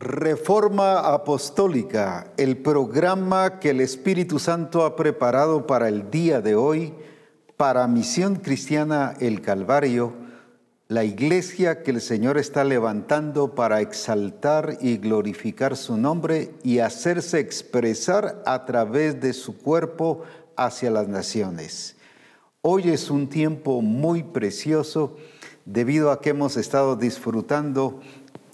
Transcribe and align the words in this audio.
Reforma 0.00 1.12
Apostólica, 1.12 2.32
el 2.38 2.56
programa 2.56 3.58
que 3.60 3.68
el 3.68 3.82
Espíritu 3.82 4.38
Santo 4.38 4.86
ha 4.86 4.96
preparado 4.96 5.66
para 5.66 5.88
el 5.88 6.10
día 6.10 6.40
de 6.40 6.54
hoy, 6.54 6.94
para 7.58 7.86
Misión 7.86 8.36
Cristiana 8.36 9.14
El 9.20 9.42
Calvario, 9.42 10.14
la 10.88 11.04
iglesia 11.04 11.82
que 11.82 11.90
el 11.90 12.00
Señor 12.00 12.38
está 12.38 12.64
levantando 12.64 13.54
para 13.54 13.82
exaltar 13.82 14.78
y 14.80 14.96
glorificar 14.96 15.76
su 15.76 15.98
nombre 15.98 16.54
y 16.62 16.78
hacerse 16.78 17.38
expresar 17.38 18.42
a 18.46 18.64
través 18.64 19.20
de 19.20 19.34
su 19.34 19.58
cuerpo 19.58 20.22
hacia 20.56 20.90
las 20.90 21.08
naciones. 21.08 21.96
Hoy 22.62 22.88
es 22.88 23.10
un 23.10 23.28
tiempo 23.28 23.82
muy 23.82 24.22
precioso 24.22 25.18
debido 25.66 26.10
a 26.10 26.20
que 26.20 26.30
hemos 26.30 26.56
estado 26.56 26.96
disfrutando 26.96 28.00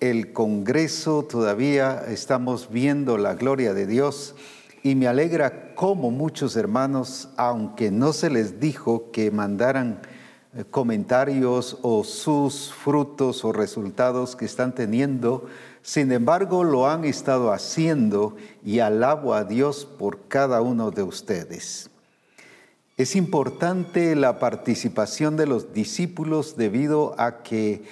el 0.01 0.33
Congreso, 0.33 1.23
todavía 1.25 2.05
estamos 2.09 2.71
viendo 2.71 3.19
la 3.19 3.35
gloria 3.35 3.75
de 3.75 3.87
Dios 3.87 4.35
y 4.83 4.95
me 4.95 5.09
alegra 5.09 5.75
como 5.75 6.11
muchos 6.11 6.57
hermanos, 6.57 7.29
aunque 7.37 7.91
no 7.91 8.13
se 8.13 8.31
les 8.31 8.61
dijo 8.61 9.11
que 9.11 9.31
mandaran 9.31 10.01
eh, 10.55 10.65
comentarios 10.71 11.79
o 11.83 12.05
sus 12.05 12.73
frutos 12.73 13.45
o 13.45 13.53
resultados 13.53 14.37
que 14.37 14.45
están 14.45 14.75
teniendo, 14.75 15.47
sin 15.83 16.13
embargo 16.13 16.65
lo 16.65 16.89
han 16.89 17.05
estado 17.05 17.53
haciendo 17.53 18.37
y 18.65 18.79
alabo 18.79 19.35
a 19.35 19.45
Dios 19.45 19.85
por 19.85 20.29
cada 20.29 20.61
uno 20.61 20.91
de 20.91 21.03
ustedes. 21.03 21.91
Es 22.97 23.15
importante 23.15 24.17
la 24.17 24.39
participación 24.39 25.37
de 25.37 25.47
los 25.47 25.75
discípulos 25.75 26.57
debido 26.57 27.15
a 27.19 27.43
que 27.43 27.85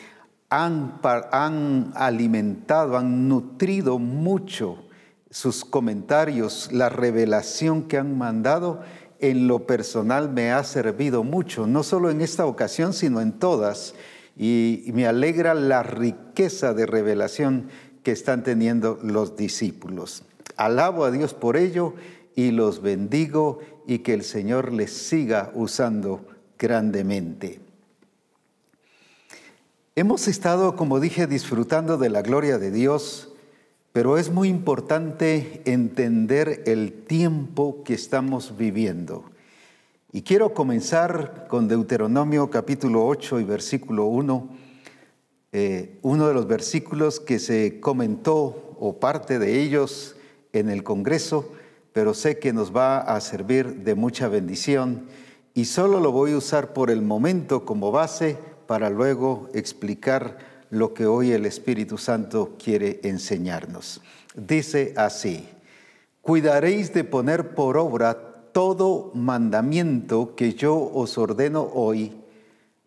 han, 0.63 1.93
alimentado, 1.95 2.97
han 2.97 3.29
nutrido 3.29 3.99
mucho 3.99 4.85
sus 5.30 5.65
comentarios, 5.65 6.71
la 6.73 6.88
revelación 6.88 7.83
que 7.83 7.99
han 7.99 8.16
mandado 8.16 8.83
en 9.19 9.49
lo 9.49 9.66
personal 9.66 10.30
me 10.30 10.52
ha 10.52 10.63
servido 10.63 11.24
mucho, 11.24 11.66
no 11.66 11.83
solo 11.83 12.11
en 12.11 12.21
esta 12.21 12.46
ocasión, 12.46 12.93
sino 12.93 13.21
en 13.21 13.33
todas. 13.33 13.95
Y 14.37 14.91
me 14.93 15.07
alegra 15.07 15.55
la 15.55 15.83
riqueza 15.83 16.74
de 16.74 16.87
revelación 16.87 17.68
que 18.02 18.13
están 18.13 18.43
teniendo 18.43 18.99
los 19.02 19.37
discípulos. 19.37 20.24
Alabo 20.57 21.05
a 21.05 21.11
Dios 21.11 21.35
por 21.35 21.57
ello 21.57 21.95
y 22.37 22.51
los 22.51 22.83
bendigo 22.83 23.59
y 23.87 24.01
que 24.01 24.15
el 24.15 24.23
Señor 24.23 24.73
les 24.73 24.93
siga 24.93 25.51
usando 25.55 26.27
grandemente. 26.59 27.63
Hemos 29.96 30.26
estado, 30.26 30.74
como 30.74 30.98
dije, 30.98 31.28
disfrutando 31.28 31.96
de 31.98 32.10
la 32.10 32.20
gloria 32.20 32.59
de 32.59 32.73
Dios, 32.73 33.28
pero 33.92 34.18
es 34.18 34.32
muy 34.32 34.48
importante 34.48 35.62
entender 35.66 36.64
el 36.66 37.04
tiempo 37.04 37.84
que 37.84 37.95
estamos 37.95 38.56
viviendo. 38.56 39.22
Y 40.10 40.22
quiero 40.22 40.52
comenzar 40.52 41.46
con 41.46 41.68
Deuteronomio 41.68 42.50
capítulo 42.50 43.06
8 43.06 43.38
y 43.38 43.45
versículo 43.45 44.06
1, 44.06 44.48
eh, 45.52 46.00
uno 46.02 46.26
de 46.26 46.34
los 46.34 46.48
versículos 46.48 47.20
que 47.20 47.38
se 47.38 47.78
comentó 47.78 48.74
o 48.80 48.98
parte 48.98 49.38
de 49.38 49.62
ellos 49.62 50.16
en 50.52 50.70
el 50.70 50.82
Congreso, 50.82 51.52
pero 51.92 52.15
sé 52.15 52.40
que 52.40 52.52
nos 52.52 52.74
va 52.74 52.98
a 52.98 53.20
servir 53.20 53.84
de 53.84 53.95
mucha 53.95 54.26
bendición 54.26 55.04
y 55.54 55.66
solo 55.66 56.00
lo 56.00 56.10
voy 56.10 56.32
a 56.32 56.38
usar 56.38 56.72
por 56.72 56.90
el 56.90 57.00
momento 57.00 57.65
como 57.65 57.92
base 57.92 58.38
para 58.66 58.90
luego 58.90 59.48
explicar 59.54 60.38
lo 60.70 60.93
que 60.95 61.07
hoy 61.07 61.32
el 61.32 61.46
Espíritu 61.46 61.98
Santo 61.98 62.57
quiere 62.62 63.01
enseñarnos. 63.04 64.00
Dice 64.34 64.93
así, 64.97 65.48
cuidaréis 66.21 66.93
de 66.93 67.04
poner 67.04 67.54
por 67.54 67.76
obra 67.76 68.34
todo 68.53 69.10
mandamiento 69.15 70.34
que 70.34 70.54
yo 70.54 70.76
os 70.76 71.19
ordeno 71.19 71.62
hoy. 71.62 72.16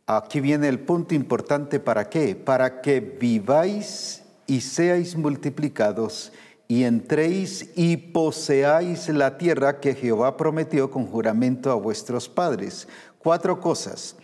Aquí 0.05 0.39
viene 0.39 0.67
el 0.67 0.79
punto 0.79 1.15
importante, 1.15 1.79
¿para 1.79 2.09
qué? 2.09 2.35
Para 2.35 2.81
que 2.81 2.99
viváis 2.99 4.23
y 4.47 4.61
seáis 4.61 5.15
multiplicados 5.15 6.31
y 6.67 6.83
entréis 6.83 7.69
y 7.75 7.97
poseáis 7.97 9.07
la 9.09 9.37
tierra 9.37 9.79
que 9.79 9.95
Jehová 9.95 10.35
prometió 10.35 10.91
con 10.91 11.05
juramento 11.05 11.71
a 11.71 11.75
vuestros 11.75 12.27
padres. 12.27 12.87
Cuatro 13.19 13.59
cosas 13.59 14.15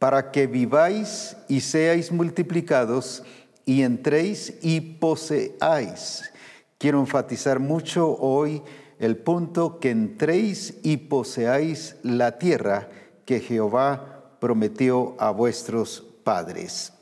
para 0.00 0.30
que 0.30 0.46
viváis 0.46 1.36
y 1.46 1.60
seáis 1.60 2.10
multiplicados 2.10 3.22
y 3.66 3.82
entréis 3.82 4.54
y 4.62 4.80
poseáis. 4.80 6.32
Quiero 6.78 7.00
enfatizar 7.00 7.60
mucho 7.60 8.16
hoy 8.18 8.62
el 8.98 9.18
punto 9.18 9.78
que 9.78 9.90
entréis 9.90 10.78
y 10.82 10.96
poseáis 10.96 11.96
la 12.02 12.38
tierra 12.38 12.88
que 13.26 13.40
Jehová 13.40 14.36
prometió 14.40 15.16
a 15.18 15.32
vuestros 15.32 16.02
padres. 16.24 16.94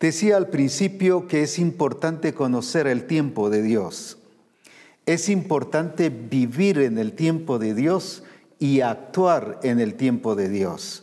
Decía 0.00 0.38
al 0.38 0.48
principio 0.48 1.28
que 1.28 1.42
es 1.42 1.58
importante 1.58 2.32
conocer 2.32 2.86
el 2.86 3.06
tiempo 3.06 3.50
de 3.50 3.60
Dios. 3.60 4.16
Es 5.04 5.28
importante 5.28 6.08
vivir 6.08 6.78
en 6.78 6.96
el 6.96 7.12
tiempo 7.12 7.58
de 7.58 7.74
Dios 7.74 8.24
y 8.62 8.80
actuar 8.80 9.58
en 9.64 9.80
el 9.80 9.94
tiempo 9.94 10.36
de 10.36 10.48
Dios. 10.48 11.02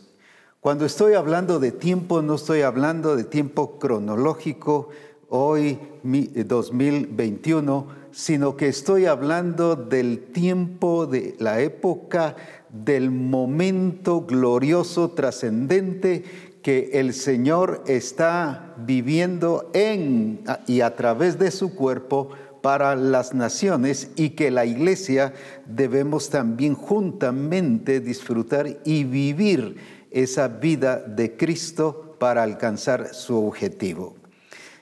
Cuando 0.60 0.86
estoy 0.86 1.12
hablando 1.12 1.60
de 1.60 1.72
tiempo, 1.72 2.22
no 2.22 2.36
estoy 2.36 2.62
hablando 2.62 3.16
de 3.16 3.24
tiempo 3.24 3.78
cronológico, 3.78 4.88
hoy 5.28 5.78
2021, 6.02 7.86
sino 8.12 8.56
que 8.56 8.68
estoy 8.68 9.04
hablando 9.04 9.76
del 9.76 10.32
tiempo 10.32 11.04
de 11.04 11.36
la 11.38 11.60
época, 11.60 12.34
del 12.70 13.10
momento 13.10 14.22
glorioso, 14.22 15.10
trascendente 15.10 16.24
que 16.62 16.92
el 16.94 17.12
Señor 17.12 17.84
está 17.86 18.74
viviendo 18.78 19.70
en 19.74 20.40
y 20.66 20.80
a 20.80 20.96
través 20.96 21.38
de 21.38 21.50
su 21.50 21.74
cuerpo 21.74 22.30
para 22.62 22.94
las 22.96 23.34
naciones 23.34 24.10
y 24.16 24.30
que 24.30 24.50
la 24.50 24.66
iglesia 24.66 25.32
debemos 25.66 26.30
también 26.30 26.74
juntamente 26.74 28.00
disfrutar 28.00 28.78
y 28.84 29.04
vivir 29.04 29.76
esa 30.10 30.48
vida 30.48 30.98
de 30.98 31.36
Cristo 31.36 32.16
para 32.18 32.42
alcanzar 32.42 33.14
su 33.14 33.46
objetivo. 33.46 34.16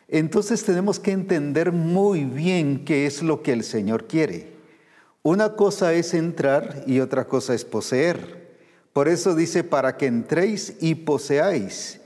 Entonces 0.09 0.65
tenemos 0.65 0.99
que 0.99 1.12
entender 1.12 1.71
muy 1.71 2.25
bien 2.25 2.84
qué 2.84 3.06
es 3.06 3.22
lo 3.22 3.43
que 3.43 3.53
el 3.53 3.62
Señor 3.62 4.06
quiere. 4.06 4.53
Una 5.22 5.55
cosa 5.55 5.93
es 5.93 6.15
entrar 6.15 6.84
y 6.87 7.00
otra 7.00 7.27
cosa 7.27 7.55
es 7.55 7.65
poseer. 7.65 8.56
Por 8.94 9.09
eso 9.09 9.34
dice, 9.34 9.65
para 9.65 9.97
que 9.99 10.06
entréis 10.06 10.77
y 10.81 10.94
poseáis. 10.94 12.00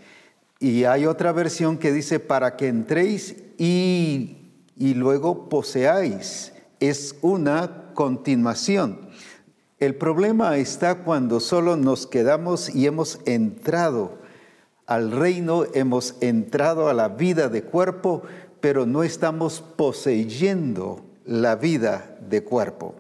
Y 0.59 0.84
hay 0.84 1.06
otra 1.06 1.32
versión 1.32 1.78
que 1.78 1.93
dice, 1.93 2.19
para 2.19 2.56
que 2.56 2.69
entréis 2.69 3.37
y 3.56 4.42
y 4.82 4.94
luego 4.94 5.48
poseáis. 5.48 6.53
Es 6.81 7.15
una 7.22 7.93
continuación. 7.94 9.10
El 9.78 9.94
problema 9.94 10.56
está 10.56 11.04
cuando 11.04 11.38
solo 11.38 11.76
nos 11.76 12.09
quedamos 12.09 12.69
y 12.75 12.88
hemos 12.88 13.20
entrado 13.25 14.19
al 14.87 15.12
reino, 15.12 15.66
hemos 15.72 16.16
entrado 16.20 16.88
a 16.88 16.94
la 16.94 17.10
vida 17.10 17.48
de 17.48 17.62
cuerpo, 17.62 18.22
pero 18.60 18.84
no 18.84 19.04
estamos 19.04 19.60
poseyendo 19.60 21.04
la 21.26 21.54
vida 21.54 22.16
de 22.28 22.43
cuerpo. 22.43 22.97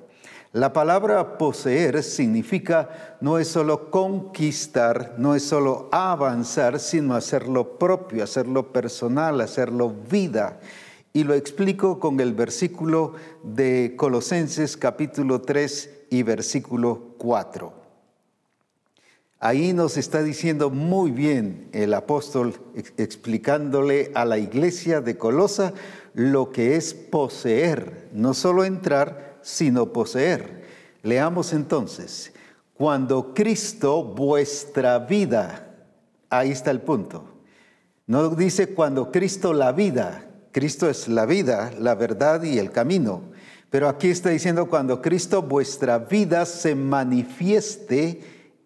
La 0.52 0.72
palabra 0.72 1.36
poseer 1.36 2.04
significa 2.04 3.16
no 3.20 3.38
es 3.38 3.48
solo 3.48 3.90
conquistar, 3.90 5.16
no 5.18 5.34
es 5.34 5.42
solo 5.42 5.88
avanzar, 5.90 6.78
sino 6.78 7.16
hacerlo 7.16 7.76
propio, 7.76 8.22
hacerlo 8.22 8.72
personal, 8.72 9.40
hacerlo 9.40 9.92
vida. 10.08 10.60
Y 11.14 11.24
lo 11.24 11.34
explico 11.34 12.00
con 12.00 12.18
el 12.20 12.32
versículo 12.32 13.12
de 13.42 13.94
Colosenses 13.98 14.78
capítulo 14.78 15.42
3 15.42 16.06
y 16.08 16.22
versículo 16.22 17.14
4. 17.18 17.82
Ahí 19.38 19.74
nos 19.74 19.98
está 19.98 20.22
diciendo 20.22 20.70
muy 20.70 21.10
bien 21.10 21.68
el 21.72 21.92
apóstol 21.92 22.54
explicándole 22.96 24.10
a 24.14 24.24
la 24.24 24.38
iglesia 24.38 25.02
de 25.02 25.18
Colosa 25.18 25.74
lo 26.14 26.50
que 26.50 26.76
es 26.76 26.94
poseer, 26.94 28.08
no 28.14 28.32
solo 28.32 28.64
entrar, 28.64 29.38
sino 29.42 29.92
poseer. 29.92 30.62
Leamos 31.02 31.52
entonces, 31.52 32.32
cuando 32.72 33.34
Cristo 33.34 34.02
vuestra 34.02 34.98
vida, 35.00 35.74
ahí 36.30 36.52
está 36.52 36.70
el 36.70 36.80
punto. 36.80 37.24
No 38.06 38.30
dice 38.30 38.74
cuando 38.74 39.12
Cristo 39.12 39.52
la 39.52 39.72
vida, 39.72 40.31
Cristo 40.52 40.88
es 40.88 41.08
la 41.08 41.26
vida, 41.26 41.72
la 41.78 41.94
verdad 41.94 42.42
y 42.42 42.58
el 42.58 42.70
camino. 42.70 43.22
Pero 43.70 43.88
aquí 43.88 44.08
está 44.08 44.28
diciendo, 44.28 44.68
cuando 44.68 45.00
Cristo 45.00 45.40
vuestra 45.40 45.98
vida 45.98 46.44
se 46.44 46.74
manifieste, 46.74 48.20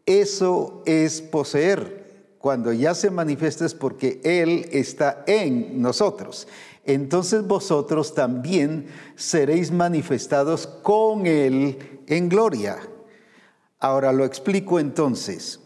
eso 0.05 0.83
es 0.85 1.23
poseer. 1.23 2.37
Cuando 2.39 2.73
ya 2.73 2.95
se 2.95 3.11
manifiesta 3.11 3.65
es 3.65 3.75
porque 3.75 4.21
Él 4.25 4.69
está 4.73 5.23
en 5.29 5.81
nosotros. 5.81 6.49
Entonces 6.85 7.47
vosotros 7.47 8.15
también 8.15 8.87
seréis 9.15 9.71
manifestados 9.71 10.67
con 10.67 11.27
Él 11.27 12.01
en 12.07 12.29
gloria. 12.29 12.79
Ahora 13.79 14.13
lo 14.13 14.25
explico 14.25 14.81
entonces. 14.81 15.61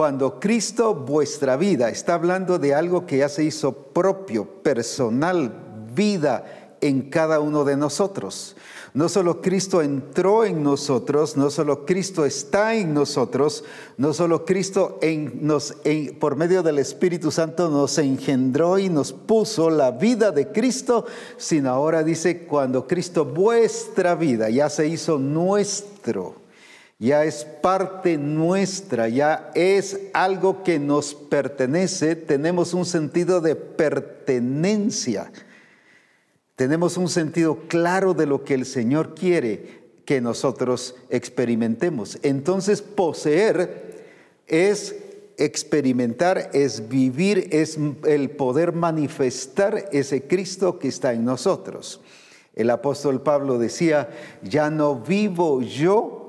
Cuando 0.00 0.40
Cristo 0.40 0.94
vuestra 0.94 1.58
vida 1.58 1.90
está 1.90 2.14
hablando 2.14 2.58
de 2.58 2.74
algo 2.74 3.04
que 3.04 3.18
ya 3.18 3.28
se 3.28 3.44
hizo 3.44 3.70
propio, 3.70 4.46
personal, 4.46 5.52
vida 5.94 6.76
en 6.80 7.10
cada 7.10 7.38
uno 7.38 7.66
de 7.66 7.76
nosotros. 7.76 8.56
No 8.94 9.10
solo 9.10 9.42
Cristo 9.42 9.82
entró 9.82 10.46
en 10.46 10.62
nosotros, 10.62 11.36
no 11.36 11.50
solo 11.50 11.84
Cristo 11.84 12.24
está 12.24 12.74
en 12.76 12.94
nosotros, 12.94 13.62
no 13.98 14.14
solo 14.14 14.46
Cristo 14.46 14.98
en, 15.02 15.46
nos, 15.46 15.74
por 16.18 16.34
medio 16.34 16.62
del 16.62 16.78
Espíritu 16.78 17.30
Santo 17.30 17.68
nos 17.68 17.98
engendró 17.98 18.78
y 18.78 18.88
nos 18.88 19.12
puso 19.12 19.68
la 19.68 19.90
vida 19.90 20.30
de 20.30 20.50
Cristo, 20.50 21.04
sino 21.36 21.68
ahora 21.68 22.02
dice, 22.02 22.46
cuando 22.46 22.86
Cristo 22.86 23.26
vuestra 23.26 24.14
vida 24.14 24.48
ya 24.48 24.70
se 24.70 24.86
hizo 24.88 25.18
nuestro, 25.18 26.36
ya 27.00 27.24
es 27.24 27.44
parte 27.44 28.16
nuestra, 28.16 29.08
ya 29.08 29.50
es 29.56 29.98
algo 30.12 30.62
que 30.62 30.78
nos 30.78 31.14
pertenece, 31.14 32.14
tenemos 32.14 32.74
un 32.74 32.84
sentido 32.86 33.40
de 33.40 33.56
pertenencia 33.56 35.32
tenemos 36.60 36.98
un 36.98 37.08
sentido 37.08 37.60
claro 37.68 38.12
de 38.12 38.26
lo 38.26 38.44
que 38.44 38.52
el 38.52 38.66
Señor 38.66 39.14
quiere 39.14 39.80
que 40.04 40.20
nosotros 40.20 40.94
experimentemos. 41.08 42.18
Entonces, 42.22 42.82
poseer 42.82 44.04
es 44.46 44.94
experimentar, 45.38 46.50
es 46.52 46.90
vivir, 46.90 47.48
es 47.52 47.78
el 48.06 48.28
poder 48.28 48.74
manifestar 48.74 49.88
ese 49.90 50.24
Cristo 50.24 50.78
que 50.78 50.88
está 50.88 51.14
en 51.14 51.24
nosotros. 51.24 52.02
El 52.54 52.68
apóstol 52.68 53.22
Pablo 53.22 53.58
decía, 53.58 54.10
ya 54.42 54.68
no 54.68 54.96
vivo 54.96 55.62
yo, 55.62 56.19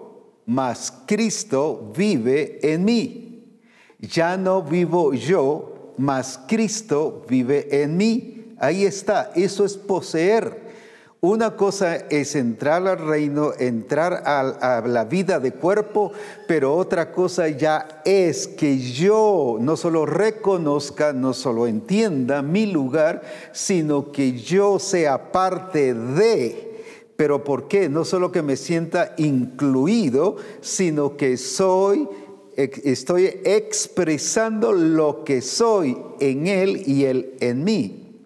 mas 0.51 0.91
Cristo 1.05 1.93
vive 1.95 2.59
en 2.61 2.83
mí. 2.83 3.57
Ya 3.99 4.35
no 4.35 4.61
vivo 4.61 5.13
yo, 5.13 5.93
mas 5.97 6.37
Cristo 6.45 7.23
vive 7.29 7.69
en 7.71 7.95
mí. 7.95 8.53
Ahí 8.59 8.83
está, 8.83 9.31
eso 9.33 9.63
es 9.63 9.77
poseer. 9.77 10.59
Una 11.21 11.55
cosa 11.55 11.95
es 11.95 12.35
entrar 12.35 12.85
al 12.85 12.97
reino, 12.97 13.53
entrar 13.57 14.23
a, 14.25 14.81
la 14.85 15.05
vida 15.05 15.39
de 15.39 15.53
cuerpo, 15.53 16.11
pero 16.49 16.75
otra 16.75 17.13
cosa 17.13 17.47
ya 17.47 18.01
es 18.03 18.45
que 18.45 18.77
yo 18.77 19.57
no 19.61 19.77
solo 19.77 20.05
reconozca, 20.05 21.13
no 21.13 21.33
solo 21.33 21.65
entienda 21.65 22.41
mi 22.41 22.65
lugar, 22.65 23.21
sino 23.53 24.11
que 24.11 24.33
yo 24.33 24.79
sea 24.79 25.31
parte 25.31 25.93
de. 25.93 26.70
Pero 27.21 27.43
¿por 27.43 27.67
qué? 27.67 27.87
No 27.87 28.03
solo 28.03 28.31
que 28.31 28.41
me 28.41 28.57
sienta 28.57 29.13
incluido, 29.19 30.37
sino 30.59 31.17
que 31.17 31.37
soy 31.37 32.09
estoy 32.57 33.25
expresando 33.45 34.71
lo 34.73 35.23
que 35.23 35.43
soy 35.43 35.99
en 36.19 36.47
Él 36.47 36.81
y 36.83 37.03
Él 37.03 37.35
en 37.39 37.63
mí. 37.63 38.17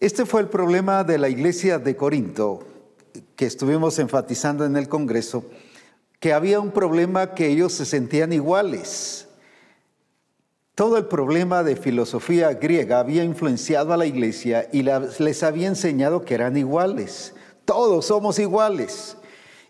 Este 0.00 0.26
fue 0.26 0.40
el 0.40 0.48
problema 0.48 1.04
de 1.04 1.18
la 1.18 1.28
iglesia 1.28 1.78
de 1.78 1.94
Corinto, 1.94 2.64
que 3.36 3.46
estuvimos 3.46 4.00
enfatizando 4.00 4.64
en 4.64 4.76
el 4.76 4.88
Congreso, 4.88 5.44
que 6.18 6.32
había 6.32 6.58
un 6.58 6.72
problema 6.72 7.36
que 7.36 7.46
ellos 7.46 7.72
se 7.74 7.86
sentían 7.86 8.32
iguales. 8.32 9.28
Todo 10.80 10.96
el 10.96 11.04
problema 11.04 11.62
de 11.62 11.76
filosofía 11.76 12.54
griega 12.54 13.00
había 13.00 13.22
influenciado 13.22 13.92
a 13.92 13.98
la 13.98 14.06
iglesia 14.06 14.66
y 14.72 14.82
les 14.82 15.42
había 15.42 15.68
enseñado 15.68 16.24
que 16.24 16.32
eran 16.32 16.56
iguales. 16.56 17.34
Todos 17.66 18.06
somos 18.06 18.38
iguales. 18.38 19.18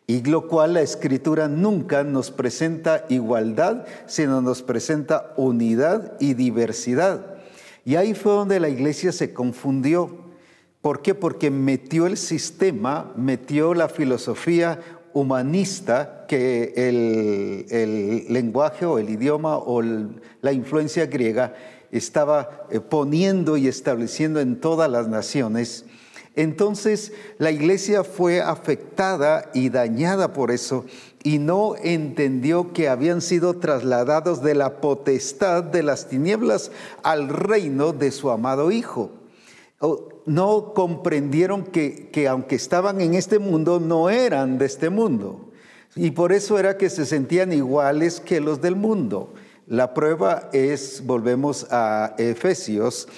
Y 0.07 0.23
lo 0.23 0.47
cual 0.47 0.75
la 0.75 0.83
escritura 0.83 1.49
nunca 1.49 2.05
nos 2.05 2.31
presenta 2.31 3.07
igualdad, 3.09 3.87
sino 4.07 4.41
nos 4.41 4.63
presenta 4.63 5.35
unidad 5.37 6.17
y 6.21 6.35
diversidad. 6.35 7.39
Y 7.85 7.97
ahí 7.97 8.15
fue 8.15 8.31
donde 8.31 8.61
la 8.61 8.69
iglesia 8.69 9.11
se 9.11 9.35
confundió. 9.35 10.17
¿Por 10.81 11.03
qué? 11.03 11.17
Porque 11.17 11.51
metió 11.51 12.07
el 12.07 12.19
sistema, 12.19 13.13
metió 13.17 13.75
la 13.75 13.89
filosofía 13.89 14.79
humanista 15.13 16.25
que 16.29 16.73
el, 16.77 18.27
lenguaje 18.33 18.87
o 18.87 18.99
el 18.99 19.11
idioma 19.11 19.59
o 19.59 19.83
la 19.83 20.53
influencia 20.53 21.07
griega 21.07 21.55
estaba 21.91 22.67
eh, 22.71 22.81
poniendo 22.81 23.57
y 23.57 23.69
estableciendo 23.69 24.41
en 24.41 24.61
todas 24.61 24.91
las 24.91 25.09
naciones. 25.09 25.85
Entonces 26.37 27.13
la 27.39 27.51
iglesia 27.51 28.05
fue 28.05 28.41
afectada 28.41 29.51
y 29.53 29.69
dañada 29.69 30.33
por 30.33 30.53
eso 30.53 30.85
y 31.25 31.39
no 31.39 31.75
entendió 31.83 32.73
que 32.73 32.89
habían 32.89 33.21
sido 33.21 33.55
trasladados 33.55 34.43
de 34.43 34.55
la 34.55 34.81
potestad 34.81 35.65
de 35.65 35.83
las 35.83 36.09
tinieblas 36.09 36.71
al 37.03 37.29
reino 37.29 37.93
de 37.93 38.13
su 38.13 38.31
amado 38.31 38.71
Hijo 38.71 39.11
no 40.31 40.75
comprendieron 40.75 41.65
que, 41.65 42.29
aunque 42.29 42.55
estaban 42.55 43.01
en 43.01 43.15
este 43.15 43.41
mundo, 43.41 43.81
no 43.81 44.11
eran 44.11 44.59
de 44.59 44.67
este 44.67 44.89
mundo. 44.89 45.51
Y 45.97 46.13
por 46.13 46.33
eso 46.33 46.57
era 46.59 46.77
que 46.77 46.89
se 46.89 47.05
sentían 47.05 47.53
iguales 47.53 48.21
que 48.21 48.41
los 48.41 48.61
del 48.61 48.77
mundo. 48.77 49.35
La 49.67 49.93
prueba 49.93 50.49
es, 50.53 51.05
volvemos 51.05 51.67
a 51.71 52.15
Efesios, 52.17 53.09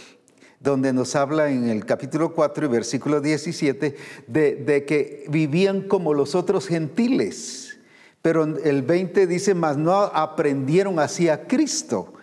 donde 0.59 0.95
nos 0.95 1.15
habla 1.15 1.51
en 1.51 1.69
el 1.69 1.85
capítulo 1.85 2.33
4 2.33 2.65
y 2.65 2.69
versículo 2.69 3.21
17 3.21 3.97
de, 4.27 4.55
de, 4.57 4.85
que 4.87 5.27
vivían 5.29 5.83
como 5.83 6.15
los 6.15 6.35
otros 6.35 6.67
gentiles. 6.67 7.79
Pero 8.23 8.45
el 8.45 8.83
20 8.83 9.27
dice, 9.27 9.55
más 9.55 9.77
no 9.77 9.93
aprendieron 9.93 10.99
así 10.99 11.29
a 11.29 11.47
Cristo. 11.47 12.15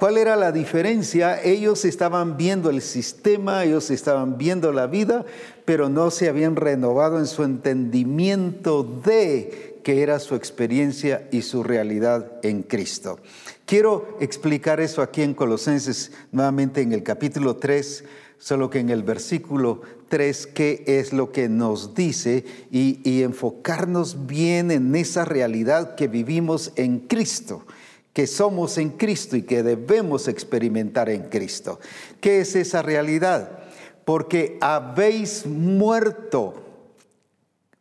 ¿Cuál 0.00 0.16
era 0.16 0.34
la 0.34 0.50
diferencia? 0.50 1.42
Ellos 1.42 1.84
estaban 1.84 2.38
viendo 2.38 2.70
el 2.70 2.80
sistema, 2.80 3.64
ellos 3.64 3.90
estaban 3.90 4.38
viendo 4.38 4.72
la 4.72 4.86
vida, 4.86 5.26
pero 5.66 5.90
no 5.90 6.10
se 6.10 6.30
habían 6.30 6.56
renovado 6.56 7.18
en 7.18 7.26
su 7.26 7.44
entendimiento 7.44 8.82
de 8.82 9.78
que 9.84 10.02
era 10.02 10.18
su 10.18 10.36
experiencia 10.36 11.28
y 11.30 11.42
su 11.42 11.62
realidad 11.62 12.32
en 12.42 12.62
Cristo. 12.62 13.18
Quiero 13.66 14.16
explicar 14.22 14.80
eso 14.80 15.02
aquí 15.02 15.20
en 15.20 15.34
Colosenses, 15.34 16.12
nuevamente 16.32 16.80
en 16.80 16.94
el 16.94 17.02
capítulo 17.02 17.56
3, 17.56 18.04
solo 18.38 18.70
que 18.70 18.78
en 18.78 18.88
el 18.88 19.02
versículo 19.02 19.82
3, 20.08 20.46
qué 20.46 20.82
es 20.86 21.12
lo 21.12 21.30
que 21.30 21.50
nos 21.50 21.94
dice 21.94 22.46
y, 22.70 23.02
y 23.04 23.22
enfocarnos 23.22 24.26
bien 24.26 24.70
en 24.70 24.96
esa 24.96 25.26
realidad 25.26 25.94
que 25.94 26.08
vivimos 26.08 26.72
en 26.76 27.00
Cristo 27.00 27.66
que 28.12 28.26
somos 28.26 28.78
en 28.78 28.90
Cristo 28.90 29.36
y 29.36 29.42
que 29.42 29.62
debemos 29.62 30.28
experimentar 30.28 31.08
en 31.08 31.28
Cristo. 31.28 31.78
¿Qué 32.20 32.40
es 32.40 32.56
esa 32.56 32.82
realidad? 32.82 33.60
Porque 34.04 34.58
habéis 34.60 35.46
muerto. 35.46 36.54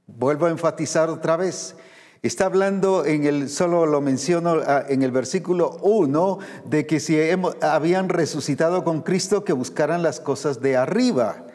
Vuelvo 0.05 0.45
a 0.45 0.51
enfatizar 0.51 1.09
otra 1.09 1.37
vez. 1.37 1.75
Está 2.21 2.45
hablando 2.45 3.05
en 3.05 3.25
el, 3.25 3.49
solo 3.49 3.85
lo 3.85 4.01
menciono 4.01 4.57
ah, 4.65 4.83
en 4.89 5.03
el 5.03 5.11
versículo 5.11 5.77
1, 5.81 6.39
de 6.65 6.85
que 6.85 6.99
si 6.99 7.17
habían 7.61 8.09
resucitado 8.09 8.83
con 8.83 9.01
Cristo, 9.01 9.45
que 9.45 9.53
buscaran 9.53 10.03
las 10.03 10.19
cosas 10.19 10.61
de 10.61 10.75
arriba. 10.75 11.45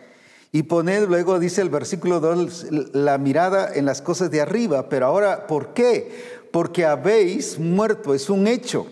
Y 0.53 0.63
poned, 0.63 1.07
luego 1.09 1.39
dice 1.39 1.61
el 1.61 1.69
versículo 1.69 2.21
2, 2.21 2.69
la 2.93 3.19
mirada 3.19 3.75
en 3.75 3.85
las 3.85 4.01
cosas 4.01 4.31
de 4.31 4.41
arriba. 4.41 4.89
Pero 4.89 5.07
ahora, 5.07 5.47
¿por 5.47 5.75
qué? 5.75 6.34
Porque 6.55 6.87
habéis 6.87 7.59
muerto, 7.59 8.15
es 8.15 8.31
un 8.31 8.47
hecho, 8.47 8.87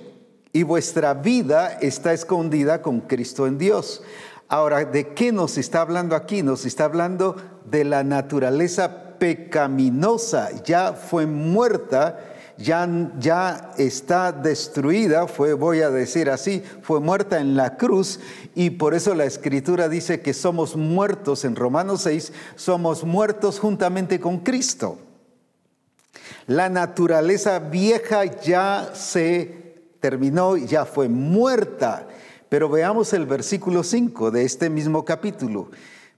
y 0.53 0.65
vuestra 0.65 1.15
vida 1.15 1.79
está 1.81 2.13
escondida 2.13 2.83
con 2.83 3.03
Cristo 3.03 3.47
en 3.47 3.57
Dios. 3.57 4.03
Ahora, 4.49 4.85
¿de 4.85 5.15
qué 5.15 5.31
nos 5.31 5.57
está 5.57 5.83
hablando 5.83 6.17
aquí? 6.17 6.43
Nos 6.43 6.67
está 6.67 6.87
hablando 6.87 7.37
de 7.71 7.85
la 7.85 8.03
naturaleza 8.03 9.17
pecaminosa, 9.21 10.51
ya 10.65 10.95
fue 10.95 11.27
muerta, 11.27 12.19
ya, 12.59 13.13
ya 13.21 13.71
está 13.79 14.33
destruida, 14.33 15.29
fue, 15.29 15.55
voy 15.55 15.83
a 15.83 15.91
decir 15.91 16.31
así, 16.31 16.65
fue 16.83 16.99
muerta 16.99 17.39
en 17.39 17.55
la 17.55 17.77
cruz 17.77 18.19
y 18.57 18.71
por 18.71 18.93
eso 18.93 19.15
la 19.15 19.25
escritura 19.25 19.89
dice 19.89 20.21
que 20.21 20.35
somos 20.35 20.75
muertos 20.75 21.45
en 21.45 21.55
Romanos 21.55 22.03
6, 22.03 22.33
somos 22.57 23.05
muertos 23.05 23.61
juntamente 23.61 24.19
con 24.19 24.39
Cristo. 24.39 24.99
La 26.47 26.69
naturaleza 26.69 27.59
vieja 27.59 28.25
ya 28.25 28.91
se 28.95 29.63
terminó, 30.01 30.57
ya 30.57 30.85
fue 30.85 31.09
muerta. 31.09 32.09
Pero 32.49 32.69
veamos 32.69 33.13
el 33.15 33.25
versículo 33.25 33.83
5 33.83 34.31
de 34.31 34.45
este 34.45 34.69
mismo 34.69 35.05
capítulo. 35.05 35.71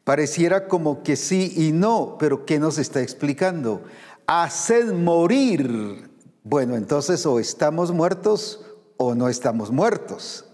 Pareciera 0.03 0.67
como 0.67 1.03
que 1.03 1.17
sí 1.17 1.53
y 1.57 1.73
no, 1.73 2.17
pero 2.19 2.45
¿qué 2.45 2.59
nos 2.59 2.79
está 2.79 3.01
explicando? 3.01 3.85
Haced 4.27 4.93
morir. 4.93 6.11
Bueno, 6.43 6.75
entonces 6.77 7.25
o 7.25 7.39
estamos 7.39 7.93
muertos 7.93 8.67
o 8.97 9.15
no 9.15 9.29
estamos 9.29 9.71
muertos. 9.71 10.47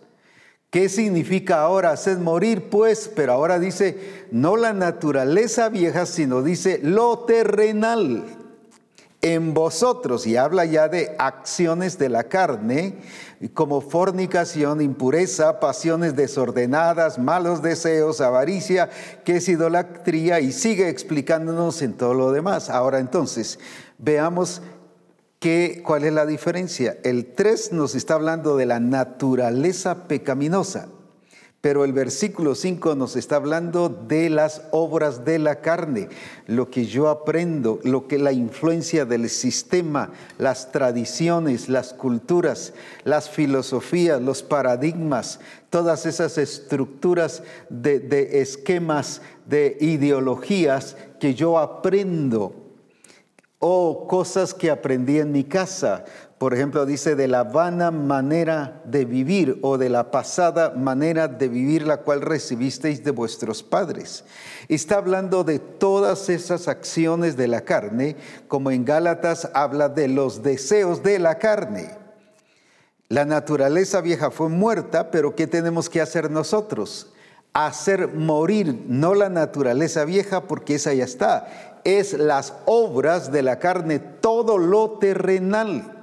¿Qué 0.70 0.88
significa 0.88 1.62
ahora 1.62 1.90
hacer 1.90 2.18
morir? 2.18 2.68
Pues, 2.70 3.10
pero 3.14 3.32
ahora 3.32 3.58
dice, 3.58 4.26
no 4.30 4.56
la 4.56 4.72
naturaleza 4.72 5.68
vieja, 5.68 6.06
sino 6.06 6.42
dice 6.42 6.78
lo 6.82 7.20
terrenal 7.20 8.39
en 9.22 9.52
vosotros, 9.52 10.26
y 10.26 10.36
habla 10.36 10.64
ya 10.64 10.88
de 10.88 11.14
acciones 11.18 11.98
de 11.98 12.08
la 12.08 12.24
carne, 12.24 12.98
como 13.54 13.80
fornicación, 13.80 14.80
impureza, 14.80 15.60
pasiones 15.60 16.16
desordenadas, 16.16 17.18
malos 17.18 17.62
deseos, 17.62 18.20
avaricia, 18.20 18.88
que 19.24 19.36
es 19.36 19.48
idolatría, 19.48 20.40
y 20.40 20.52
sigue 20.52 20.88
explicándonos 20.88 21.82
en 21.82 21.94
todo 21.94 22.14
lo 22.14 22.32
demás. 22.32 22.70
Ahora 22.70 22.98
entonces, 22.98 23.58
veamos 23.98 24.62
que, 25.38 25.82
cuál 25.84 26.04
es 26.04 26.12
la 26.12 26.26
diferencia. 26.26 26.98
El 27.02 27.34
3 27.34 27.72
nos 27.72 27.94
está 27.94 28.14
hablando 28.14 28.56
de 28.56 28.66
la 28.66 28.80
naturaleza 28.80 30.06
pecaminosa. 30.08 30.88
Pero 31.60 31.84
el 31.84 31.92
versículo 31.92 32.54
5 32.54 32.94
nos 32.94 33.16
está 33.16 33.36
hablando 33.36 33.90
de 33.90 34.30
las 34.30 34.62
obras 34.70 35.26
de 35.26 35.38
la 35.38 35.60
carne, 35.60 36.08
lo 36.46 36.70
que 36.70 36.86
yo 36.86 37.08
aprendo, 37.08 37.80
lo 37.82 38.08
que 38.08 38.16
la 38.18 38.32
influencia 38.32 39.04
del 39.04 39.28
sistema, 39.28 40.10
las 40.38 40.72
tradiciones, 40.72 41.68
las 41.68 41.92
culturas, 41.92 42.72
las 43.04 43.28
filosofías, 43.28 44.22
los 44.22 44.42
paradigmas, 44.42 45.38
todas 45.68 46.06
esas 46.06 46.38
estructuras 46.38 47.42
de, 47.68 48.00
de 48.00 48.40
esquemas, 48.40 49.20
de 49.44 49.76
ideologías 49.80 50.96
que 51.18 51.34
yo 51.34 51.58
aprendo 51.58 52.54
o 53.58 54.06
cosas 54.08 54.54
que 54.54 54.70
aprendí 54.70 55.18
en 55.18 55.32
mi 55.32 55.44
casa, 55.44 56.06
por 56.40 56.54
ejemplo, 56.54 56.86
dice 56.86 57.16
de 57.16 57.28
la 57.28 57.44
vana 57.44 57.90
manera 57.90 58.80
de 58.86 59.04
vivir 59.04 59.58
o 59.60 59.76
de 59.76 59.90
la 59.90 60.10
pasada 60.10 60.70
manera 60.70 61.28
de 61.28 61.50
vivir 61.50 61.86
la 61.86 61.98
cual 61.98 62.22
recibisteis 62.22 63.04
de 63.04 63.10
vuestros 63.10 63.62
padres. 63.62 64.24
Está 64.66 64.96
hablando 64.96 65.44
de 65.44 65.58
todas 65.58 66.30
esas 66.30 66.66
acciones 66.66 67.36
de 67.36 67.46
la 67.46 67.60
carne, 67.60 68.16
como 68.48 68.70
en 68.70 68.86
Gálatas 68.86 69.50
habla 69.52 69.90
de 69.90 70.08
los 70.08 70.42
deseos 70.42 71.02
de 71.02 71.18
la 71.18 71.36
carne. 71.36 71.90
La 73.10 73.26
naturaleza 73.26 74.00
vieja 74.00 74.30
fue 74.30 74.48
muerta, 74.48 75.10
pero 75.10 75.36
¿qué 75.36 75.46
tenemos 75.46 75.90
que 75.90 76.00
hacer 76.00 76.30
nosotros? 76.30 77.12
Hacer 77.52 78.14
morir 78.14 78.86
no 78.86 79.14
la 79.14 79.28
naturaleza 79.28 80.06
vieja, 80.06 80.44
porque 80.44 80.76
esa 80.76 80.94
ya 80.94 81.04
está, 81.04 81.82
es 81.84 82.14
las 82.14 82.54
obras 82.64 83.30
de 83.30 83.42
la 83.42 83.58
carne, 83.58 83.98
todo 83.98 84.56
lo 84.56 84.92
terrenal. 84.92 85.98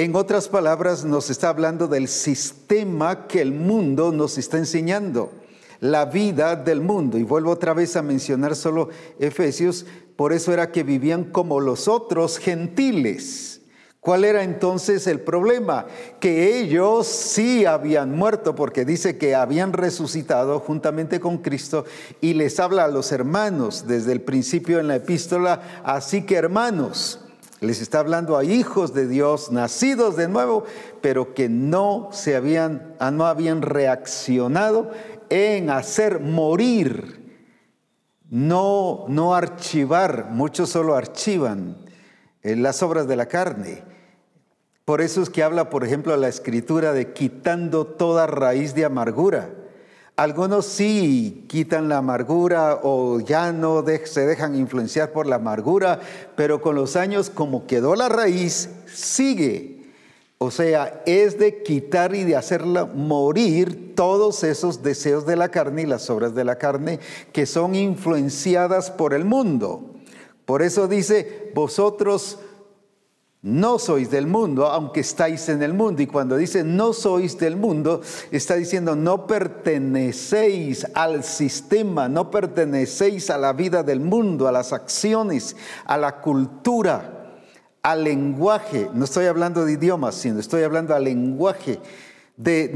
En 0.00 0.16
otras 0.16 0.48
palabras, 0.48 1.04
nos 1.04 1.28
está 1.28 1.50
hablando 1.50 1.86
del 1.86 2.08
sistema 2.08 3.26
que 3.26 3.42
el 3.42 3.52
mundo 3.52 4.12
nos 4.12 4.38
está 4.38 4.56
enseñando, 4.56 5.30
la 5.78 6.06
vida 6.06 6.56
del 6.56 6.80
mundo. 6.80 7.18
Y 7.18 7.22
vuelvo 7.22 7.50
otra 7.50 7.74
vez 7.74 7.96
a 7.96 8.02
mencionar 8.02 8.56
solo 8.56 8.88
Efesios, 9.18 9.84
por 10.16 10.32
eso 10.32 10.54
era 10.54 10.72
que 10.72 10.84
vivían 10.84 11.24
como 11.24 11.60
los 11.60 11.86
otros 11.86 12.38
gentiles. 12.38 13.60
¿Cuál 14.00 14.24
era 14.24 14.42
entonces 14.42 15.06
el 15.06 15.20
problema? 15.20 15.84
Que 16.18 16.58
ellos 16.58 17.06
sí 17.06 17.66
habían 17.66 18.16
muerto, 18.16 18.54
porque 18.54 18.86
dice 18.86 19.18
que 19.18 19.34
habían 19.34 19.74
resucitado 19.74 20.60
juntamente 20.60 21.20
con 21.20 21.36
Cristo 21.36 21.84
y 22.22 22.32
les 22.32 22.58
habla 22.58 22.84
a 22.84 22.88
los 22.88 23.12
hermanos 23.12 23.86
desde 23.86 24.12
el 24.12 24.22
principio 24.22 24.80
en 24.80 24.88
la 24.88 24.96
epístola, 24.96 25.82
así 25.84 26.22
que 26.22 26.36
hermanos, 26.36 27.20
les 27.60 27.82
está 27.82 28.00
hablando 28.00 28.38
a 28.38 28.44
hijos 28.44 28.94
de 28.94 29.06
Dios, 29.06 29.52
nacidos 29.52 30.16
de 30.16 30.28
nuevo, 30.28 30.64
pero 31.02 31.34
que 31.34 31.48
no 31.48 32.08
se 32.10 32.34
habían, 32.34 32.94
ah, 32.98 33.10
no 33.10 33.26
habían 33.26 33.60
reaccionado 33.60 34.90
en 35.28 35.68
hacer 35.68 36.20
morir, 36.20 37.38
no, 38.30 39.04
no 39.08 39.34
archivar. 39.34 40.30
Muchos 40.30 40.70
solo 40.70 40.96
archivan 40.96 41.76
eh, 42.42 42.56
las 42.56 42.82
obras 42.82 43.06
de 43.06 43.16
la 43.16 43.26
carne. 43.26 43.82
Por 44.86 45.02
eso 45.02 45.22
es 45.22 45.28
que 45.28 45.42
habla, 45.42 45.68
por 45.68 45.84
ejemplo, 45.84 46.16
la 46.16 46.28
escritura 46.28 46.92
de 46.94 47.12
quitando 47.12 47.86
toda 47.86 48.26
raíz 48.26 48.74
de 48.74 48.86
amargura. 48.86 49.50
Algunos 50.20 50.66
sí 50.66 51.46
quitan 51.48 51.88
la 51.88 51.96
amargura 51.96 52.80
o 52.82 53.20
ya 53.20 53.52
no 53.52 53.82
se 54.04 54.26
dejan 54.26 54.54
influenciar 54.54 55.12
por 55.12 55.26
la 55.26 55.36
amargura, 55.36 55.98
pero 56.36 56.60
con 56.60 56.74
los 56.74 56.94
años 56.94 57.30
como 57.30 57.66
quedó 57.66 57.96
la 57.96 58.10
raíz, 58.10 58.68
sigue. 58.92 59.78
O 60.36 60.50
sea, 60.50 61.02
es 61.06 61.38
de 61.38 61.62
quitar 61.62 62.14
y 62.14 62.24
de 62.24 62.36
hacerla 62.36 62.84
morir 62.84 63.94
todos 63.94 64.44
esos 64.44 64.82
deseos 64.82 65.24
de 65.24 65.36
la 65.36 65.48
carne 65.48 65.82
y 65.82 65.86
las 65.86 66.10
obras 66.10 66.34
de 66.34 66.44
la 66.44 66.58
carne 66.58 67.00
que 67.32 67.46
son 67.46 67.74
influenciadas 67.74 68.90
por 68.90 69.14
el 69.14 69.24
mundo. 69.24 69.94
Por 70.44 70.60
eso 70.60 70.86
dice, 70.86 71.50
vosotros 71.54 72.40
no 73.42 73.78
sois 73.78 74.10
del 74.10 74.26
mundo, 74.26 74.66
aunque 74.66 75.00
estáis 75.00 75.48
en 75.48 75.62
el 75.62 75.72
mundo. 75.72 76.02
Y 76.02 76.06
cuando 76.06 76.36
dice 76.36 76.62
no 76.62 76.92
sois 76.92 77.38
del 77.38 77.56
mundo, 77.56 78.02
está 78.30 78.54
diciendo 78.54 78.94
no 78.94 79.26
pertenecéis 79.26 80.86
al 80.94 81.24
sistema, 81.24 82.08
no 82.08 82.30
pertenecéis 82.30 83.30
a 83.30 83.38
la 83.38 83.54
vida 83.54 83.82
del 83.82 84.00
mundo, 84.00 84.46
a 84.46 84.52
las 84.52 84.74
acciones, 84.74 85.56
a 85.86 85.96
la 85.96 86.20
cultura, 86.20 87.38
al 87.82 88.04
lenguaje. 88.04 88.90
No 88.92 89.06
estoy 89.06 89.24
hablando 89.24 89.64
de 89.64 89.72
idiomas, 89.72 90.16
sino 90.16 90.38
estoy 90.38 90.62
hablando 90.62 90.94
al 90.94 91.04
lenguaje. 91.04 91.80
De, 92.36 92.70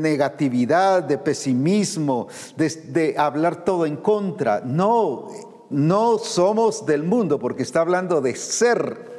negatividad, 0.00 1.04
de 1.04 1.18
pesimismo, 1.18 2.26
de, 2.56 2.68
de 2.68 3.14
hablar 3.16 3.64
todo 3.64 3.86
en 3.86 3.96
contra. 3.96 4.60
No, 4.64 5.28
no 5.70 6.18
somos 6.18 6.84
del 6.84 7.04
mundo, 7.04 7.38
porque 7.38 7.62
está 7.62 7.80
hablando 7.80 8.20
de 8.20 8.34
ser 8.34 9.13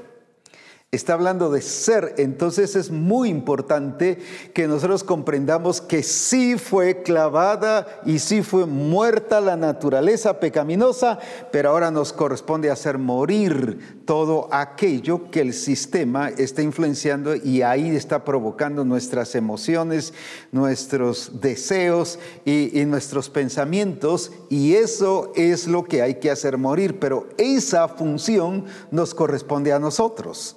Está 0.95 1.11
hablando 1.11 1.51
de 1.51 1.61
ser. 1.61 2.15
Entonces 2.17 2.77
es 2.77 2.89
muy 2.89 3.27
importante 3.27 4.17
que 4.53 4.65
nosotros 4.65 5.03
comprendamos 5.03 5.81
que 5.81 6.03
sí 6.03 6.57
fue 6.57 7.03
clavada 7.03 8.01
y 8.05 8.19
sí 8.19 8.43
fue 8.43 8.65
muerta 8.65 9.41
la 9.41 9.57
naturaleza 9.57 10.39
pecaminosa, 10.39 11.19
pero 11.51 11.71
ahora 11.71 11.91
nos 11.91 12.13
corresponde 12.13 12.71
hacer 12.71 12.97
morir 12.97 14.03
todo 14.05 14.47
aquello 14.53 15.29
que 15.31 15.41
el 15.41 15.53
sistema 15.53 16.29
está 16.29 16.61
influenciando 16.61 17.35
y 17.35 17.61
ahí 17.61 17.93
está 17.93 18.23
provocando 18.23 18.85
nuestras 18.85 19.35
emociones, 19.35 20.13
nuestros 20.53 21.41
deseos 21.41 22.19
y, 22.45 22.85
nuestros 22.85 23.29
pensamientos. 23.29 24.31
Y 24.49 24.75
eso 24.75 25.33
es 25.35 25.67
lo 25.67 25.83
que 25.83 26.01
hay 26.01 26.15
que 26.15 26.31
hacer 26.31 26.57
morir, 26.57 26.99
pero 26.99 27.27
esa 27.37 27.89
función 27.89 28.63
nos 28.91 29.13
corresponde 29.13 29.73
a 29.73 29.79
nosotros. 29.79 30.55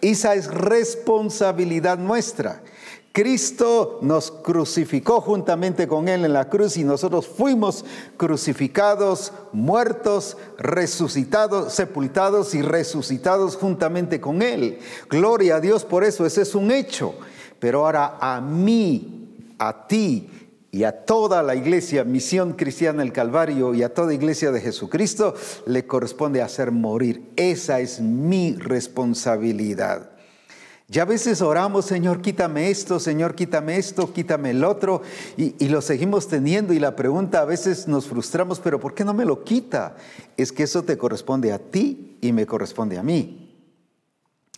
Esa 0.00 0.34
es 0.34 0.46
responsabilidad 0.46 1.98
nuestra. 1.98 2.62
Cristo 3.16 3.98
nos 4.02 4.30
crucificó 4.30 5.22
juntamente 5.22 5.88
con 5.88 6.06
Él 6.06 6.26
en 6.26 6.34
la 6.34 6.50
cruz 6.50 6.76
y 6.76 6.84
nosotros 6.84 7.26
fuimos 7.26 7.82
crucificados, 8.18 9.32
muertos, 9.52 10.36
resucitados, 10.58 11.72
sepultados 11.72 12.54
y 12.54 12.60
resucitados 12.60 13.56
juntamente 13.56 14.20
con 14.20 14.42
Él. 14.42 14.80
Gloria 15.08 15.56
a 15.56 15.60
Dios 15.60 15.82
por 15.82 16.04
eso, 16.04 16.26
ese 16.26 16.42
es 16.42 16.54
un 16.54 16.70
hecho. 16.70 17.14
Pero 17.58 17.86
ahora 17.86 18.18
a 18.20 18.42
mí, 18.42 19.54
a 19.58 19.86
ti 19.86 20.28
y 20.76 20.84
a 20.84 20.92
toda 20.92 21.42
la 21.42 21.54
iglesia, 21.54 22.04
misión 22.04 22.52
cristiana 22.52 23.02
del 23.02 23.10
Calvario 23.10 23.72
y 23.72 23.82
a 23.82 23.94
toda 23.94 24.12
iglesia 24.12 24.52
de 24.52 24.60
Jesucristo 24.60 25.34
le 25.64 25.86
corresponde 25.86 26.42
hacer 26.42 26.70
morir. 26.70 27.30
Esa 27.34 27.80
es 27.80 27.98
mi 27.98 28.54
responsabilidad. 28.56 30.10
Ya 30.88 31.02
a 31.02 31.06
veces 31.06 31.40
oramos, 31.40 31.86
Señor, 31.86 32.20
quítame 32.20 32.68
esto, 32.68 33.00
Señor, 33.00 33.34
quítame 33.34 33.78
esto, 33.78 34.12
quítame 34.12 34.50
el 34.50 34.64
otro, 34.64 35.00
y, 35.38 35.54
y, 35.64 35.70
lo 35.70 35.80
seguimos 35.80 36.28
teniendo 36.28 36.74
y 36.74 36.78
la 36.78 36.94
pregunta 36.94 37.40
a 37.40 37.46
veces 37.46 37.88
nos 37.88 38.06
frustramos, 38.06 38.60
pero 38.60 38.78
¿por 38.78 38.92
qué 38.92 39.02
no 39.02 39.14
me 39.14 39.24
lo 39.24 39.44
quita? 39.44 39.96
Es 40.36 40.52
que 40.52 40.64
eso 40.64 40.82
te 40.82 40.98
corresponde 40.98 41.52
a 41.52 41.58
ti 41.58 42.18
y 42.20 42.32
me 42.32 42.44
corresponde 42.44 42.98
a 42.98 43.02
mí. 43.02 43.45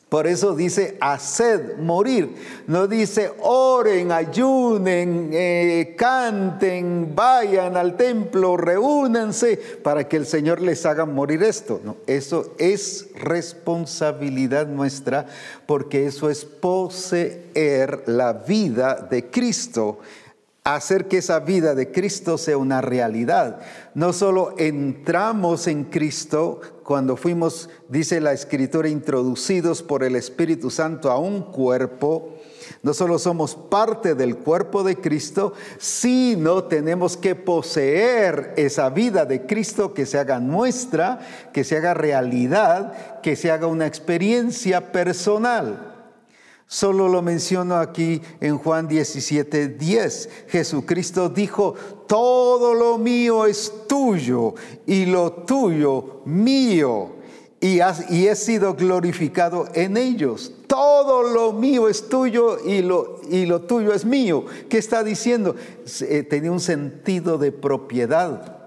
Por 0.08 0.26
eso 0.26 0.54
dice 0.54 0.96
haced 1.00 1.76
morir. 1.76 2.34
No 2.66 2.86
dice 2.86 3.32
oren, 3.40 4.10
ayunen, 4.10 5.30
eh, 5.32 5.94
canten, 5.98 7.12
vayan 7.14 7.76
al 7.76 7.96
templo, 7.96 8.56
reúnanse 8.56 9.58
para 9.82 10.08
que 10.08 10.16
el 10.16 10.24
Señor 10.24 10.62
les 10.62 10.86
haga 10.86 11.04
morir 11.04 11.42
esto. 11.42 11.82
No, 11.84 11.96
eso 12.06 12.54
es 12.58 13.08
responsabilidad 13.16 14.66
nuestra 14.66 15.26
porque 15.66 16.06
eso 16.06 16.30
es 16.30 16.46
poseer 16.46 18.04
la 18.06 18.32
vida 18.32 19.06
de 19.10 19.26
Cristo 19.26 19.98
hacer 20.74 21.08
que 21.08 21.18
esa 21.18 21.40
vida 21.40 21.74
de 21.74 21.90
Cristo 21.90 22.38
sea 22.38 22.58
una 22.58 22.80
realidad. 22.80 23.60
No 23.94 24.12
solo 24.12 24.54
entramos 24.58 25.66
en 25.66 25.84
Cristo 25.84 26.60
cuando 26.82 27.16
fuimos, 27.16 27.68
dice 27.88 28.20
la 28.20 28.32
Escritura, 28.32 28.88
introducidos 28.88 29.82
por 29.82 30.04
el 30.04 30.16
Espíritu 30.16 30.70
Santo 30.70 31.10
a 31.10 31.18
un 31.18 31.42
cuerpo, 31.42 32.34
no 32.82 32.94
solo 32.94 33.18
somos 33.18 33.54
parte 33.54 34.14
del 34.14 34.36
cuerpo 34.36 34.82
de 34.84 34.96
Cristo, 34.96 35.52
sino 35.78 36.64
tenemos 36.64 37.16
que 37.16 37.34
poseer 37.34 38.54
esa 38.56 38.90
vida 38.90 39.24
de 39.24 39.46
Cristo 39.46 39.94
que 39.94 40.06
se 40.06 40.18
haga 40.18 40.38
nuestra, 40.38 41.18
que 41.52 41.64
se 41.64 41.76
haga 41.76 41.94
realidad, 41.94 43.20
que 43.20 43.36
se 43.36 43.50
haga 43.50 43.66
una 43.66 43.86
experiencia 43.86 44.92
personal. 44.92 45.97
Solo 46.70 47.08
lo 47.08 47.22
menciono 47.22 47.76
aquí 47.76 48.20
en 48.42 48.58
Juan 48.58 48.86
17, 48.86 49.68
10. 49.68 50.28
Jesucristo 50.48 51.30
dijo, 51.30 51.74
todo 52.06 52.74
lo 52.74 52.98
mío 52.98 53.46
es 53.46 53.72
tuyo 53.88 54.54
y 54.86 55.06
lo 55.06 55.32
tuyo 55.32 56.20
mío. 56.26 57.12
Y, 57.58 57.78
y 58.10 58.26
he 58.26 58.36
sido 58.36 58.74
glorificado 58.74 59.66
en 59.72 59.96
ellos. 59.96 60.52
Todo 60.66 61.22
lo 61.22 61.54
mío 61.54 61.88
es 61.88 62.06
tuyo 62.06 62.58
y 62.62 62.82
lo, 62.82 63.22
y 63.30 63.46
lo 63.46 63.62
tuyo 63.62 63.94
es 63.94 64.04
mío. 64.04 64.44
¿Qué 64.68 64.76
está 64.76 65.02
diciendo? 65.02 65.56
Eh, 66.02 66.22
tenía 66.22 66.52
un 66.52 66.60
sentido 66.60 67.38
de 67.38 67.50
propiedad. 67.50 68.57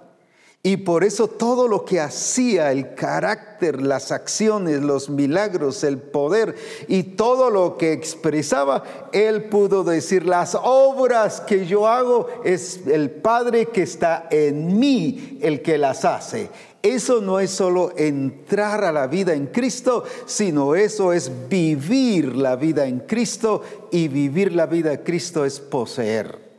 Y 0.64 0.78
por 0.78 1.04
eso 1.04 1.28
todo 1.28 1.68
lo 1.68 1.86
que 1.86 2.00
hacía, 2.00 2.72
el 2.72 2.94
carácter, 2.94 3.82
las 3.82 4.12
acciones, 4.12 4.84
los 4.84 5.10
milagros, 5.10 5.84
el 5.84 5.98
poder 5.98 6.56
y 6.88 7.02
todo 7.02 7.50
lo 7.50 7.78
que 7.78 7.94
expresaba, 7.94 8.84
él 9.12 9.46
pudo 9.46 9.84
decir, 9.84 10.24
las 10.24 10.56
obras 10.62 11.42
que 11.42 11.66
yo 11.66 11.88
hago 11.88 12.28
es 12.44 12.86
el 12.86 13.10
Padre 13.10 13.68
que 13.68 13.82
está 13.82 14.28
en 14.30 14.80
mí 14.80 15.40
el 15.42 15.64
que 15.64 15.80
las 15.80 16.06
hace. 16.06 16.50
Eso 16.84 17.22
no 17.22 17.40
es 17.40 17.50
solo 17.50 17.94
entrar 17.98 18.84
a 18.84 18.92
la 18.92 19.08
vida 19.08 19.34
en 19.34 19.48
Cristo, 19.48 20.04
sino 20.28 20.76
eso 20.76 21.12
es 21.12 21.32
vivir 21.50 22.36
la 22.36 22.56
vida 22.56 22.86
en 22.86 23.00
Cristo 23.00 23.64
y 23.92 24.08
vivir 24.08 24.54
la 24.54 24.68
vida 24.68 24.94
en 24.94 25.02
Cristo 25.02 25.44
es 25.44 25.60
poseer. 25.60 26.52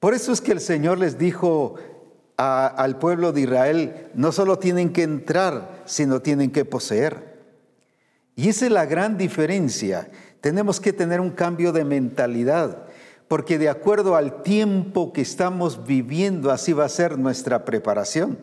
Por 0.00 0.14
eso 0.14 0.32
es 0.32 0.40
que 0.40 0.52
el 0.52 0.60
Señor 0.60 0.98
les 0.98 1.18
dijo, 1.18 1.74
al 2.40 2.96
pueblo 2.96 3.32
de 3.32 3.42
Israel 3.42 4.08
no 4.14 4.32
solo 4.32 4.58
tienen 4.58 4.92
que 4.92 5.02
entrar, 5.02 5.82
sino 5.84 6.20
tienen 6.20 6.50
que 6.50 6.64
poseer. 6.64 7.38
Y 8.34 8.48
esa 8.48 8.64
es 8.64 8.72
la 8.72 8.86
gran 8.86 9.18
diferencia. 9.18 10.10
Tenemos 10.40 10.80
que 10.80 10.94
tener 10.94 11.20
un 11.20 11.30
cambio 11.30 11.72
de 11.72 11.84
mentalidad, 11.84 12.84
porque 13.28 13.58
de 13.58 13.68
acuerdo 13.68 14.16
al 14.16 14.42
tiempo 14.42 15.12
que 15.12 15.20
estamos 15.20 15.84
viviendo, 15.84 16.50
así 16.50 16.72
va 16.72 16.86
a 16.86 16.88
ser 16.88 17.18
nuestra 17.18 17.66
preparación. 17.66 18.38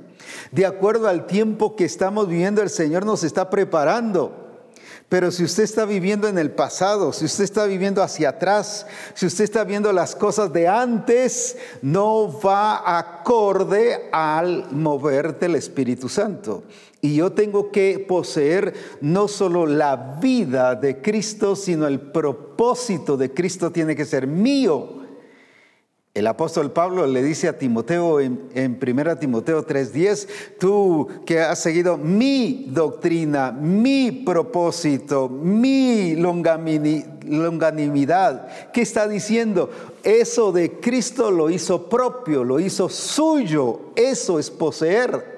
De 0.52 0.68
acuerdo 0.68 1.08
al 1.08 1.26
tiempo 1.26 1.76
que 1.76 1.86
estamos 1.86 2.28
viviendo, 2.28 2.62
el 2.62 2.70
Señor 2.70 3.04
nos 3.04 3.24
está 3.24 3.50
preparando. 3.50 4.47
Pero 5.10 5.32
si 5.32 5.46
usted 5.46 5.64
está 5.64 5.86
viviendo 5.86 6.28
en 6.28 6.38
el 6.38 6.52
pasado, 6.52 7.14
si 7.14 7.24
usted 7.24 7.46
está 7.46 7.66
viviendo 7.66 8.04
hacia 8.04 8.30
atrás, 8.30 8.86
si 9.14 9.26
usted 9.26 9.46
está 9.46 9.64
viendo 9.64 9.94
las 9.94 10.16
cosas 10.16 10.52
de 10.52 10.68
antes, 10.68 11.56
no 11.82 12.38
va 12.42 12.98
acorde 13.00 14.10
al 14.12 14.70
mover 14.72 15.40
del 15.40 15.56
Espíritu 15.56 16.10
Santo. 16.10 16.64
Y 17.00 17.16
yo 17.16 17.32
tengo 17.32 17.72
que 17.72 18.04
poseer 18.06 18.74
no 19.00 19.30
solo 19.30 19.66
la 19.66 20.18
vida 20.20 20.76
de 20.76 21.02
Cristo, 21.02 21.56
sino 21.56 21.88
el 21.88 22.02
propósito 22.02 23.16
de 23.16 23.34
Cristo 23.34 23.72
tiene 23.72 23.96
que 23.96 24.04
ser 24.04 24.28
mío. 24.28 25.07
El 26.18 26.26
apóstol 26.26 26.72
Pablo 26.72 27.06
le 27.06 27.22
dice 27.22 27.48
a 27.48 27.60
Timoteo 27.60 28.20
en, 28.20 28.50
en 28.56 28.80
1 28.82 29.20
Timoteo 29.20 29.64
3:10, 29.64 30.28
tú 30.58 31.08
que 31.28 31.42
has 31.42 31.60
seguido 31.60 31.96
mi 31.96 32.66
doctrina, 32.72 33.52
mi 33.52 34.12
propósito, 34.12 35.30
mi 35.30 36.16
longanimidad, 36.16 38.48
¿qué 38.74 38.82
está 38.82 39.08
diciendo? 39.08 39.70
Eso 40.04 40.52
de 40.52 40.80
Cristo 40.80 41.30
lo 41.30 41.52
hizo 41.52 41.88
propio, 41.88 42.44
lo 42.44 42.60
hizo 42.60 42.90
suyo, 42.90 43.92
eso 43.96 44.40
es 44.40 44.50
poseer. 44.50 45.38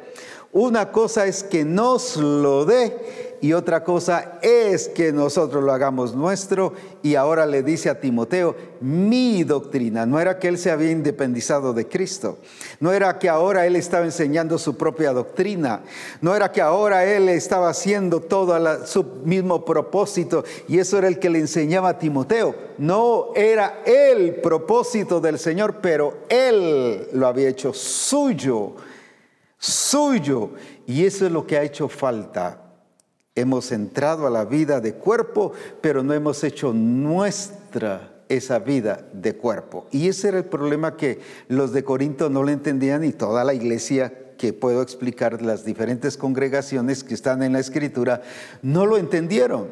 Una 0.53 0.93
cosa 0.93 1.27
es 1.27 1.43
que 1.43 1.65
nos 1.65 2.15
lo 2.15 2.63
dé 2.63 3.28
y 3.41 3.53
otra 3.53 3.83
cosa 3.83 4.39
es 4.41 4.89
que 4.89 5.13
nosotros 5.13 5.63
lo 5.63 5.71
hagamos 5.71 6.13
nuestro. 6.13 6.73
Y 7.01 7.15
ahora 7.15 7.45
le 7.45 7.63
dice 7.63 7.89
a 7.89 7.99
Timoteo, 7.99 8.55
mi 8.81 9.43
doctrina, 9.43 10.05
no 10.05 10.19
era 10.19 10.39
que 10.39 10.49
él 10.49 10.57
se 10.57 10.71
había 10.71 10.91
independizado 10.91 11.73
de 11.73 11.87
Cristo, 11.87 12.39
no 12.79 12.91
era 12.91 13.17
que 13.17 13.29
ahora 13.29 13.65
él 13.65 13.75
estaba 13.77 14.05
enseñando 14.05 14.57
su 14.57 14.75
propia 14.75 15.13
doctrina, 15.13 15.83
no 16.21 16.35
era 16.35 16.51
que 16.51 16.61
ahora 16.61 17.05
él 17.05 17.29
estaba 17.29 17.69
haciendo 17.69 18.19
todo 18.19 18.85
su 18.85 19.03
mismo 19.23 19.63
propósito 19.63 20.43
y 20.67 20.79
eso 20.79 20.97
era 20.97 21.07
el 21.07 21.19
que 21.19 21.29
le 21.29 21.39
enseñaba 21.39 21.89
a 21.89 21.99
Timoteo. 21.99 22.55
No 22.77 23.29
era 23.35 23.81
el 23.85 24.35
propósito 24.35 25.19
del 25.21 25.39
Señor, 25.39 25.77
pero 25.81 26.19
él 26.29 27.07
lo 27.13 27.27
había 27.27 27.49
hecho 27.49 27.73
suyo, 27.73 28.75
suyo. 29.57 30.51
Y 30.85 31.05
eso 31.05 31.25
es 31.25 31.31
lo 31.31 31.45
que 31.45 31.57
ha 31.57 31.63
hecho 31.63 31.87
falta 31.87 32.68
Hemos 33.39 33.71
entrado 33.71 34.27
a 34.27 34.29
la 34.29 34.45
vida 34.45 34.81
de 34.81 34.93
cuerpo, 34.93 35.53
pero 35.81 36.03
no 36.03 36.13
hemos 36.13 36.43
hecho 36.43 36.73
nuestra 36.73 38.19
esa 38.29 38.59
vida 38.59 39.07
de 39.11 39.35
cuerpo. 39.35 39.87
Y 39.91 40.07
ese 40.07 40.29
era 40.29 40.37
el 40.37 40.45
problema 40.45 40.95
que 40.95 41.19
los 41.47 41.73
de 41.73 41.83
Corinto 41.83 42.29
no 42.29 42.43
le 42.43 42.53
entendían 42.53 43.03
y 43.03 43.11
toda 43.11 43.43
la 43.43 43.53
iglesia 43.53 44.13
que 44.37 44.53
puedo 44.53 44.81
explicar, 44.81 45.41
las 45.41 45.65
diferentes 45.65 46.15
congregaciones 46.15 47.03
que 47.03 47.13
están 47.13 47.43
en 47.43 47.53
la 47.53 47.59
escritura, 47.59 48.21
no 48.61 48.85
lo 48.85 48.97
entendieron. 48.97 49.67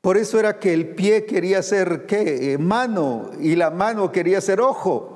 Por 0.00 0.16
eso 0.16 0.38
era 0.38 0.60
que 0.60 0.72
el 0.72 0.90
pie 0.90 1.26
quería 1.26 1.62
ser 1.62 2.06
¿qué? 2.06 2.52
Eh, 2.52 2.58
mano 2.58 3.32
y 3.40 3.56
la 3.56 3.70
mano 3.70 4.12
quería 4.12 4.40
ser 4.40 4.60
ojo. 4.60 5.15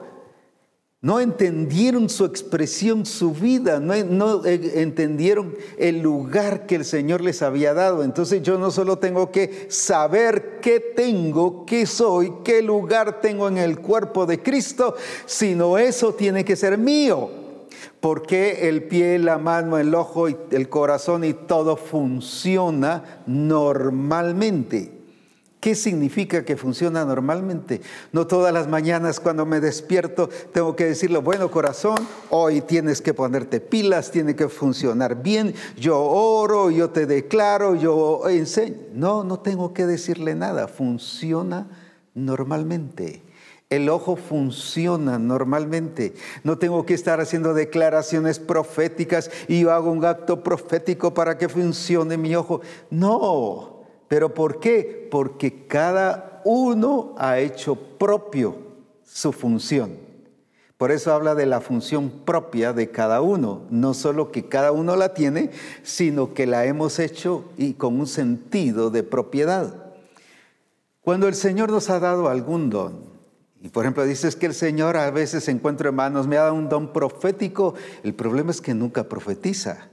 No 1.03 1.19
entendieron 1.19 2.11
su 2.11 2.27
expresión, 2.27 3.07
su 3.07 3.33
vida, 3.33 3.81
no, 3.81 4.45
eh, 4.45 4.83
entendieron 4.83 5.57
el 5.79 6.03
lugar 6.03 6.67
que 6.67 6.75
el 6.75 6.85
Señor 6.85 7.23
les 7.23 7.41
había 7.41 7.73
dado. 7.73 8.05
Entonces 8.05 8.43
yo 8.43 8.59
no 8.59 8.71
solo 8.71 8.99
tengo 8.99 9.33
que 9.33 9.69
saber 9.71 10.59
qué 10.61 10.79
tengo, 10.79 11.65
qué 11.65 11.87
soy, 11.87 12.35
qué 12.45 12.61
lugar 12.61 13.23
tengo 13.23 13.49
en 13.49 13.57
el 13.57 13.79
cuerpo 13.79 14.27
de 14.27 14.43
Cristo, 14.43 14.95
sino 15.25 15.79
eso 15.79 16.13
tiene 16.13 16.45
que 16.45 16.55
ser 16.55 16.77
mío. 16.77 17.31
Porque 18.01 18.69
el 18.69 18.83
pie, 18.83 19.19
la 19.19 19.39
mano, 19.39 19.79
el 19.79 19.95
ojo, 19.95 20.29
el 20.29 20.69
corazón 20.69 21.25
y 21.25 21.33
todo 21.33 21.79
funciona 21.79 23.23
normalmente. 23.27 25.00
¿Qué 25.61 25.75
significa 25.75 26.43
que 26.43 26.57
funciona 26.57 27.05
normalmente? 27.05 27.83
No 28.13 28.27
todas 28.27 28.53
las 28.53 28.67
mañanas 28.67 29.21
cuando 29.21 29.45
me 29.45 29.61
despierto 29.61 30.31
tengo 30.55 30.75
que 30.75 30.87
decirle, 30.87 31.19
bueno 31.19 31.51
corazón, 31.51 31.99
hoy 32.31 32.63
tienes 32.63 33.03
que 33.03 33.13
ponerte 33.13 33.61
pilas, 33.61 34.11
tiene 34.11 34.35
que 34.35 34.49
funcionar 34.49 35.23
bien, 35.23 35.55
yo 35.77 36.01
oro, 36.01 36.71
yo 36.71 36.89
te 36.89 37.05
declaro, 37.05 37.75
yo 37.75 38.27
enseño. 38.31 38.77
No, 38.95 39.23
no 39.23 39.41
tengo 39.41 39.75
que 39.75 39.85
decirle 39.85 40.35
nada, 40.35 40.67
funciona 40.67 41.69
normalmente. 42.15 43.23
El 43.69 43.89
ojo 43.89 44.17
funciona 44.17 45.19
normalmente. 45.19 46.15
No 46.43 46.59
tengo 46.59 46.85
que 46.87 46.95
estar 46.95 47.21
haciendo 47.21 47.55
declaraciones 47.55 48.41
proféticas 48.41 49.31
y 49.47 49.61
yo 49.61 49.73
hago 49.73 49.93
un 49.93 50.05
acto 50.05 50.43
profético 50.43 51.15
para 51.15 51.39
que 51.39 51.49
funcione 51.49 52.17
mi 52.17 52.35
ojo. 52.35 52.63
No, 52.91 53.70
¿Pero 54.11 54.35
por 54.35 54.59
qué? 54.59 55.07
Porque 55.09 55.69
cada 55.69 56.43
uno 56.45 57.15
ha 57.17 57.39
hecho 57.39 57.77
propio 57.77 58.57
su 59.05 59.31
función. 59.33 59.99
Por 60.77 60.91
eso 60.91 61.13
habla 61.13 61.37
de 61.37 61.47
la 61.47 61.61
función 61.61 62.11
propia 62.25 62.73
de 62.73 62.91
cada 62.91 63.21
uno. 63.21 63.63
No 63.71 63.95
solo 63.95 64.33
que 64.33 64.49
cada 64.49 64.73
uno 64.73 64.97
la 64.97 65.15
tiene, 65.15 65.53
sino 65.85 66.35
que 66.35 66.49
la 66.49 66.67
hemos 66.67 66.99
hecho 66.99 67.45
y 67.57 67.75
con 67.75 68.01
un 68.01 68.09
sentido 68.09 68.91
de 68.91 69.05
propiedad. 69.05 69.93
Cuando 71.03 71.29
el 71.29 71.37
Señor 71.37 71.71
nos 71.71 71.89
ha 71.89 72.01
dado 72.01 72.29
algún 72.29 72.69
don, 72.69 73.05
y 73.63 73.69
por 73.69 73.85
ejemplo 73.85 74.05
dices 74.05 74.35
que 74.35 74.47
el 74.47 74.55
Señor 74.55 74.97
a 74.97 75.09
veces 75.13 75.47
encuentro 75.47 75.89
hermanos, 75.89 76.27
me 76.27 76.37
ha 76.37 76.43
dado 76.43 76.55
un 76.55 76.69
don 76.69 76.93
profético, 76.93 77.75
el 78.03 78.15
problema 78.15 78.51
es 78.51 78.61
que 78.61 78.75
nunca 78.75 79.05
profetiza 79.05 79.89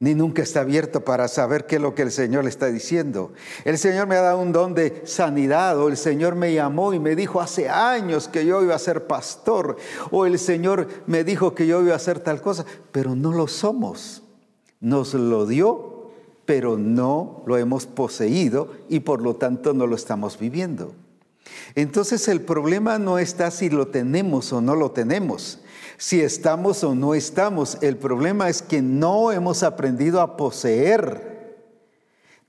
ni 0.00 0.14
nunca 0.14 0.40
está 0.40 0.60
abierto 0.60 1.04
para 1.04 1.28
saber 1.28 1.66
qué 1.66 1.76
es 1.76 1.82
lo 1.82 1.94
que 1.94 2.00
el 2.00 2.10
Señor 2.10 2.44
le 2.44 2.50
está 2.50 2.68
diciendo. 2.68 3.32
El 3.66 3.76
Señor 3.76 4.06
me 4.06 4.16
ha 4.16 4.22
dado 4.22 4.40
un 4.40 4.50
don 4.50 4.74
de 4.74 5.02
sanidad, 5.04 5.78
o 5.78 5.88
el 5.88 5.98
Señor 5.98 6.36
me 6.36 6.54
llamó 6.54 6.94
y 6.94 6.98
me 6.98 7.14
dijo 7.14 7.38
hace 7.38 7.68
años 7.68 8.26
que 8.26 8.46
yo 8.46 8.62
iba 8.62 8.74
a 8.74 8.78
ser 8.78 9.06
pastor, 9.06 9.76
o 10.10 10.24
el 10.24 10.38
Señor 10.38 10.88
me 11.06 11.22
dijo 11.22 11.54
que 11.54 11.66
yo 11.66 11.82
iba 11.82 11.92
a 11.92 11.96
hacer 11.96 12.18
tal 12.20 12.40
cosa, 12.40 12.64
pero 12.92 13.14
no 13.14 13.32
lo 13.32 13.46
somos. 13.46 14.22
Nos 14.80 15.12
lo 15.12 15.44
dio, 15.44 16.08
pero 16.46 16.78
no 16.78 17.42
lo 17.46 17.58
hemos 17.58 17.84
poseído 17.84 18.72
y 18.88 19.00
por 19.00 19.20
lo 19.20 19.36
tanto 19.36 19.74
no 19.74 19.86
lo 19.86 19.96
estamos 19.96 20.38
viviendo. 20.38 20.94
Entonces 21.74 22.26
el 22.28 22.40
problema 22.40 22.98
no 22.98 23.18
está 23.18 23.50
si 23.50 23.68
lo 23.68 23.88
tenemos 23.88 24.50
o 24.54 24.62
no 24.62 24.76
lo 24.76 24.92
tenemos, 24.92 25.60
si 26.00 26.20
estamos 26.20 26.82
o 26.82 26.96
no 26.96 27.14
estamos. 27.14 27.78
El 27.80 27.96
problema 27.96 28.48
es 28.48 28.62
que 28.62 28.82
no 28.82 29.30
hemos 29.30 29.62
aprendido 29.62 30.20
a 30.20 30.36
poseer 30.36 31.30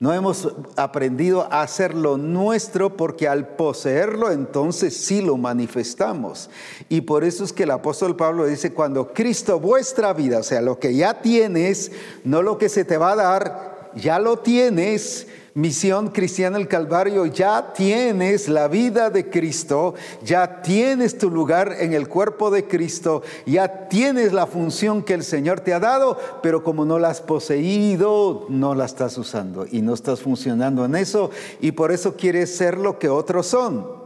no 0.02 0.12
hemos 0.12 0.52
aprendido 0.74 1.46
a 1.48 1.62
hacerlo 1.62 2.16
nuestro 2.16 2.96
porque 2.96 3.28
al 3.28 3.54
poseerlo 3.54 4.32
entonces 4.32 4.96
sí 4.96 5.22
lo 5.22 5.36
manifestamos. 5.36 6.50
Y 6.88 7.02
por 7.02 7.22
eso 7.22 7.44
es 7.44 7.52
que 7.52 7.62
el 7.62 7.70
apóstol 7.70 8.16
Pablo 8.16 8.44
dice, 8.46 8.72
cuando 8.72 9.12
Cristo 9.12 9.60
vuestra 9.60 10.12
vida, 10.12 10.40
o 10.40 10.42
sea, 10.42 10.60
lo 10.60 10.80
que 10.80 10.96
ya 10.96 11.22
tienes, 11.22 11.92
no 12.24 12.42
lo 12.42 12.58
que 12.58 12.68
se 12.68 12.84
te 12.84 12.96
va 12.96 13.12
a 13.12 13.14
dar, 13.14 13.92
ya 13.94 14.18
lo 14.18 14.40
tienes, 14.40 15.28
Misión 15.54 16.08
Cristiana 16.08 16.56
el 16.56 16.66
Calvario, 16.66 17.26
ya 17.26 17.74
tienes 17.74 18.48
la 18.48 18.68
vida 18.68 19.10
de 19.10 19.28
Cristo, 19.28 19.94
ya 20.24 20.62
tienes 20.62 21.18
tu 21.18 21.30
lugar 21.30 21.76
en 21.78 21.92
el 21.92 22.08
cuerpo 22.08 22.50
de 22.50 22.66
Cristo, 22.66 23.22
ya 23.44 23.88
tienes 23.88 24.32
la 24.32 24.46
función 24.46 25.02
que 25.02 25.12
el 25.12 25.22
Señor 25.22 25.60
te 25.60 25.74
ha 25.74 25.80
dado, 25.80 26.18
pero 26.42 26.62
como 26.62 26.86
no 26.86 26.98
la 26.98 27.08
has 27.08 27.20
poseído, 27.20 28.46
no 28.48 28.74
la 28.74 28.86
estás 28.86 29.18
usando 29.18 29.66
y 29.70 29.82
no 29.82 29.92
estás 29.92 30.22
funcionando 30.22 30.86
en 30.86 30.96
eso 30.96 31.30
y 31.60 31.72
por 31.72 31.92
eso 31.92 32.16
quieres 32.16 32.56
ser 32.56 32.78
lo 32.78 32.98
que 32.98 33.10
otros 33.10 33.46
son. 33.46 34.00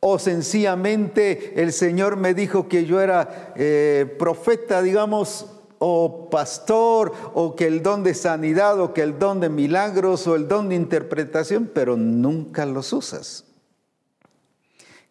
O 0.00 0.18
sencillamente 0.18 1.62
el 1.62 1.72
Señor 1.72 2.16
me 2.16 2.34
dijo 2.34 2.66
que 2.66 2.86
yo 2.86 3.00
era 3.00 3.52
eh, 3.54 4.16
profeta, 4.18 4.82
digamos, 4.82 5.46
o 5.84 6.30
pastor, 6.30 7.12
o 7.34 7.56
que 7.56 7.66
el 7.66 7.82
don 7.82 8.04
de 8.04 8.14
sanidad, 8.14 8.78
o 8.78 8.94
que 8.94 9.02
el 9.02 9.18
don 9.18 9.40
de 9.40 9.48
milagros, 9.48 10.28
o 10.28 10.36
el 10.36 10.46
don 10.46 10.68
de 10.68 10.76
interpretación, 10.76 11.68
pero 11.74 11.96
nunca 11.96 12.64
los 12.66 12.92
usas. 12.92 13.46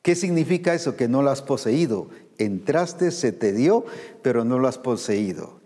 ¿Qué 0.02 0.16
significa 0.16 0.74
eso? 0.74 0.96
Que 0.96 1.10
no 1.10 1.24
lo 1.24 1.30
has 1.30 1.42
poseído. 1.42 2.08
Entraste, 2.38 3.12
se 3.12 3.34
te 3.34 3.52
dio, 3.52 3.84
pero 4.22 4.46
no 4.46 4.60
lo 4.60 4.70
has 4.70 4.78
poseído. 4.78 5.60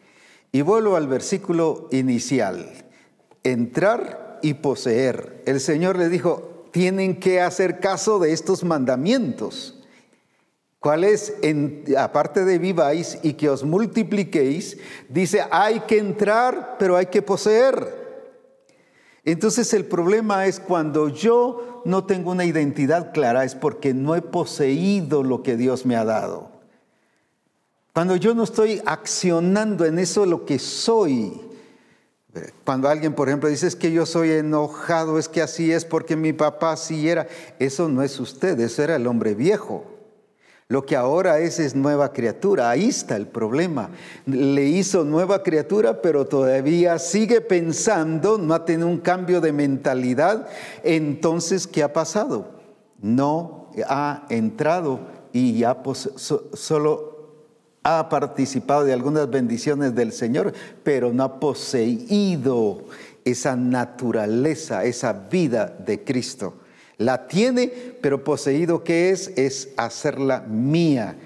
Y 0.52 0.64
vuelvo 0.64 0.96
al 0.96 1.08
versículo 1.08 1.88
inicial. 1.92 2.72
Entrar 3.44 4.40
y 4.42 4.56
poseer. 4.56 5.44
El 5.46 5.60
Señor 5.60 6.00
le 6.00 6.10
dijo, 6.10 6.66
tienen 6.72 7.20
que 7.20 7.42
hacer 7.42 7.80
caso 7.80 8.18
de 8.18 8.34
estos 8.34 8.64
mandamientos. 8.64 9.75
¿Cuál 10.80 11.04
es? 11.04 11.34
aparte 11.98 12.46
de 12.46 12.60
viváis 12.60 13.18
y 13.24 13.34
que 13.34 13.50
os 13.50 13.64
multipliquéis, 13.64 14.78
dice, 15.10 15.44
hay 15.50 15.80
que 15.82 15.98
entrar, 15.98 16.76
pero 16.78 16.96
hay 16.96 17.08
que 17.08 17.22
poseer. 17.22 18.06
Entonces 19.24 19.74
el 19.74 19.86
problema 19.86 20.46
es 20.46 20.60
cuando 20.60 21.10
yo 21.10 21.82
no 21.86 22.06
tengo 22.06 22.32
una 22.32 22.46
identidad 22.46 23.12
clara, 23.12 23.44
es 23.44 23.56
porque 23.56 23.96
no 23.96 24.16
he 24.16 24.22
poseído 24.22 25.24
lo 25.24 25.42
que 25.42 25.58
Dios 25.58 25.86
me 25.88 25.96
ha 25.96 26.06
dado. 26.06 26.52
Cuando 27.92 28.16
yo 28.18 28.36
no 28.36 28.44
estoy 28.44 28.82
accionando 28.86 29.86
en 29.86 29.98
eso 29.98 30.28
lo 30.28 30.46
que 30.46 30.60
soy. 30.60 31.42
Cuando 32.64 32.90
alguien, 32.90 33.16
por 33.16 33.30
ejemplo, 33.30 33.50
dice 33.50 33.66
es 33.66 33.76
que 33.76 33.92
yo 33.92 34.06
soy 34.06 34.32
enojado, 34.32 35.18
es 35.18 35.28
que 35.28 35.42
así 35.42 35.72
es 35.72 35.86
porque 35.86 36.16
mi 36.16 36.34
papá 36.34 36.74
así 36.74 37.10
era, 37.10 37.28
eso 37.58 37.88
no 37.88 38.04
es 38.04 38.20
usted, 38.20 38.60
eso 38.60 38.84
era 38.84 38.98
el 38.98 39.08
hombre 39.08 39.34
viejo. 39.34 39.95
Lo 40.68 40.84
que 40.84 40.96
ahora 40.96 41.40
es 41.40 41.60
es 41.60 41.76
nueva 41.76 42.12
criatura. 42.12 42.72
Ahí 42.72 42.86
está 42.86 43.16
el 43.16 43.28
problema. 43.28 43.92
Le 44.26 44.66
hizo 44.66 45.04
nueva 45.04 45.44
criatura, 45.44 46.02
pero 46.02 46.26
todavía 46.26 46.98
sigue 46.98 47.40
pensando, 47.40 48.40
no 48.40 48.56
ha 48.56 48.66
tenido 48.66 48.88
un 48.88 48.98
cambio 48.98 49.42
de 49.42 49.52
mentalidad. 49.52 50.48
Entonces, 50.84 51.68
¿qué 51.68 51.84
ha 51.84 51.94
pasado? 51.94 52.56
No 53.00 53.70
ha 53.88 54.26
entrado 54.30 55.02
y 55.32 55.60
ya 55.60 55.84
solo 56.54 57.16
ha 57.84 58.10
participado 58.10 58.86
de 58.86 58.94
algunas 58.94 59.30
bendiciones 59.30 59.94
del 59.94 60.12
Señor, 60.14 60.52
pero 60.84 61.14
no 61.14 61.24
ha 61.24 61.40
poseído 61.40 62.86
esa 63.24 63.56
naturaleza, 63.56 64.84
esa 64.84 65.14
vida 65.14 65.68
de 65.68 66.04
Cristo. 66.04 66.56
La 66.98 67.28
tiene, 67.28 67.68
pero 68.02 68.24
poseído 68.24 68.84
que 68.84 69.10
es, 69.10 69.32
es 69.36 69.70
hacerla 69.78 70.42
mía, 70.42 71.18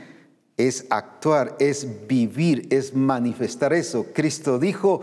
es 0.58 0.86
actuar, 0.90 1.56
es 1.60 2.08
vivir, 2.08 2.68
es 2.70 2.94
manifestar 2.94 3.74
eso. 3.74 4.08
Cristo 4.14 4.60
dijo, 4.60 5.02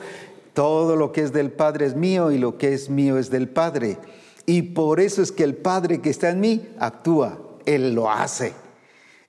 todo 0.55 0.96
lo 0.96 1.12
que 1.12 1.22
es 1.22 1.33
del 1.33 1.52
Padre 1.52 1.87
es 1.87 1.94
mío 1.94 2.33
y 2.33 2.38
lo 2.38 2.59
que 2.59 2.72
es 2.72 2.90
mío 2.90 3.18
es 3.18 3.31
del 3.31 3.48
Padre. 3.48 3.98
Y 4.44 4.62
por 4.62 5.00
eso 5.00 5.22
es 5.22 5.33
que 5.33 5.44
el 5.44 5.57
Padre 5.57 6.00
que 6.00 6.11
está 6.11 6.31
en 6.31 6.40
mí 6.40 6.68
actúa, 6.79 7.38
Él 7.64 7.94
lo 7.94 8.11
hace. 8.11 8.52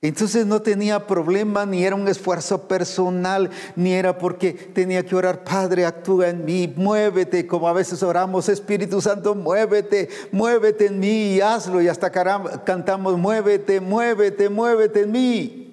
Entonces 0.02 0.46
no 0.46 0.62
tenía 0.62 1.08
problema, 1.08 1.66
ni 1.66 1.84
era 1.84 1.96
un 1.96 2.08
esfuerzo 2.08 2.68
personal, 2.68 3.50
ni 3.76 3.94
era 3.94 4.20
porque 4.20 4.54
tenía 4.54 5.04
que 5.04 5.16
orar, 5.16 5.44
Padre, 5.44 5.86
actúa 5.86 6.30
en 6.30 6.46
mí, 6.46 6.72
muévete, 6.76 7.48
como 7.48 7.68
a 7.68 7.74
veces 7.74 8.04
oramos, 8.04 8.48
Espíritu 8.48 9.02
Santo, 9.02 9.34
muévete, 9.34 10.10
muévete 10.32 10.86
en 10.86 11.00
mí 11.00 11.36
y 11.36 11.42
hazlo. 11.42 11.82
Y 11.82 11.88
hasta 11.88 12.12
cantamos, 12.12 13.18
muévete, 13.18 13.80
muévete, 13.80 14.50
muévete 14.50 15.02
en 15.02 15.12
mí. 15.12 15.64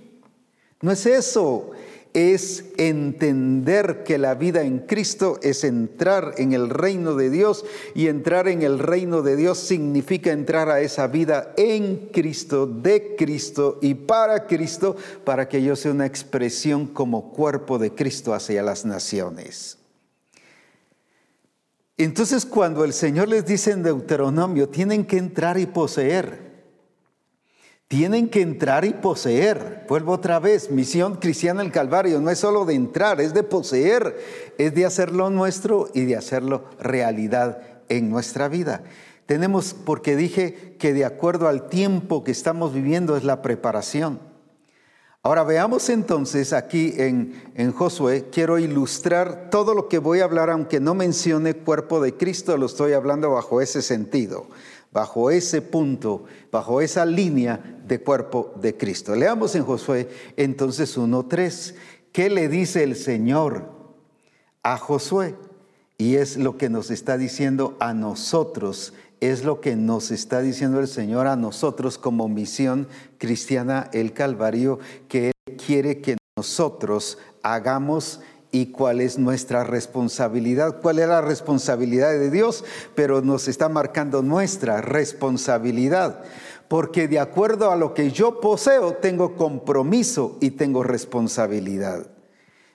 No 0.80 0.90
es 0.90 1.04
eso, 1.04 1.70
es 2.14 2.66
entender 2.76 4.04
que 4.04 4.18
la 4.18 4.36
vida 4.36 4.62
en 4.62 4.78
Cristo 4.78 5.40
es 5.42 5.64
entrar 5.64 6.34
en 6.38 6.52
el 6.52 6.70
reino 6.70 7.16
de 7.16 7.28
Dios 7.28 7.64
y 7.92 8.06
entrar 8.06 8.46
en 8.46 8.62
el 8.62 8.78
reino 8.78 9.22
de 9.22 9.34
Dios 9.34 9.58
significa 9.58 10.30
entrar 10.30 10.70
a 10.70 10.80
esa 10.80 11.08
vida 11.08 11.52
en 11.56 12.08
Cristo, 12.12 12.68
de 12.68 13.16
Cristo 13.16 13.80
y 13.82 13.94
para 13.94 14.46
Cristo, 14.46 14.96
para 15.24 15.48
que 15.48 15.60
yo 15.60 15.74
sea 15.74 15.90
una 15.90 16.06
expresión 16.06 16.86
como 16.86 17.32
cuerpo 17.32 17.78
de 17.78 17.92
Cristo 17.92 18.32
hacia 18.32 18.62
las 18.62 18.84
naciones. 18.84 19.78
Entonces 21.96 22.46
cuando 22.46 22.84
el 22.84 22.92
Señor 22.92 23.28
les 23.28 23.44
dice 23.44 23.72
en 23.72 23.82
Deuteronomio, 23.82 24.68
tienen 24.68 25.04
que 25.04 25.18
entrar 25.18 25.58
y 25.58 25.66
poseer, 25.66 26.53
tienen 27.94 28.28
que 28.28 28.40
entrar 28.40 28.84
y 28.84 28.92
poseer. 28.92 29.84
Vuelvo 29.88 30.14
otra 30.14 30.40
vez, 30.40 30.68
misión 30.68 31.14
cristiana 31.14 31.62
el 31.62 31.70
Calvario 31.70 32.20
no 32.20 32.28
es 32.28 32.40
solo 32.40 32.64
de 32.64 32.74
entrar, 32.74 33.20
es 33.20 33.34
de 33.34 33.44
poseer, 33.44 34.18
es 34.58 34.74
de 34.74 34.84
hacerlo 34.84 35.30
nuestro 35.30 35.88
y 35.94 36.04
de 36.04 36.16
hacerlo 36.16 36.64
realidad 36.80 37.60
en 37.88 38.10
nuestra 38.10 38.48
vida. 38.48 38.82
Tenemos, 39.26 39.74
porque 39.74 40.16
dije 40.16 40.74
que 40.76 40.92
de 40.92 41.04
acuerdo 41.04 41.46
al 41.46 41.68
tiempo 41.68 42.24
que 42.24 42.32
estamos 42.32 42.74
viviendo 42.74 43.16
es 43.16 43.22
la 43.22 43.42
preparación. 43.42 44.18
Ahora 45.22 45.44
veamos 45.44 45.88
entonces 45.88 46.52
aquí 46.52 46.94
en, 46.96 47.40
en, 47.54 47.70
Josué, 47.70 48.26
quiero 48.32 48.58
ilustrar 48.58 49.50
todo 49.50 49.72
lo 49.72 49.88
que 49.88 49.98
voy 49.98 50.18
a 50.18 50.24
hablar, 50.24 50.50
aunque 50.50 50.80
no 50.80 50.94
mencione 50.94 51.54
cuerpo 51.54 52.00
de 52.00 52.14
Cristo, 52.14 52.56
lo 52.56 52.66
estoy 52.66 52.92
hablando 52.92 53.30
bajo 53.30 53.60
ese 53.60 53.82
sentido 53.82 54.48
bajo 54.94 55.32
ese 55.32 55.60
punto, 55.60 56.24
bajo 56.52 56.80
esa 56.80 57.04
línea 57.04 57.80
de 57.84 58.00
cuerpo 58.00 58.54
de 58.62 58.76
Cristo. 58.76 59.16
Leamos 59.16 59.56
en 59.56 59.64
Josué 59.64 60.08
entonces 60.36 60.96
1.3. 60.96 61.74
¿Qué 62.12 62.30
le 62.30 62.48
dice 62.48 62.84
el 62.84 62.94
Señor 62.94 63.72
a 64.62 64.78
Josué? 64.78 65.34
Y 65.98 66.14
es 66.14 66.36
lo 66.36 66.56
que 66.56 66.68
nos 66.68 66.92
está 66.92 67.18
diciendo 67.18 67.76
a 67.80 67.92
nosotros, 67.92 68.94
es 69.20 69.44
lo 69.44 69.60
que 69.60 69.74
nos 69.74 70.12
está 70.12 70.40
diciendo 70.40 70.78
el 70.78 70.88
Señor 70.88 71.26
a 71.26 71.34
nosotros 71.34 71.98
como 71.98 72.28
misión 72.28 72.86
cristiana 73.18 73.90
el 73.92 74.12
Calvario, 74.12 74.78
que 75.08 75.32
Él 75.46 75.56
quiere 75.56 76.00
que 76.02 76.16
nosotros 76.36 77.18
hagamos 77.42 78.20
y 78.54 78.66
cuál 78.66 79.00
es 79.00 79.18
nuestra 79.18 79.64
responsabilidad, 79.64 80.80
cuál 80.80 81.00
es 81.00 81.08
la 81.08 81.20
responsabilidad 81.20 82.12
de 82.12 82.30
Dios, 82.30 82.64
pero 82.94 83.20
nos 83.20 83.48
está 83.48 83.68
marcando 83.68 84.22
nuestra 84.22 84.80
responsabilidad. 84.80 86.22
Porque 86.68 87.08
de 87.08 87.18
acuerdo 87.18 87.72
a 87.72 87.76
lo 87.76 87.94
que 87.94 88.12
yo 88.12 88.38
poseo, 88.40 88.92
tengo 88.92 89.34
compromiso 89.34 90.38
y 90.40 90.52
tengo 90.52 90.84
responsabilidad. 90.84 92.06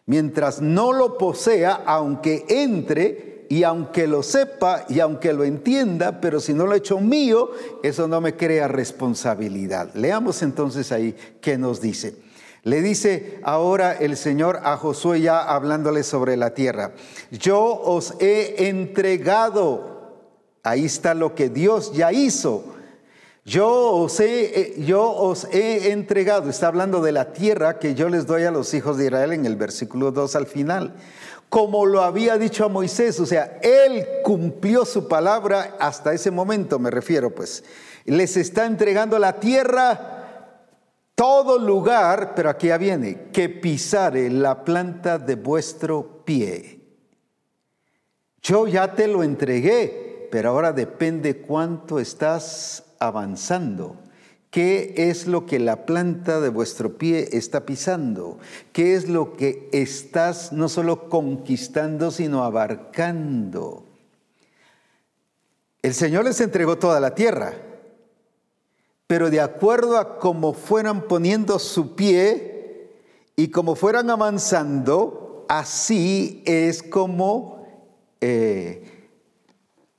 Mientras 0.05 0.61
no 0.61 0.91
lo 0.91 1.17
posea, 1.17 1.81
aunque 1.85 2.45
entre 2.49 3.45
y 3.47 3.63
aunque 3.63 4.05
lo 4.05 4.21
sepa 4.21 4.83
y 4.89 4.99
aunque 4.99 5.31
lo 5.31 5.45
entienda, 5.45 6.19
pero 6.19 6.41
si 6.41 6.53
no 6.53 6.67
lo 6.67 6.73
he 6.73 6.79
hecho 6.79 6.99
mío, 6.99 7.51
eso 7.83 8.05
no 8.09 8.19
me 8.19 8.35
crea 8.35 8.67
responsabilidad. 8.67 9.93
Leamos 9.95 10.41
entonces 10.41 10.91
ahí 10.91 11.15
qué 11.39 11.57
nos 11.57 11.79
dice. 11.79 12.28
Le 12.69 12.83
dice 12.83 13.39
ahora 13.41 13.93
el 13.93 14.15
Señor 14.15 14.59
a 14.63 14.77
Josué 14.77 15.21
ya 15.21 15.41
hablándole 15.41 16.03
sobre 16.03 16.37
la 16.37 16.53
tierra. 16.53 16.91
Yo 17.31 17.59
os 17.59 18.13
he 18.19 18.69
entregado. 18.69 20.19
Ahí 20.61 20.85
está 20.85 21.15
lo 21.15 21.33
que 21.33 21.49
Dios 21.49 21.93
ya 21.93 22.11
hizo. 22.11 22.63
Yo 23.43 23.71
os, 23.93 24.19
he, 24.19 24.61
eh, 24.61 24.75
yo 24.85 25.09
os 25.09 25.45
he 25.45 25.91
entregado. 25.91 26.47
Está 26.47 26.67
hablando 26.67 27.01
de 27.01 27.11
la 27.11 27.33
tierra 27.33 27.79
que 27.79 27.95
yo 27.95 28.07
les 28.07 28.27
doy 28.27 28.43
a 28.43 28.51
los 28.51 28.71
hijos 28.75 28.97
de 28.97 29.05
Israel 29.05 29.33
en 29.33 29.47
el 29.47 29.55
versículo 29.55 30.11
2 30.11 30.35
al 30.35 30.45
final. 30.45 30.93
como 31.49 31.87
lo 31.87 32.03
había 32.03 32.37
dicho 32.37 32.63
a 32.63 32.69
Moisés, 32.69 33.19
o 33.19 33.25
sea, 33.25 33.57
él 33.63 34.05
cumplió 34.23 34.85
su 34.85 35.07
palabra 35.07 35.75
hasta 35.79 36.13
ese 36.13 36.29
momento, 36.29 36.77
me 36.77 36.91
refiero 36.91 37.33
pues. 37.33 37.63
Les 38.05 38.37
está 38.37 38.67
entregando 38.67 39.17
la 39.17 39.39
tierra, 39.39 40.18
todo 41.19 41.59
lugar, 41.59 42.31
pero 42.33 42.49
aquí 42.49 42.67
ya 42.67 42.77
viene, 42.77 43.27
que 43.33 43.49
pisare 43.49 44.29
la 44.29 44.63
planta 44.63 45.17
de 45.19 45.35
vuestro 45.35 46.23
pie. 46.23 46.79
Yo 48.41 48.67
ya 48.67 48.95
te 48.95 49.05
lo 49.05 49.21
entregué, 49.21 50.29
pero 50.31 50.51
ahora 50.51 50.71
depende 50.71 51.41
cuánto 51.41 51.99
estás 51.99 52.85
avanzando. 52.99 53.97
¿Qué 54.49 54.93
es 54.95 55.27
lo 55.27 55.45
que 55.45 55.59
la 55.59 55.85
planta 55.85 56.39
de 56.39 56.47
vuestro 56.47 56.97
pie 56.97 57.27
está 57.33 57.65
pisando? 57.65 58.39
¿Qué 58.71 58.95
es 58.95 59.09
lo 59.09 59.35
que 59.35 59.67
estás 59.73 60.53
no 60.53 60.69
solo 60.69 61.09
conquistando, 61.09 62.11
sino 62.11 62.45
abarcando? 62.45 63.83
El 65.81 65.93
Señor 65.93 66.23
les 66.23 66.39
entregó 66.39 66.77
toda 66.77 67.01
la 67.01 67.13
tierra, 67.13 67.55
pero 69.09 69.31
de 69.31 69.41
acuerdo 69.41 69.97
a 69.97 70.19
cómo 70.19 70.53
fueran 70.53 71.07
poniendo 71.07 71.57
su 71.57 71.95
pie 71.95 72.91
y 73.35 73.47
cómo 73.47 73.73
fueran 73.73 74.11
avanzando, 74.11 75.47
así 75.49 76.43
es 76.45 76.83
como 76.83 77.65
eh, 78.21 79.09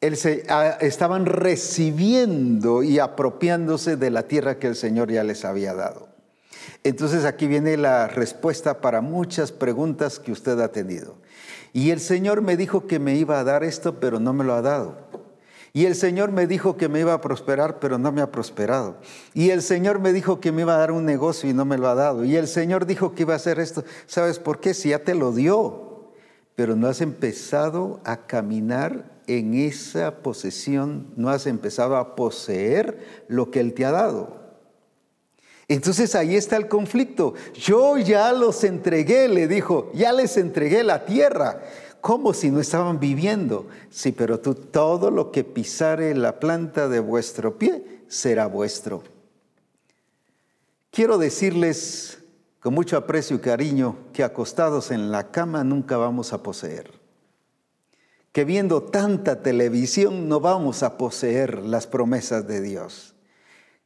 estaban 0.00 1.26
recibiendo 1.26 2.84
y 2.84 3.00
apropiándose 3.00 3.96
de 3.96 4.10
la 4.10 4.28
tierra 4.28 4.60
que 4.60 4.68
el 4.68 4.76
Señor 4.76 5.10
ya 5.10 5.24
les 5.24 5.44
había 5.44 5.74
dado. 5.74 6.06
Entonces 6.84 7.24
aquí 7.24 7.48
viene 7.48 7.76
la 7.76 8.06
respuesta 8.06 8.80
para 8.80 9.00
muchas 9.00 9.50
preguntas 9.50 10.20
que 10.20 10.30
usted 10.30 10.60
ha 10.60 10.70
tenido. 10.70 11.16
Y 11.72 11.90
el 11.90 11.98
Señor 11.98 12.42
me 12.42 12.56
dijo 12.56 12.86
que 12.86 13.00
me 13.00 13.16
iba 13.16 13.40
a 13.40 13.44
dar 13.44 13.64
esto, 13.64 13.98
pero 13.98 14.20
no 14.20 14.32
me 14.32 14.44
lo 14.44 14.54
ha 14.54 14.62
dado. 14.62 15.09
Y 15.72 15.86
el 15.86 15.94
Señor 15.94 16.32
me 16.32 16.46
dijo 16.46 16.76
que 16.76 16.88
me 16.88 17.00
iba 17.00 17.12
a 17.12 17.20
prosperar, 17.20 17.78
pero 17.78 17.98
no 17.98 18.10
me 18.12 18.22
ha 18.22 18.30
prosperado. 18.30 18.96
Y 19.34 19.50
el 19.50 19.62
Señor 19.62 20.00
me 20.00 20.12
dijo 20.12 20.40
que 20.40 20.52
me 20.52 20.62
iba 20.62 20.74
a 20.74 20.78
dar 20.78 20.92
un 20.92 21.04
negocio 21.04 21.48
y 21.48 21.54
no 21.54 21.64
me 21.64 21.78
lo 21.78 21.88
ha 21.88 21.94
dado. 21.94 22.24
Y 22.24 22.36
el 22.36 22.48
Señor 22.48 22.86
dijo 22.86 23.14
que 23.14 23.22
iba 23.22 23.34
a 23.34 23.36
hacer 23.36 23.60
esto. 23.60 23.84
¿Sabes 24.06 24.38
por 24.38 24.60
qué? 24.60 24.74
Si 24.74 24.88
ya 24.90 25.00
te 25.00 25.14
lo 25.14 25.32
dio, 25.32 26.12
pero 26.56 26.76
no 26.76 26.88
has 26.88 27.00
empezado 27.00 28.00
a 28.04 28.26
caminar 28.26 29.20
en 29.30 29.54
esa 29.54 30.22
posesión 30.22 31.12
no 31.16 31.30
has 31.30 31.46
empezado 31.46 31.96
a 31.96 32.16
poseer 32.16 33.24
lo 33.28 33.50
que 33.50 33.60
Él 33.60 33.74
te 33.74 33.84
ha 33.84 33.92
dado. 33.92 34.40
Entonces 35.68 36.16
ahí 36.16 36.34
está 36.34 36.56
el 36.56 36.66
conflicto. 36.66 37.34
Yo 37.54 37.96
ya 37.96 38.32
los 38.32 38.64
entregué, 38.64 39.28
le 39.28 39.46
dijo, 39.46 39.92
ya 39.94 40.12
les 40.12 40.36
entregué 40.36 40.82
la 40.82 41.04
tierra. 41.04 41.62
Como 42.00 42.34
si 42.34 42.50
no 42.50 42.60
estaban 42.60 43.00
viviendo? 43.00 43.68
Sí, 43.90 44.12
pero 44.12 44.40
tú 44.40 44.54
todo 44.54 45.10
lo 45.10 45.30
que 45.30 45.44
pisare 45.44 46.14
la 46.14 46.40
planta 46.40 46.88
de 46.88 47.00
vuestro 47.00 47.58
pie 47.58 48.02
será 48.08 48.46
vuestro. 48.46 49.02
Quiero 50.90 51.18
decirles 51.18 52.18
con 52.60 52.74
mucho 52.74 52.96
aprecio 52.96 53.36
y 53.36 53.40
cariño 53.40 53.96
que 54.12 54.24
acostados 54.24 54.90
en 54.90 55.10
la 55.10 55.30
cama 55.30 55.64
nunca 55.64 55.96
vamos 55.96 56.32
a 56.32 56.42
poseer 56.42 57.00
que 58.32 58.44
viendo 58.44 58.82
tanta 58.82 59.42
televisión 59.42 60.28
no 60.28 60.40
vamos 60.40 60.82
a 60.82 60.96
poseer 60.96 61.62
las 61.64 61.86
promesas 61.86 62.46
de 62.46 62.60
Dios. 62.60 63.09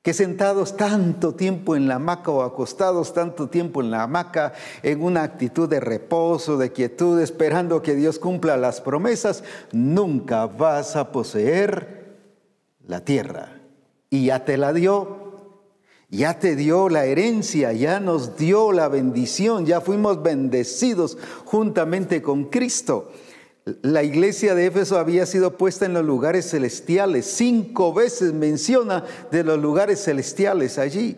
Que 0.04 0.12
sentados 0.12 0.76
tanto 0.76 1.34
tiempo 1.34 1.76
en 1.76 1.88
la 1.88 1.94
hamaca 1.94 2.30
o 2.30 2.42
acostados 2.42 3.14
tanto 3.14 3.48
tiempo 3.48 3.80
en 3.80 3.90
la 3.90 4.02
hamaca 4.02 4.52
en 4.82 5.02
una 5.02 5.22
actitud 5.22 5.66
de 5.66 5.80
reposo, 5.80 6.58
de 6.58 6.72
quietud, 6.72 7.18
esperando 7.22 7.80
que 7.80 7.94
Dios 7.94 8.18
cumpla 8.18 8.58
las 8.58 8.82
promesas, 8.82 9.44
nunca 9.72 10.44
vas 10.44 10.94
a 10.96 11.10
poseer 11.10 12.18
la 12.86 13.00
tierra. 13.00 13.62
Y 14.10 14.26
ya 14.26 14.44
te 14.44 14.58
la 14.58 14.74
dio, 14.74 15.38
ya 16.10 16.38
te 16.38 16.54
dio 16.54 16.90
la 16.90 17.06
herencia, 17.06 17.72
ya 17.72 17.98
nos 17.98 18.36
dio 18.36 18.72
la 18.72 18.88
bendición, 18.88 19.64
ya 19.64 19.80
fuimos 19.80 20.22
bendecidos 20.22 21.16
juntamente 21.46 22.20
con 22.20 22.44
Cristo. 22.50 23.10
La 23.64 24.02
iglesia 24.02 24.54
de 24.54 24.66
Éfeso 24.66 24.98
había 24.98 25.24
sido 25.24 25.56
puesta 25.56 25.86
en 25.86 25.94
los 25.94 26.04
lugares 26.04 26.50
celestiales. 26.50 27.24
Cinco 27.24 27.94
veces 27.94 28.34
menciona 28.34 29.04
de 29.30 29.42
los 29.42 29.58
lugares 29.58 30.04
celestiales 30.04 30.76
allí, 30.76 31.16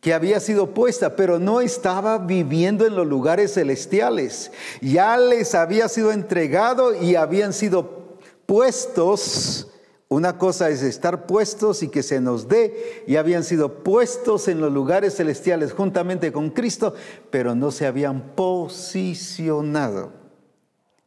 que 0.00 0.14
había 0.14 0.38
sido 0.38 0.72
puesta, 0.72 1.16
pero 1.16 1.40
no 1.40 1.60
estaba 1.60 2.18
viviendo 2.18 2.86
en 2.86 2.94
los 2.94 3.08
lugares 3.08 3.54
celestiales. 3.54 4.52
Ya 4.80 5.16
les 5.16 5.56
había 5.56 5.88
sido 5.88 6.12
entregado 6.12 6.94
y 6.94 7.16
habían 7.16 7.52
sido 7.52 8.18
puestos. 8.46 9.66
Una 10.06 10.38
cosa 10.38 10.70
es 10.70 10.84
estar 10.84 11.26
puestos 11.26 11.82
y 11.82 11.88
que 11.88 12.04
se 12.04 12.20
nos 12.20 12.46
dé, 12.46 13.02
y 13.08 13.16
habían 13.16 13.42
sido 13.42 13.82
puestos 13.82 14.46
en 14.46 14.60
los 14.60 14.72
lugares 14.72 15.16
celestiales 15.16 15.72
juntamente 15.72 16.30
con 16.30 16.50
Cristo, 16.50 16.94
pero 17.30 17.56
no 17.56 17.72
se 17.72 17.86
habían 17.86 18.36
posicionado. 18.36 20.19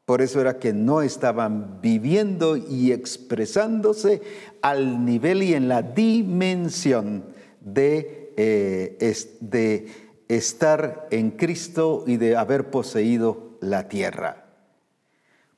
Por 0.06 0.22
eso 0.22 0.42
era 0.42 0.60
que 0.60 0.74
no 0.74 1.02
estaban 1.02 1.80
viviendo 1.82 2.58
y 2.58 2.92
expresándose 2.92 4.22
al 4.62 5.06
nivel 5.06 5.44
y 5.44 5.54
en 5.54 5.70
la 5.70 5.82
dimensión 5.82 7.24
de, 7.62 8.34
eh, 8.36 9.16
de 9.40 9.88
estar 10.28 11.08
en 11.10 11.32
Cristo 11.32 12.04
y 12.06 12.18
de 12.18 12.36
haber 12.36 12.70
poseído 12.70 13.58
la 13.62 13.88
tierra. 13.88 14.43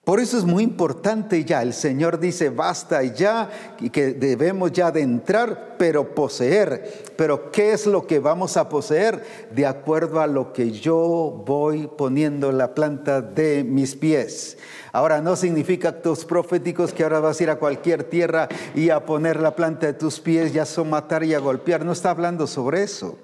Por 0.06 0.20
eso 0.20 0.38
es 0.38 0.44
muy 0.44 0.64
importante 0.64 1.44
ya, 1.44 1.64
el 1.64 1.74
Señor 1.74 2.20
dice, 2.20 2.52
basta 2.52 3.02
ya, 3.02 3.50
y 3.80 3.90
que 3.90 4.14
debemos 4.14 4.72
ya 4.72 4.92
de 4.92 5.02
entrar, 5.02 5.78
pero 5.80 6.14
poseer. 6.14 7.06
Pero 7.18 7.50
¿qué 7.50 7.74
es 7.74 7.88
lo 7.88 8.06
que 8.06 8.20
vamos 8.20 8.56
a 8.56 8.70
poseer? 8.70 9.26
De 9.50 9.66
acuerdo 9.66 10.22
a 10.22 10.28
lo 10.28 10.54
que 10.54 10.70
yo 10.70 11.44
voy 11.44 11.88
poniendo 11.88 12.52
la 12.52 12.76
planta 12.76 13.20
de 13.20 13.64
mis 13.64 13.96
pies. 13.96 14.60
Ahora, 14.92 15.22
no 15.22 15.36
significa 15.36 15.90
actos 15.90 16.24
proféticos 16.24 16.94
que 16.94 17.02
ahora 17.02 17.20
vas 17.20 17.40
a 17.40 17.44
ir 17.44 17.50
a 17.50 17.58
cualquier 17.58 18.04
tierra 18.04 18.48
y 18.76 18.92
a 18.92 19.08
poner 19.08 19.40
la 19.40 19.56
planta 19.56 19.88
de 19.88 19.94
tus 19.94 20.20
pies 20.20 20.54
y 20.54 20.60
a 20.60 20.66
somatar 20.66 21.24
y 21.24 21.34
a 21.34 21.40
golpear. 21.40 21.84
No 21.84 21.94
está 21.94 22.12
hablando 22.12 22.46
sobre 22.46 22.84
eso. 22.84 23.18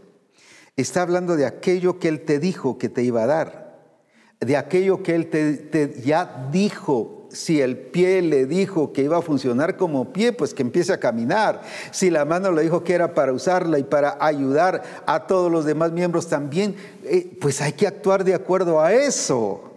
Está 0.75 1.03
hablando 1.03 1.35
de 1.35 1.45
aquello 1.45 1.99
que 1.99 2.07
Él 2.07 2.21
te 2.21 2.39
dijo 2.39 2.79
que 2.79 2.89
te 2.89 3.03
iba 3.03 3.21
a 3.21 3.27
dar 3.27 3.60
de 4.41 4.57
aquello 4.57 5.03
que 5.03 5.15
Él 5.15 5.29
te, 5.29 5.93
ya 6.03 6.47
dijo. 6.51 7.17
Si 7.29 7.61
el 7.61 7.77
pie 7.77 8.21
le 8.21 8.45
dijo 8.45 8.91
que 8.91 9.03
iba 9.03 9.17
a 9.17 9.21
funcionar 9.21 9.77
como 9.77 10.11
pie, 10.11 10.33
pues 10.33 10.53
que 10.53 10.63
empiece 10.63 10.91
a 10.91 10.99
caminar. 10.99 11.61
Si 11.91 12.09
la 12.09 12.25
mano 12.25 12.51
le 12.51 12.63
dijo 12.63 12.83
que 12.83 12.93
era 12.93 13.13
para 13.13 13.31
usarla 13.31 13.79
y 13.79 13.83
para 13.83 14.17
ayudar 14.19 14.83
a 15.05 15.27
todos 15.27 15.49
los 15.49 15.63
demás 15.63 15.93
miembros 15.93 16.27
también, 16.27 16.75
eh, 17.05 17.31
pues 17.39 17.61
hay 17.61 17.71
que 17.71 17.87
actuar 17.87 18.25
de 18.25 18.33
acuerdo 18.33 18.81
a 18.81 18.91
eso 18.91 19.70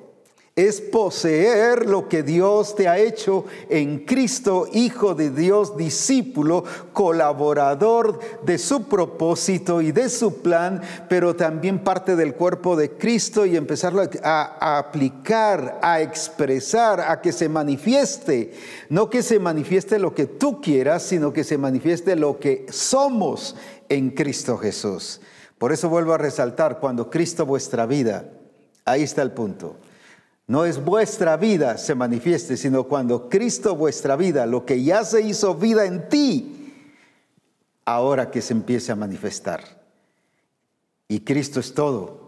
es 0.57 0.81
poseer 0.81 1.87
lo 1.87 2.09
que 2.09 2.23
Dios 2.23 2.77
te 2.77 2.87
ha 2.87 2.97
hecho 2.97 3.45
en 3.69 4.05
Cristo, 4.05 4.69
Hijo 4.73 5.17
de 5.17 5.31
Dios, 5.31 5.77
discípulo, 5.77 6.63
colaborador 6.93 8.21
de 8.45 8.59
su 8.59 8.85
propósito 8.85 9.83
y 9.83 9.91
de 9.91 10.09
su 10.09 10.43
plan, 10.43 10.81
pero 11.09 11.35
también 11.35 11.83
parte 11.83 12.15
del 12.15 12.35
cuerpo 12.35 12.77
de 12.77 12.93
Cristo 12.93 13.45
y 13.47 13.57
empezarlo 13.57 14.03
a, 14.23 14.79
aplicar, 14.79 15.81
a 15.83 16.01
expresar, 16.01 17.01
a 17.01 17.21
que 17.21 17.33
se 17.33 17.49
manifieste. 17.49 18.53
No 18.91 19.11
que 19.11 19.25
se 19.25 19.41
manifieste 19.41 19.99
lo 19.99 20.15
que 20.15 20.27
tú 20.27 20.61
quieras, 20.61 21.03
sino 21.03 21.33
que 21.33 21.43
se 21.43 21.59
manifieste 21.59 22.15
lo 22.15 22.39
que 22.39 22.65
somos 22.71 23.57
en 23.89 24.11
Cristo 24.11 24.57
Jesús. 24.57 25.21
Por 25.59 25.73
eso 25.73 25.89
vuelvo 25.89 26.13
a 26.13 26.19
resaltar, 26.19 26.79
cuando 26.79 27.11
Cristo 27.11 27.45
vuestra 27.45 27.87
vida, 27.87 28.31
ahí 28.85 29.03
está 29.03 29.23
el 29.23 29.33
punto 29.33 29.79
no 30.47 30.65
es 30.65 30.85
vuestra 30.85 31.37
vida 31.37 31.79
se 31.79 31.95
manifieste, 31.95 32.57
sino 32.57 32.85
cuando 32.85 33.29
Cristo 33.29 33.75
vuestra 33.77 34.17
vida, 34.17 34.47
lo 34.47 34.67
que 34.67 34.83
ya 34.83 35.05
se 35.05 35.23
hizo 35.23 35.55
vida 35.55 35.87
en 35.87 36.09
ti, 36.09 36.73
ahora 37.85 38.31
que 38.31 38.43
se 38.43 38.53
empiece 38.53 38.93
a 38.93 38.97
manifestar. 38.97 39.63
Y 41.09 41.21
Cristo 41.21 41.61
es 41.61 41.75
todo. 41.75 42.25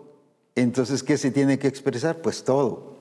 Entonces, 0.54 1.02
¿qué 1.02 1.18
se 1.18 1.30
tiene 1.30 1.58
que 1.58 1.68
expresar? 1.68 2.22
Pues 2.22 2.44
todo. 2.44 2.96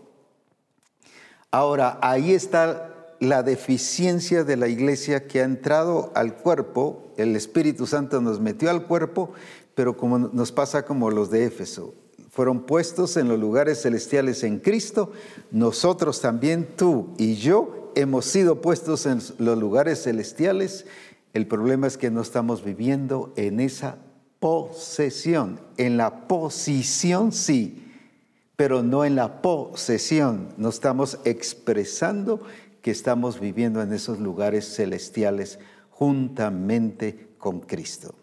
Ahora, 1.51 1.97
ahí 2.01 2.33
está 2.33 2.91
la 3.19 3.43
deficiencia 3.43 4.43
de 4.43 4.57
la 4.57 4.67
iglesia 4.67 5.27
que 5.27 5.39
ha 5.39 5.45
entrado 5.45 6.11
al 6.15 6.35
cuerpo, 6.35 7.13
el 7.17 7.35
Espíritu 7.35 7.87
Santo 7.87 8.19
nos 8.19 8.41
metió 8.41 8.69
al 8.69 8.85
cuerpo, 8.85 9.31
pero 9.73 9.95
como 9.95 10.19
nos 10.19 10.51
pasa 10.51 10.85
como 10.85 11.09
los 11.09 11.29
de 11.29 11.45
Éfeso, 11.45 11.93
fueron 12.35 12.63
puestos 12.63 13.15
en 13.15 13.29
los 13.29 13.39
lugares 13.39 13.81
celestiales 13.81 14.43
en 14.43 14.59
Cristo, 14.59 15.13
nosotros 15.51 16.19
también, 16.19 16.67
tú 16.75 17.13
y 17.17 17.35
yo, 17.35 17.93
hemos 17.95 18.25
sido 18.25 18.59
puestos 18.59 19.05
en 19.05 19.21
los 19.37 19.57
lugares 19.57 20.03
celestiales. 20.03 20.85
El 21.33 21.47
problema 21.47 21.87
es 21.87 21.97
que 21.97 22.11
no 22.11 22.19
estamos 22.19 22.61
viviendo 22.61 23.31
en 23.37 23.61
esa 23.61 23.99
posesión. 24.41 25.61
En 25.77 25.95
la 25.95 26.27
posición 26.27 27.31
sí, 27.31 27.89
pero 28.57 28.83
no 28.83 29.05
en 29.05 29.15
la 29.15 29.41
posesión. 29.41 30.49
No 30.57 30.67
estamos 30.67 31.19
expresando 31.23 32.41
que 32.81 32.91
estamos 32.91 33.39
viviendo 33.39 33.81
en 33.81 33.93
esos 33.93 34.19
lugares 34.19 34.75
celestiales 34.75 35.57
juntamente 35.89 37.29
con 37.37 37.61
Cristo. 37.61 38.13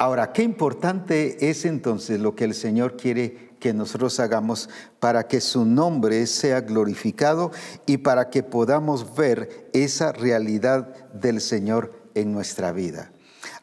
Ahora, 0.00 0.32
qué 0.32 0.44
importante 0.44 1.50
es 1.50 1.64
entonces 1.64 2.20
lo 2.20 2.36
que 2.36 2.44
el 2.44 2.54
Señor 2.54 2.96
quiere 2.96 3.50
que 3.58 3.74
nosotros 3.74 4.20
hagamos 4.20 4.70
para 5.00 5.26
que 5.26 5.40
su 5.40 5.64
nombre 5.64 6.24
sea 6.28 6.60
glorificado 6.60 7.50
y 7.84 7.96
para 7.96 8.30
que 8.30 8.44
podamos 8.44 9.16
ver 9.16 9.68
esa 9.72 10.12
realidad 10.12 11.10
del 11.14 11.40
Señor 11.40 11.92
en 12.14 12.30
nuestra 12.30 12.70
vida. 12.70 13.10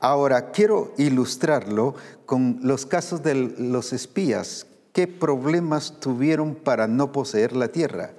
Ahora, 0.02 0.52
quiero 0.52 0.94
ilustrarlo 0.98 1.96
con 2.26 2.60
los 2.62 2.86
casos 2.86 3.24
de 3.24 3.36
los 3.36 3.94
espías. 3.94 4.68
¿Qué 4.92 5.08
problemas 5.08 6.02
tuvieron 6.02 6.54
para 6.54 6.86
no 6.86 7.14
poseer 7.14 7.56
la 7.56 7.70
tierra? 7.70 8.12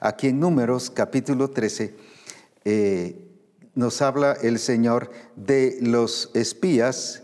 Aquí 0.00 0.28
en 0.28 0.38
Números 0.38 0.90
capítulo 0.90 1.48
13 1.48 1.96
eh, 2.66 3.26
nos 3.74 4.02
habla 4.02 4.34
el 4.34 4.58
Señor 4.58 5.10
de 5.34 5.78
los 5.80 6.30
espías 6.34 7.22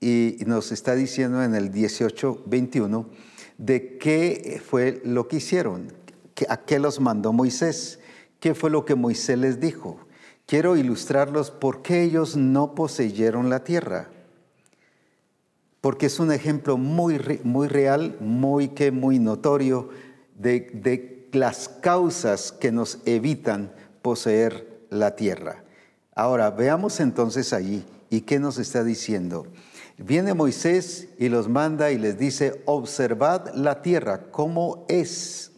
y 0.00 0.38
nos 0.46 0.72
está 0.72 0.94
diciendo 0.94 1.42
en 1.42 1.54
el 1.54 1.70
18, 1.72 2.42
21 2.46 3.06
de 3.58 3.98
qué 3.98 4.60
fue 4.64 5.00
lo 5.04 5.28
que 5.28 5.36
hicieron, 5.36 5.92
a 6.48 6.58
qué 6.58 6.78
los 6.78 7.00
mandó 7.00 7.32
Moisés, 7.32 7.98
qué 8.40 8.54
fue 8.54 8.70
lo 8.70 8.84
que 8.84 8.94
Moisés 8.94 9.38
les 9.38 9.60
dijo. 9.60 9.98
Quiero 10.46 10.76
ilustrarlos 10.76 11.50
por 11.50 11.82
qué 11.82 12.02
ellos 12.02 12.36
no 12.36 12.74
poseyeron 12.74 13.50
la 13.50 13.64
tierra. 13.64 14.10
Porque 15.80 16.06
es 16.06 16.20
un 16.20 16.32
ejemplo 16.32 16.76
muy, 16.76 17.40
muy 17.42 17.68
real, 17.68 18.16
muy, 18.20 18.68
que 18.68 18.90
muy 18.90 19.18
notorio 19.18 19.88
de, 20.36 20.60
de 20.72 21.28
las 21.32 21.68
causas 21.68 22.52
que 22.52 22.72
nos 22.72 22.98
evitan 23.06 23.72
poseer 24.02 24.84
la 24.90 25.16
tierra. 25.16 25.64
Ahora, 26.14 26.50
veamos 26.50 27.00
entonces 27.00 27.52
allí 27.52 27.84
y 28.10 28.22
qué 28.22 28.38
nos 28.38 28.58
está 28.58 28.84
diciendo. 28.84 29.46
Viene 29.98 30.34
Moisés 30.34 31.08
y 31.18 31.30
los 31.30 31.48
manda 31.48 31.90
y 31.90 31.98
les 31.98 32.18
dice, 32.18 32.62
observad 32.66 33.54
la 33.54 33.80
tierra, 33.80 34.30
cómo 34.30 34.84
es. 34.88 35.52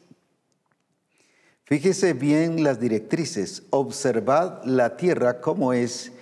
Fíjese 1.64 2.12
bien 2.12 2.62
las 2.62 2.78
directrices, 2.78 3.64
observad 3.70 4.64
la 4.64 4.96
tierra 4.96 5.40
cómo 5.40 5.72
es 5.72 6.12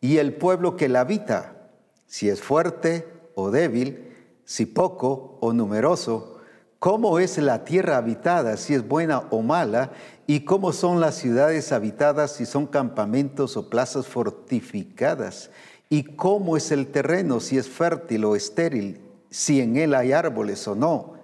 y 0.00 0.18
el 0.18 0.34
pueblo 0.34 0.76
que 0.76 0.88
la 0.88 1.00
habita, 1.00 1.68
si 2.06 2.28
es 2.28 2.40
fuerte 2.40 3.06
o 3.34 3.50
débil, 3.50 4.12
si 4.44 4.66
poco 4.66 5.36
o 5.40 5.52
numeroso, 5.52 6.40
cómo 6.78 7.18
es 7.18 7.38
la 7.38 7.64
tierra 7.64 7.96
habitada, 7.96 8.56
si 8.56 8.74
es 8.74 8.86
buena 8.86 9.24
o 9.30 9.42
mala, 9.42 9.90
y 10.26 10.44
cómo 10.44 10.72
son 10.72 11.00
las 11.00 11.16
ciudades 11.16 11.72
habitadas, 11.72 12.32
si 12.32 12.46
son 12.46 12.66
campamentos 12.66 13.56
o 13.56 13.68
plazas 13.68 14.06
fortificadas 14.06 15.50
y 15.88 16.02
cómo 16.02 16.56
es 16.56 16.70
el 16.70 16.88
terreno, 16.88 17.40
si 17.40 17.58
es 17.58 17.68
fértil 17.68 18.24
o 18.24 18.36
estéril, 18.36 19.00
si 19.30 19.60
en 19.60 19.76
él 19.76 19.94
hay 19.94 20.12
árboles 20.12 20.66
o 20.66 20.74
no. 20.74 21.14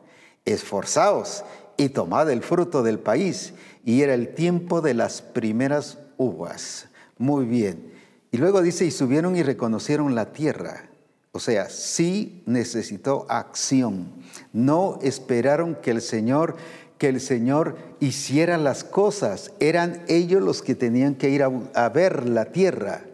Esforzaos 0.45 1.45
y 1.77 1.89
tomad 1.91 2.31
el 2.31 2.43
fruto 2.43 2.83
del 2.83 2.99
país. 2.99 3.55
Y 3.85 4.03
era 4.03 4.15
el 4.15 4.35
tiempo 4.35 4.81
de 4.81 4.95
las 4.95 5.23
primeras 5.23 5.99
uvas. 6.17 6.89
Muy 7.19 7.47
bien. 7.47 7.93
Y 8.31 8.37
luego 8.37 8.63
dice, 8.63 8.85
y 8.85 8.91
subieron 8.91 9.37
y 9.37 9.43
reconocieron 9.43 10.15
la 10.15 10.33
tierra. 10.33 10.91
O 11.33 11.41
sea, 11.41 11.71
sí 11.71 12.43
necesitó 12.47 13.27
acción. 13.29 14.13
No 14.53 14.99
esperaron 15.03 15.77
que 15.77 15.91
el 15.93 16.03
Señor 16.03 16.57
que 17.01 17.09
el 17.09 17.23
Señor 17.23 17.79
hiciera 17.99 18.59
las 18.59 18.85
cosas. 18.85 19.53
Eran 19.59 20.03
ellos 20.07 20.43
los 20.43 20.61
que 20.61 20.75
tenían 20.75 21.15
que 21.15 21.31
ir 21.31 21.43
a, 21.43 21.51
a 21.75 21.89
ver 21.89 22.29
la 22.29 22.53
tierra. 22.53 23.05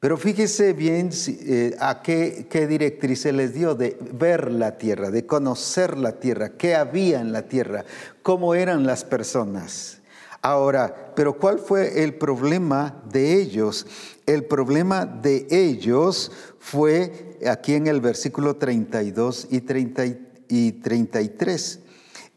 Pero 0.00 0.16
fíjese 0.16 0.74
bien 0.74 1.10
eh, 1.26 1.74
a 1.80 2.02
qué, 2.02 2.46
qué 2.48 2.68
directriz 2.68 3.22
se 3.22 3.32
les 3.32 3.52
dio 3.52 3.74
de 3.74 3.98
ver 4.12 4.52
la 4.52 4.78
tierra, 4.78 5.10
de 5.10 5.26
conocer 5.26 5.98
la 5.98 6.12
tierra, 6.20 6.50
qué 6.50 6.76
había 6.76 7.20
en 7.20 7.32
la 7.32 7.48
tierra, 7.48 7.84
cómo 8.22 8.54
eran 8.54 8.86
las 8.86 9.04
personas. 9.04 9.98
Ahora, 10.40 11.12
pero 11.16 11.36
¿cuál 11.36 11.58
fue 11.58 12.04
el 12.04 12.14
problema 12.14 13.02
de 13.10 13.40
ellos? 13.40 13.86
El 14.24 14.44
problema 14.44 15.04
de 15.04 15.48
ellos 15.50 16.30
fue 16.60 17.36
aquí 17.44 17.74
en 17.74 17.88
el 17.88 18.00
versículo 18.00 18.54
32 18.54 19.48
y, 19.50 19.62
30 19.62 20.04
y 20.48 20.72
33. 20.72 21.80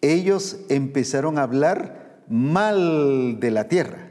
Ellos 0.01 0.57
empezaron 0.69 1.37
a 1.37 1.43
hablar 1.43 2.23
mal 2.27 3.39
de 3.39 3.51
la 3.51 3.67
tierra 3.67 4.10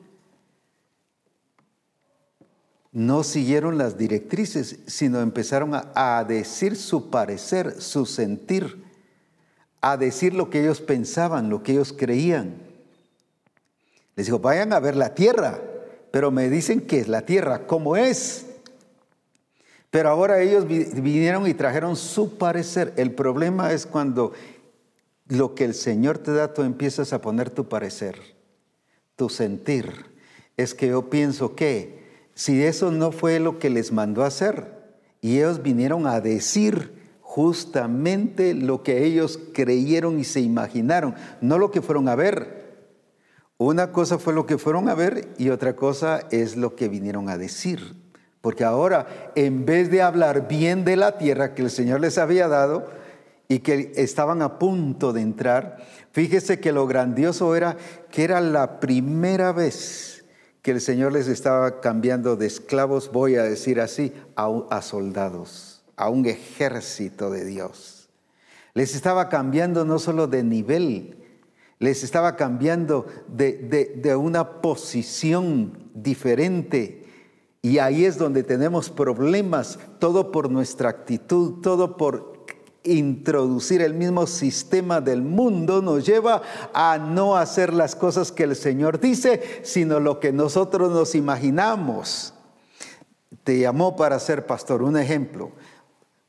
No 2.91 3.23
siguieron 3.23 3.77
las 3.77 3.97
directrices, 3.97 4.79
sino 4.85 5.21
empezaron 5.21 5.71
a, 5.73 6.25
decir 6.27 6.75
su 6.75 7.09
parecer, 7.09 7.81
su 7.81 8.05
sentir, 8.05 8.83
a 9.79 9.95
decir 9.97 10.33
lo 10.33 10.49
que 10.49 10.61
ellos 10.61 10.81
pensaban, 10.81 11.49
lo 11.49 11.63
que 11.63 11.71
ellos 11.71 11.93
creían. 11.93 12.55
Les 14.15 14.25
dijo, 14.25 14.39
vayan 14.39 14.73
a 14.73 14.79
ver 14.79 14.97
la 14.97 15.15
tierra, 15.15 15.61
pero 16.11 16.31
me 16.31 16.49
dicen 16.49 16.81
que 16.81 16.99
es 16.99 17.07
la 17.07 17.21
tierra, 17.21 17.65
¿cómo 17.65 17.95
es? 17.95 18.45
Pero 19.89 20.09
ahora 20.09 20.41
ellos 20.41 20.67
vinieron 20.67 21.47
y 21.47 21.53
trajeron 21.53 21.95
su 21.95 22.37
parecer. 22.37 22.93
El 22.97 23.13
problema 23.13 23.71
es 23.71 23.85
cuando 23.85 24.33
lo 25.27 25.55
que 25.55 25.63
el 25.63 25.73
Señor 25.73 26.17
te 26.17 26.33
da, 26.33 26.53
tú 26.53 26.63
empiezas 26.63 27.13
a 27.13 27.21
poner 27.21 27.49
tu 27.49 27.69
parecer, 27.69 28.17
tu 29.15 29.29
sentir. 29.29 30.11
Es 30.57 30.73
que 30.73 30.87
yo 30.87 31.09
pienso 31.09 31.55
que 31.55 32.00
si 32.33 32.63
eso 32.63 32.91
no 32.91 33.11
fue 33.11 33.39
lo 33.39 33.59
que 33.59 33.69
les 33.69 33.91
mandó 33.91 34.23
hacer? 34.23 34.81
Y 35.21 35.37
ellos 35.37 35.61
vinieron 35.61 36.07
a 36.07 36.19
decir 36.19 36.99
justamente 37.21 38.53
lo 38.53 38.83
que 38.83 39.05
ellos 39.05 39.39
creyeron 39.53 40.19
y 40.19 40.23
se 40.23 40.41
imaginaron, 40.41 41.15
no 41.39 41.57
lo 41.57 41.71
que 41.71 41.81
fueron 41.81 42.09
a 42.09 42.15
ver. 42.15 42.61
Una 43.57 43.91
cosa 43.91 44.17
fue 44.17 44.33
lo 44.33 44.45
que 44.45 44.57
fueron 44.57 44.89
a 44.89 44.95
ver 44.95 45.29
y 45.37 45.49
otra 45.49 45.75
cosa 45.75 46.21
es 46.31 46.57
lo 46.57 46.75
que 46.75 46.89
vinieron 46.89 47.29
a 47.29 47.37
decir. 47.37 47.95
Porque 48.41 48.63
ahora, 48.63 49.31
en 49.35 49.65
vez 49.65 49.91
de 49.91 50.01
hablar 50.01 50.47
bien 50.47 50.83
de 50.83 50.95
la 50.95 51.17
tierra 51.17 51.53
que 51.53 51.61
el 51.61 51.69
Señor 51.69 52.01
les 52.01 52.17
había 52.17 52.47
dado 52.47 52.89
y 53.47 53.59
que 53.59 53.91
estaban 53.95 54.41
a 54.41 54.57
punto 54.57 55.13
de 55.13 55.21
entrar, 55.21 55.77
fíjese 56.11 56.59
que 56.59 56.71
lo 56.71 56.87
grandioso 56.87 57.55
era 57.55 57.77
que 58.09 58.23
era 58.23 58.41
la 58.41 58.79
primera 58.79 59.51
vez 59.51 60.10
que 60.61 60.71
el 60.71 60.81
Señor 60.81 61.13
les 61.13 61.27
estaba 61.27 61.81
cambiando 61.81 62.35
de 62.35 62.45
esclavos, 62.45 63.11
voy 63.11 63.35
a 63.35 63.43
decir 63.43 63.81
así, 63.81 64.13
a, 64.35 64.81
soldados, 64.81 65.83
a 65.95 66.09
un 66.09 66.25
ejército 66.25 67.31
de 67.31 67.45
Dios. 67.45 68.09
Les 68.73 68.95
estaba 68.95 69.27
cambiando 69.27 69.85
no 69.85 69.97
solo 69.97 70.27
de 70.27 70.43
nivel, 70.43 71.17
les 71.79 72.03
estaba 72.03 72.35
cambiando 72.35 73.07
de, 73.27 73.53
de 73.95 74.15
una 74.15 74.61
posición 74.61 75.89
diferente. 75.95 77.05
Y 77.63 77.79
ahí 77.79 78.05
es 78.05 78.17
donde 78.17 78.43
tenemos 78.43 78.89
problemas, 78.89 79.79
todo 79.99 80.31
por 80.31 80.51
nuestra 80.51 80.89
actitud, 80.89 81.61
todo 81.61 81.97
por 81.97 82.30
introducir 82.83 83.81
el 83.81 83.93
mismo 83.93 84.25
sistema 84.25 85.01
del 85.01 85.21
mundo 85.21 85.81
nos 85.81 86.05
lleva 86.05 86.41
a 86.73 86.97
no 86.97 87.37
hacer 87.37 87.73
las 87.73 87.95
cosas 87.95 88.31
que 88.31 88.43
el 88.43 88.55
Señor 88.55 88.99
dice, 88.99 89.61
sino 89.63 89.99
lo 89.99 90.19
que 90.19 90.31
nosotros 90.31 90.91
nos 90.91 91.15
imaginamos. 91.15 92.33
Te 93.43 93.59
llamó 93.59 93.95
para 93.95 94.19
ser 94.19 94.45
pastor, 94.45 94.83
un 94.83 94.97
ejemplo. 94.97 95.51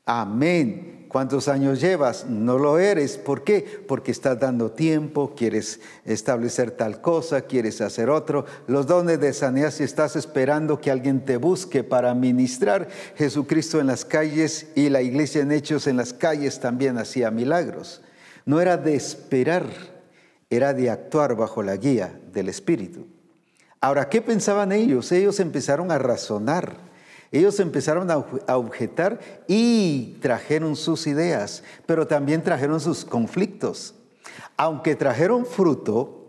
Amén. 0.05 1.02
¿Cuántos 1.13 1.47
años 1.47 1.79
llevas? 1.79 2.25
No 2.25 2.57
lo 2.57 2.79
eres. 2.79 3.19
¿Por 3.19 3.43
qué? 3.43 3.83
Porque 3.87 4.09
estás 4.09 4.39
dando 4.39 4.71
tiempo, 4.71 5.35
quieres 5.37 5.79
establecer 6.05 6.71
tal 6.71 7.01
cosa, 7.01 7.43
quieres 7.43 7.81
hacer 7.81 8.09
otro. 8.09 8.47
Los 8.65 8.87
dones 8.87 9.19
de 9.19 9.31
sanidad, 9.31 9.69
si 9.69 9.83
estás 9.83 10.15
esperando 10.15 10.81
que 10.81 10.89
alguien 10.89 11.23
te 11.23 11.37
busque 11.37 11.83
para 11.83 12.15
ministrar, 12.15 12.87
Jesucristo 13.15 13.79
en 13.79 13.85
las 13.85 14.05
calles 14.05 14.71
y 14.73 14.89
la 14.89 15.03
iglesia 15.03 15.43
en 15.43 15.51
hechos 15.51 15.85
en 15.85 15.97
las 15.97 16.13
calles 16.13 16.59
también 16.59 16.97
hacía 16.97 17.29
milagros. 17.29 18.01
No 18.47 18.59
era 18.59 18.75
de 18.75 18.95
esperar, 18.95 19.67
era 20.49 20.73
de 20.73 20.89
actuar 20.89 21.35
bajo 21.35 21.61
la 21.61 21.77
guía 21.77 22.19
del 22.31 22.49
Espíritu. 22.49 23.05
Ahora, 23.81 24.09
¿qué 24.09 24.23
pensaban 24.23 24.71
ellos? 24.71 25.11
Ellos 25.11 25.39
empezaron 25.39 25.91
a 25.91 25.99
razonar, 25.99 26.75
ellos 27.39 27.59
empezaron 27.59 28.11
a 28.11 28.57
objetar 28.57 29.19
y 29.47 30.17
trajeron 30.21 30.75
sus 30.75 31.07
ideas, 31.07 31.63
pero 31.85 32.05
también 32.07 32.43
trajeron 32.43 32.79
sus 32.79 33.05
conflictos. 33.05 33.95
Aunque 34.55 34.95
trajeron 34.95 35.45
fruto, 35.45 36.27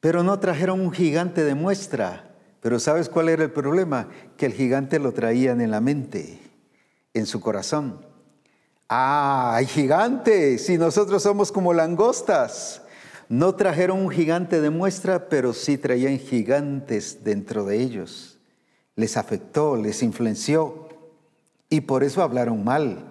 pero 0.00 0.22
no 0.22 0.40
trajeron 0.40 0.80
un 0.80 0.92
gigante 0.92 1.44
de 1.44 1.54
muestra. 1.54 2.34
Pero 2.60 2.78
¿sabes 2.78 3.08
cuál 3.08 3.28
era 3.28 3.44
el 3.44 3.52
problema? 3.52 4.08
Que 4.36 4.46
el 4.46 4.52
gigante 4.52 4.98
lo 4.98 5.12
traían 5.12 5.60
en 5.60 5.70
la 5.70 5.80
mente, 5.80 6.38
en 7.14 7.26
su 7.26 7.40
corazón. 7.40 8.04
Ah, 8.88 9.52
hay 9.54 9.66
gigantes 9.66 10.68
y 10.68 10.76
nosotros 10.76 11.22
somos 11.22 11.52
como 11.52 11.72
langostas. 11.72 12.82
No 13.28 13.54
trajeron 13.54 14.00
un 14.00 14.10
gigante 14.10 14.60
de 14.60 14.70
muestra, 14.70 15.28
pero 15.28 15.52
sí 15.52 15.78
traían 15.78 16.18
gigantes 16.18 17.22
dentro 17.22 17.64
de 17.64 17.80
ellos. 17.80 18.29
Les 19.00 19.16
afectó, 19.16 19.76
les 19.76 20.02
influenció 20.02 20.86
y 21.70 21.80
por 21.80 22.04
eso 22.04 22.22
hablaron 22.22 22.64
mal. 22.64 23.06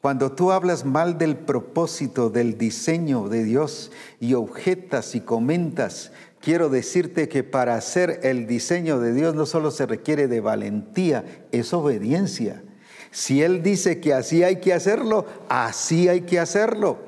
Cuando 0.00 0.30
tú 0.30 0.52
hablas 0.52 0.84
mal 0.84 1.18
del 1.18 1.36
propósito, 1.36 2.30
del 2.30 2.56
diseño 2.56 3.28
de 3.28 3.42
Dios 3.42 3.90
y 4.20 4.34
objetas 4.34 5.16
y 5.16 5.20
comentas, 5.20 6.12
quiero 6.40 6.68
decirte 6.68 7.28
que 7.28 7.42
para 7.42 7.74
hacer 7.74 8.20
el 8.22 8.46
diseño 8.46 9.00
de 9.00 9.12
Dios 9.12 9.34
no 9.34 9.46
solo 9.46 9.72
se 9.72 9.84
requiere 9.84 10.28
de 10.28 10.40
valentía, 10.40 11.24
es 11.50 11.72
obediencia. 11.74 12.62
Si 13.10 13.42
Él 13.42 13.64
dice 13.64 13.98
que 13.98 14.14
así 14.14 14.44
hay 14.44 14.60
que 14.60 14.72
hacerlo, 14.72 15.26
así 15.48 16.08
hay 16.08 16.20
que 16.20 16.38
hacerlo. 16.38 16.98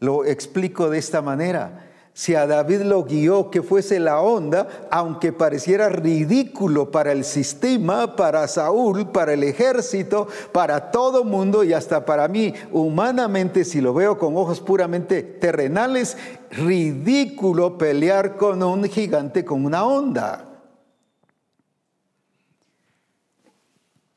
Lo 0.00 0.24
explico 0.24 0.88
de 0.88 0.96
esta 0.96 1.20
manera 1.20 1.83
si 2.16 2.36
a 2.36 2.46
David 2.46 2.82
lo 2.82 3.02
guió 3.02 3.50
que 3.50 3.60
fuese 3.60 3.98
la 3.98 4.20
onda, 4.20 4.86
aunque 4.88 5.32
pareciera 5.32 5.88
ridículo 5.88 6.92
para 6.92 7.10
el 7.10 7.24
sistema, 7.24 8.14
para 8.14 8.46
Saúl, 8.46 9.10
para 9.10 9.32
el 9.32 9.42
ejército, 9.42 10.28
para 10.52 10.92
todo 10.92 11.24
mundo 11.24 11.64
y 11.64 11.72
hasta 11.72 12.04
para 12.04 12.28
mí, 12.28 12.54
humanamente, 12.70 13.64
si 13.64 13.80
lo 13.80 13.92
veo 13.92 14.16
con 14.16 14.36
ojos 14.36 14.60
puramente 14.60 15.22
terrenales, 15.24 16.16
ridículo 16.52 17.76
pelear 17.78 18.36
con 18.36 18.62
un 18.62 18.84
gigante 18.84 19.44
con 19.44 19.64
una 19.64 19.84
onda. 19.84 20.44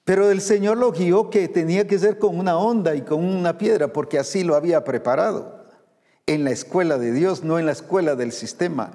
Pero 0.03 0.29
el 0.29 0.41
Señor 0.41 0.77
lo 0.77 0.91
guió 0.91 1.31
que 1.31 1.47
tenía 1.47 1.87
que 1.87 1.97
ser 1.97 2.19
con 2.19 2.37
una 2.37 2.59
onda 2.59 2.93
y 2.93 3.01
con 3.01 3.25
una 3.25 3.57
piedra, 3.57 3.91
porque 3.91 4.19
así 4.19 4.43
lo 4.43 4.55
había 4.55 4.83
preparado 4.83 5.56
en 6.27 6.43
la 6.43 6.51
escuela 6.51 6.97
de 6.97 7.11
Dios, 7.11 7.43
no 7.43 7.57
en 7.57 7.65
la 7.65 7.71
escuela 7.71 8.15
del 8.15 8.31
sistema 8.31 8.91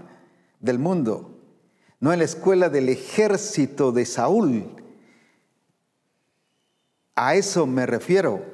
del 0.60 0.78
mundo, 0.78 1.30
no 1.98 2.12
en 2.12 2.20
la 2.20 2.24
escuela 2.24 2.68
del 2.68 2.88
ejército 2.88 3.90
de 3.90 4.06
Saúl. 4.06 4.76
A 7.16 7.34
eso 7.34 7.66
me 7.66 7.86
refiero. 7.86 8.44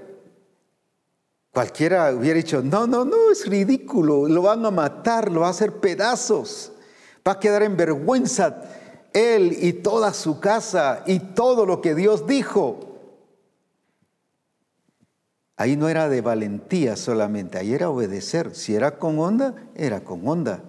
Cualquiera 1.53 2.15
hubiera 2.15 2.37
dicho, 2.37 2.63
no, 2.63 2.87
no, 2.87 3.05
no, 3.05 3.33
es 3.33 3.47
ridículo, 3.47 4.29
lo 4.29 4.43
van 4.43 4.65
a 4.65 4.71
matar, 4.71 5.31
lo 5.31 5.41
va 5.41 5.49
a 5.49 5.51
hacer 5.51 5.81
pedazos, 5.81 6.73
va 7.27 7.33
a 7.33 7.41
quedar 7.41 7.63
en 7.63 7.77
vergüenza 7.77 8.63
él 9.13 9.57
y 9.61 9.73
toda 9.73 10.13
su 10.13 10.39
casa 10.39 11.03
y 11.07 11.19
todo 11.19 11.67
lo 11.67 11.81
que 11.81 11.95
Dios 11.95 12.27
dijo. 12.27 12.88
Ahí 15.59 15.75
no 15.77 15.89
era 15.89 16.09
de 16.09 16.21
valentía 16.21 16.95
solamente, 16.95 17.59
ahí 17.59 17.75
era 17.75 17.91
obedecer. 17.91 18.55
Si 18.55 18.77
era 18.77 18.97
con 18.97 19.19
onda, 19.19 19.57
era 19.75 20.05
con 20.05 20.27
onda. 20.27 20.63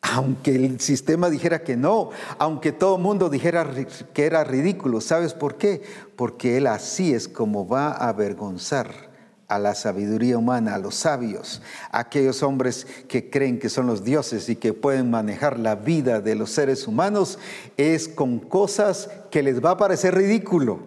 Aunque 0.00 0.54
el 0.54 0.78
sistema 0.78 1.28
dijera 1.28 1.64
que 1.64 1.76
no, 1.76 2.10
aunque 2.38 2.70
todo 2.70 2.96
el 2.96 3.02
mundo 3.02 3.28
dijera 3.28 3.68
que 4.14 4.24
era 4.26 4.44
ridículo, 4.44 5.00
¿sabes 5.00 5.34
por 5.34 5.56
qué? 5.56 5.82
Porque 6.14 6.56
él 6.56 6.68
así 6.68 7.12
es 7.12 7.26
como 7.26 7.66
va 7.66 7.88
a 7.88 8.10
avergonzar 8.10 9.10
a 9.48 9.58
la 9.58 9.74
sabiduría 9.74 10.38
humana, 10.38 10.76
a 10.76 10.78
los 10.78 10.94
sabios, 10.94 11.60
a 11.90 11.98
aquellos 11.98 12.44
hombres 12.44 12.86
que 13.08 13.28
creen 13.28 13.58
que 13.58 13.68
son 13.68 13.88
los 13.88 14.04
dioses 14.04 14.48
y 14.48 14.54
que 14.54 14.72
pueden 14.72 15.10
manejar 15.10 15.58
la 15.58 15.74
vida 15.74 16.20
de 16.20 16.36
los 16.36 16.52
seres 16.52 16.86
humanos, 16.86 17.40
es 17.76 18.06
con 18.06 18.38
cosas 18.38 19.10
que 19.32 19.42
les 19.42 19.62
va 19.62 19.72
a 19.72 19.76
parecer 19.76 20.14
ridículo, 20.14 20.78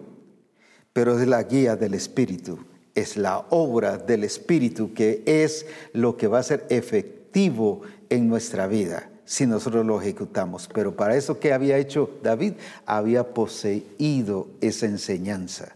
pero 0.94 1.20
es 1.20 1.28
la 1.28 1.42
guía 1.42 1.76
del 1.76 1.92
Espíritu 1.92 2.58
es 2.94 3.16
la 3.16 3.46
obra 3.50 3.98
del 3.98 4.24
Espíritu 4.24 4.94
que 4.94 5.22
es 5.26 5.66
lo 5.92 6.16
que 6.16 6.28
va 6.28 6.38
a 6.38 6.44
ser 6.44 6.66
efectivo 6.68 7.82
en 8.08 8.28
nuestra 8.28 8.66
vida 8.66 9.10
si 9.24 9.46
nosotros 9.46 9.84
lo 9.86 10.00
ejecutamos. 10.00 10.68
Pero 10.72 10.94
para 10.94 11.16
eso 11.16 11.40
que 11.40 11.52
había 11.52 11.78
hecho 11.78 12.10
David, 12.22 12.54
había 12.86 13.34
poseído 13.34 14.48
esa 14.60 14.86
enseñanza. 14.86 15.74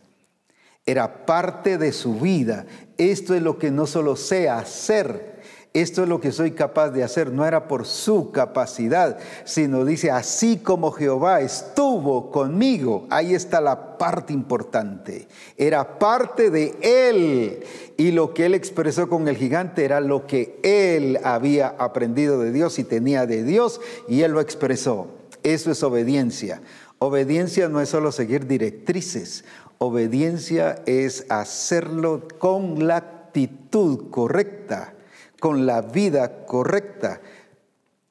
Era 0.87 1.27
parte 1.27 1.77
de 1.79 1.93
su 1.93 2.15
vida. 2.15 2.67
Esto 2.97 3.35
es 3.35 3.43
lo 3.43 3.59
que 3.59 3.71
no 3.71 3.87
solo 3.87 4.17
sé 4.17 4.49
hacer, 4.49 5.38
esto 5.75 6.03
es 6.03 6.09
lo 6.09 6.21
que 6.21 6.33
soy 6.33 6.53
capaz 6.53 6.91
de 6.91 7.05
hacer, 7.05 7.31
no 7.31 7.45
era 7.45 7.69
por 7.69 7.85
su 7.85 8.33
capacidad, 8.33 9.19
sino 9.45 9.85
dice, 9.85 10.11
así 10.11 10.57
como 10.57 10.93
Jehová 10.93 11.41
estuvo 11.43 12.31
conmigo, 12.31 13.07
ahí 13.11 13.35
está 13.35 13.61
la 13.61 13.99
parte 13.99 14.33
importante, 14.33 15.29
era 15.57 15.99
parte 15.99 16.51
de 16.51 16.75
él. 16.81 17.65
Y 17.99 18.13
lo 18.13 18.33
que 18.33 18.47
él 18.47 18.55
expresó 18.55 19.09
con 19.09 19.29
el 19.29 19.37
gigante 19.37 19.85
era 19.85 20.01
lo 20.01 20.27
que 20.27 20.59
él 20.63 21.19
había 21.23 21.69
aprendido 21.79 22.41
de 22.41 22.51
Dios 22.51 22.79
y 22.79 22.85
tenía 22.85 23.27
de 23.27 23.45
Dios, 23.45 23.81
y 24.09 24.23
él 24.23 24.33
lo 24.33 24.41
expresó. 24.41 25.09
Eso 25.43 25.71
es 25.71 25.83
obediencia. 25.83 26.63
Obediencia 26.99 27.69
no 27.69 27.81
es 27.81 27.91
solo 27.91 28.11
seguir 28.11 28.47
directrices, 28.47 29.45
obediencia 29.77 30.83
es 30.87 31.27
hacerlo 31.29 32.27
con 32.39 32.87
la 32.87 32.97
actitud 32.97 34.11
correcta 34.11 34.95
con 35.41 35.67
la 35.67 35.83
vida 35.83 36.47
correcta, 36.47 37.21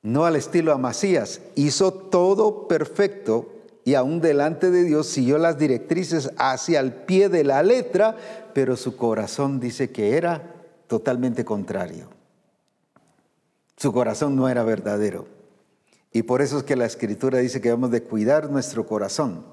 no 0.02 0.26
al 0.26 0.36
estilo 0.36 0.72
Amasías. 0.74 1.42
Hizo 1.56 1.92
todo 1.94 2.68
perfecto 2.68 3.50
y 3.84 3.96
aún 3.96 4.20
delante 4.22 4.72
de 4.72 4.84
Dios 4.84 5.08
siguió 5.08 5.38
las 5.38 5.58
directrices 5.58 6.32
hacia 6.38 6.80
el 6.80 6.94
pie 6.94 7.30
de 7.30 7.44
la 7.44 7.64
letra, 7.64 8.16
pero 8.54 8.76
su 8.76 8.96
corazón 8.96 9.60
dice 9.60 9.92
que 9.92 10.18
era 10.18 10.56
totalmente 10.88 11.46
contrario. 11.46 12.10
Su 13.78 13.94
corazón 13.94 14.36
no 14.36 14.50
era 14.50 14.64
verdadero. 14.64 15.28
Y 16.12 16.24
por 16.24 16.42
eso 16.42 16.58
es 16.58 16.64
que 16.64 16.76
la 16.76 16.86
escritura 16.86 17.38
dice 17.40 17.62
que 17.62 17.70
debemos 17.70 17.92
de 17.92 18.04
cuidar 18.04 18.50
nuestro 18.50 18.88
corazón, 18.88 19.46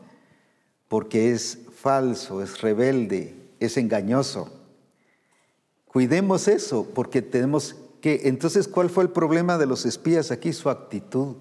porque 0.88 1.30
es 1.30 1.58
falso, 1.76 2.42
es 2.42 2.60
rebelde, 2.62 3.36
es 3.60 3.76
engañoso. 3.76 4.50
Cuidemos 5.94 6.48
eso, 6.48 6.88
porque 6.92 7.22
tenemos 7.22 7.76
que... 8.00 8.22
Entonces, 8.24 8.66
¿cuál 8.66 8.90
fue 8.90 9.04
el 9.04 9.10
problema 9.10 9.58
de 9.58 9.66
los 9.66 9.86
espías 9.86 10.32
aquí? 10.32 10.52
Su 10.52 10.68
actitud. 10.68 11.36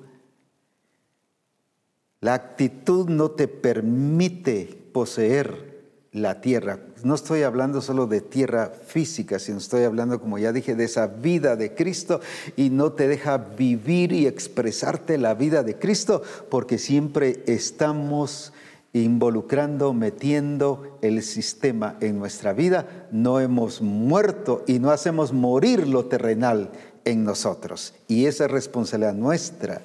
La 2.22 2.36
actitud 2.36 3.10
no 3.10 3.32
te 3.32 3.48
permite 3.48 4.92
poseer 4.94 5.90
la 6.12 6.40
tierra. 6.40 6.82
No 7.04 7.16
estoy 7.16 7.42
hablando 7.42 7.82
solo 7.82 8.06
de 8.06 8.22
tierra 8.22 8.72
física, 8.86 9.40
sino 9.40 9.58
estoy 9.58 9.86
hablando, 9.86 10.22
como 10.22 10.38
ya 10.38 10.54
dije, 10.54 10.76
de 10.76 10.84
esa 10.84 11.08
vida 11.08 11.56
de 11.56 11.74
Cristo 11.74 12.22
y 12.56 12.70
no 12.70 12.92
te 12.92 13.08
deja 13.08 13.40
vivir 13.40 14.14
y 14.14 14.28
expresarte 14.28 15.18
la 15.18 15.34
vida 15.34 15.64
de 15.64 15.80
Cristo 15.80 16.22
porque 16.52 16.78
siempre 16.78 17.44
estamos 17.48 18.54
involucrando, 18.94 19.94
metiendo 19.94 21.00
el 21.02 21.24
sistema 21.24 21.98
en 22.00 22.20
nuestra 22.20 22.54
vida, 22.54 23.08
no 23.12 23.40
hemos 23.40 23.82
muerto 23.82 24.64
y 24.68 24.78
no 24.78 24.92
hacemos 24.92 25.34
morir 25.34 25.88
lo 25.88 26.06
terrenal 26.06 26.72
en 27.04 27.24
nosotros. 27.24 27.96
Y 28.08 28.28
esa 28.28 28.46
es 28.46 28.52
responsabilidad 28.52 29.16
nuestra. 29.16 29.82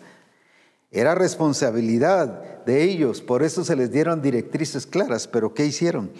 Era 0.91 1.15
responsabilidad 1.15 2.65
de 2.65 2.83
ellos, 2.85 3.21
por 3.21 3.43
eso 3.43 3.65
se 3.65 3.77
les 3.77 3.91
dieron 3.91 4.23
directrices 4.23 4.87
claras, 4.87 5.27
pero 5.27 5.53
¿qué 5.53 5.67
hicieron? 5.67 6.11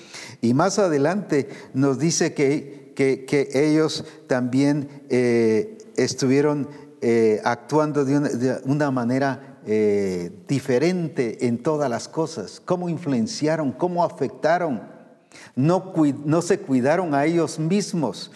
Y 0.41 0.55
más 0.55 0.79
adelante 0.79 1.49
nos 1.75 1.99
dice 1.99 2.35
que, 2.35 2.93
que, 2.95 3.49
ellos 3.55 4.05
también 4.27 4.89
eh, 5.09 5.79
estuvieron 5.97 6.69
eh, 7.01 7.41
actuando 7.45 8.05
de 8.05 8.19
una, 8.19 8.29
de 8.29 8.61
una 8.65 8.91
manera 8.91 9.48
eh, 9.71 10.31
diferente 10.49 11.47
en 11.47 11.63
todas 11.63 11.91
las 11.91 12.09
cosas, 12.09 12.59
cómo 12.65 12.89
influenciaron, 12.89 13.71
cómo 13.71 14.03
afectaron, 14.03 14.81
no, 15.55 15.93
no 16.25 16.41
se 16.41 16.61
cuidaron 16.61 17.15
a 17.15 17.27
ellos 17.27 17.59
mismos. 17.59 18.31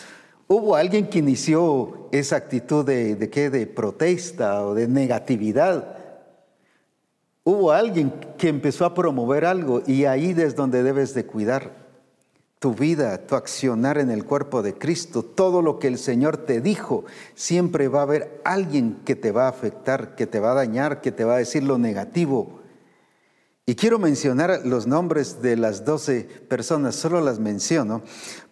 Hubo 0.47 0.77
alguien 0.77 1.09
que 1.09 1.21
inició 1.21 2.11
esa 2.13 2.37
actitud 2.37 2.85
de, 2.85 3.17
de, 3.17 3.31
¿qué? 3.31 3.49
de 3.49 3.67
protesta 3.67 4.63
o 4.67 4.75
de 4.75 4.87
negatividad. 4.89 5.97
Hubo 7.45 7.73
alguien 7.73 8.13
que 8.37 8.49
empezó 8.49 8.85
a 8.85 8.93
promover 8.93 9.47
algo 9.47 9.83
y 9.87 10.05
ahí 10.05 10.35
es 10.37 10.55
donde 10.55 10.83
debes 10.83 11.15
de 11.15 11.25
cuidar 11.25 11.82
tu 12.63 12.75
vida, 12.75 13.19
tu 13.27 13.35
accionar 13.35 13.99
en 13.99 14.09
el 14.09 14.25
cuerpo 14.25 14.63
de 14.63 14.79
Cristo, 14.79 15.25
todo 15.25 15.63
lo 15.63 15.81
que 15.81 15.89
el 15.89 15.99
Señor 15.99 16.37
te 16.37 16.61
dijo, 16.61 17.05
siempre 17.35 17.89
va 17.89 17.99
a 17.99 18.03
haber 18.03 18.41
alguien 18.45 19.01
que 19.05 19.17
te 19.17 19.33
va 19.33 19.47
a 19.47 19.49
afectar, 19.49 20.15
que 20.15 20.29
te 20.29 20.39
va 20.39 20.53
a 20.53 20.55
dañar, 20.55 21.01
que 21.01 21.11
te 21.11 21.25
va 21.25 21.35
a 21.35 21.39
decir 21.39 21.65
lo 21.65 21.77
negativo. 21.77 22.61
Y 23.67 23.75
quiero 23.75 23.99
mencionar 23.99 24.61
los 24.65 24.87
nombres 24.87 25.43
de 25.43 25.57
las 25.57 25.85
doce 25.85 26.21
personas, 26.23 26.95
solo 26.95 27.21
las 27.21 27.41
menciono. 27.41 28.03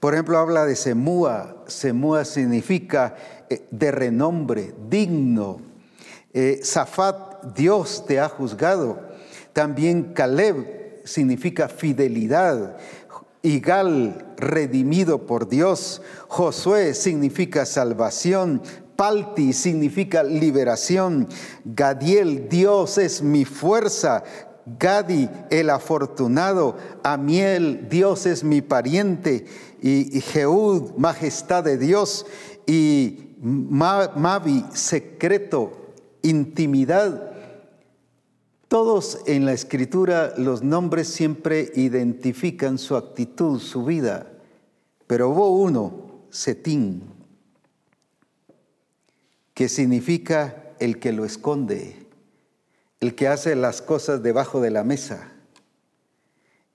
Por 0.01 0.15
ejemplo, 0.15 0.39
habla 0.39 0.67
de 0.67 0.75
Semúa. 0.75 1.63
Semúa 1.69 2.25
significa 2.25 3.15
eh, 3.49 3.65
de 3.71 3.93
renombre, 3.93 4.75
digno. 4.89 5.61
Eh, 6.33 6.63
Zafat, 6.65 7.55
Dios 7.55 8.05
te 8.09 8.19
ha 8.19 8.29
juzgado. 8.29 9.09
También 9.53 10.15
Caleb 10.15 11.03
significa 11.05 11.69
fidelidad. 11.69 12.77
Igal, 13.43 14.35
redimido 14.37 15.27
por 15.27 15.49
Dios. 15.49 16.03
Josué 16.29 16.95
significa 16.95 17.65
salvación. 17.65 18.63
Palti 18.97 19.55
significa 19.55 20.23
liberación. 20.23 21.27
Gadiel, 21.65 22.49
Dios 22.51 22.99
es 22.99 23.23
mi 23.23 23.47
fuerza. 23.47 24.25
Gadi, 24.79 25.31
el 25.51 25.71
afortunado. 25.71 26.77
Amiel, 27.03 27.89
Dios 27.89 28.27
es 28.27 28.45
mi 28.45 28.61
pariente. 28.61 29.47
Y, 29.81 30.21
Jehud, 30.21 30.93
majestad 30.99 31.65
de 31.65 31.79
Dios. 31.79 32.27
Y 32.67 33.37
Mavi, 33.41 34.67
secreto, 34.75 35.95
intimidad 36.21 37.31
todos 38.71 39.19
en 39.27 39.47
la 39.47 39.53
escritura 39.53 40.33
los 40.37 40.63
nombres 40.63 41.09
siempre 41.09 41.73
identifican 41.75 42.79
su 42.79 42.95
actitud, 42.95 43.59
su 43.59 43.85
vida, 43.85 44.31
pero 45.09 45.31
hubo 45.31 45.51
uno, 45.57 46.21
Setín, 46.31 47.03
que 49.55 49.69
significa 49.69 50.71
el 50.79 51.01
que 51.01 51.11
lo 51.11 51.25
esconde, 51.25 52.07
el 53.01 53.17
que 53.17 53.27
hace 53.27 53.57
las 53.57 53.83
cosas 53.83 54.23
debajo 54.23 54.61
de 54.61 54.71
la 54.71 54.85
mesa, 54.85 55.33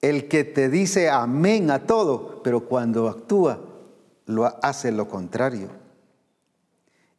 el 0.01 0.27
que 0.27 0.43
te 0.43 0.67
dice 0.67 1.09
amén 1.09 1.71
a 1.71 1.87
todo, 1.87 2.43
pero 2.43 2.67
cuando 2.67 3.07
actúa 3.07 3.61
lo 4.25 4.53
hace 4.61 4.91
lo 4.91 5.07
contrario. 5.07 5.69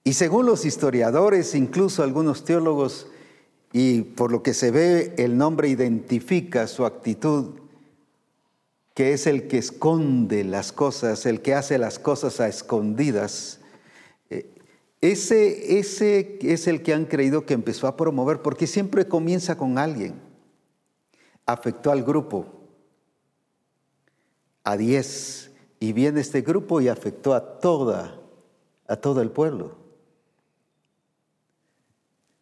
Y 0.05 0.13
según 0.13 0.45
los 0.45 0.67
historiadores, 0.67 1.55
incluso 1.55 2.03
algunos 2.03 2.45
teólogos, 2.45 3.07
y 3.79 4.01
por 4.01 4.33
lo 4.33 4.43
que 4.43 4.55
se 4.55 4.71
ve, 4.71 5.13
el 5.19 5.37
nombre 5.37 5.69
identifica 5.69 6.67
su 6.67 6.87
actitud, 6.87 7.57
que 8.95 9.13
es 9.13 9.27
el 9.27 9.49
que 9.49 9.59
esconde 9.59 10.45
las 10.45 10.73
cosas, 10.73 11.27
el 11.27 11.43
que 11.43 11.53
hace 11.53 11.77
las 11.77 11.99
cosas 11.99 12.41
a 12.41 12.49
escondidas. 12.49 13.61
Eh, 14.31 14.51
ese, 15.03 15.79
ese 15.79 16.39
es 16.41 16.67
el 16.69 16.83
que 16.83 16.95
han 16.95 17.05
creído 17.05 17.45
que 17.45 17.53
empezó 17.53 17.87
a 17.87 17.99
promover, 17.99 18.41
porque 18.41 18.67
siempre 18.67 19.09
comienza 19.09 19.59
con 19.59 19.77
alguien. 19.77 20.15
Afectó 21.45 21.91
al 21.91 22.03
grupo, 22.03 22.47
a 24.65 24.79
diez, 24.79 25.51
y 25.81 25.93
viene 25.93 26.23
este 26.23 26.41
grupo 26.41 26.81
y 26.81 26.89
afectó 26.89 27.35
a 27.35 27.59
toda, 27.59 28.19
a 28.89 28.97
todo 28.97 29.21
el 29.21 29.31
pueblo. 29.31 29.86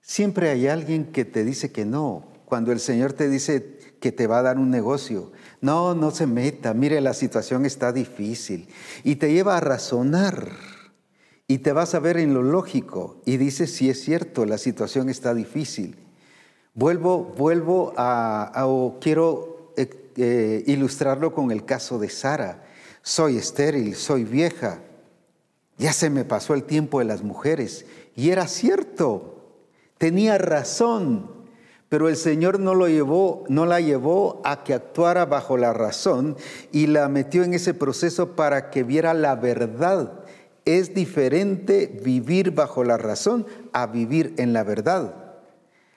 Siempre 0.06 0.50
hay 0.50 0.68
alguien 0.68 1.06
que 1.12 1.24
te 1.24 1.44
dice 1.44 1.72
que 1.72 1.86
no. 1.86 2.26
Cuando 2.44 2.72
el 2.72 2.78
Señor 2.78 3.14
te 3.14 3.30
dice 3.30 3.78
que 4.00 4.12
te 4.12 4.26
va 4.26 4.40
a 4.40 4.42
dar 4.42 4.58
un 4.58 4.68
negocio, 4.70 5.32
no, 5.62 5.94
no 5.94 6.10
se 6.10 6.26
meta, 6.26 6.74
mire, 6.74 7.00
la 7.00 7.14
situación 7.14 7.64
está 7.64 7.90
difícil. 7.90 8.68
Y 9.02 9.16
te 9.16 9.32
lleva 9.32 9.56
a 9.56 9.60
razonar 9.60 10.50
y 11.48 11.58
te 11.58 11.72
vas 11.72 11.94
a 11.94 12.00
ver 12.00 12.18
en 12.18 12.34
lo 12.34 12.42
lógico 12.42 13.22
y 13.24 13.38
dices, 13.38 13.74
si 13.74 13.88
es 13.88 14.02
cierto, 14.02 14.44
la 14.44 14.58
situación 14.58 15.08
está 15.08 15.32
difícil. 15.32 15.96
Vuelvo, 16.74 17.24
vuelvo 17.38 17.94
a, 17.96 18.52
o 18.66 18.98
quiero 19.00 19.72
eh, 19.78 19.88
eh, 20.16 20.64
ilustrarlo 20.66 21.32
con 21.32 21.50
el 21.50 21.64
caso 21.64 21.98
de 21.98 22.10
Sara. 22.10 22.62
Soy 23.00 23.38
estéril, 23.38 23.94
soy 23.94 24.24
vieja, 24.24 24.80
ya 25.78 25.94
se 25.94 26.10
me 26.10 26.26
pasó 26.26 26.52
el 26.52 26.64
tiempo 26.64 26.98
de 26.98 27.06
las 27.06 27.22
mujeres. 27.22 27.86
Y 28.14 28.28
era 28.28 28.46
cierto, 28.48 29.33
Tenía 30.04 30.36
razón, 30.36 31.30
pero 31.88 32.10
el 32.10 32.16
Señor 32.16 32.60
no 32.60 32.74
lo 32.74 32.88
llevó, 32.88 33.44
no 33.48 33.64
la 33.64 33.80
llevó 33.80 34.42
a 34.44 34.62
que 34.62 34.74
actuara 34.74 35.24
bajo 35.24 35.56
la 35.56 35.72
razón 35.72 36.36
y 36.72 36.88
la 36.88 37.08
metió 37.08 37.42
en 37.42 37.54
ese 37.54 37.72
proceso 37.72 38.36
para 38.36 38.68
que 38.68 38.82
viera 38.82 39.14
la 39.14 39.34
verdad. 39.34 40.12
Es 40.66 40.92
diferente 40.92 41.86
vivir 42.04 42.50
bajo 42.50 42.84
la 42.84 42.98
razón 42.98 43.46
a 43.72 43.86
vivir 43.86 44.34
en 44.36 44.52
la 44.52 44.62
verdad. 44.62 45.14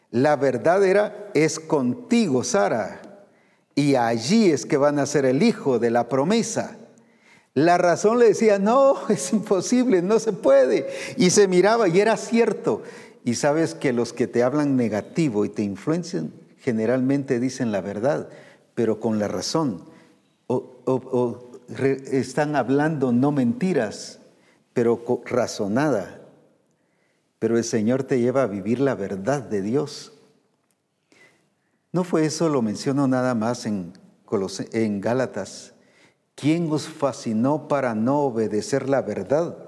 La 0.10 0.38
verdad 0.38 0.86
era, 0.86 1.28
es 1.34 1.60
contigo, 1.60 2.46
Sara, 2.46 3.02
y 3.76 3.96
allí 3.96 4.52
es 4.52 4.66
que 4.66 4.78
van 4.78 5.00
a 5.00 5.06
ser 5.06 5.26
el 5.26 5.44
hijo 5.44 5.80
de 5.80 5.92
la 5.92 6.08
promesa. 6.08 6.78
La 7.58 7.80
razón 7.80 8.20
le 8.20 8.28
decía, 8.28 8.60
no, 8.60 8.96
es 9.10 9.34
imposible, 9.34 10.02
no 10.02 10.20
se 10.20 10.32
puede. 10.32 10.88
Y 11.18 11.32
se 11.32 11.50
miraba 11.50 11.90
y 11.90 12.00
era 12.00 12.16
cierto. 12.16 12.84
Y 13.28 13.36
sabes 13.36 13.76
que 13.76 13.92
los 13.92 14.14
que 14.14 14.26
te 14.26 14.42
hablan 14.42 14.78
negativo 14.78 15.44
y 15.44 15.50
te 15.50 15.62
influencian 15.62 16.32
generalmente 16.60 17.42
dicen 17.42 17.74
la 17.74 17.82
verdad, 17.82 18.30
pero 18.74 19.02
con 19.02 19.20
la 19.20 19.28
razón. 19.28 19.84
O, 20.48 21.50
están 22.10 22.56
hablando 22.56 23.12
no 23.12 23.34
mentiras, 23.34 24.20
pero 24.72 25.04
razonada. 25.26 26.22
Pero 27.38 27.58
el 27.58 27.66
Señor 27.66 28.06
te 28.06 28.22
lleva 28.22 28.44
a 28.44 28.48
vivir 28.48 28.80
la 28.80 28.96
verdad 28.96 29.42
de 29.42 29.62
Dios. 29.62 30.14
No 31.92 32.06
fue 32.06 32.26
eso, 32.26 32.48
lo 32.48 32.62
menciono 32.62 33.10
nada 33.10 33.36
más 33.36 33.66
en, 33.66 33.92
en 34.72 35.02
Gálatas. 35.02 35.74
¿Quién 36.34 36.72
os 36.72 36.88
fascinó 36.88 37.68
para 37.68 37.94
no 37.94 38.22
obedecer 38.22 38.88
la 38.88 39.02
verdad? 39.02 39.67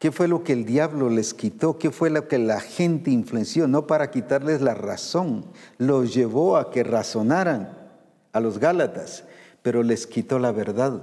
¿Qué 0.00 0.10
fue 0.10 0.28
lo 0.28 0.42
que 0.42 0.54
el 0.54 0.64
diablo 0.64 1.10
les 1.10 1.34
quitó? 1.34 1.78
¿Qué 1.78 1.90
fue 1.90 2.08
lo 2.08 2.26
que 2.26 2.38
la 2.38 2.58
gente 2.60 3.10
influenció? 3.10 3.68
No 3.68 3.86
para 3.86 4.10
quitarles 4.10 4.62
la 4.62 4.72
razón, 4.72 5.44
los 5.76 6.14
llevó 6.14 6.56
a 6.56 6.70
que 6.70 6.82
razonaran 6.82 7.76
a 8.32 8.40
los 8.40 8.58
Gálatas, 8.58 9.24
pero 9.60 9.82
les 9.82 10.06
quitó 10.06 10.38
la 10.38 10.52
verdad. 10.52 11.02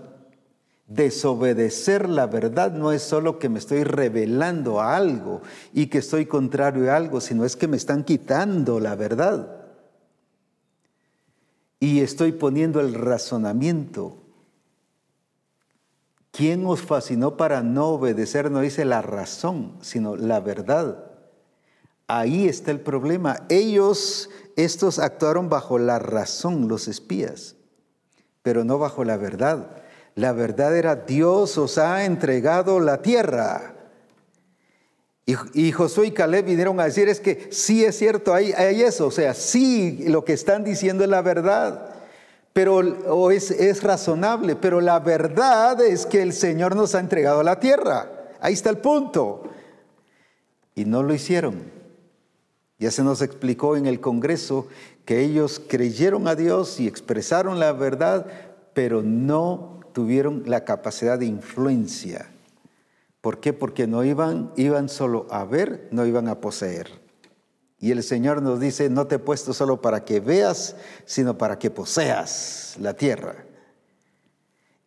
Desobedecer 0.87 2.09
la 2.09 2.25
verdad 2.25 2.71
no 2.71 2.91
es 2.91 3.03
solo 3.03 3.37
que 3.37 3.49
me 3.49 3.59
estoy 3.59 3.83
revelando 3.83 4.81
a 4.81 4.95
algo 4.95 5.43
y 5.73 5.87
que 5.87 5.99
estoy 5.99 6.25
contrario 6.25 6.91
a 6.91 6.95
algo, 6.95 7.21
sino 7.21 7.45
es 7.45 7.55
que 7.55 7.67
me 7.67 7.77
están 7.77 8.03
quitando 8.03 8.79
la 8.79 8.95
verdad. 8.95 9.57
Y 11.79 11.99
estoy 11.99 12.31
poniendo 12.31 12.79
el 12.79 12.95
razonamiento 12.95 14.23
¿Quién 16.37 16.67
os 16.67 16.83
fascinó 16.83 17.35
para 17.35 17.63
no 17.63 17.87
obedecer? 17.87 18.51
No 18.51 18.59
dice 18.59 18.85
la 18.85 19.01
razón, 19.01 19.75
sino 19.81 20.15
la 20.15 20.39
verdad. 20.39 21.03
Ahí 22.05 22.47
está 22.47 22.69
el 22.69 22.79
problema. 22.79 23.47
Ellos, 23.49 24.29
estos 24.55 24.99
actuaron 24.99 25.49
bajo 25.49 25.79
la 25.79 25.97
razón, 25.97 26.67
los 26.67 26.87
espías, 26.87 27.55
pero 28.43 28.63
no 28.63 28.77
bajo 28.77 29.03
la 29.03 29.17
verdad. 29.17 29.81
La 30.13 30.31
verdad 30.31 30.77
era 30.77 30.95
Dios 30.95 31.57
os 31.57 31.79
ha 31.79 32.05
entregado 32.05 32.79
la 32.79 33.01
tierra. 33.01 33.73
Y, 35.25 35.71
Josué 35.71 36.07
y 36.07 36.11
Caleb 36.11 36.45
vinieron 36.45 36.79
a 36.79 36.85
decir 36.85 37.09
es 37.09 37.19
que 37.19 37.49
sí 37.51 37.83
es 37.83 37.97
cierto, 37.97 38.31
hay, 38.31 38.53
hay 38.53 38.83
eso, 38.83 39.07
o 39.07 39.11
sea, 39.11 39.33
sí 39.33 40.05
lo 40.07 40.23
que 40.23 40.33
están 40.33 40.63
diciendo 40.63 41.03
es 41.03 41.09
la 41.09 41.23
verdad 41.23 41.86
pero 42.57 42.77
o 42.77 43.29
es, 43.29 43.51
es 43.51 43.83
razonable, 43.83 44.55
pero 44.55 44.81
la 44.81 44.99
verdad 44.99 45.79
es 45.79 46.07
que 46.07 46.23
el 46.23 46.33
Señor 46.33 46.75
nos 46.75 46.95
ha 46.95 46.99
entregado 46.99 47.43
la 47.43 47.59
tierra. 47.59 48.31
Ahí 48.41 48.53
está 48.53 48.71
el 48.71 48.79
punto. 48.79 49.43
Y 50.73 50.85
no 50.85 51.03
lo 51.03 51.13
hicieron. 51.13 51.71
Ya 52.79 52.89
se 52.89 53.03
nos 53.03 53.21
explicó 53.21 53.77
en 53.77 53.85
el 53.85 53.99
Congreso 53.99 54.65
que 55.05 55.23
ellos 55.23 55.61
creyeron 55.67 56.27
a 56.27 56.33
Dios 56.33 56.79
y 56.79 56.87
expresaron 56.87 57.59
la 57.59 57.73
verdad, 57.73 58.25
pero 58.73 59.03
no 59.03 59.81
tuvieron 59.93 60.41
la 60.47 60.65
capacidad 60.65 61.19
de 61.19 61.27
influencia. 61.27 62.31
¿Por 63.21 63.39
qué? 63.39 63.53
Porque 63.53 63.85
no 63.85 64.03
iban, 64.03 64.51
iban 64.55 64.89
solo 64.89 65.27
a 65.29 65.45
ver, 65.45 65.89
no 65.91 66.07
iban 66.07 66.27
a 66.27 66.41
poseer. 66.41 67.06
Y 67.79 67.91
el 67.91 68.03
Señor 68.03 68.41
nos 68.41 68.59
dice, 68.59 68.89
no 68.89 69.07
te 69.07 69.15
he 69.15 69.19
puesto 69.19 69.53
solo 69.53 69.81
para 69.81 70.03
que 70.03 70.19
veas, 70.19 70.75
sino 71.05 71.37
para 71.37 71.59
que 71.59 71.69
poseas 71.69 72.75
la 72.79 72.95
tierra. 72.95 73.45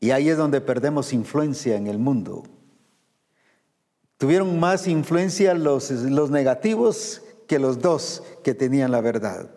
Y 0.00 0.10
ahí 0.10 0.28
es 0.28 0.36
donde 0.36 0.60
perdemos 0.60 1.12
influencia 1.12 1.76
en 1.76 1.86
el 1.86 1.98
mundo. 1.98 2.44
Tuvieron 4.16 4.58
más 4.58 4.88
influencia 4.88 5.54
los, 5.54 5.90
los 5.90 6.30
negativos 6.30 7.22
que 7.46 7.58
los 7.58 7.80
dos 7.80 8.22
que 8.42 8.54
tenían 8.54 8.90
la 8.90 9.00
verdad. 9.00 9.50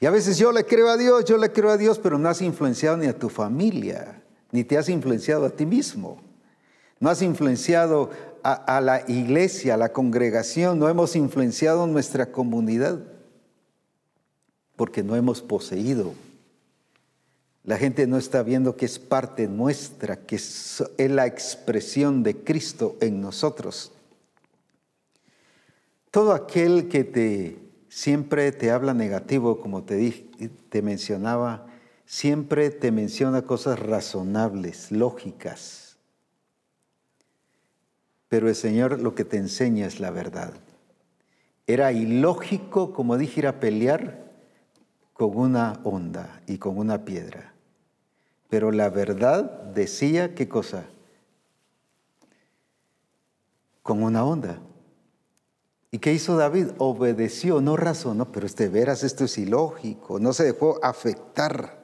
Y 0.00 0.06
a 0.06 0.10
veces 0.10 0.38
yo 0.38 0.52
le 0.52 0.64
creo 0.64 0.88
a 0.88 0.96
Dios, 0.96 1.24
yo 1.24 1.36
le 1.36 1.52
creo 1.52 1.70
a 1.70 1.76
Dios, 1.76 1.98
pero 1.98 2.18
no 2.18 2.28
has 2.28 2.40
influenciado 2.40 2.96
ni 2.96 3.06
a 3.06 3.18
tu 3.18 3.28
familia, 3.28 4.22
ni 4.50 4.64
te 4.64 4.78
has 4.78 4.88
influenciado 4.88 5.44
a 5.46 5.50
ti 5.50 5.66
mismo. 5.66 6.20
No 6.98 7.10
has 7.10 7.22
influenciado 7.22 8.10
a, 8.42 8.80
la 8.80 9.04
iglesia, 9.08 9.74
a 9.74 9.76
la 9.76 9.92
congregación, 9.92 10.78
no 10.78 10.88
hemos 10.88 11.16
influenciado 11.16 11.86
nuestra 11.86 12.32
comunidad, 12.32 13.00
porque 14.76 15.02
no 15.02 15.16
hemos 15.16 15.42
poseído. 15.42 16.14
La 17.64 17.76
gente 17.76 18.06
no 18.06 18.16
está 18.16 18.42
viendo 18.42 18.76
que 18.76 18.86
es 18.86 18.98
parte 18.98 19.46
nuestra, 19.46 20.16
que 20.16 20.36
es 20.36 20.82
la 20.98 21.26
expresión 21.26 22.22
de 22.22 22.36
Cristo 22.36 22.96
en 23.00 23.20
nosotros. 23.20 23.92
Todo 26.10 26.32
aquel 26.32 26.88
que 26.88 27.04
te 27.04 27.70
siempre 27.90 28.52
te 28.52 28.70
habla 28.70 28.94
negativo, 28.94 29.60
como 29.60 29.82
te, 29.82 30.30
te 30.70 30.80
mencionaba, 30.80 31.66
siempre 32.06 32.70
te 32.70 32.90
menciona 32.92 33.42
cosas 33.42 33.78
razonables, 33.78 34.90
lógicas. 34.90 35.89
Pero 38.30 38.48
el 38.48 38.54
Señor 38.54 39.00
lo 39.00 39.16
que 39.16 39.24
te 39.24 39.36
enseña 39.36 39.86
es 39.86 39.98
la 39.98 40.12
verdad. 40.12 40.54
Era 41.66 41.90
ilógico, 41.90 42.92
como 42.92 43.18
dije, 43.18 43.40
ir 43.40 43.46
a 43.48 43.58
pelear 43.58 44.30
con 45.12 45.36
una 45.36 45.80
onda 45.82 46.40
y 46.46 46.58
con 46.58 46.78
una 46.78 47.04
piedra. 47.04 47.52
Pero 48.48 48.70
la 48.70 48.88
verdad 48.88 49.42
decía 49.74 50.36
qué 50.36 50.48
cosa? 50.48 50.84
Con 53.82 54.04
una 54.04 54.24
onda. 54.24 54.60
¿Y 55.90 55.98
qué 55.98 56.12
hizo 56.12 56.36
David? 56.36 56.68
Obedeció, 56.78 57.60
no 57.60 57.76
razonó, 57.76 58.30
pero 58.30 58.46
este 58.46 58.68
veras 58.68 59.02
esto 59.02 59.24
es 59.24 59.36
ilógico, 59.38 60.20
no 60.20 60.32
se 60.32 60.44
dejó 60.44 60.78
afectar. 60.84 61.79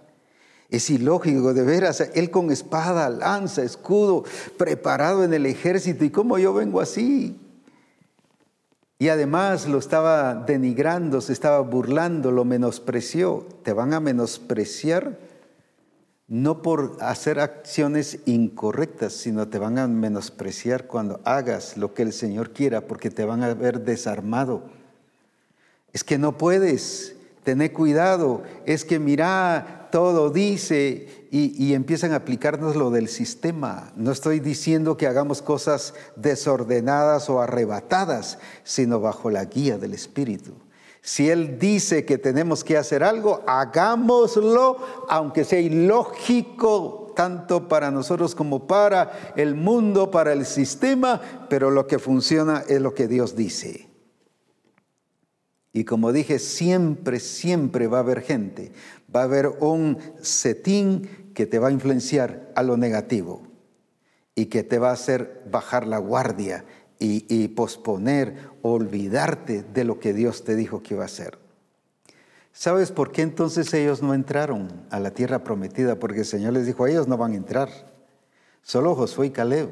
Es 0.68 0.90
ilógico, 0.90 1.54
de 1.54 1.62
veras, 1.62 2.00
él 2.14 2.30
con 2.30 2.50
espada, 2.50 3.08
lanza, 3.08 3.62
escudo, 3.62 4.24
preparado 4.56 5.22
en 5.22 5.32
el 5.32 5.46
ejército, 5.46 6.04
¿y 6.04 6.10
cómo 6.10 6.38
yo 6.38 6.52
vengo 6.52 6.80
así? 6.80 7.38
Y 8.98 9.08
además 9.08 9.68
lo 9.68 9.78
estaba 9.78 10.34
denigrando, 10.34 11.20
se 11.20 11.32
estaba 11.32 11.60
burlando, 11.60 12.30
lo 12.32 12.44
menospreció. 12.44 13.46
Te 13.62 13.74
van 13.74 13.92
a 13.92 14.00
menospreciar 14.00 15.18
no 16.28 16.62
por 16.62 16.96
hacer 17.00 17.38
acciones 17.38 18.20
incorrectas, 18.24 19.12
sino 19.12 19.48
te 19.48 19.58
van 19.58 19.78
a 19.78 19.86
menospreciar 19.86 20.86
cuando 20.86 21.20
hagas 21.24 21.76
lo 21.76 21.94
que 21.94 22.02
el 22.02 22.12
Señor 22.12 22.50
quiera, 22.50 22.80
porque 22.80 23.10
te 23.10 23.24
van 23.24 23.42
a 23.42 23.54
ver 23.54 23.82
desarmado. 23.82 24.62
Es 25.92 26.02
que 26.02 26.18
no 26.18 26.36
puedes, 26.36 27.14
tener 27.44 27.72
cuidado, 27.72 28.42
es 28.64 28.84
que 28.84 28.98
mira, 28.98 29.85
todo 29.96 30.28
dice, 30.28 31.26
y, 31.30 31.72
empiezan 31.72 32.12
a 32.12 32.16
aplicarnos 32.16 32.76
lo 32.76 32.90
del 32.90 33.08
sistema. 33.08 33.94
No 33.96 34.12
estoy 34.12 34.40
diciendo 34.40 34.98
que 34.98 35.06
hagamos 35.06 35.40
cosas 35.40 35.94
desordenadas 36.16 37.30
o 37.30 37.40
arrebatadas, 37.40 38.38
sino 38.62 39.00
bajo 39.00 39.30
la 39.30 39.46
guía 39.46 39.78
del 39.78 39.94
Espíritu. 39.94 40.52
Si 41.00 41.30
Él 41.30 41.58
dice 41.58 42.04
que 42.04 42.18
tenemos 42.18 42.62
que 42.62 42.76
hacer 42.76 43.02
algo, 43.02 43.42
hagámoslo, 43.46 44.76
aunque 45.08 45.44
sea 45.44 45.60
ilógico 45.60 47.14
tanto 47.16 47.66
para 47.66 47.90
nosotros 47.90 48.34
como 48.34 48.66
para 48.66 49.32
el 49.34 49.54
mundo, 49.54 50.10
para 50.10 50.34
el 50.34 50.44
sistema, 50.44 51.22
pero 51.48 51.70
lo 51.70 51.86
que 51.86 51.98
funciona 51.98 52.64
es 52.68 52.82
lo 52.82 52.92
que 52.92 53.08
Dios 53.08 53.34
dice. 53.34 53.88
Y 55.76 55.84
como 55.84 56.10
dije, 56.10 56.38
siempre, 56.38 57.20
siempre 57.20 57.86
va 57.86 57.98
a 57.98 58.00
haber 58.00 58.22
gente, 58.22 58.72
va 59.14 59.20
a 59.20 59.24
haber 59.24 59.48
un 59.60 59.98
setín 60.20 61.08
que 61.34 61.46
te 61.46 61.58
va 61.58 61.68
a 61.68 61.72
influenciar 61.72 62.50
a 62.54 62.62
lo 62.62 62.76
negativo 62.76 63.42
y 64.34 64.46
que 64.46 64.62
te 64.62 64.78
va 64.78 64.90
a 64.90 64.94
hacer 64.94 65.42
bajar 65.50 65.86
la 65.86 65.98
guardia 65.98 66.64
y, 66.98 67.48
posponer, 67.48 68.36
olvidarte 68.62 69.62
de 69.62 69.84
lo 69.84 70.00
que 70.00 70.14
Dios 70.14 70.44
te 70.44 70.56
dijo 70.56 70.82
que 70.82 70.94
iba 70.94 71.02
a 71.02 71.06
hacer. 71.06 71.38
¿Sabes 72.52 72.90
por 72.90 73.12
qué 73.12 73.20
entonces 73.20 73.72
ellos 73.74 74.02
no 74.02 74.14
entraron 74.14 74.68
a 74.90 74.98
la 74.98 75.10
tierra 75.10 75.44
prometida? 75.44 75.98
Porque 75.98 76.20
el 76.20 76.26
Señor 76.26 76.54
les 76.54 76.64
dijo, 76.64 76.86
ellos 76.86 77.06
no 77.06 77.18
van 77.18 77.32
a 77.32 77.36
entrar. 77.36 77.68
Solo 78.62 78.94
Josué 78.94 79.26
y 79.26 79.30
Caleb. 79.30 79.68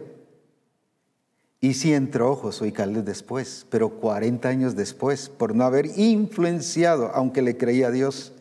Y 1.61 1.73
sí 1.75 1.95
entró 1.95 2.37
Josué 2.37 2.69
y 2.69 2.73
Caleb 2.73 3.05
después, 3.05 3.67
pero 3.71 3.89
40 3.89 4.47
años 4.51 4.77
después, 4.77 5.31
por 5.31 5.55
no 5.55 5.65
haber 5.65 5.87
influenciado, 5.99 7.11
aunque 7.15 7.41
le 7.41 7.57
creía 7.57 7.87
a 7.87 7.91
Dios. 7.91 8.35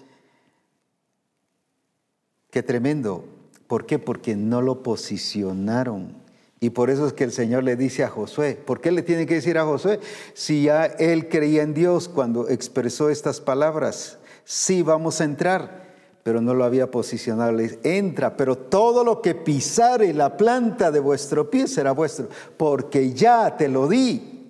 Qué 2.53 2.63
tremendo. 2.63 3.25
¿Por 3.67 3.85
qué? 3.85 3.99
Porque 3.99 4.37
no 4.37 4.61
lo 4.61 4.83
posicionaron 4.83 6.23
y 6.63 6.69
por 6.69 6.89
eso 6.89 7.05
es 7.05 7.11
que 7.11 7.25
el 7.25 7.33
Señor 7.33 7.65
le 7.65 7.75
dice 7.75 8.05
a 8.05 8.09
Josué, 8.09 8.55
¿por 8.55 8.79
qué 8.79 8.93
le 8.93 9.01
tiene 9.01 9.25
que 9.25 9.33
decir 9.33 9.57
a 9.57 9.65
Josué? 9.65 9.99
Si 10.33 10.63
ya 10.63 10.85
él 10.85 11.27
creía 11.27 11.61
en 11.61 11.73
Dios 11.73 12.07
cuando 12.07 12.47
expresó 12.47 13.09
estas 13.09 13.41
palabras, 13.41 14.17
sí 14.45 14.81
vamos 14.81 15.19
a 15.19 15.25
entrar, 15.25 15.93
pero 16.23 16.39
no 16.39 16.53
lo 16.53 16.63
había 16.63 16.89
posicionado. 16.89 17.51
Le 17.51 17.63
dice, 17.63 17.79
entra, 17.83 18.37
pero 18.37 18.57
todo 18.57 19.03
lo 19.03 19.21
que 19.21 19.35
pisare 19.35 20.13
la 20.13 20.37
planta 20.37 20.89
de 20.89 21.01
vuestro 21.01 21.49
pie 21.49 21.67
será 21.67 21.91
vuestro, 21.91 22.29
porque 22.55 23.11
ya 23.11 23.57
te 23.57 23.67
lo 23.67 23.89
di. 23.89 24.42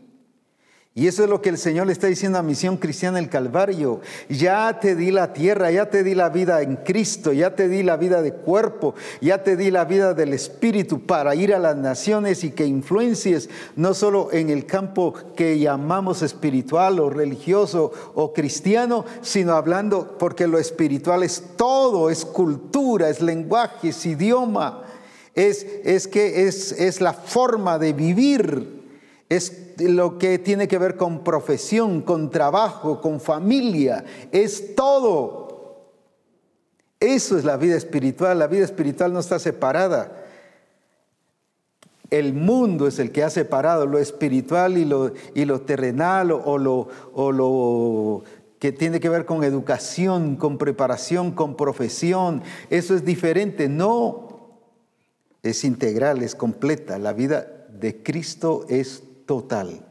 Y 0.95 1.07
eso 1.07 1.23
es 1.23 1.29
lo 1.29 1.41
que 1.41 1.49
el 1.49 1.57
Señor 1.57 1.87
le 1.87 1.93
está 1.93 2.05
diciendo 2.05 2.37
a 2.37 2.43
Misión 2.43 2.77
Cristiana 2.77 3.17
el 3.17 3.27
Calvario. 3.27 4.01
Ya 4.29 4.79
te 4.79 4.95
di 4.95 5.09
la 5.09 5.33
tierra, 5.33 5.71
ya 5.71 5.89
te 5.89 6.03
di 6.03 6.13
la 6.13 6.29
vida 6.29 6.61
en 6.61 6.75
Cristo, 6.75 7.33
ya 7.33 7.55
te 7.55 7.67
di 7.67 7.81
la 7.81 7.97
vida 7.97 8.21
de 8.21 8.31
cuerpo, 8.31 8.93
ya 9.19 9.41
te 9.41 9.57
di 9.57 9.71
la 9.71 9.85
vida 9.85 10.13
del 10.13 10.33
Espíritu 10.33 11.03
para 11.07 11.33
ir 11.33 11.51
a 11.55 11.57
las 11.57 11.75
naciones 11.75 12.43
y 12.43 12.51
que 12.51 12.67
influencies 12.67 13.49
no 13.75 13.95
solo 13.95 14.31
en 14.31 14.51
el 14.51 14.67
campo 14.67 15.15
que 15.35 15.57
llamamos 15.57 16.21
espiritual 16.21 16.99
o 16.99 17.09
religioso 17.09 17.91
o 18.13 18.31
cristiano, 18.31 19.03
sino 19.23 19.53
hablando 19.53 20.19
porque 20.19 20.45
lo 20.45 20.59
espiritual 20.59 21.23
es 21.23 21.43
todo, 21.57 22.11
es 22.11 22.23
cultura, 22.23 23.09
es 23.09 23.19
lenguaje, 23.19 23.89
es 23.89 24.05
idioma, 24.05 24.83
es, 25.33 25.65
es 25.83 26.07
que 26.07 26.45
es, 26.45 26.71
es 26.71 27.01
la 27.01 27.13
forma 27.13 27.79
de 27.79 27.93
vivir 27.93 28.83
es 29.29 29.62
lo 29.79 30.17
que 30.17 30.39
tiene 30.39 30.67
que 30.67 30.77
ver 30.77 30.97
con 30.97 31.23
profesión, 31.23 32.01
con 32.01 32.29
trabajo, 32.29 33.01
con 33.01 33.19
familia, 33.19 34.03
es 34.31 34.75
todo. 34.75 35.43
Eso 36.99 37.37
es 37.37 37.43
la 37.43 37.57
vida 37.57 37.75
espiritual, 37.75 38.39
la 38.39 38.47
vida 38.47 38.63
espiritual 38.63 39.11
no 39.11 39.19
está 39.19 39.37
separada. 39.39 40.23
El 42.09 42.33
mundo 42.33 42.87
es 42.87 42.99
el 42.99 43.11
que 43.11 43.23
ha 43.23 43.29
separado 43.29 43.85
lo 43.85 43.97
espiritual 43.99 44.77
y 44.77 44.85
lo, 44.85 45.11
y 45.33 45.45
lo 45.45 45.61
terrenal 45.61 46.31
o, 46.31 46.57
lo, 46.57 46.87
o 47.13 47.31
lo 47.31 48.23
que 48.59 48.71
tiene 48.71 48.99
que 48.99 49.09
ver 49.09 49.25
con 49.25 49.43
educación, 49.43 50.37
con 50.37 50.57
preparación, 50.57 51.31
con 51.31 51.55
profesión. 51.55 52.43
Eso 52.69 52.95
es 52.95 53.03
diferente. 53.03 53.67
No, 53.67 54.33
es 55.41 55.65
integral, 55.65 56.23
es 56.23 56.35
completa. 56.35 56.97
La 56.97 57.11
vida 57.11 57.67
de 57.69 58.01
Cristo 58.01 58.65
es 58.69 59.03
total. 59.25 59.85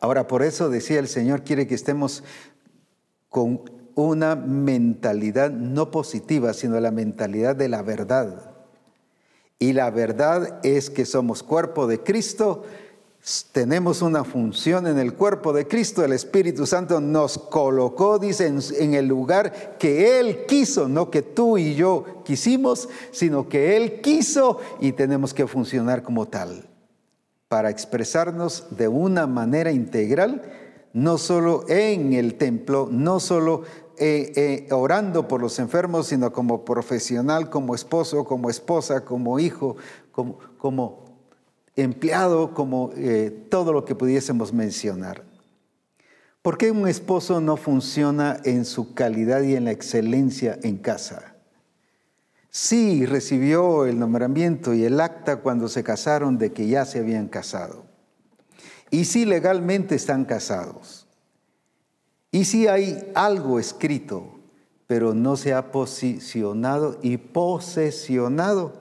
Ahora, 0.00 0.26
por 0.26 0.42
eso 0.42 0.68
decía 0.68 0.98
el 0.98 1.08
Señor, 1.08 1.42
quiere 1.42 1.66
que 1.66 1.74
estemos 1.74 2.22
con 3.28 3.62
una 3.94 4.36
mentalidad 4.36 5.50
no 5.50 5.90
positiva, 5.90 6.52
sino 6.52 6.78
la 6.80 6.90
mentalidad 6.90 7.56
de 7.56 7.68
la 7.68 7.82
verdad. 7.82 8.52
Y 9.58 9.72
la 9.72 9.90
verdad 9.90 10.60
es 10.62 10.90
que 10.90 11.06
somos 11.06 11.42
cuerpo 11.42 11.86
de 11.86 12.02
Cristo, 12.02 12.64
tenemos 13.52 14.02
una 14.02 14.22
función 14.22 14.86
en 14.86 14.98
el 14.98 15.14
cuerpo 15.14 15.52
de 15.52 15.66
Cristo, 15.66 16.04
el 16.04 16.12
Espíritu 16.12 16.66
Santo 16.66 17.00
nos 17.00 17.38
colocó, 17.38 18.18
dice, 18.18 18.46
en, 18.46 18.94
el 18.94 19.06
lugar 19.06 19.76
que 19.78 20.20
Él 20.20 20.44
quiso, 20.46 20.88
no 20.88 21.10
que 21.10 21.22
tú 21.22 21.56
y 21.56 21.74
yo 21.74 22.22
quisimos, 22.24 22.88
sino 23.10 23.48
que 23.48 23.76
Él 23.76 24.02
quiso 24.02 24.60
y 24.78 24.92
tenemos 24.92 25.32
que 25.32 25.46
funcionar 25.46 26.02
como 26.02 26.26
tal 26.26 26.68
para 27.48 27.70
expresarnos 27.70 28.66
de 28.76 28.88
una 28.88 29.26
manera 29.26 29.70
integral, 29.70 30.42
no 30.92 31.16
solo 31.16 31.64
en 31.68 32.12
el 32.12 32.34
templo, 32.34 32.88
no 32.90 33.20
solo 33.20 33.62
eh, 33.98 34.32
eh, 34.36 34.72
orando 34.72 35.28
por 35.28 35.40
los 35.40 35.58
enfermos, 35.58 36.08
sino 36.08 36.32
como 36.32 36.64
profesional, 36.64 37.48
como 37.48 37.74
esposo, 37.74 38.24
como 38.24 38.50
esposa, 38.50 39.04
como 39.04 39.38
hijo, 39.38 39.76
como, 40.10 41.04
empleado, 41.76 42.52
como 42.52 42.90
eh, 42.96 43.46
todo 43.48 43.72
lo 43.72 43.84
que 43.84 43.94
pudiésemos 43.94 44.52
mencionar. 44.52 45.22
¿Por 46.42 46.58
qué 46.58 46.70
un 46.70 46.88
esposo 46.88 47.40
no 47.40 47.56
funciona 47.56 48.38
en 48.44 48.64
su 48.64 48.94
calidad 48.94 49.42
y 49.42 49.54
en 49.54 49.64
la 49.64 49.72
excelencia 49.72 50.58
en 50.62 50.78
casa? 50.78 51.35
Sí 52.56 53.04
recibió 53.04 53.84
el 53.84 53.98
nombramiento 53.98 54.72
y 54.72 54.84
el 54.84 54.98
acta 54.98 55.42
cuando 55.42 55.68
se 55.68 55.84
casaron 55.84 56.38
de 56.38 56.52
que 56.52 56.66
ya 56.66 56.86
se 56.86 57.00
habían 57.00 57.28
casado. 57.28 57.84
Y 58.90 59.04
sí 59.04 59.26
legalmente 59.26 59.94
están 59.94 60.24
casados. 60.24 61.06
Y 62.30 62.46
si 62.46 62.66
hay 62.66 63.12
algo 63.14 63.60
escrito, 63.60 64.40
pero 64.86 65.12
no 65.12 65.36
se 65.36 65.52
ha 65.52 65.70
posicionado 65.70 66.98
y 67.02 67.18
posesionado 67.18 68.72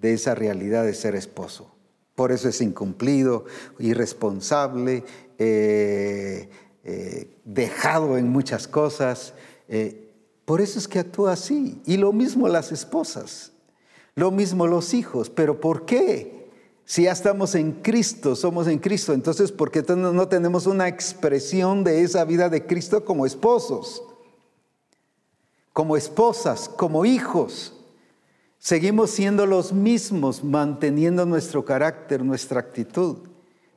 de 0.00 0.14
esa 0.14 0.34
realidad 0.34 0.84
de 0.84 0.94
ser 0.94 1.14
esposo. 1.14 1.74
Por 2.14 2.32
eso 2.32 2.48
es 2.48 2.62
incumplido, 2.62 3.44
irresponsable, 3.78 5.04
eh, 5.36 6.48
eh, 6.82 7.36
dejado 7.44 8.16
en 8.16 8.30
muchas 8.30 8.66
cosas. 8.66 9.34
Eh, 9.68 10.07
por 10.48 10.62
eso 10.62 10.78
es 10.78 10.88
que 10.88 10.98
actúa 10.98 11.34
así. 11.34 11.82
Y 11.84 11.98
lo 11.98 12.10
mismo 12.10 12.48
las 12.48 12.72
esposas, 12.72 13.52
lo 14.14 14.30
mismo 14.30 14.66
los 14.66 14.94
hijos. 14.94 15.28
¿Pero 15.28 15.60
por 15.60 15.84
qué? 15.84 16.48
Si 16.86 17.02
ya 17.02 17.12
estamos 17.12 17.54
en 17.54 17.72
Cristo, 17.82 18.34
somos 18.34 18.66
en 18.66 18.78
Cristo, 18.78 19.12
entonces 19.12 19.52
¿por 19.52 19.70
qué 19.70 19.82
no 19.94 20.26
tenemos 20.26 20.66
una 20.66 20.88
expresión 20.88 21.84
de 21.84 22.00
esa 22.00 22.24
vida 22.24 22.48
de 22.48 22.64
Cristo 22.64 23.04
como 23.04 23.26
esposos? 23.26 24.02
Como 25.74 25.98
esposas, 25.98 26.70
como 26.70 27.04
hijos. 27.04 27.74
Seguimos 28.58 29.10
siendo 29.10 29.44
los 29.44 29.74
mismos, 29.74 30.42
manteniendo 30.42 31.26
nuestro 31.26 31.66
carácter, 31.66 32.24
nuestra 32.24 32.60
actitud 32.60 33.18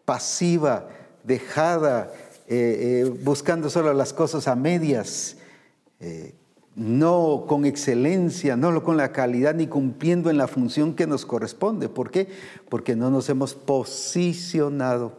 pasiva, 0.05 0.87
dejada, 1.25 2.13
eh, 2.47 3.03
eh, 3.03 3.19
buscando 3.25 3.69
solo 3.69 3.93
las 3.93 4.13
cosas 4.13 4.47
a 4.47 4.55
medias. 4.55 5.35
Eh, 5.99 6.33
no 6.75 7.45
con 7.47 7.65
excelencia, 7.65 8.55
no 8.55 8.83
con 8.83 8.97
la 8.97 9.11
calidad, 9.11 9.53
ni 9.53 9.67
cumpliendo 9.67 10.29
en 10.29 10.37
la 10.37 10.47
función 10.47 10.95
que 10.95 11.07
nos 11.07 11.25
corresponde. 11.25 11.89
¿Por 11.89 12.11
qué? 12.11 12.29
Porque 12.69 12.95
no 12.95 13.09
nos 13.09 13.29
hemos 13.29 13.53
posicionado 13.53 15.17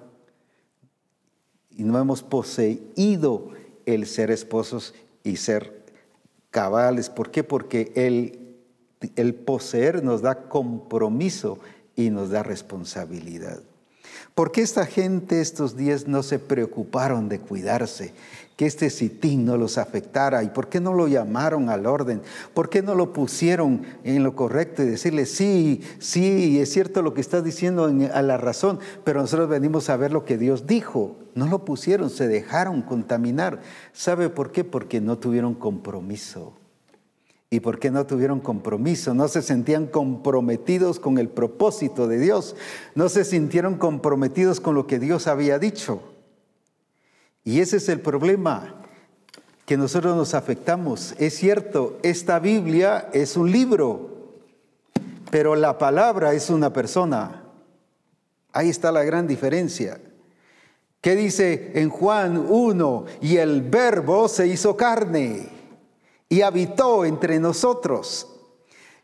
y 1.71 1.85
no 1.85 1.99
hemos 1.99 2.23
poseído 2.23 3.51
el 3.87 4.07
ser 4.07 4.31
esposos 4.31 4.95
y 5.25 5.37
ser 5.37 5.85
cabales. 6.51 7.11
¿Por 7.11 7.31
qué? 7.31 7.45
Porque 7.45 7.93
el, 7.97 8.57
el 9.17 9.35
poseer 9.35 10.03
nos 10.03 10.23
da 10.23 10.49
compromiso 10.49 11.59
y 11.97 12.11
nos 12.11 12.31
da 12.31 12.43
responsabilidad. 12.43 13.61
¿Por 14.35 14.53
qué 14.53 14.63
esta 14.63 14.87
gente 14.87 15.41
estos 15.41 15.77
días 15.77 16.07
no 16.07 16.23
se 16.23 16.39
preocuparon 16.39 17.29
de 17.29 17.39
cuidarse? 17.39 18.15
Que 18.63 18.69
este 18.69 18.91
sitín 18.91 19.45
no 19.45 19.57
los 19.57 19.77
afectara. 19.77 20.45
¿Y 20.45 20.51
por 20.51 20.69
qué 20.69 20.79
no 20.79 20.95
lo 20.95 21.09
llamaron 21.09 21.69
al 21.69 21.85
orden? 21.85 22.23
¿Por 22.55 22.71
qué 22.71 22.81
no 22.81 22.95
lo 22.95 23.13
pusieron 23.13 23.83
en 24.05 24.23
lo 24.23 24.37
correcto 24.37 24.85
y 24.85 24.87
decirle, 24.87 25.27
sí, 25.27 25.81
sí, 25.99 26.61
es 26.61 26.73
cierto 26.73 27.03
lo 27.03 27.13
que 27.13 27.21
estás 27.21 27.43
diciendo 27.43 27.91
a 28.15 28.23
la 28.23 28.37
razón, 28.37 28.79
pero 29.03 29.21
nosotros 29.21 29.49
venimos 29.49 29.91
a 29.91 29.97
ver 29.97 30.13
lo 30.13 30.25
que 30.25 30.39
Dios 30.39 30.69
dijo? 30.69 31.17
No 31.35 31.49
lo 31.49 31.65
pusieron, 31.65 32.09
se 32.09 32.29
dejaron 32.29 32.83
contaminar. 32.83 33.63
¿Sabe 33.93 34.29
por 34.29 34.53
qué? 34.53 34.63
Porque 34.63 35.01
no 35.01 35.19
tuvieron 35.19 35.55
compromiso. 35.55 36.53
¿Y 37.51 37.59
por 37.59 37.81
qué 37.81 37.91
no 37.91 38.07
tuvieron 38.07 38.39
compromiso? 38.39 39.13
No 39.13 39.27
se 39.27 39.43
sentían 39.43 39.89
comprometidos 39.89 41.01
con 41.01 41.19
el 41.19 41.29
propósito 41.29 42.07
de 42.07 42.21
Dios. 42.21 42.55
No 42.95 43.09
se 43.09 43.25
sintieron 43.25 43.77
comprometidos 43.77 44.61
con 44.61 44.77
lo 44.77 44.87
que 44.87 45.01
Dios 45.01 45.27
había 45.27 45.59
dicho. 45.59 46.12
Y 47.45 47.61
ese 47.61 47.79
es 47.79 47.89
el 47.89 48.01
problema, 48.01 48.75
que 49.67 49.77
nosotros 49.77 50.17
nos 50.17 50.35
afectamos. 50.35 51.15
Es 51.19 51.35
cierto, 51.35 51.99
esta 52.03 52.39
Biblia 52.39 53.09
es 53.13 53.37
un 53.37 53.51
libro, 53.51 54.11
pero 55.31 55.57
la 55.57 55.79
palabra 55.79 56.35
es 56.35 56.51
una 56.51 56.73
persona. 56.73 57.43
Ahí 58.53 58.69
está 58.69 58.93
la 58.93 59.03
gran 59.03 59.27
diferencia. 59.27 60.01
¿Qué 61.01 61.17
dice 61.17 61.73
en 61.75 61.91
Juan 61.91 62.47
1? 62.49 63.07
Y 63.23 63.39
el 63.39 63.63
verbo 63.63 64.29
se 64.29 64.47
hizo 64.47 64.77
carne 64.77 65.49
y 66.29 66.43
habitó 66.43 67.05
entre 67.05 67.41
nosotros. 67.41 68.32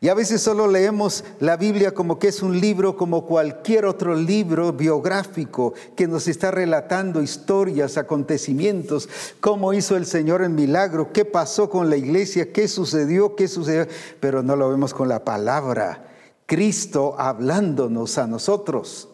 Y 0.00 0.08
a 0.08 0.14
veces 0.14 0.40
solo 0.40 0.68
leemos 0.68 1.24
la 1.40 1.56
Biblia 1.56 1.92
como 1.92 2.20
que 2.20 2.28
es 2.28 2.40
un 2.40 2.60
libro 2.60 2.96
como 2.96 3.26
cualquier 3.26 3.84
otro 3.84 4.14
libro 4.14 4.72
biográfico 4.72 5.74
que 5.96 6.06
nos 6.06 6.28
está 6.28 6.52
relatando 6.52 7.20
historias, 7.20 7.98
acontecimientos, 7.98 9.08
cómo 9.40 9.72
hizo 9.72 9.96
el 9.96 10.06
Señor 10.06 10.42
el 10.42 10.50
milagro, 10.50 11.12
qué 11.12 11.24
pasó 11.24 11.68
con 11.68 11.90
la 11.90 11.96
iglesia, 11.96 12.52
qué 12.52 12.68
sucedió, 12.68 13.34
qué 13.34 13.48
sucedió, 13.48 13.88
pero 14.20 14.40
no 14.44 14.54
lo 14.54 14.70
vemos 14.70 14.94
con 14.94 15.08
la 15.08 15.24
palabra. 15.24 16.04
Cristo 16.46 17.16
hablándonos 17.18 18.18
a 18.18 18.28
nosotros. 18.28 19.08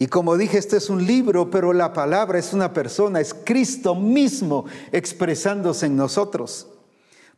Y 0.00 0.08
como 0.08 0.36
dije, 0.36 0.58
este 0.58 0.78
es 0.78 0.90
un 0.90 1.06
libro, 1.06 1.48
pero 1.50 1.72
la 1.72 1.92
palabra 1.92 2.40
es 2.40 2.52
una 2.52 2.72
persona, 2.72 3.20
es 3.20 3.32
Cristo 3.32 3.94
mismo 3.94 4.64
expresándose 4.90 5.86
en 5.86 5.94
nosotros. 5.94 6.73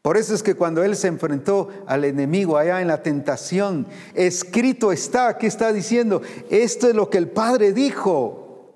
Por 0.06 0.16
eso 0.16 0.36
es 0.36 0.44
que 0.44 0.54
cuando 0.54 0.84
él 0.84 0.94
se 0.94 1.08
enfrentó 1.08 1.68
al 1.84 2.04
enemigo 2.04 2.56
allá 2.56 2.80
en 2.80 2.86
la 2.86 3.02
tentación, 3.02 3.88
escrito 4.14 4.92
está, 4.92 5.36
¿qué 5.36 5.48
está 5.48 5.72
diciendo? 5.72 6.22
Esto 6.48 6.88
es 6.88 6.94
lo 6.94 7.10
que 7.10 7.18
el 7.18 7.28
Padre 7.28 7.72
dijo. 7.72 8.70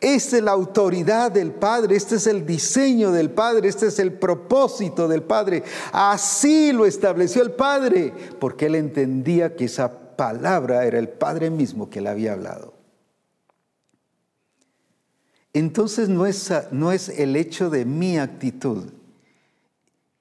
Esta 0.00 0.38
es 0.38 0.42
la 0.42 0.52
autoridad 0.52 1.30
del 1.30 1.52
Padre, 1.52 1.96
este 1.96 2.14
es 2.14 2.26
el 2.26 2.46
diseño 2.46 3.12
del 3.12 3.28
Padre, 3.28 3.68
este 3.68 3.88
es 3.88 3.98
el 3.98 4.14
propósito 4.14 5.06
del 5.06 5.22
Padre. 5.22 5.64
Así 5.92 6.72
lo 6.72 6.86
estableció 6.86 7.42
el 7.42 7.50
Padre, 7.50 8.14
porque 8.40 8.64
él 8.64 8.76
entendía 8.76 9.54
que 9.54 9.66
esa 9.66 10.16
palabra 10.16 10.86
era 10.86 10.98
el 10.98 11.10
Padre 11.10 11.50
mismo 11.50 11.90
que 11.90 12.00
le 12.00 12.08
había 12.08 12.32
hablado. 12.32 12.72
Entonces 15.52 16.08
no 16.08 16.24
es, 16.24 16.50
no 16.70 16.90
es 16.90 17.10
el 17.10 17.36
hecho 17.36 17.68
de 17.68 17.84
mi 17.84 18.16
actitud, 18.16 18.92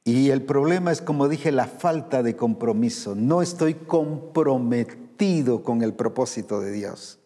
y 0.08 0.30
el 0.30 0.42
problema 0.42 0.94
es, 0.94 1.02
como 1.02 1.28
dije, 1.28 1.52
la 1.52 1.68
falta 1.68 2.24
de 2.24 2.38
compromiso. 2.38 3.14
No 3.14 3.42
estoy 3.42 3.74
comprometido 3.74 5.64
con 5.64 5.82
el 5.82 5.96
propósito 5.96 6.62
de 6.62 6.72
Dios. 6.72 7.20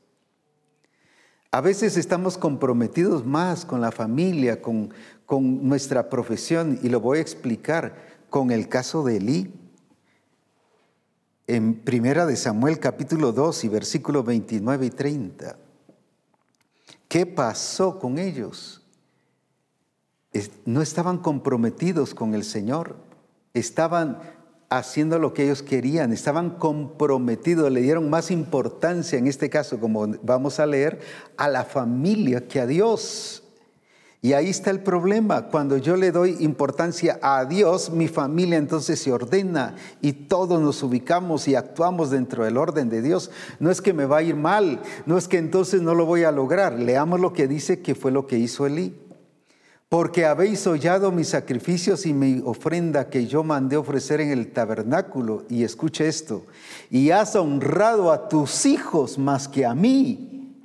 A 1.51 1.61
veces 1.61 1.95
estamos 1.95 2.39
comprometidos 2.39 3.23
más 3.23 3.65
con 3.65 3.81
la 3.81 3.91
familia, 3.91 4.63
con, 4.63 4.91
con 5.27 5.67
nuestra 5.69 6.09
profesión, 6.09 6.79
y 6.81 6.89
lo 6.89 6.99
voy 6.99 7.19
a 7.19 7.21
explicar 7.21 7.95
con 8.31 8.49
el 8.49 8.67
caso 8.67 9.03
de 9.03 9.17
Elí. 9.17 9.53
En 11.45 11.75
Primera 11.75 12.25
de 12.25 12.35
Samuel 12.35 12.79
capítulo 12.79 13.31
2 13.31 13.63
y 13.63 13.67
versículos 13.67 14.25
29 14.25 14.87
y 14.87 14.89
30. 14.89 15.55
¿Qué 17.07 17.27
pasó 17.27 17.99
con 17.99 18.17
ellos? 18.17 18.80
No 20.65 20.81
estaban 20.81 21.17
comprometidos 21.17 22.13
con 22.13 22.33
el 22.33 22.43
Señor, 22.43 22.95
estaban 23.53 24.19
haciendo 24.69 25.19
lo 25.19 25.33
que 25.33 25.43
ellos 25.43 25.61
querían, 25.61 26.13
estaban 26.13 26.51
comprometidos, 26.51 27.69
le 27.69 27.81
dieron 27.81 28.09
más 28.09 28.31
importancia, 28.31 29.19
en 29.19 29.27
este 29.27 29.49
caso, 29.49 29.79
como 29.79 30.07
vamos 30.23 30.61
a 30.61 30.65
leer, 30.65 31.01
a 31.35 31.49
la 31.49 31.65
familia 31.65 32.47
que 32.47 32.61
a 32.61 32.65
Dios. 32.65 33.43
Y 34.23 34.33
ahí 34.33 34.49
está 34.49 34.69
el 34.69 34.81
problema. 34.81 35.47
Cuando 35.47 35.77
yo 35.77 35.97
le 35.97 36.11
doy 36.11 36.37
importancia 36.39 37.19
a 37.21 37.43
Dios, 37.43 37.89
mi 37.89 38.07
familia 38.07 38.57
entonces 38.57 38.99
se 38.99 39.11
ordena 39.11 39.75
y 39.99 40.13
todos 40.13 40.61
nos 40.61 40.83
ubicamos 40.83 41.47
y 41.47 41.55
actuamos 41.55 42.11
dentro 42.11 42.45
del 42.45 42.55
orden 42.55 42.87
de 42.87 43.01
Dios. 43.01 43.31
No 43.59 43.71
es 43.71 43.81
que 43.81 43.93
me 43.93 44.05
va 44.05 44.17
a 44.17 44.23
ir 44.23 44.35
mal, 44.35 44.79
no 45.07 45.17
es 45.17 45.27
que 45.27 45.39
entonces 45.39 45.81
no 45.81 45.95
lo 45.95 46.05
voy 46.05 46.23
a 46.23 46.31
lograr. 46.31 46.79
Leamos 46.79 47.19
lo 47.19 47.33
que 47.33 47.47
dice 47.47 47.81
que 47.81 47.95
fue 47.95 48.11
lo 48.11 48.27
que 48.27 48.37
hizo 48.37 48.67
Elí 48.67 48.95
porque 49.91 50.25
habéis 50.25 50.65
hollado 50.67 51.11
mis 51.11 51.27
sacrificios 51.27 52.05
y 52.05 52.13
mi 52.13 52.41
ofrenda 52.45 53.09
que 53.09 53.27
yo 53.27 53.43
mandé 53.43 53.75
ofrecer 53.75 54.21
en 54.21 54.31
el 54.31 54.53
tabernáculo. 54.53 55.43
Y 55.49 55.65
escuche 55.65 56.07
esto, 56.07 56.45
y 56.89 57.11
has 57.11 57.35
honrado 57.35 58.09
a 58.09 58.29
tus 58.29 58.65
hijos 58.65 59.17
más 59.17 59.49
que 59.49 59.65
a 59.65 59.75
mí. 59.75 60.55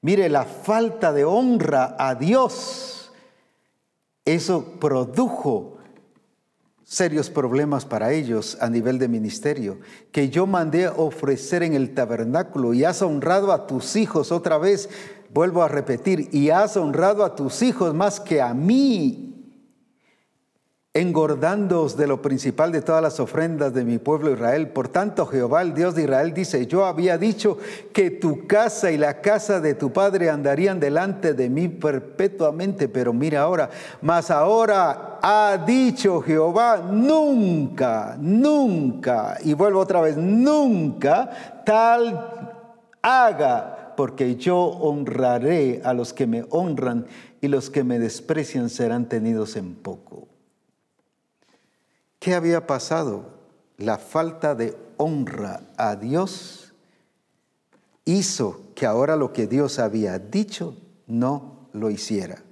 Mire, 0.00 0.28
la 0.28 0.44
falta 0.44 1.12
de 1.12 1.24
honra 1.24 1.94
a 1.96 2.16
Dios, 2.16 3.12
eso 4.24 4.80
produjo 4.80 5.75
serios 6.86 7.28
problemas 7.30 7.84
para 7.84 8.12
ellos 8.12 8.56
a 8.60 8.70
nivel 8.70 9.00
de 9.00 9.08
ministerio, 9.08 9.80
que 10.12 10.30
yo 10.30 10.46
mandé 10.46 10.86
ofrecer 10.86 11.64
en 11.64 11.74
el 11.74 11.94
tabernáculo 11.94 12.74
y 12.74 12.84
has 12.84 13.02
honrado 13.02 13.52
a 13.52 13.66
tus 13.66 13.96
hijos 13.96 14.30
otra 14.30 14.56
vez. 14.56 14.88
Vuelvo 15.34 15.64
a 15.64 15.68
repetir, 15.68 16.28
y 16.32 16.50
has 16.50 16.76
honrado 16.76 17.24
a 17.24 17.34
tus 17.34 17.60
hijos 17.62 17.92
más 17.92 18.20
que 18.20 18.40
a 18.40 18.54
mí, 18.54 19.45
engordándoos 20.96 21.98
de 21.98 22.06
lo 22.06 22.22
principal 22.22 22.72
de 22.72 22.80
todas 22.80 23.02
las 23.02 23.20
ofrendas 23.20 23.74
de 23.74 23.84
mi 23.84 23.98
pueblo 23.98 24.32
Israel. 24.32 24.68
Por 24.68 24.88
tanto, 24.88 25.26
Jehová, 25.26 25.60
el 25.60 25.74
Dios 25.74 25.94
de 25.94 26.04
Israel, 26.04 26.32
dice, 26.32 26.66
yo 26.66 26.86
había 26.86 27.18
dicho 27.18 27.58
que 27.92 28.10
tu 28.10 28.46
casa 28.46 28.90
y 28.90 28.96
la 28.96 29.20
casa 29.20 29.60
de 29.60 29.74
tu 29.74 29.92
padre 29.92 30.30
andarían 30.30 30.80
delante 30.80 31.34
de 31.34 31.50
mí 31.50 31.68
perpetuamente, 31.68 32.88
pero 32.88 33.12
mira 33.12 33.42
ahora, 33.42 33.68
mas 34.00 34.30
ahora 34.30 35.18
ha 35.20 35.62
dicho 35.66 36.22
Jehová, 36.22 36.78
nunca, 36.90 38.16
nunca, 38.18 39.36
y 39.44 39.52
vuelvo 39.52 39.80
otra 39.80 40.00
vez, 40.00 40.16
nunca 40.16 41.62
tal 41.66 42.62
haga 43.02 43.92
porque 43.98 44.36
yo 44.36 44.58
honraré 44.58 45.82
a 45.84 45.92
los 45.92 46.14
que 46.14 46.26
me 46.26 46.46
honran 46.48 47.06
y 47.42 47.48
los 47.48 47.68
que 47.68 47.84
me 47.84 47.98
desprecian 47.98 48.70
serán 48.70 49.10
tenidos 49.10 49.56
en 49.56 49.74
poco. 49.74 50.35
¿Qué 52.26 52.34
había 52.34 52.66
pasado? 52.66 53.24
La 53.78 53.98
falta 53.98 54.56
de 54.56 54.76
honra 54.96 55.60
a 55.76 55.94
Dios 55.94 56.74
hizo 58.04 58.62
que 58.74 58.84
ahora 58.84 59.14
lo 59.14 59.32
que 59.32 59.46
Dios 59.46 59.78
había 59.78 60.18
dicho 60.18 60.76
no 61.06 61.68
lo 61.72 61.88
hiciera. 61.88 62.42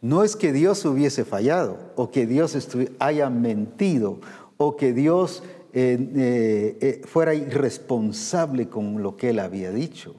No 0.00 0.24
es 0.24 0.36
que 0.36 0.54
Dios 0.54 0.86
hubiese 0.86 1.26
fallado 1.26 1.92
o 1.96 2.10
que 2.10 2.26
Dios 2.26 2.56
haya 2.98 3.28
mentido 3.28 4.20
o 4.56 4.76
que 4.76 4.94
Dios 4.94 5.42
eh, 5.74 5.98
eh, 6.16 6.78
eh, 6.80 7.02
fuera 7.04 7.34
irresponsable 7.34 8.70
con 8.70 9.02
lo 9.02 9.18
que 9.18 9.28
él 9.28 9.40
había 9.40 9.70
dicho. 9.70 10.14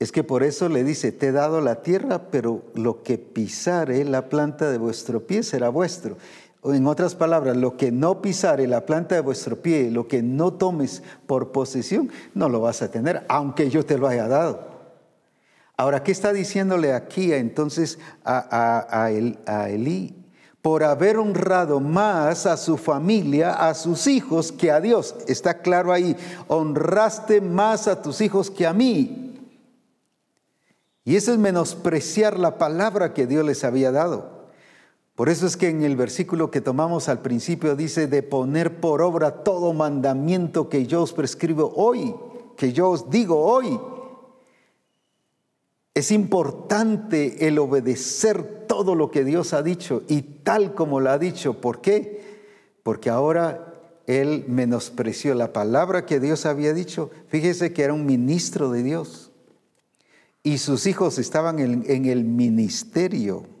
Es 0.00 0.12
que 0.12 0.24
por 0.24 0.42
eso 0.42 0.70
le 0.70 0.82
dice, 0.82 1.12
te 1.12 1.28
he 1.28 1.32
dado 1.32 1.60
la 1.60 1.82
tierra, 1.82 2.30
pero 2.30 2.64
lo 2.74 3.02
que 3.02 3.18
pisare 3.18 4.02
la 4.06 4.30
planta 4.30 4.70
de 4.70 4.78
vuestro 4.78 5.26
pie 5.26 5.42
será 5.42 5.68
vuestro. 5.68 6.16
En 6.62 6.86
otras 6.86 7.14
palabras, 7.14 7.56
lo 7.56 7.76
que 7.76 7.90
no 7.90 8.20
pisare 8.20 8.66
la 8.66 8.84
planta 8.84 9.14
de 9.14 9.22
vuestro 9.22 9.62
pie, 9.62 9.90
lo 9.90 10.06
que 10.06 10.22
no 10.22 10.52
tomes 10.52 11.02
por 11.26 11.52
posesión, 11.52 12.10
no 12.34 12.50
lo 12.50 12.60
vas 12.60 12.82
a 12.82 12.90
tener, 12.90 13.24
aunque 13.28 13.70
yo 13.70 13.84
te 13.84 13.96
lo 13.96 14.06
haya 14.06 14.28
dado. 14.28 14.68
Ahora, 15.78 16.02
¿qué 16.02 16.12
está 16.12 16.34
diciéndole 16.34 16.92
aquí 16.92 17.32
entonces 17.32 17.98
a, 18.22 18.84
a, 18.90 19.06
a 19.06 19.70
Elí? 19.70 20.14
Por 20.60 20.84
haber 20.84 21.16
honrado 21.16 21.80
más 21.80 22.44
a 22.44 22.58
su 22.58 22.76
familia, 22.76 23.54
a 23.54 23.72
sus 23.72 24.06
hijos, 24.06 24.52
que 24.52 24.70
a 24.70 24.82
Dios. 24.82 25.14
Está 25.26 25.62
claro 25.62 25.90
ahí, 25.90 26.14
honraste 26.48 27.40
más 27.40 27.88
a 27.88 28.02
tus 28.02 28.20
hijos 28.20 28.50
que 28.50 28.66
a 28.66 28.74
mí. 28.74 29.40
Y 31.04 31.16
eso 31.16 31.32
es 31.32 31.38
menospreciar 31.38 32.38
la 32.38 32.58
palabra 32.58 33.14
que 33.14 33.26
Dios 33.26 33.46
les 33.46 33.64
había 33.64 33.90
dado. 33.90 34.39
Por 35.20 35.28
eso 35.28 35.46
es 35.46 35.58
que 35.58 35.68
en 35.68 35.82
el 35.82 35.96
versículo 35.96 36.50
que 36.50 36.62
tomamos 36.62 37.10
al 37.10 37.20
principio 37.20 37.76
dice 37.76 38.06
de 38.06 38.22
poner 38.22 38.80
por 38.80 39.02
obra 39.02 39.44
todo 39.44 39.74
mandamiento 39.74 40.70
que 40.70 40.86
yo 40.86 41.02
os 41.02 41.12
prescribo 41.12 41.74
hoy, 41.76 42.14
que 42.56 42.72
yo 42.72 42.88
os 42.88 43.10
digo 43.10 43.38
hoy. 43.38 43.78
Es 45.92 46.10
importante 46.10 47.46
el 47.46 47.58
obedecer 47.58 48.64
todo 48.66 48.94
lo 48.94 49.10
que 49.10 49.22
Dios 49.22 49.52
ha 49.52 49.62
dicho 49.62 50.04
y 50.08 50.22
tal 50.22 50.74
como 50.74 51.00
lo 51.00 51.10
ha 51.10 51.18
dicho. 51.18 51.60
¿Por 51.60 51.82
qué? 51.82 52.22
Porque 52.82 53.10
ahora 53.10 53.74
él 54.06 54.46
menospreció 54.48 55.34
la 55.34 55.52
palabra 55.52 56.06
que 56.06 56.18
Dios 56.18 56.46
había 56.46 56.72
dicho. 56.72 57.10
Fíjese 57.28 57.74
que 57.74 57.82
era 57.82 57.92
un 57.92 58.06
ministro 58.06 58.70
de 58.70 58.82
Dios 58.82 59.32
y 60.42 60.56
sus 60.56 60.86
hijos 60.86 61.18
estaban 61.18 61.58
en, 61.58 61.84
en 61.88 62.06
el 62.06 62.24
ministerio. 62.24 63.59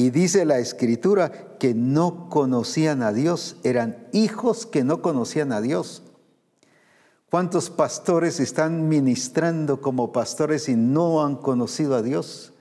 Y 0.00 0.08
dice 0.08 0.46
la 0.46 0.58
escritura 0.60 1.30
que 1.58 1.74
no 1.74 2.30
conocían 2.30 3.02
a 3.02 3.12
Dios, 3.12 3.56
eran 3.64 4.08
hijos 4.12 4.64
que 4.64 4.82
no 4.82 5.02
conocían 5.02 5.52
a 5.52 5.60
Dios. 5.60 6.02
¿Cuántos 7.28 7.68
pastores 7.68 8.40
están 8.40 8.88
ministrando 8.88 9.82
como 9.82 10.10
pastores 10.10 10.70
y 10.70 10.74
no 10.74 11.22
han 11.22 11.36
conocido 11.36 11.96
a 11.96 12.00
Dios? 12.00 12.54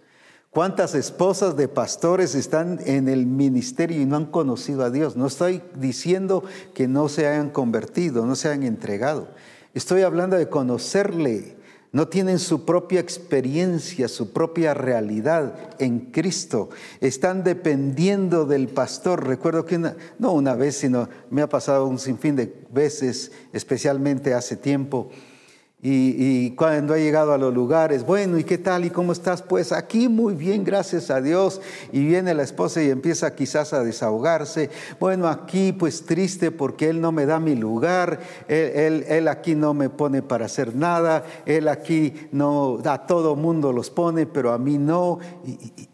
¿Cuántas 0.49 0.95
esposas 0.95 1.55
de 1.55 1.69
pastores 1.69 2.35
están 2.35 2.81
en 2.83 3.07
el 3.07 3.25
ministerio 3.25 4.01
y 4.01 4.05
no 4.05 4.17
han 4.17 4.25
conocido 4.25 4.83
a 4.83 4.89
Dios? 4.89 5.15
No 5.15 5.25
estoy 5.25 5.63
diciendo 5.75 6.43
que 6.73 6.89
no 6.89 7.07
se 7.07 7.25
hayan 7.25 7.51
convertido, 7.51 8.25
no 8.25 8.35
se 8.35 8.49
hayan 8.49 8.63
entregado. 8.63 9.29
Estoy 9.73 10.01
hablando 10.01 10.35
de 10.35 10.49
conocerle, 10.49 11.55
no 11.91 12.07
tienen 12.07 12.39
su 12.39 12.65
propia 12.65 12.99
experiencia, 12.99 14.07
su 14.07 14.31
propia 14.31 14.73
realidad 14.73 15.75
en 15.79 16.11
Cristo. 16.11 16.69
Están 17.01 17.43
dependiendo 17.43 18.45
del 18.45 18.67
pastor. 18.67 19.25
Recuerdo 19.25 19.65
que 19.65 19.79
no 19.79 20.31
una 20.31 20.53
vez, 20.53 20.77
sino 20.77 21.09
me 21.29 21.41
ha 21.41 21.49
pasado 21.49 21.87
un 21.87 21.97
sinfín 21.97 22.35
de 22.35 22.53
veces, 22.71 23.31
especialmente 23.53 24.33
hace 24.33 24.55
tiempo 24.55 25.09
y, 25.81 26.51
cuando 26.51 26.93
ha 26.93 26.97
llegado 26.97 27.31
a 27.31 27.37
los 27.37 27.53
lugares, 27.53 28.05
bueno, 28.05 28.37
¿y 28.37 28.43
qué 28.43 28.57
tal? 28.57 28.83
¿Y 28.83 28.89
cómo 28.89 29.13
estás? 29.13 29.41
Pues 29.41 29.71
aquí 29.71 30.09
muy 30.09 30.33
bien, 30.33 30.65
gracias 30.65 31.09
a 31.09 31.21
Dios. 31.21 31.61
Y 31.93 32.05
viene 32.05 32.33
la 32.33 32.43
esposa 32.43 32.83
y 32.83 32.89
empieza 32.89 33.33
quizás 33.33 33.71
a 33.71 33.81
desahogarse. 33.81 34.69
Bueno, 34.99 35.29
aquí 35.29 35.71
pues 35.71 36.05
triste 36.05 36.51
porque 36.51 36.89
Él 36.89 36.99
no 36.99 37.13
me 37.13 37.25
da 37.25 37.39
mi 37.39 37.55
lugar, 37.55 38.19
Él, 38.49 39.05
él, 39.07 39.27
aquí 39.29 39.55
no 39.55 39.73
me 39.73 39.89
pone 39.89 40.21
para 40.21 40.45
hacer 40.47 40.75
nada, 40.75 41.23
Él 41.45 41.69
aquí 41.69 42.13
no, 42.33 42.79
a 42.83 43.05
todo 43.05 43.37
mundo 43.37 43.71
los 43.71 43.89
pone, 43.89 44.25
pero 44.25 44.51
a 44.51 44.57
mí 44.57 44.77
no. 44.77 45.19
Y, 45.45 45.87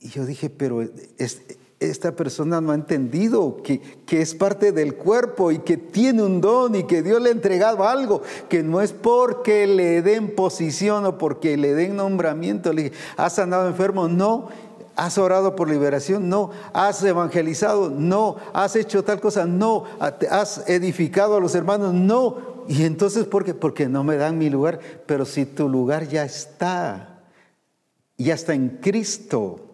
y 0.00 0.08
yo 0.08 0.24
dije, 0.26 0.50
pero 0.50 0.82
es, 0.82 1.42
esta 1.80 2.12
persona 2.12 2.60
no 2.60 2.72
ha 2.72 2.74
entendido 2.74 3.62
que, 3.62 3.80
que, 4.04 4.20
es 4.20 4.34
parte 4.34 4.72
del 4.72 4.96
cuerpo 4.96 5.52
y 5.52 5.60
que 5.60 5.76
tiene 5.76 6.22
un 6.22 6.40
don 6.40 6.74
y 6.74 6.84
que 6.84 7.02
Dios 7.02 7.22
le 7.22 7.28
ha 7.28 7.32
entregado 7.32 7.86
algo, 7.86 8.22
que 8.48 8.64
no 8.64 8.80
es 8.80 8.92
porque 8.92 9.66
le 9.66 10.02
den 10.02 10.34
posición 10.34 11.06
o 11.06 11.18
porque 11.18 11.56
le 11.56 11.74
den 11.74 11.94
nombramiento. 11.94 12.72
Le 12.72 12.92
¿has 13.16 13.34
sanado 13.34 13.68
enfermo? 13.68 14.08
No. 14.08 14.48
¿Has 14.96 15.18
orado 15.18 15.54
por 15.54 15.70
liberación? 15.70 16.28
No. 16.28 16.50
¿Has 16.72 17.04
evangelizado? 17.04 17.90
No. 17.90 18.36
¿Has 18.52 18.74
hecho 18.74 19.04
tal 19.04 19.20
cosa? 19.20 19.46
No. 19.46 19.84
¿Has 20.00 20.68
edificado 20.68 21.36
a 21.36 21.40
los 21.40 21.54
hermanos? 21.54 21.94
No. 21.94 22.64
Y 22.66 22.82
entonces, 22.82 23.24
¿por 23.24 23.44
qué? 23.44 23.54
Porque 23.54 23.88
no 23.88 24.02
me 24.02 24.16
dan 24.16 24.36
mi 24.36 24.50
lugar. 24.50 24.80
Pero 25.06 25.24
si 25.24 25.46
tu 25.46 25.68
lugar 25.68 26.08
ya 26.08 26.24
está, 26.24 27.20
ya 28.16 28.34
está 28.34 28.54
en 28.54 28.80
Cristo 28.80 29.67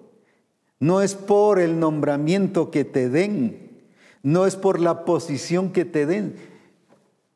no 0.85 1.01
es 1.01 1.14
por 1.14 1.61
el 1.61 1.80
nombramiento 1.80 2.70
que 2.70 2.85
te 2.85 3.09
den, 3.09 3.70
no 4.22 4.45
es 4.45 4.55
por 4.55 4.80
la 4.80 5.07
posición 5.07 5.72
que 5.72 5.87
te 5.87 6.05
den, 6.05 6.37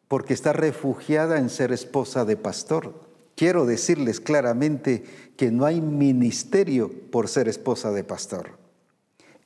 porque 0.06 0.34
está 0.34 0.52
refugiada 0.52 1.38
en 1.38 1.48
ser 1.48 1.72
esposa 1.72 2.26
de 2.26 2.36
pastor. 2.36 2.92
Quiero 3.36 3.64
decirles 3.64 4.20
claramente 4.20 5.02
que 5.38 5.50
no 5.50 5.64
hay 5.64 5.80
ministerio 5.80 6.92
por 7.10 7.26
ser 7.26 7.48
esposa 7.48 7.90
de 7.90 8.04
pastor. 8.04 8.58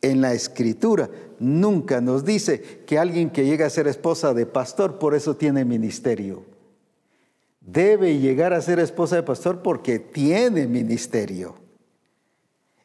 En 0.01 0.21
la 0.21 0.35
escritura 0.35 1.09
nunca 1.39 2.01
nos 2.01 2.25
dice 2.25 2.83
que 2.85 2.99
alguien 2.99 3.31
que 3.31 3.47
llega 3.47 3.67
a 3.67 3.71
ser 3.71 3.87
esposa 3.87 4.35
de 4.35 4.47
pastor 4.47 4.99
por 4.99 5.15
eso 5.15 5.37
tiene 5.37 5.65
ministerio. 5.65 6.45
Debe 7.61 8.19
llegar 8.19 8.53
a 8.53 8.63
ser 8.63 8.81
esposa 8.81 9.15
de 9.15 9.23
pastor 9.23 9.63
porque 9.63 10.01
tiene 10.01 10.67
ministerio. 10.67 11.62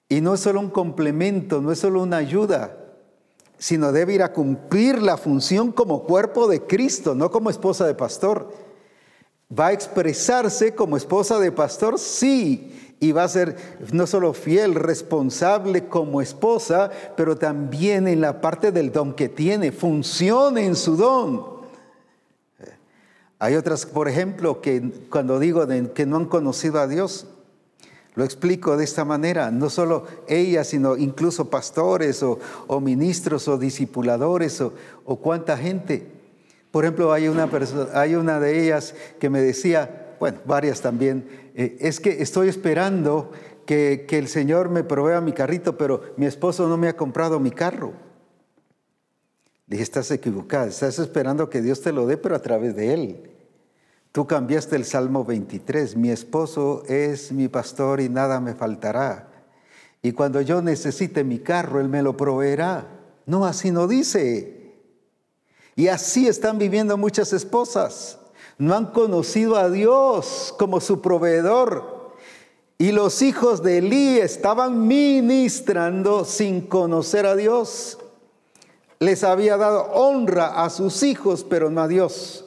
Y 0.09 0.21
no 0.21 0.33
es 0.33 0.39
solo 0.39 0.59
un 0.59 0.69
complemento, 0.69 1.61
no 1.61 1.71
es 1.71 1.79
solo 1.79 2.01
una 2.01 2.17
ayuda, 2.17 2.77
sino 3.57 3.91
debe 3.91 4.13
ir 4.13 4.23
a 4.23 4.31
cumplir 4.31 5.01
la 5.01 5.17
función 5.17 5.71
como 5.71 6.03
cuerpo 6.03 6.47
de 6.47 6.61
Cristo, 6.61 7.13
no 7.13 7.29
como 7.29 7.49
esposa 7.49 7.85
de 7.85 7.93
pastor. 7.93 8.49
¿Va 9.57 9.67
a 9.67 9.73
expresarse 9.73 10.75
como 10.75 10.97
esposa 10.97 11.39
de 11.39 11.51
pastor? 11.51 11.99
Sí. 11.99 12.95
Y 12.99 13.11
va 13.11 13.23
a 13.23 13.29
ser 13.29 13.55
no 13.93 14.07
solo 14.07 14.33
fiel, 14.33 14.73
responsable 14.75 15.87
como 15.87 16.21
esposa, 16.21 16.89
pero 17.15 17.35
también 17.35 18.07
en 18.07 18.21
la 18.21 18.41
parte 18.41 18.71
del 18.71 18.91
don 18.91 19.13
que 19.13 19.29
tiene, 19.29 19.71
funcione 19.71 20.65
en 20.65 20.75
su 20.75 20.95
don. 20.95 21.57
Hay 23.39 23.55
otras, 23.55 23.85
por 23.85 24.07
ejemplo, 24.07 24.61
que 24.61 24.81
cuando 25.11 25.37
digo 25.39 25.67
que 25.93 26.05
no 26.07 26.17
han 26.17 26.25
conocido 26.25 26.79
a 26.79 26.87
Dios, 26.87 27.27
lo 28.17 28.23
explico 28.23 28.75
de 28.77 28.83
esta 28.83 29.05
manera, 29.05 29.51
no 29.51 29.69
solo 29.69 30.07
ella, 30.27 30.63
sino 30.63 30.97
incluso 30.97 31.51
pastores 31.51 32.23
o, 32.23 32.39
ministros 32.81 33.47
o 33.47 33.59
discipuladores 33.59 34.59
o, 34.59 34.73
cuánta 35.17 35.55
gente. 35.55 36.07
Por 36.71 36.83
ejemplo, 36.83 37.13
hay 37.13 37.27
una, 37.27 38.39
de 38.39 38.63
ellas 38.63 38.95
que 39.19 39.29
me 39.29 39.39
decía, 39.39 40.15
bueno, 40.19 40.39
varias 40.45 40.81
también, 40.81 41.29
eh, 41.53 41.77
es 41.79 41.99
que 41.99 42.23
estoy 42.23 42.49
esperando 42.49 43.31
que, 43.67 44.05
que 44.07 44.17
el 44.17 44.27
Señor 44.27 44.69
me 44.69 44.83
provea 44.83 45.21
mi 45.21 45.31
carrito, 45.31 45.77
pero 45.77 46.01
mi 46.17 46.25
esposo 46.25 46.67
no 46.67 46.75
me 46.75 46.87
ha 46.87 46.97
comprado 46.97 47.39
mi 47.39 47.51
carro. 47.51 47.93
Dije, 49.67 49.83
estás 49.83 50.09
equivocada, 50.09 50.65
estás 50.65 50.97
esperando 50.97 51.51
que 51.51 51.61
Dios 51.61 51.81
te 51.81 51.93
lo 51.93 52.07
dé, 52.07 52.17
pero 52.17 52.35
a 52.35 52.41
través 52.41 52.75
de 52.75 52.95
Él. 52.95 53.36
Tú 54.17 54.25
cambiaste 54.25 54.75
el 54.75 54.83
Salmo 54.83 55.23
23, 55.23 55.95
mi 55.95 56.09
esposo 56.09 56.81
es 56.87 57.31
mi 57.31 57.49
pastor 57.49 58.01
y 58.01 58.09
nada 58.09 58.39
me 58.39 58.55
faltará. 58.55 59.27
Y 60.01 60.13
cuando 60.13 60.41
yo 60.41 60.59
necesite 60.63 61.23
mi 61.23 61.37
carro, 61.37 61.79
Él 61.79 61.87
me 61.87 62.01
lo 62.01 62.17
proveerá. 62.17 62.87
No, 63.27 63.45
así 63.45 63.69
no 63.69 63.85
dice. 63.85 64.73
Y 65.75 65.89
así 65.89 66.27
están 66.27 66.57
viviendo 66.57 66.97
muchas 66.97 67.31
esposas. 67.31 68.17
No 68.57 68.73
han 68.73 68.87
conocido 68.87 69.55
a 69.55 69.69
Dios 69.69 70.51
como 70.57 70.81
su 70.81 70.99
proveedor. 70.99 72.15
Y 72.79 72.93
los 72.93 73.21
hijos 73.21 73.61
de 73.61 73.77
Elí 73.77 74.17
estaban 74.17 74.87
ministrando 74.87 76.25
sin 76.25 76.61
conocer 76.61 77.27
a 77.27 77.35
Dios. 77.35 77.99
Les 78.97 79.23
había 79.23 79.57
dado 79.57 79.91
honra 79.93 80.63
a 80.63 80.71
sus 80.71 81.03
hijos, 81.03 81.45
pero 81.47 81.69
no 81.69 81.81
a 81.81 81.87
Dios. 81.87 82.45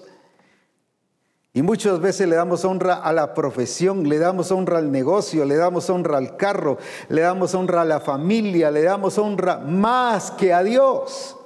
Y 1.53 1.63
muchas 1.63 2.01
veces 2.01 2.29
le 2.29 2.37
damos 2.37 2.65
honra 2.65 2.95
a 2.95 3.13
la 3.13 3.35
profesión, 3.35 4.09
le 4.09 4.19
damos 4.19 4.53
honra 4.53 4.79
al 4.79 4.93
negocio, 4.93 5.45
le 5.45 5.57
damos 5.57 5.91
honra 5.91 6.19
al 6.19 6.37
carro, 6.37 6.79
le 7.09 7.23
damos 7.23 7.55
honra 7.55 7.83
a 7.83 7.85
la 7.85 7.99
familia, 7.99 8.71
le 8.71 8.83
damos 8.83 9.19
honra 9.19 9.59
más 9.59 10.31
que 10.31 10.53
a 10.53 10.63
Dios. 10.63 11.37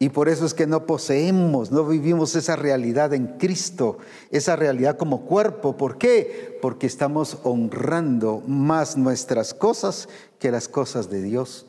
Y 0.00 0.08
por 0.08 0.28
eso 0.28 0.44
es 0.44 0.54
que 0.54 0.66
no 0.66 0.84
poseemos, 0.84 1.70
no 1.70 1.84
vivimos 1.86 2.34
esa 2.34 2.56
realidad 2.56 3.14
en 3.14 3.38
Cristo, 3.38 3.98
esa 4.32 4.56
realidad 4.56 4.96
como 4.96 5.24
cuerpo. 5.26 5.76
¿Por 5.76 5.96
qué? 5.96 6.58
Porque 6.60 6.88
estamos 6.88 7.38
honrando 7.44 8.42
más 8.48 8.96
nuestras 8.96 9.54
cosas 9.54 10.08
que 10.40 10.50
las 10.50 10.66
cosas 10.66 11.08
de 11.08 11.22
Dios. 11.22 11.66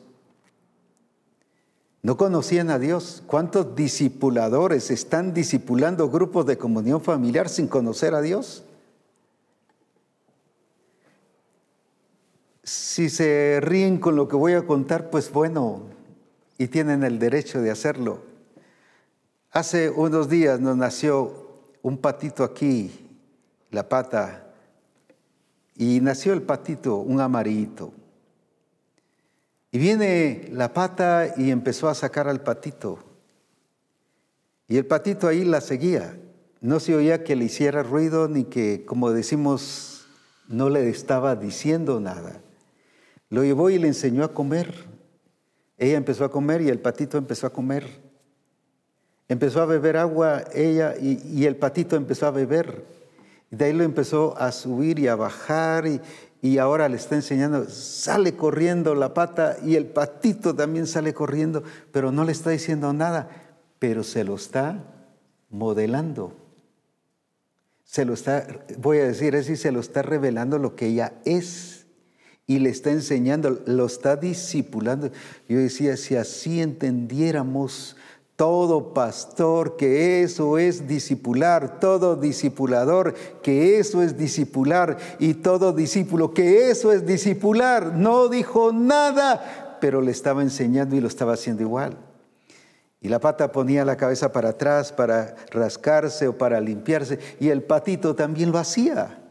No 2.04 2.18
conocían 2.18 2.70
a 2.70 2.80
Dios. 2.80 3.24
¿Cuántos 3.26 3.76
discipuladores 3.76 4.92
están 4.92 5.34
discipulando 5.34 6.10
grupos 6.10 6.46
de 6.46 6.58
comunión 6.58 7.02
familiar 7.02 7.48
sin 7.48 7.68
conocer 7.70 8.14
a 8.14 8.22
Dios? 8.22 8.66
Si 12.62 13.10
se 13.10 13.60
ríen 13.62 14.00
con 14.00 14.18
lo 14.18 14.28
que 14.28 14.36
voy 14.36 14.52
a 14.54 14.66
contar, 14.66 15.10
pues 15.10 15.32
bueno, 15.32 15.84
y 16.58 16.68
tienen 16.68 17.04
el 17.04 17.20
derecho 17.20 17.62
de 17.62 17.72
hacerlo. 17.72 18.20
Hace 19.52 19.90
unos 19.90 20.28
días 20.28 20.60
nos 20.60 20.76
nació 20.76 21.48
un 21.82 21.98
patito 21.98 22.44
aquí, 22.44 22.92
la 23.72 23.88
pata, 23.88 24.54
y 25.78 26.02
nació 26.02 26.34
el 26.34 26.42
patito, 26.42 26.98
un 26.98 27.22
amarillito. 27.22 27.94
Y 29.74 29.80
viene 29.80 30.50
la 30.52 30.72
pata 30.72 31.34
y 31.36 31.50
empezó 31.50 31.90
a 31.90 31.96
sacar 31.96 32.28
al 32.28 32.42
patito. 32.42 33.00
Y 34.68 34.78
el 34.78 34.86
patito 34.86 35.28
ahí 35.28 35.44
la 35.44 35.62
seguía. 35.62 36.16
No 36.62 36.80
se 36.80 36.94
oía 36.94 37.24
que 37.24 37.36
le 37.36 37.46
hiciera 37.46 37.82
ruido 37.82 38.28
ni 38.28 38.44
que, 38.44 38.86
como 38.86 39.10
decimos, 39.10 40.06
no 40.48 40.70
le 40.70 40.88
estaba 40.90 41.36
diciendo 41.36 42.00
nada. 42.00 42.40
Lo 43.32 43.44
llevó 43.44 43.72
y 43.72 43.80
le 43.80 43.88
enseñó 43.88 44.24
a 44.24 44.36
comer. 44.36 44.72
Ella 45.80 45.98
empezó 45.98 46.24
a 46.24 46.32
comer 46.32 46.62
y 46.62 46.70
el 46.70 46.78
patito 46.78 47.18
empezó 47.18 47.48
a 47.48 47.54
comer. 47.54 48.00
Empezó 49.28 49.60
a 49.60 49.66
beber 49.66 49.98
agua 49.98 50.44
ella 50.54 50.94
y, 51.02 51.46
el 51.46 51.56
patito 51.56 51.96
empezó 51.96 52.28
a 52.28 52.32
beber. 52.32 52.86
De 53.50 53.66
ahí 53.66 53.74
lo 53.74 53.84
empezó 53.84 54.38
a 54.38 54.52
subir 54.52 55.00
y 55.00 55.08
a 55.08 55.16
bajar 55.16 55.88
y, 55.88 56.00
y 56.44 56.58
ahora 56.58 56.90
le 56.90 56.98
está 56.98 57.16
enseñando, 57.16 57.70
sale 57.70 58.36
corriendo 58.36 58.96
la 58.96 59.14
pata 59.14 59.56
y 59.64 59.76
el 59.78 59.86
patito 59.86 60.54
también 60.54 60.88
sale 60.88 61.14
corriendo, 61.14 61.64
pero 61.94 62.12
no 62.12 62.26
le 62.26 62.34
está 62.34 62.50
diciendo 62.50 62.92
nada, 62.92 63.30
pero 63.80 64.04
se 64.04 64.26
lo 64.26 64.36
está 64.36 64.84
modelando. 65.50 66.36
Se 67.86 68.04
lo 68.04 68.14
está, 68.14 68.46
voy 68.78 68.98
a 68.98 69.06
decir 69.06 69.38
así, 69.38 69.56
se 69.56 69.72
lo 69.72 69.80
está 69.80 70.02
revelando 70.02 70.58
lo 70.58 70.76
que 70.76 70.88
ella 70.88 71.14
es 71.24 71.86
y 72.46 72.60
le 72.60 72.72
está 72.72 72.92
enseñando, 72.92 73.62
lo 73.66 73.86
está 73.86 74.18
discipulando. 74.18 75.12
Yo 75.48 75.60
decía, 75.60 75.96
si 75.96 76.18
así 76.18 76.62
entendiéramos 76.62 77.96
todo 78.44 78.94
pastor 78.94 79.78
que 79.78 80.22
eso 80.22 80.58
es 80.58 80.86
discipular, 80.86 81.80
todo 81.80 82.18
discipulador 82.18 83.14
que 83.42 83.80
eso 83.80 84.04
es 84.04 84.18
discipular 84.18 84.98
y 85.18 85.36
todo 85.36 85.72
discípulo 85.72 86.34
que 86.34 86.70
eso 86.70 86.92
es 86.92 87.06
discipular, 87.06 87.94
no 87.96 88.28
dijo 88.28 88.74
nada, 88.74 89.78
pero 89.80 90.02
le 90.02 90.12
estaba 90.12 90.42
enseñando 90.42 90.94
y 90.94 91.00
lo 91.00 91.08
estaba 91.08 91.36
haciendo 91.36 91.64
igual. 91.64 91.96
Y 93.00 93.08
la 93.08 93.22
pata 93.22 93.50
ponía 93.50 93.86
la 93.86 93.96
cabeza 93.96 94.34
para 94.34 94.50
atrás 94.50 94.92
para 94.92 95.38
rascarse 95.50 96.28
o 96.28 96.38
para 96.38 96.60
limpiarse 96.60 97.20
y 97.40 97.48
el 97.48 97.64
patito 97.64 98.14
también 98.14 98.52
lo 98.52 98.60
hacía 98.60 99.22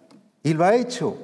y 0.42 0.54
lo 0.54 0.64
ha 0.64 0.74
hecho. 0.74 1.18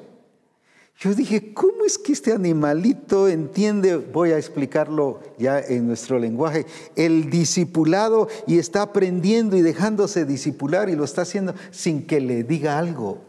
Yo 1.00 1.14
dije, 1.14 1.54
¿cómo 1.54 1.84
es 1.84 1.96
que 1.96 2.10
este 2.10 2.32
animalito 2.32 3.28
entiende, 3.28 3.96
voy 3.96 4.32
a 4.32 4.36
explicarlo 4.36 5.20
ya 5.38 5.60
en 5.60 5.86
nuestro 5.86 6.18
lenguaje, 6.18 6.66
el 6.96 7.30
discipulado 7.30 8.26
y 8.48 8.58
está 8.58 8.82
aprendiendo 8.82 9.56
y 9.56 9.62
dejándose 9.62 10.24
discipular 10.24 10.88
y 10.88 10.96
lo 10.96 11.04
está 11.04 11.22
haciendo 11.22 11.54
sin 11.70 12.04
que 12.04 12.20
le 12.20 12.42
diga 12.42 12.80
algo? 12.80 13.22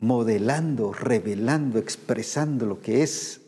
Modelando, 0.00 0.92
revelando, 0.92 1.78
expresando 1.78 2.66
lo 2.66 2.80
que 2.80 3.04
es 3.04 3.40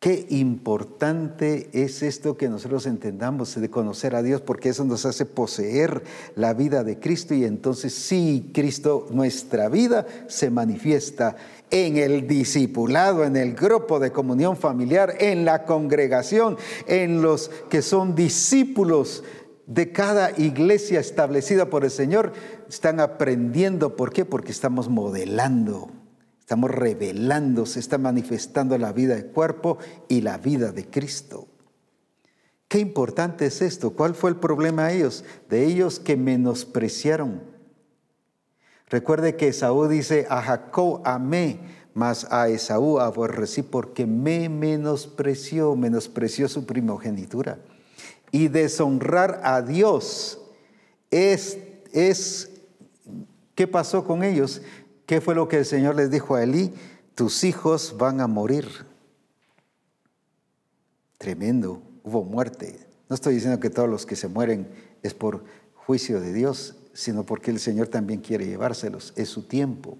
Qué 0.00 0.26
importante 0.30 1.70
es 1.72 2.04
esto 2.04 2.36
que 2.36 2.48
nosotros 2.48 2.86
entendamos 2.86 3.60
de 3.60 3.68
conocer 3.68 4.14
a 4.14 4.22
Dios, 4.22 4.40
porque 4.40 4.68
eso 4.68 4.84
nos 4.84 5.04
hace 5.04 5.26
poseer 5.26 6.04
la 6.36 6.54
vida 6.54 6.84
de 6.84 7.00
Cristo 7.00 7.34
y 7.34 7.44
entonces 7.44 7.94
sí, 7.94 8.52
Cristo, 8.54 9.08
nuestra 9.10 9.68
vida 9.68 10.06
se 10.28 10.50
manifiesta 10.50 11.34
en 11.72 11.96
el 11.96 12.28
discipulado, 12.28 13.24
en 13.24 13.34
el 13.34 13.56
grupo 13.56 13.98
de 13.98 14.12
comunión 14.12 14.56
familiar, 14.56 15.16
en 15.18 15.44
la 15.44 15.64
congregación, 15.64 16.56
en 16.86 17.20
los 17.20 17.50
que 17.68 17.82
son 17.82 18.14
discípulos 18.14 19.24
de 19.66 19.90
cada 19.90 20.30
iglesia 20.38 21.00
establecida 21.00 21.70
por 21.70 21.84
el 21.84 21.90
Señor, 21.90 22.34
están 22.68 23.00
aprendiendo. 23.00 23.96
¿Por 23.96 24.12
qué? 24.12 24.24
Porque 24.24 24.52
estamos 24.52 24.88
modelando 24.88 25.90
Estamos 26.48 26.70
revelando, 26.70 27.66
se 27.66 27.78
está 27.78 27.98
manifestando 27.98 28.78
la 28.78 28.90
vida 28.94 29.16
del 29.16 29.26
cuerpo 29.26 29.76
y 30.08 30.22
la 30.22 30.38
vida 30.38 30.72
de 30.72 30.88
Cristo. 30.88 31.46
Qué 32.68 32.78
importante 32.78 33.44
es 33.44 33.60
esto. 33.60 33.90
¿Cuál 33.90 34.14
fue 34.14 34.30
el 34.30 34.36
problema 34.36 34.86
de 34.86 34.96
ellos? 34.96 35.26
De 35.50 35.66
ellos 35.66 36.00
que 36.00 36.16
menospreciaron. 36.16 37.42
Recuerde 38.88 39.36
que 39.36 39.48
Esaú 39.48 39.88
dice, 39.88 40.26
a 40.30 40.40
Jacob 40.40 41.02
amé, 41.04 41.60
mas 41.92 42.26
a 42.30 42.48
Esaú 42.48 42.98
aborrecí 42.98 43.60
porque 43.60 44.06
me 44.06 44.48
menospreció, 44.48 45.76
menospreció 45.76 46.48
su 46.48 46.64
primogenitura. 46.64 47.58
Y 48.30 48.48
deshonrar 48.48 49.42
a 49.44 49.60
Dios 49.60 50.40
es, 51.10 51.58
es, 51.92 52.52
¿qué 53.54 53.66
pasó 53.66 54.06
con 54.06 54.24
ellos? 54.24 54.62
¿Qué 55.08 55.22
fue 55.22 55.34
lo 55.34 55.48
que 55.48 55.56
el 55.56 55.64
Señor 55.64 55.96
les 55.96 56.10
dijo 56.10 56.34
a 56.34 56.42
Elí? 56.42 56.70
Tus 57.14 57.42
hijos 57.42 57.94
van 57.96 58.20
a 58.20 58.26
morir. 58.26 58.68
Tremendo, 61.16 61.80
hubo 62.04 62.24
muerte. 62.24 62.78
No 63.08 63.14
estoy 63.14 63.36
diciendo 63.36 63.58
que 63.58 63.70
todos 63.70 63.88
los 63.88 64.04
que 64.04 64.16
se 64.16 64.28
mueren 64.28 64.68
es 65.02 65.14
por 65.14 65.44
juicio 65.74 66.20
de 66.20 66.34
Dios, 66.34 66.76
sino 66.92 67.24
porque 67.24 67.50
el 67.50 67.58
Señor 67.58 67.88
también 67.88 68.20
quiere 68.20 68.44
llevárselos, 68.44 69.14
es 69.16 69.30
su 69.30 69.44
tiempo. 69.44 69.96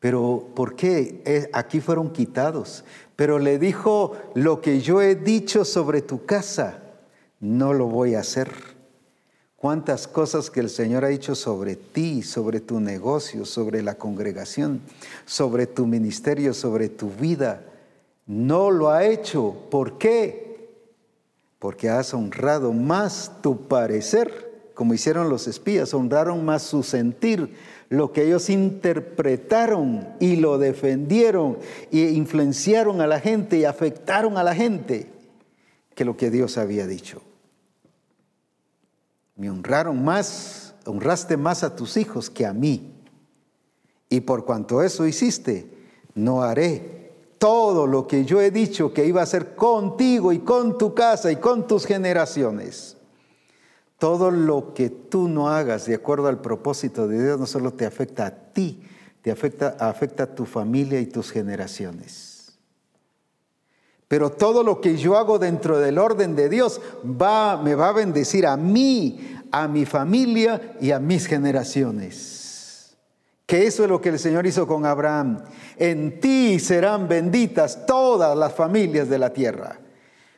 Pero 0.00 0.48
¿por 0.56 0.74
qué? 0.74 1.20
Eh, 1.26 1.50
aquí 1.52 1.82
fueron 1.82 2.14
quitados. 2.14 2.86
Pero 3.14 3.38
le 3.38 3.58
dijo, 3.58 4.16
lo 4.34 4.62
que 4.62 4.80
yo 4.80 5.02
he 5.02 5.16
dicho 5.16 5.66
sobre 5.66 6.00
tu 6.00 6.24
casa, 6.24 6.82
no 7.40 7.74
lo 7.74 7.88
voy 7.88 8.14
a 8.14 8.20
hacer 8.20 8.71
cuántas 9.62 10.08
cosas 10.08 10.50
que 10.50 10.58
el 10.58 10.68
Señor 10.68 11.04
ha 11.04 11.08
dicho 11.08 11.36
sobre 11.36 11.76
ti, 11.76 12.24
sobre 12.24 12.58
tu 12.58 12.80
negocio, 12.80 13.44
sobre 13.44 13.80
la 13.80 13.94
congregación, 13.94 14.80
sobre 15.24 15.68
tu 15.68 15.86
ministerio, 15.86 16.52
sobre 16.52 16.88
tu 16.88 17.10
vida. 17.10 17.62
No 18.26 18.72
lo 18.72 18.90
ha 18.90 19.04
hecho. 19.04 19.54
¿Por 19.70 19.98
qué? 19.98 20.68
Porque 21.60 21.88
has 21.88 22.12
honrado 22.12 22.72
más 22.72 23.40
tu 23.40 23.68
parecer, 23.68 24.72
como 24.74 24.94
hicieron 24.94 25.28
los 25.28 25.46
espías, 25.46 25.94
honraron 25.94 26.44
más 26.44 26.62
su 26.62 26.82
sentir, 26.82 27.54
lo 27.88 28.12
que 28.12 28.24
ellos 28.24 28.50
interpretaron 28.50 30.08
y 30.18 30.34
lo 30.36 30.58
defendieron 30.58 31.58
e 31.92 32.10
influenciaron 32.10 33.00
a 33.00 33.06
la 33.06 33.20
gente 33.20 33.58
y 33.58 33.64
afectaron 33.64 34.38
a 34.38 34.42
la 34.42 34.56
gente, 34.56 35.06
que 35.94 36.04
lo 36.04 36.16
que 36.16 36.32
Dios 36.32 36.58
había 36.58 36.88
dicho. 36.88 37.22
Me 39.36 39.50
honraron 39.50 40.04
más, 40.04 40.74
honraste 40.86 41.36
más 41.36 41.64
a 41.64 41.74
tus 41.74 41.96
hijos 41.96 42.30
que 42.30 42.46
a 42.46 42.52
mí. 42.52 42.92
Y 44.08 44.20
por 44.20 44.44
cuanto 44.44 44.82
eso 44.82 45.06
hiciste, 45.06 45.70
no 46.14 46.42
haré 46.42 47.12
todo 47.38 47.86
lo 47.86 48.06
que 48.06 48.24
yo 48.24 48.40
he 48.40 48.50
dicho 48.50 48.92
que 48.92 49.06
iba 49.06 49.20
a 49.20 49.24
hacer 49.24 49.54
contigo 49.54 50.32
y 50.32 50.40
con 50.40 50.78
tu 50.78 50.94
casa 50.94 51.32
y 51.32 51.36
con 51.36 51.66
tus 51.66 51.86
generaciones. 51.86 52.96
Todo 53.98 54.30
lo 54.30 54.74
que 54.74 54.90
tú 54.90 55.28
no 55.28 55.48
hagas 55.48 55.86
de 55.86 55.94
acuerdo 55.94 56.28
al 56.28 56.40
propósito 56.40 57.08
de 57.08 57.22
Dios 57.22 57.40
no 57.40 57.46
solo 57.46 57.72
te 57.72 57.86
afecta 57.86 58.26
a 58.26 58.30
ti, 58.30 58.82
te 59.22 59.30
afecta, 59.30 59.76
afecta 59.78 60.24
a 60.24 60.34
tu 60.34 60.44
familia 60.44 61.00
y 61.00 61.06
tus 61.06 61.30
generaciones. 61.30 62.31
Pero 64.12 64.28
todo 64.28 64.62
lo 64.62 64.78
que 64.82 64.98
yo 64.98 65.16
hago 65.16 65.38
dentro 65.38 65.78
del 65.78 65.96
orden 65.96 66.36
de 66.36 66.50
Dios 66.50 66.82
va, 67.02 67.56
me 67.56 67.74
va 67.74 67.88
a 67.88 67.92
bendecir 67.92 68.46
a 68.46 68.58
mí, 68.58 69.38
a 69.50 69.66
mi 69.66 69.86
familia 69.86 70.76
y 70.82 70.90
a 70.90 70.98
mis 70.98 71.24
generaciones. 71.24 72.94
Que 73.46 73.66
eso 73.66 73.84
es 73.84 73.88
lo 73.88 74.02
que 74.02 74.10
el 74.10 74.18
Señor 74.18 74.46
hizo 74.46 74.66
con 74.66 74.84
Abraham. 74.84 75.42
En 75.78 76.20
ti 76.20 76.58
serán 76.58 77.08
benditas 77.08 77.86
todas 77.86 78.36
las 78.36 78.52
familias 78.52 79.08
de 79.08 79.18
la 79.18 79.32
tierra. 79.32 79.78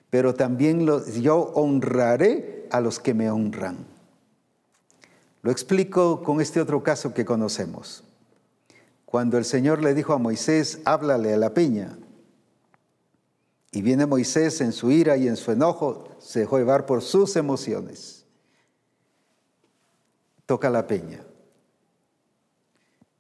Pero 0.09 0.35
también 0.35 0.87
yo 1.21 1.51
honraré 1.57 2.69
honraré 2.69 2.69
a 2.71 2.81
los 2.81 3.01
que 3.01 3.13
me 3.13 3.29
honran. 3.29 3.79
Lo 5.43 5.51
explico 5.51 6.23
con 6.23 6.41
este 6.41 6.61
otro 6.61 6.85
caso 6.85 7.13
que 7.13 7.25
conocemos. 7.25 8.05
Cuando 9.05 9.37
el 9.37 9.45
Señor 9.45 9.83
le 9.83 9.95
dijo 9.95 10.13
a 10.13 10.19
Moisés, 10.19 10.79
háblale 10.85 11.35
a 11.35 11.39
la 11.39 11.55
peña, 11.55 11.99
y 13.75 13.83
viene 13.83 14.07
Moisés 14.07 14.61
en 14.61 14.73
su 14.73 14.93
ira 14.93 15.17
y 15.17 15.27
en 15.27 15.37
su 15.37 15.51
enojo, 15.51 16.09
se 16.21 16.41
dejó 16.41 16.59
llevar 16.59 16.87
por 16.87 17.03
sus 17.03 17.35
emociones. 17.35 18.25
Toca 20.47 20.71
la 20.71 20.87
peña. 20.87 21.25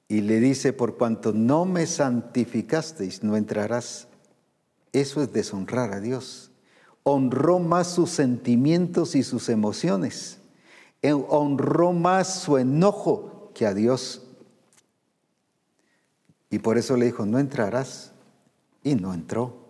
Y 0.06 0.20
le 0.20 0.38
dice, 0.38 0.72
por 0.72 0.96
cuanto 0.96 1.32
no 1.32 1.64
me 1.64 1.88
santificasteis, 1.88 3.24
no 3.24 3.36
entrarás. 3.36 4.06
Eso 4.92 5.22
es 5.22 5.32
deshonrar 5.32 5.92
a 5.92 5.98
Dios. 5.98 6.52
Honró 7.02 7.58
más 7.58 7.88
sus 7.88 8.10
sentimientos 8.10 9.16
y 9.16 9.24
sus 9.24 9.48
emociones. 9.48 10.38
Honró 11.02 11.92
más 11.92 12.42
su 12.42 12.58
enojo 12.58 13.50
que 13.54 13.66
a 13.66 13.74
Dios. 13.74 14.22
Y 16.48 16.60
por 16.60 16.78
eso 16.78 16.96
le 16.96 17.06
dijo, 17.06 17.26
no 17.26 17.40
entrarás. 17.40 18.12
Y 18.84 18.94
no 18.94 19.12
entró. 19.12 19.63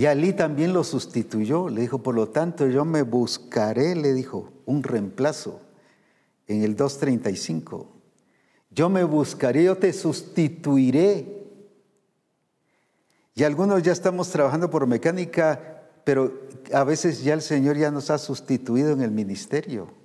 Y 0.00 0.06
Ali 0.06 0.32
también 0.32 0.72
lo 0.72 0.82
sustituyó, 0.82 1.68
le 1.68 1.82
dijo, 1.82 2.02
por 2.02 2.14
lo 2.14 2.30
tanto 2.30 2.66
yo 2.66 2.86
me 2.86 3.02
buscaré, 3.02 3.94
le 3.94 4.14
dijo, 4.14 4.50
un 4.64 4.82
reemplazo 4.82 5.60
en 6.46 6.62
el 6.62 6.74
235. 6.74 7.86
Yo 8.70 8.88
me 8.88 9.04
buscaré, 9.04 9.62
yo 9.62 9.76
te 9.76 9.92
sustituiré. 9.92 11.46
Y 13.34 13.44
algunos 13.44 13.82
ya 13.82 13.92
estamos 13.92 14.30
trabajando 14.30 14.70
por 14.70 14.86
mecánica, 14.86 15.82
pero 16.04 16.32
a 16.72 16.82
veces 16.82 17.22
ya 17.22 17.34
el 17.34 17.42
Señor 17.42 17.76
ya 17.76 17.90
nos 17.90 18.08
ha 18.08 18.16
sustituido 18.16 18.92
en 18.92 19.02
el 19.02 19.10
ministerio. 19.10 19.99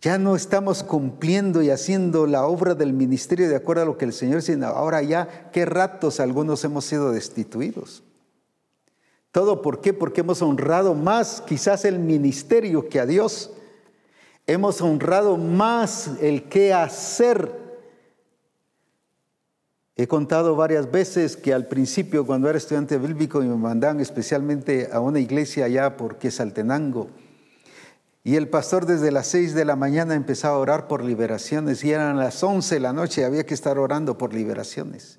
Ya 0.00 0.16
no 0.16 0.34
estamos 0.34 0.82
cumpliendo 0.82 1.60
y 1.60 1.68
haciendo 1.68 2.26
la 2.26 2.46
obra 2.46 2.74
del 2.74 2.94
ministerio 2.94 3.50
de 3.50 3.56
acuerdo 3.56 3.82
a 3.82 3.86
lo 3.86 3.98
que 3.98 4.06
el 4.06 4.14
Señor 4.14 4.36
dice. 4.36 4.58
Ahora 4.64 5.02
ya, 5.02 5.50
qué 5.52 5.66
ratos 5.66 6.20
algunos 6.20 6.64
hemos 6.64 6.86
sido 6.86 7.12
destituidos. 7.12 8.02
¿Todo 9.30 9.60
por 9.60 9.82
qué? 9.82 9.92
Porque 9.92 10.22
hemos 10.22 10.40
honrado 10.40 10.94
más 10.94 11.42
quizás 11.42 11.84
el 11.84 11.98
ministerio 11.98 12.88
que 12.88 12.98
a 12.98 13.04
Dios. 13.04 13.50
Hemos 14.46 14.80
honrado 14.80 15.36
más 15.36 16.12
el 16.22 16.44
qué 16.44 16.72
hacer. 16.72 17.52
He 19.96 20.08
contado 20.08 20.56
varias 20.56 20.90
veces 20.90 21.36
que 21.36 21.52
al 21.52 21.66
principio, 21.66 22.24
cuando 22.24 22.48
era 22.48 22.56
estudiante 22.56 22.96
bíblico, 22.96 23.40
me 23.40 23.54
mandaban 23.54 24.00
especialmente 24.00 24.88
a 24.90 25.00
una 25.00 25.20
iglesia 25.20 25.66
allá 25.66 25.98
porque 25.98 26.30
Saltenango 26.30 27.10
y 28.22 28.36
el 28.36 28.48
pastor 28.48 28.84
desde 28.84 29.10
las 29.10 29.28
seis 29.28 29.54
de 29.54 29.64
la 29.64 29.76
mañana 29.76 30.14
empezaba 30.14 30.56
a 30.56 30.58
orar 30.58 30.88
por 30.88 31.02
liberaciones 31.02 31.82
y 31.84 31.92
eran 31.92 32.18
las 32.18 32.42
once 32.42 32.74
de 32.74 32.80
la 32.80 32.92
noche, 32.92 33.24
había 33.24 33.46
que 33.46 33.54
estar 33.54 33.78
orando 33.78 34.18
por 34.18 34.34
liberaciones. 34.34 35.18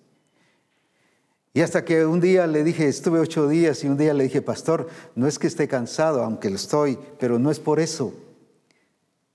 Y 1.53 1.61
hasta 1.61 1.83
que 1.83 2.05
un 2.05 2.21
día 2.21 2.47
le 2.47 2.63
dije, 2.63 2.87
estuve 2.87 3.19
ocho 3.19 3.47
días 3.47 3.83
y 3.83 3.87
un 3.87 3.97
día 3.97 4.13
le 4.13 4.23
dije, 4.25 4.41
pastor, 4.41 4.87
no 5.15 5.27
es 5.27 5.37
que 5.37 5.47
esté 5.47 5.67
cansado, 5.67 6.23
aunque 6.23 6.49
lo 6.49 6.55
estoy, 6.55 6.97
pero 7.19 7.39
no 7.39 7.51
es 7.51 7.59
por 7.59 7.79
eso. 7.79 8.13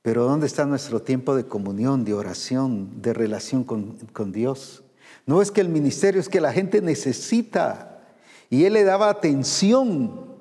Pero 0.01 0.25
¿dónde 0.25 0.47
está 0.47 0.65
nuestro 0.65 1.03
tiempo 1.03 1.35
de 1.35 1.47
comunión, 1.47 2.05
de 2.05 2.15
oración, 2.15 3.03
de 3.03 3.13
relación 3.13 3.65
con, 3.65 3.99
con 4.13 4.33
Dios? 4.33 4.85
No 5.27 5.43
es 5.43 5.51
que 5.51 5.61
el 5.61 5.69
ministerio, 5.69 6.21
es 6.21 6.29
que 6.29 6.41
la 6.41 6.53
gente 6.53 6.81
necesita. 6.81 8.01
Y 8.49 8.65
él 8.65 8.75
le 8.75 8.85
daba 8.85 9.11
atención 9.11 10.36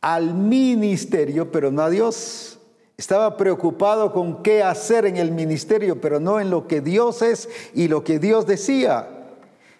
al 0.00 0.34
ministerio, 0.34 1.50
pero 1.50 1.70
no 1.70 1.82
a 1.82 1.90
Dios. 1.90 2.58
Estaba 2.96 3.36
preocupado 3.36 4.12
con 4.12 4.42
qué 4.42 4.62
hacer 4.62 5.06
en 5.06 5.16
el 5.16 5.30
ministerio, 5.30 6.00
pero 6.00 6.18
no 6.18 6.40
en 6.40 6.50
lo 6.50 6.66
que 6.66 6.80
Dios 6.80 7.22
es 7.22 7.48
y 7.74 7.88
lo 7.88 8.02
que 8.02 8.18
Dios 8.18 8.46
decía. 8.46 9.08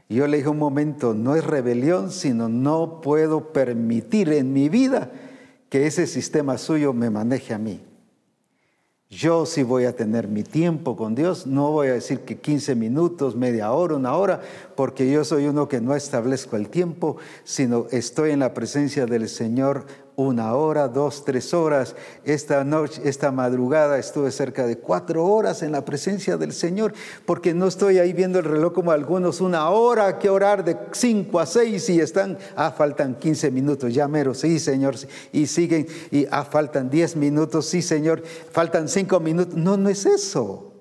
Yo 0.08 0.26
le 0.26 0.38
dije 0.38 0.48
un 0.48 0.58
momento, 0.58 1.14
no 1.14 1.36
es 1.36 1.44
rebelión, 1.44 2.10
sino 2.10 2.48
no 2.48 3.00
puedo 3.02 3.52
permitir 3.52 4.32
en 4.32 4.52
mi 4.52 4.68
vida 4.68 5.10
que 5.68 5.86
ese 5.86 6.06
sistema 6.06 6.56
suyo 6.56 6.92
me 6.92 7.10
maneje 7.10 7.52
a 7.52 7.58
mí. 7.58 7.80
Yo 9.10 9.46
sí 9.46 9.62
voy 9.62 9.84
a 9.84 9.96
tener 9.96 10.28
mi 10.28 10.42
tiempo 10.42 10.94
con 10.94 11.14
Dios, 11.14 11.46
no 11.46 11.72
voy 11.72 11.88
a 11.88 11.94
decir 11.94 12.20
que 12.20 12.38
15 12.38 12.74
minutos, 12.74 13.36
media 13.36 13.72
hora, 13.72 13.96
una 13.96 14.14
hora, 14.14 14.42
porque 14.76 15.10
yo 15.10 15.24
soy 15.24 15.46
uno 15.46 15.66
que 15.66 15.80
no 15.80 15.94
establezco 15.94 16.56
el 16.56 16.68
tiempo, 16.68 17.16
sino 17.42 17.86
estoy 17.90 18.32
en 18.32 18.40
la 18.40 18.52
presencia 18.52 19.06
del 19.06 19.28
Señor 19.30 19.86
una 20.18 20.54
hora, 20.54 20.88
dos, 20.88 21.24
tres 21.24 21.54
horas. 21.54 21.94
Esta 22.24 22.64
noche, 22.64 23.00
esta 23.04 23.30
madrugada 23.30 23.98
estuve 23.98 24.32
cerca 24.32 24.66
de 24.66 24.76
cuatro 24.76 25.24
horas 25.24 25.62
en 25.62 25.70
la 25.70 25.84
presencia 25.84 26.36
del 26.36 26.52
Señor, 26.52 26.92
porque 27.24 27.54
no 27.54 27.68
estoy 27.68 27.98
ahí 27.98 28.12
viendo 28.12 28.40
el 28.40 28.44
reloj 28.44 28.72
como 28.72 28.90
algunos, 28.90 29.40
una 29.40 29.70
hora 29.70 30.18
que 30.18 30.28
orar 30.28 30.64
de 30.64 30.76
cinco 30.90 31.38
a 31.38 31.46
seis 31.46 31.88
y 31.88 32.00
están, 32.00 32.36
ah, 32.56 32.72
faltan 32.72 33.14
15 33.14 33.52
minutos, 33.52 33.94
ya 33.94 34.08
mero, 34.08 34.34
sí, 34.34 34.58
Señor, 34.58 34.96
y 35.32 35.46
siguen, 35.46 35.86
y 36.10 36.26
ah, 36.32 36.44
faltan 36.44 36.90
10 36.90 37.14
minutos, 37.14 37.66
sí, 37.66 37.80
Señor, 37.80 38.24
faltan 38.50 38.88
cinco 38.88 39.20
minutos. 39.20 39.54
No, 39.54 39.76
no 39.76 39.88
es 39.88 40.04
eso. 40.04 40.72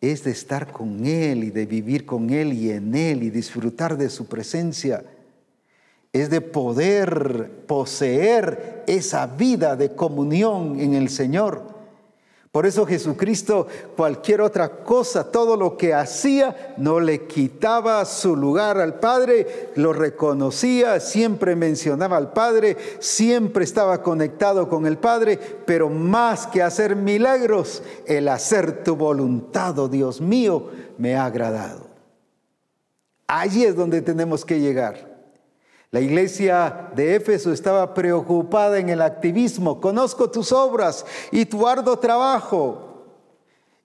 Es 0.00 0.22
de 0.22 0.30
estar 0.30 0.70
con 0.70 1.04
Él 1.04 1.42
y 1.42 1.50
de 1.50 1.66
vivir 1.66 2.06
con 2.06 2.30
Él 2.30 2.52
y 2.52 2.70
en 2.70 2.94
Él 2.94 3.24
y 3.24 3.30
disfrutar 3.30 3.96
de 3.96 4.10
su 4.10 4.26
presencia 4.26 5.02
es 6.22 6.30
de 6.30 6.40
poder 6.40 7.64
poseer 7.66 8.84
esa 8.86 9.26
vida 9.26 9.76
de 9.76 9.94
comunión 9.94 10.80
en 10.80 10.94
el 10.94 11.10
Señor. 11.10 11.76
Por 12.56 12.64
eso 12.64 12.86
Jesucristo, 12.86 13.66
cualquier 13.98 14.40
otra 14.40 14.82
cosa, 14.82 15.30
todo 15.30 15.58
lo 15.58 15.76
que 15.76 15.92
hacía, 15.92 16.74
no 16.78 17.00
le 17.00 17.26
quitaba 17.26 18.02
su 18.06 18.34
lugar 18.34 18.78
al 18.78 18.98
Padre, 18.98 19.72
lo 19.74 19.92
reconocía, 19.92 20.98
siempre 21.00 21.54
mencionaba 21.54 22.16
al 22.16 22.32
Padre, 22.32 22.78
siempre 22.98 23.62
estaba 23.62 24.02
conectado 24.02 24.70
con 24.70 24.86
el 24.86 24.96
Padre, 24.96 25.38
pero 25.66 25.90
más 25.90 26.46
que 26.46 26.62
hacer 26.62 26.96
milagros, 26.96 27.82
el 28.06 28.26
hacer 28.26 28.82
tu 28.82 28.96
voluntad, 28.96 29.78
oh 29.78 29.88
Dios 29.88 30.22
mío, 30.22 30.70
me 30.96 31.14
ha 31.14 31.26
agradado. 31.26 31.88
Allí 33.26 33.64
es 33.64 33.76
donde 33.76 34.00
tenemos 34.00 34.46
que 34.46 34.60
llegar. 34.60 35.15
La 35.90 36.00
iglesia 36.00 36.90
de 36.94 37.14
Éfeso 37.14 37.52
estaba 37.52 37.94
preocupada 37.94 38.78
en 38.78 38.88
el 38.88 39.00
activismo. 39.00 39.80
Conozco 39.80 40.30
tus 40.30 40.52
obras 40.52 41.06
y 41.30 41.46
tu 41.46 41.66
arduo 41.66 41.98
trabajo 41.98 42.86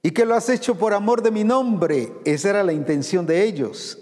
y 0.01 0.11
que 0.11 0.25
lo 0.25 0.35
has 0.35 0.49
hecho 0.49 0.75
por 0.75 0.93
amor 0.93 1.21
de 1.21 1.31
mi 1.31 1.43
nombre. 1.43 2.11
Esa 2.25 2.49
era 2.49 2.63
la 2.63 2.73
intención 2.73 3.25
de 3.25 3.43
ellos, 3.43 3.99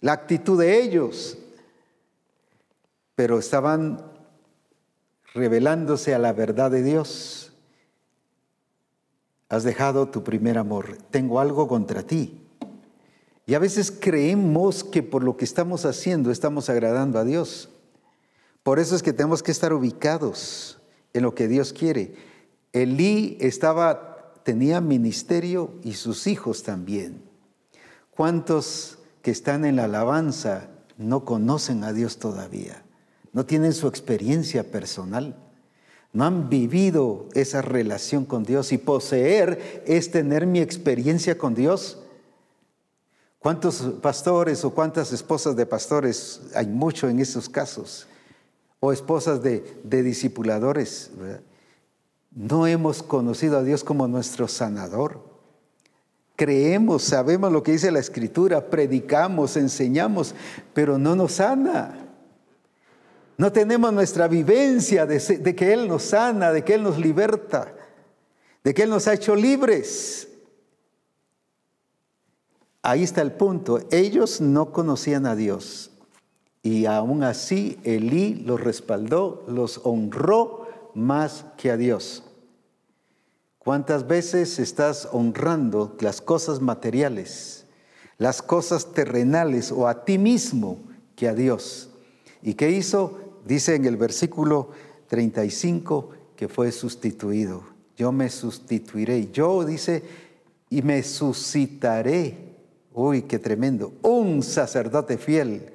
la 0.00 0.12
actitud 0.12 0.58
de 0.58 0.80
ellos. 0.82 1.38
Pero 3.14 3.38
estaban 3.38 4.12
revelándose 5.34 6.14
a 6.14 6.18
la 6.18 6.32
verdad 6.32 6.70
de 6.70 6.82
Dios. 6.82 7.52
Has 9.48 9.64
dejado 9.64 10.08
tu 10.08 10.24
primer 10.24 10.58
amor. 10.58 10.98
Tengo 11.10 11.40
algo 11.40 11.68
contra 11.68 12.02
ti. 12.02 12.45
Y 13.46 13.54
a 13.54 13.60
veces 13.60 13.92
creemos 13.92 14.82
que 14.82 15.04
por 15.04 15.22
lo 15.22 15.36
que 15.36 15.44
estamos 15.44 15.84
haciendo 15.84 16.32
estamos 16.32 16.68
agradando 16.68 17.20
a 17.20 17.24
Dios. 17.24 17.68
Por 18.64 18.80
eso 18.80 18.96
es 18.96 19.04
que 19.04 19.12
tenemos 19.12 19.44
que 19.44 19.52
estar 19.52 19.72
ubicados 19.72 20.78
en 21.12 21.22
lo 21.22 21.36
que 21.36 21.46
Dios 21.46 21.72
quiere. 21.72 22.16
Elí 22.72 23.38
estaba, 23.40 24.34
tenía 24.42 24.80
ministerio 24.80 25.70
y 25.84 25.94
sus 25.94 26.26
hijos 26.26 26.64
también. 26.64 27.22
¿Cuántos 28.10 28.98
que 29.22 29.30
están 29.30 29.64
en 29.64 29.76
la 29.76 29.84
alabanza 29.84 30.68
no 30.98 31.24
conocen 31.24 31.84
a 31.84 31.92
Dios 31.92 32.18
todavía? 32.18 32.82
No 33.32 33.46
tienen 33.46 33.74
su 33.74 33.86
experiencia 33.86 34.72
personal. 34.72 35.36
No 36.12 36.24
han 36.24 36.48
vivido 36.48 37.28
esa 37.34 37.62
relación 37.62 38.24
con 38.24 38.42
Dios 38.42 38.72
y 38.72 38.78
poseer 38.78 39.84
es 39.86 40.10
tener 40.10 40.46
mi 40.46 40.58
experiencia 40.58 41.38
con 41.38 41.54
Dios 41.54 42.00
¿Cuántos 43.46 43.76
pastores 44.02 44.64
o 44.64 44.70
cuántas 44.70 45.12
esposas 45.12 45.54
de 45.54 45.66
pastores 45.66 46.40
hay 46.52 46.66
mucho 46.66 47.08
en 47.08 47.20
esos 47.20 47.48
casos? 47.48 48.08
O 48.80 48.90
esposas 48.90 49.40
de, 49.40 49.62
discipuladores. 49.84 51.12
No 52.32 52.66
hemos 52.66 53.04
conocido 53.04 53.58
a 53.58 53.62
Dios 53.62 53.84
como 53.84 54.08
nuestro 54.08 54.48
sanador. 54.48 55.20
Creemos, 56.34 57.04
sabemos 57.04 57.52
lo 57.52 57.62
que 57.62 57.70
dice 57.70 57.92
la 57.92 58.00
Escritura, 58.00 58.68
predicamos, 58.68 59.56
enseñamos, 59.56 60.34
pero 60.74 60.98
no 60.98 61.14
nos 61.14 61.34
sana. 61.34 62.04
No 63.38 63.52
tenemos 63.52 63.92
nuestra 63.92 64.26
vivencia 64.26 65.06
de 65.06 65.54
que 65.54 65.72
Él 65.72 65.86
nos 65.86 66.02
sana, 66.02 66.50
de 66.50 66.64
que 66.64 66.74
Él 66.74 66.82
nos 66.82 66.98
liberta, 66.98 67.72
de 68.64 68.74
que 68.74 68.82
Él 68.82 68.90
nos 68.90 69.06
ha 69.06 69.14
hecho 69.14 69.36
libres. 69.36 70.30
Ahí 72.88 73.02
está 73.02 73.20
el 73.20 73.32
punto. 73.32 73.80
Ellos 73.90 74.40
no 74.40 74.70
conocían 74.70 75.26
a 75.26 75.34
Dios 75.34 75.90
Y 76.62 76.86
aún 76.86 77.24
así 77.24 77.80
Elí 77.82 78.36
los 78.46 78.60
respaldó, 78.60 79.44
los 79.48 79.80
honró 79.82 80.68
más 80.94 81.46
que 81.56 81.72
a 81.72 81.76
Dios. 81.76 82.22
¿Cuántas 83.58 84.06
veces 84.06 84.60
estás 84.60 85.08
honrando 85.10 85.96
las 85.98 86.20
cosas 86.20 86.60
materiales, 86.60 87.66
las 88.18 88.40
cosas 88.40 88.92
terrenales 88.92 89.72
o 89.72 89.88
a 89.88 90.04
ti 90.04 90.16
mismo 90.16 90.78
que 91.16 91.26
a 91.26 91.34
Dios? 91.34 91.90
¿Y 92.40 92.54
qué 92.54 92.70
hizo? 92.70 93.18
Dice 93.44 93.74
en 93.74 93.84
el 93.86 93.96
versículo 93.96 94.70
35 95.08 96.10
que 96.36 96.46
fue 96.46 96.70
sustituido. 96.70 97.64
Yo 97.96 98.12
me 98.12 98.30
sustituiré. 98.30 99.28
Yo 99.32 99.64
dice, 99.64 100.04
y 100.70 100.82
me 100.82 101.02
suscitaré. 101.02 102.45
Uy, 102.96 103.22
qué 103.22 103.38
tremendo. 103.38 103.92
Un 104.02 104.42
sacerdote 104.42 105.18
fiel. 105.18 105.70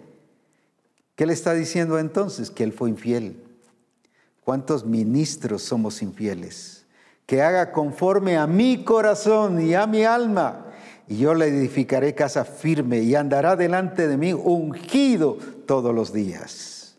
¿Qué 1.15 1.25
le 1.25 1.31
está 1.31 1.53
diciendo 1.53 1.97
entonces? 1.97 2.51
Que 2.51 2.65
él 2.65 2.73
fue 2.73 2.89
infiel. 2.89 3.41
¿Cuántos 4.43 4.85
ministros 4.85 5.61
somos 5.61 6.01
infieles? 6.01 6.81
que 7.31 7.41
haga 7.41 7.71
conforme 7.71 8.35
a 8.35 8.45
mi 8.45 8.83
corazón 8.83 9.61
y 9.61 9.73
a 9.73 9.87
mi 9.87 10.03
alma. 10.03 10.65
Y 11.07 11.19
yo 11.19 11.33
le 11.33 11.47
edificaré 11.47 12.13
casa 12.13 12.43
firme 12.43 12.99
y 12.99 13.15
andará 13.15 13.55
delante 13.55 14.09
de 14.09 14.17
mí 14.17 14.33
ungido 14.33 15.37
todos 15.65 15.95
los 15.95 16.11
días. 16.11 16.97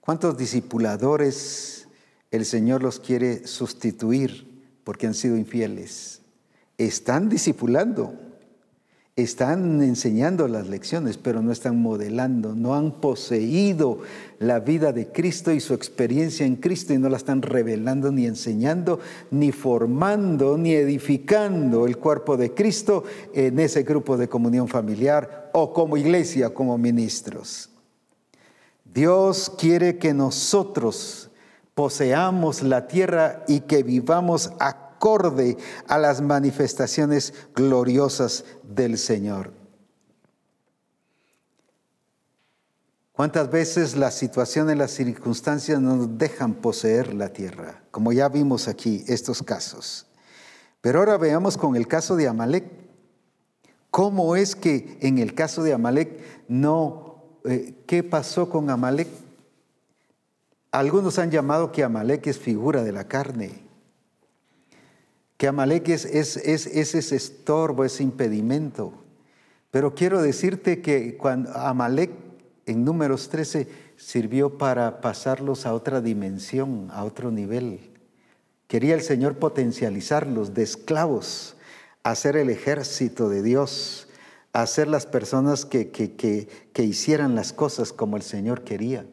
¿Cuántos 0.00 0.38
discipuladores 0.38 1.88
el 2.30 2.46
Señor 2.46 2.82
los 2.82 3.00
quiere 3.00 3.46
sustituir 3.46 4.64
porque 4.82 5.06
han 5.06 5.12
sido 5.12 5.36
infieles? 5.36 6.22
Están 6.78 7.28
discipulando 7.28 8.14
están 9.16 9.82
enseñando 9.82 10.48
las 10.48 10.68
lecciones, 10.68 11.18
pero 11.18 11.42
no 11.42 11.52
están 11.52 11.80
modelando, 11.80 12.54
no 12.54 12.74
han 12.74 12.92
poseído 12.92 13.98
la 14.38 14.60
vida 14.60 14.92
de 14.92 15.08
Cristo 15.08 15.52
y 15.52 15.60
su 15.60 15.74
experiencia 15.74 16.46
en 16.46 16.56
Cristo 16.56 16.94
y 16.94 16.98
no 16.98 17.08
la 17.08 17.16
están 17.16 17.42
revelando 17.42 18.10
ni 18.12 18.26
enseñando, 18.26 19.00
ni 19.30 19.52
formando, 19.52 20.56
ni 20.56 20.72
edificando 20.72 21.86
el 21.86 21.98
cuerpo 21.98 22.36
de 22.36 22.54
Cristo 22.54 23.04
en 23.34 23.58
ese 23.58 23.82
grupo 23.82 24.16
de 24.16 24.28
comunión 24.28 24.68
familiar 24.68 25.50
o 25.52 25.72
como 25.72 25.96
iglesia, 25.96 26.54
como 26.54 26.78
ministros. 26.78 27.70
Dios 28.84 29.52
quiere 29.58 29.98
que 29.98 30.14
nosotros 30.14 31.30
poseamos 31.74 32.62
la 32.62 32.88
tierra 32.88 33.44
y 33.46 33.60
que 33.60 33.82
vivamos 33.82 34.52
a 34.58 34.89
acorde 35.00 35.56
a 35.88 35.96
las 35.96 36.20
manifestaciones 36.20 37.32
gloriosas 37.54 38.44
del 38.62 38.98
Señor. 38.98 39.50
¿Cuántas 43.14 43.50
veces 43.50 43.96
las 43.96 44.14
situaciones, 44.14 44.76
las 44.76 44.90
circunstancias 44.90 45.80
nos 45.80 46.18
dejan 46.18 46.52
poseer 46.52 47.14
la 47.14 47.30
tierra? 47.30 47.82
Como 47.90 48.12
ya 48.12 48.28
vimos 48.28 48.68
aquí 48.68 49.02
estos 49.08 49.42
casos. 49.42 50.06
Pero 50.82 50.98
ahora 50.98 51.16
veamos 51.16 51.56
con 51.56 51.76
el 51.76 51.88
caso 51.88 52.14
de 52.16 52.28
Amalek. 52.28 52.64
¿Cómo 53.90 54.36
es 54.36 54.54
que 54.54 54.98
en 55.00 55.16
el 55.16 55.34
caso 55.34 55.62
de 55.62 55.72
Amalek 55.72 56.44
no... 56.46 57.24
Eh, 57.46 57.74
¿Qué 57.86 58.02
pasó 58.02 58.50
con 58.50 58.68
Amalek? 58.68 59.08
Algunos 60.72 61.18
han 61.18 61.30
llamado 61.30 61.72
que 61.72 61.84
Amalek 61.84 62.26
es 62.26 62.38
figura 62.38 62.82
de 62.82 62.92
la 62.92 63.08
carne 63.08 63.69
que 65.40 65.48
Amalek 65.48 65.88
es, 65.88 66.04
ese 66.04 67.16
estorbo, 67.16 67.86
ese 67.86 68.02
impedimento. 68.02 68.92
Pero 69.70 69.94
quiero 69.94 70.20
decirte 70.20 70.82
que 70.82 71.16
cuando 71.16 71.56
Amalek 71.56 72.10
en 72.66 72.84
números 72.84 73.30
13 73.30 73.66
sirvió 73.96 74.58
para 74.58 75.00
pasarlos 75.00 75.64
a 75.64 75.72
otra 75.72 76.02
dimensión, 76.02 76.88
a 76.92 77.04
otro 77.04 77.30
nivel. 77.30 77.80
Quería 78.66 78.92
el 78.92 79.00
Señor 79.00 79.38
potencializarlos 79.38 80.52
de 80.52 80.62
esclavos, 80.62 81.56
hacer 82.02 82.36
el 82.36 82.50
ejército 82.50 83.30
de 83.30 83.42
Dios, 83.42 84.08
hacer 84.52 84.88
las 84.88 85.06
personas 85.06 85.64
que 85.64 86.50
hicieran 86.76 87.34
las 87.34 87.54
cosas 87.54 87.94
como 87.94 88.18
el 88.18 88.22
Señor 88.22 88.62
quería 88.62 89.06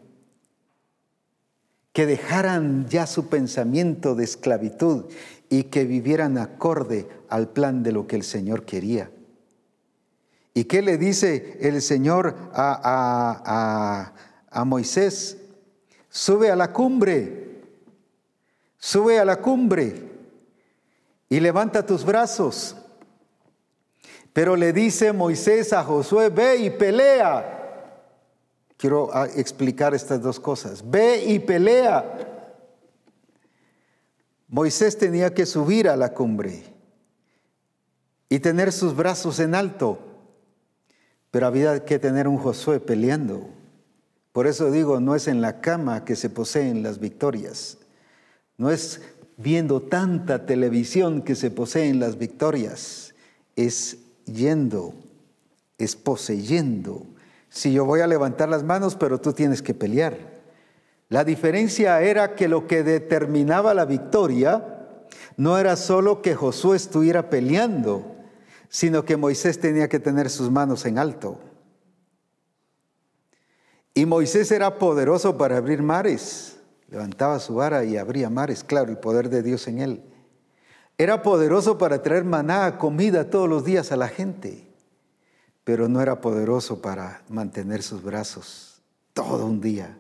que 1.98 2.06
dejaran 2.06 2.88
ya 2.88 3.08
su 3.08 3.28
pensamiento 3.28 4.14
de 4.14 4.24
esclavitud 4.24 5.06
y 5.50 5.64
que 5.64 5.84
vivieran 5.84 6.38
acorde 6.38 7.08
al 7.28 7.50
plan 7.50 7.82
de 7.82 7.92
lo 7.92 8.06
que 8.06 8.16
el 8.16 8.22
Señor 8.22 8.66
quería. 8.66 9.10
¿Y 10.54 10.66
qué 10.66 10.84
le 10.84 11.00
dice 11.00 11.58
el 11.60 11.82
Señor 11.82 12.36
a, 12.54 14.14
Moisés? 14.64 15.40
Sube 16.08 16.52
a 16.52 16.56
la 16.56 16.72
cumbre, 16.72 17.64
sube 18.78 19.18
a 19.18 19.26
la 19.26 19.38
cumbre 19.38 19.96
y 21.30 21.40
levanta 21.40 21.84
tus 21.84 22.06
brazos. 22.06 22.76
Pero 24.34 24.56
le 24.56 24.72
dice 24.72 25.14
Moisés 25.14 25.74
a 25.74 25.84
Josué, 25.84 26.30
ve 26.30 26.58
y 26.58 26.70
pelea. 26.70 27.57
Quiero 28.78 29.10
ah, 29.12 29.28
explicar 29.36 29.94
estas 29.96 30.22
dos 30.22 30.40
cosas. 30.40 30.84
Ve 30.88 31.24
y 31.26 31.40
pelea. 31.40 32.36
Moisés 34.48 34.98
tenía 34.98 35.34
que 35.34 35.46
subir 35.46 35.90
a 35.90 35.98
la 35.98 36.14
cumbre 36.14 36.64
y 38.30 38.40
tener 38.40 38.72
sus 38.72 38.96
brazos 38.96 39.40
en 39.40 39.56
alto, 39.56 40.00
pero 41.32 41.48
había 41.48 41.84
que 41.84 42.00
tener 42.00 42.28
un 42.28 42.38
Josué 42.38 42.80
peleando. 42.80 43.50
Por 44.32 44.48
eso 44.48 44.72
digo, 44.72 45.00
no 45.00 45.16
es 45.16 45.28
en 45.28 45.42
la 45.42 45.60
cama 45.62 46.06
que 46.06 46.16
se 46.16 46.30
poseen 46.30 46.84
las 46.84 47.00
victorias, 47.00 47.80
no 48.58 48.70
es 48.70 49.02
viendo 49.38 49.82
tanta 49.82 50.46
televisión 50.46 51.22
que 51.22 51.36
se 51.36 51.52
poseen 51.52 52.00
las 52.00 52.18
victorias, 52.18 53.16
es 53.56 53.98
yendo, 54.26 54.94
es 55.78 55.96
poseyendo. 55.96 57.06
Si 57.58 57.74
yo 57.74 57.86
voy 57.86 58.02
a 58.02 58.08
levantar 58.08 58.50
las 58.50 58.62
manos, 58.62 58.96
pero 58.96 59.20
tú 59.20 59.34
tienes 59.34 59.64
que 59.64 59.74
pelear. 59.74 60.16
La 61.10 61.24
diferencia 61.24 62.00
era 62.04 62.36
que 62.36 62.48
lo 62.48 62.68
que 62.68 62.84
determinaba 62.84 63.74
la 63.74 63.86
victoria 63.86 65.00
no 65.38 65.58
era 65.58 65.76
solo 65.76 66.22
que 66.22 66.36
Josué 66.36 66.78
estuviera 66.78 67.32
peleando, 67.32 68.16
sino 68.70 69.06
que 69.06 69.18
Moisés 69.18 69.60
tenía 69.60 69.90
que 69.90 70.00
tener 70.00 70.30
sus 70.30 70.52
manos 70.52 70.86
en 70.86 71.00
alto. 71.00 71.40
Y 73.96 74.06
Moisés 74.06 74.52
era 74.52 74.78
poderoso 74.78 75.36
para 75.36 75.58
abrir 75.58 75.82
mares. 75.82 76.60
Levantaba 76.90 77.40
su 77.40 77.56
vara 77.56 77.84
y 77.86 77.98
abría 77.98 78.30
mares, 78.30 78.64
claro, 78.64 78.92
el 78.92 79.00
poder 79.00 79.32
de 79.32 79.42
Dios 79.42 79.68
en 79.68 79.80
él. 79.80 80.04
Era 81.00 81.24
poderoso 81.24 81.80
para 81.80 82.04
traer 82.04 82.24
maná, 82.24 82.78
comida 82.78 83.32
todos 83.32 83.50
los 83.50 83.66
días 83.66 83.92
a 83.92 83.98
la 83.98 84.10
gente, 84.10 84.67
pero 85.68 85.90
no 85.90 86.02
era 86.02 86.22
poderoso 86.22 86.82
para 86.82 87.24
mantener 87.28 87.84
sus 87.84 88.02
brazos 88.02 88.82
todo 89.12 89.46
un 89.46 89.60
día. 89.60 90.00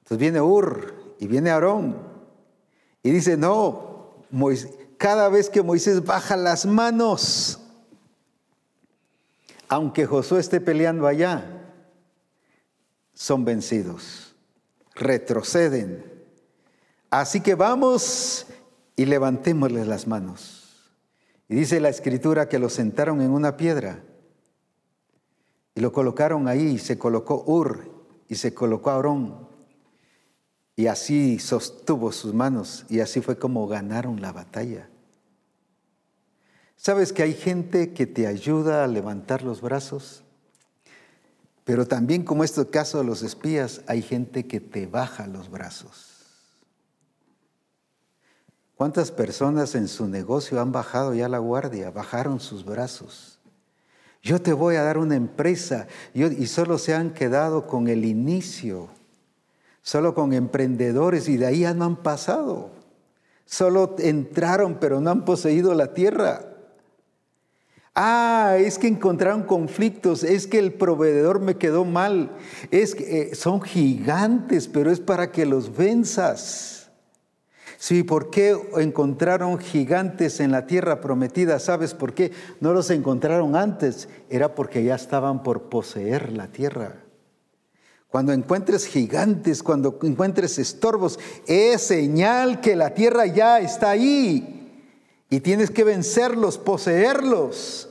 Entonces 0.00 0.18
viene 0.18 0.42
Ur 0.42 1.16
y 1.18 1.26
viene 1.26 1.48
Aarón 1.48 1.96
y 3.02 3.10
dice, 3.10 3.38
no, 3.38 4.26
cada 4.98 5.30
vez 5.30 5.48
que 5.48 5.62
Moisés 5.62 6.04
baja 6.04 6.36
las 6.36 6.66
manos, 6.66 7.58
aunque 9.66 10.04
Josué 10.04 10.40
esté 10.40 10.60
peleando 10.60 11.06
allá, 11.06 11.72
son 13.14 13.46
vencidos, 13.46 14.34
retroceden. 14.94 16.04
Así 17.08 17.40
que 17.40 17.54
vamos 17.54 18.46
y 18.94 19.06
levantémosles 19.06 19.86
las 19.86 20.06
manos. 20.06 20.55
Y 21.48 21.54
dice 21.54 21.80
la 21.80 21.88
escritura 21.88 22.48
que 22.48 22.58
lo 22.58 22.68
sentaron 22.68 23.20
en 23.20 23.30
una 23.30 23.56
piedra 23.56 24.02
y 25.74 25.80
lo 25.80 25.92
colocaron 25.92 26.48
ahí, 26.48 26.66
y 26.66 26.78
se 26.78 26.98
colocó 26.98 27.44
Ur 27.46 27.90
y 28.28 28.36
se 28.36 28.54
colocó 28.54 28.90
Aarón 28.90 29.46
y 30.76 30.88
así 30.88 31.38
sostuvo 31.38 32.12
sus 32.12 32.34
manos 32.34 32.84
y 32.90 33.00
así 33.00 33.22
fue 33.22 33.38
como 33.38 33.66
ganaron 33.66 34.20
la 34.20 34.32
batalla. 34.32 34.90
¿Sabes 36.76 37.14
que 37.14 37.22
hay 37.22 37.32
gente 37.32 37.94
que 37.94 38.06
te 38.06 38.26
ayuda 38.26 38.84
a 38.84 38.86
levantar 38.86 39.42
los 39.42 39.62
brazos? 39.62 40.22
Pero 41.64 41.86
también 41.86 42.22
como 42.22 42.44
este 42.44 42.66
caso 42.68 42.98
de 42.98 43.04
los 43.04 43.22
espías, 43.22 43.80
hay 43.86 44.02
gente 44.02 44.46
que 44.46 44.60
te 44.60 44.86
baja 44.86 45.26
los 45.26 45.50
brazos. 45.50 46.15
¿Cuántas 48.76 49.10
personas 49.10 49.74
en 49.74 49.88
su 49.88 50.06
negocio 50.06 50.60
han 50.60 50.70
bajado 50.70 51.14
ya 51.14 51.28
la 51.28 51.38
guardia, 51.38 51.90
bajaron 51.90 52.38
sus 52.38 52.64
brazos? 52.64 53.40
Yo 54.22 54.40
te 54.40 54.52
voy 54.52 54.76
a 54.76 54.82
dar 54.82 54.98
una 54.98 55.16
empresa 55.16 55.88
y 56.14 56.46
solo 56.46 56.78
se 56.78 56.94
han 56.94 57.12
quedado 57.12 57.66
con 57.66 57.88
el 57.88 58.04
inicio 58.04 58.88
solo 59.86 60.14
con 60.14 60.32
emprendedores 60.32 61.28
y 61.28 61.36
de 61.36 61.46
ahí 61.46 61.60
ya 61.60 61.72
no 61.72 61.84
han 61.84 61.94
pasado. 61.94 62.70
Solo 63.44 63.94
entraron 64.00 64.78
pero 64.80 65.00
no 65.00 65.10
han 65.10 65.24
poseído 65.24 65.74
la 65.74 65.94
tierra. 65.94 66.44
Ah, 67.94 68.56
es 68.58 68.80
que 68.80 68.88
encontraron 68.88 69.44
conflictos, 69.44 70.24
es 70.24 70.48
que 70.48 70.58
el 70.58 70.72
proveedor 70.72 71.40
me 71.40 71.56
quedó 71.56 71.84
mal, 71.84 72.32
es 72.72 72.96
que 72.96 73.30
eh, 73.30 73.34
son 73.36 73.62
gigantes, 73.62 74.66
pero 74.66 74.90
es 74.90 74.98
para 74.98 75.30
que 75.30 75.46
los 75.46 75.74
venzas. 75.76 76.75
Sí, 77.78 78.02
¿por 78.02 78.30
qué 78.30 78.58
encontraron 78.76 79.58
gigantes 79.58 80.40
en 80.40 80.50
la 80.50 80.66
tierra 80.66 81.00
prometida? 81.00 81.58
¿Sabes 81.58 81.94
por 81.94 82.14
qué? 82.14 82.32
No 82.60 82.72
los 82.72 82.90
encontraron 82.90 83.54
antes, 83.54 84.08
era 84.30 84.54
porque 84.54 84.82
ya 84.82 84.94
estaban 84.94 85.42
por 85.42 85.64
poseer 85.64 86.32
la 86.32 86.48
tierra. 86.48 87.02
Cuando 88.08 88.32
encuentres 88.32 88.86
gigantes, 88.86 89.62
cuando 89.62 89.98
encuentres 90.02 90.58
estorbos, 90.58 91.18
es 91.46 91.82
señal 91.82 92.60
que 92.60 92.76
la 92.76 92.94
tierra 92.94 93.26
ya 93.26 93.60
está 93.60 93.90
ahí 93.90 94.84
y 95.28 95.40
tienes 95.40 95.70
que 95.70 95.84
vencerlos, 95.84 96.56
poseerlos. 96.56 97.90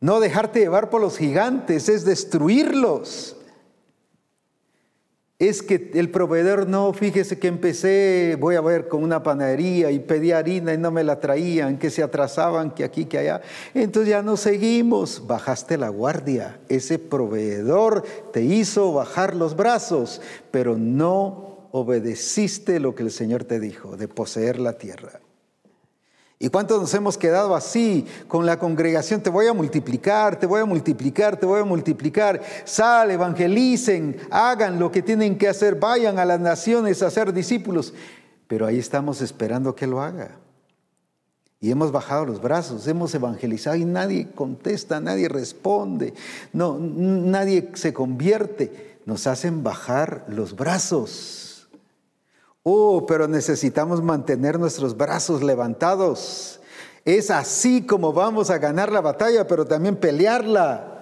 No 0.00 0.20
dejarte 0.20 0.60
llevar 0.60 0.90
por 0.90 1.00
los 1.00 1.16
gigantes, 1.16 1.88
es 1.88 2.04
destruirlos 2.04 3.36
es 5.38 5.62
que 5.62 5.90
el 5.94 6.10
proveedor 6.10 6.68
no, 6.68 6.92
fíjese 6.92 7.38
que 7.38 7.48
empecé, 7.48 8.36
voy 8.38 8.54
a 8.54 8.60
ver 8.60 8.86
con 8.86 9.02
una 9.02 9.22
panadería 9.22 9.90
y 9.90 9.98
pedí 9.98 10.30
harina 10.30 10.72
y 10.72 10.78
no 10.78 10.92
me 10.92 11.02
la 11.02 11.18
traían, 11.18 11.78
que 11.78 11.90
se 11.90 12.02
atrasaban, 12.04 12.70
que 12.70 12.84
aquí, 12.84 13.06
que 13.06 13.18
allá. 13.18 13.42
Entonces 13.74 14.10
ya 14.10 14.22
no 14.22 14.36
seguimos, 14.36 15.26
bajaste 15.26 15.76
la 15.76 15.88
guardia. 15.88 16.60
Ese 16.68 17.00
proveedor 17.00 18.04
te 18.32 18.42
hizo 18.42 18.92
bajar 18.92 19.34
los 19.34 19.56
brazos, 19.56 20.22
pero 20.52 20.78
no 20.78 21.68
obedeciste 21.72 22.78
lo 22.78 22.94
que 22.94 23.02
el 23.02 23.10
Señor 23.10 23.42
te 23.42 23.58
dijo, 23.58 23.96
de 23.96 24.06
poseer 24.06 24.60
la 24.60 24.74
tierra. 24.74 25.23
¿Y 26.38 26.48
cuántos 26.48 26.80
nos 26.80 26.92
hemos 26.94 27.16
quedado 27.16 27.54
así 27.54 28.04
con 28.26 28.44
la 28.44 28.58
congregación? 28.58 29.22
Te 29.22 29.30
voy 29.30 29.46
a 29.46 29.52
multiplicar, 29.52 30.38
te 30.38 30.46
voy 30.46 30.60
a 30.60 30.64
multiplicar, 30.64 31.36
te 31.36 31.46
voy 31.46 31.60
a 31.60 31.64
multiplicar. 31.64 32.42
Sal, 32.64 33.10
evangelicen, 33.10 34.16
hagan 34.30 34.78
lo 34.78 34.90
que 34.90 35.02
tienen 35.02 35.38
que 35.38 35.48
hacer, 35.48 35.76
vayan 35.76 36.18
a 36.18 36.24
las 36.24 36.40
naciones 36.40 37.02
a 37.02 37.10
ser 37.10 37.32
discípulos. 37.32 37.94
Pero 38.48 38.66
ahí 38.66 38.78
estamos 38.78 39.22
esperando 39.22 39.74
que 39.74 39.86
lo 39.86 40.02
haga. 40.02 40.38
Y 41.60 41.70
hemos 41.70 41.92
bajado 41.92 42.26
los 42.26 42.42
brazos, 42.42 42.86
hemos 42.88 43.14
evangelizado 43.14 43.76
y 43.76 43.86
nadie 43.86 44.28
contesta, 44.34 45.00
nadie 45.00 45.30
responde, 45.30 46.12
no, 46.52 46.78
nadie 46.78 47.70
se 47.72 47.94
convierte. 47.94 48.98
Nos 49.06 49.26
hacen 49.26 49.62
bajar 49.62 50.26
los 50.28 50.56
brazos. 50.56 51.43
Oh, 52.64 53.04
pero 53.06 53.28
necesitamos 53.28 54.02
mantener 54.02 54.58
nuestros 54.58 54.96
brazos 54.96 55.42
levantados. 55.42 56.60
Es 57.04 57.30
así 57.30 57.86
como 57.86 58.14
vamos 58.14 58.48
a 58.48 58.56
ganar 58.56 58.90
la 58.90 59.02
batalla, 59.02 59.46
pero 59.46 59.66
también 59.66 59.96
pelearla. 59.96 60.94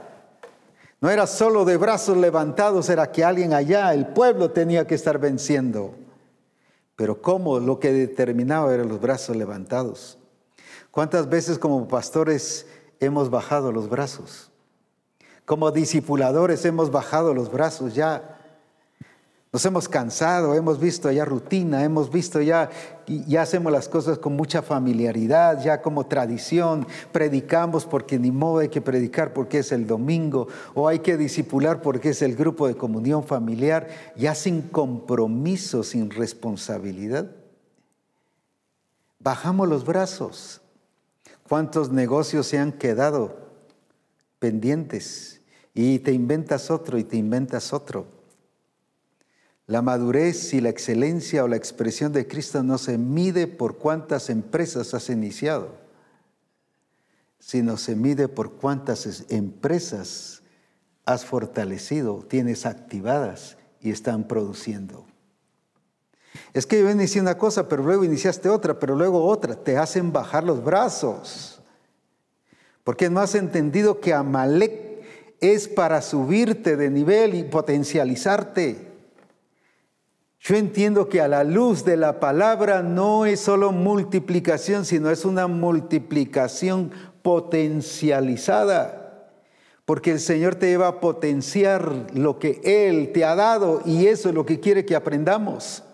No 1.00 1.08
era 1.08 1.28
solo 1.28 1.64
de 1.64 1.76
brazos 1.76 2.16
levantados, 2.16 2.90
era 2.90 3.12
que 3.12 3.24
alguien 3.24 3.54
allá, 3.54 3.94
el 3.94 4.08
pueblo, 4.08 4.50
tenía 4.50 4.88
que 4.88 4.96
estar 4.96 5.18
venciendo. 5.18 5.94
Pero 6.96 7.22
¿cómo? 7.22 7.60
Lo 7.60 7.78
que 7.78 7.92
determinaba 7.92 8.74
eran 8.74 8.88
los 8.88 9.00
brazos 9.00 9.36
levantados. 9.36 10.18
¿Cuántas 10.90 11.28
veces 11.28 11.58
como 11.58 11.86
pastores 11.86 12.66
hemos 12.98 13.30
bajado 13.30 13.70
los 13.70 13.88
brazos? 13.88 14.50
Como 15.44 15.70
discipuladores 15.70 16.64
hemos 16.64 16.90
bajado 16.90 17.34
los 17.34 17.52
brazos 17.52 17.94
ya. 17.94 18.41
Nos 19.52 19.66
hemos 19.66 19.86
cansado, 19.86 20.54
hemos 20.54 20.80
visto 20.80 21.12
ya 21.12 21.26
rutina, 21.26 21.84
hemos 21.84 22.10
visto 22.10 22.40
ya, 22.40 22.70
ya 23.06 23.42
hacemos 23.42 23.70
las 23.70 23.86
cosas 23.86 24.18
con 24.18 24.34
mucha 24.34 24.62
familiaridad, 24.62 25.62
ya 25.62 25.82
como 25.82 26.06
tradición, 26.06 26.86
predicamos 27.12 27.84
porque 27.84 28.18
ni 28.18 28.30
modo 28.30 28.60
hay 28.60 28.70
que 28.70 28.80
predicar 28.80 29.34
porque 29.34 29.58
es 29.58 29.70
el 29.70 29.86
domingo, 29.86 30.48
o 30.72 30.88
hay 30.88 31.00
que 31.00 31.18
disipular 31.18 31.82
porque 31.82 32.08
es 32.08 32.22
el 32.22 32.34
grupo 32.34 32.66
de 32.66 32.78
comunión 32.78 33.24
familiar, 33.24 33.88
ya 34.16 34.34
sin 34.34 34.62
compromiso, 34.62 35.82
sin 35.82 36.08
responsabilidad. 36.08 37.30
Bajamos 39.18 39.68
los 39.68 39.84
brazos. 39.84 40.62
¿Cuántos 41.46 41.92
negocios 41.92 42.46
se 42.46 42.58
han 42.58 42.72
quedado 42.72 43.36
pendientes? 44.38 45.42
Y 45.74 45.98
te 45.98 46.12
inventas 46.12 46.70
otro 46.70 46.96
y 46.96 47.04
te 47.04 47.18
inventas 47.18 47.74
otro. 47.74 48.06
La 49.72 49.80
madurez 49.80 50.52
y 50.52 50.60
la 50.60 50.68
excelencia 50.68 51.42
o 51.42 51.48
la 51.48 51.56
expresión 51.56 52.12
de 52.12 52.26
Cristo 52.26 52.62
no 52.62 52.76
se 52.76 52.98
mide 52.98 53.46
por 53.46 53.78
cuántas 53.78 54.28
empresas 54.28 54.92
has 54.92 55.08
iniciado, 55.08 55.70
sino 57.38 57.78
se 57.78 57.96
mide 57.96 58.28
por 58.28 58.52
cuántas 58.56 59.24
empresas 59.30 60.42
has 61.06 61.24
fortalecido, 61.24 62.22
tienes 62.28 62.66
activadas 62.66 63.56
y 63.80 63.92
están 63.92 64.28
produciendo. 64.28 65.06
Es 66.52 66.66
que 66.66 66.78
yo 66.78 66.90
inicié 66.90 67.22
una 67.22 67.38
cosa, 67.38 67.66
pero 67.66 67.82
luego 67.82 68.04
iniciaste 68.04 68.50
otra, 68.50 68.78
pero 68.78 68.94
luego 68.94 69.24
otra. 69.24 69.54
Te 69.54 69.78
hacen 69.78 70.12
bajar 70.12 70.44
los 70.44 70.62
brazos. 70.62 71.62
Porque 72.84 73.08
no 73.08 73.20
has 73.20 73.34
entendido 73.34 74.00
que 74.00 74.12
Amalek 74.12 75.02
es 75.40 75.66
para 75.66 76.02
subirte 76.02 76.76
de 76.76 76.90
nivel 76.90 77.34
y 77.34 77.44
potencializarte. 77.44 78.91
Yo 80.44 80.56
entiendo 80.56 81.08
que 81.08 81.20
a 81.20 81.28
la 81.28 81.44
luz 81.44 81.84
de 81.84 81.96
la 81.96 82.18
palabra 82.18 82.82
no 82.82 83.26
es 83.26 83.38
solo 83.38 83.70
multiplicación, 83.70 84.84
sino 84.84 85.08
es 85.08 85.24
una 85.24 85.46
multiplicación 85.46 86.90
potencializada. 87.22 89.28
Porque 89.84 90.10
el 90.10 90.18
Señor 90.18 90.56
te 90.56 90.66
lleva 90.66 90.88
a 90.88 91.00
potenciar 91.00 92.08
lo 92.14 92.40
que 92.40 92.60
Él 92.64 93.12
te 93.12 93.24
ha 93.24 93.36
dado 93.36 93.82
y 93.84 94.08
eso 94.08 94.30
es 94.30 94.34
lo 94.34 94.44
que 94.44 94.58
quiere 94.58 94.84
que 94.84 94.96
aprendamos. 94.96 95.84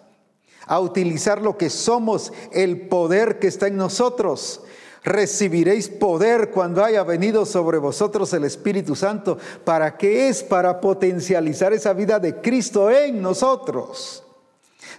A 0.66 0.80
utilizar 0.80 1.42
lo 1.42 1.58
que 1.58 1.68
somos, 1.68 2.32
el 2.50 2.88
poder 2.88 3.38
que 3.38 3.48
está 3.48 3.66
en 3.66 3.76
nosotros. 3.76 4.62
Recibiréis 5.04 5.90
poder 5.90 6.52
cuando 6.52 6.82
haya 6.82 7.04
venido 7.04 7.44
sobre 7.44 7.76
vosotros 7.76 8.32
el 8.32 8.44
Espíritu 8.44 8.96
Santo. 8.96 9.36
¿Para 9.64 9.98
qué 9.98 10.30
es? 10.30 10.42
Para 10.42 10.80
potencializar 10.80 11.74
esa 11.74 11.92
vida 11.92 12.18
de 12.18 12.40
Cristo 12.40 12.90
en 12.90 13.20
nosotros. 13.20 14.24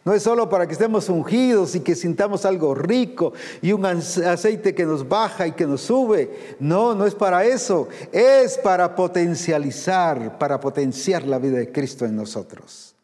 No 0.05 0.13
es 0.13 0.23
solo 0.23 0.49
para 0.49 0.65
que 0.65 0.73
estemos 0.73 1.09
ungidos 1.09 1.75
y 1.75 1.81
que 1.81 1.93
sintamos 1.93 2.45
algo 2.45 2.73
rico 2.73 3.33
y 3.61 3.73
un 3.73 3.85
aceite 3.85 4.73
que 4.73 4.85
nos 4.85 5.07
baja 5.07 5.45
y 5.47 5.51
que 5.51 5.67
nos 5.67 5.81
sube. 5.81 6.55
No, 6.59 6.95
no 6.95 7.05
es 7.05 7.15
para 7.15 7.43
eso. 7.43 7.89
Es 8.11 8.57
para 8.57 8.95
potencializar, 8.95 10.37
para 10.39 10.59
potenciar 10.59 11.25
la 11.25 11.37
vida 11.37 11.57
de 11.57 11.71
Cristo 11.71 12.05
en 12.05 12.15
nosotros. 12.15 12.95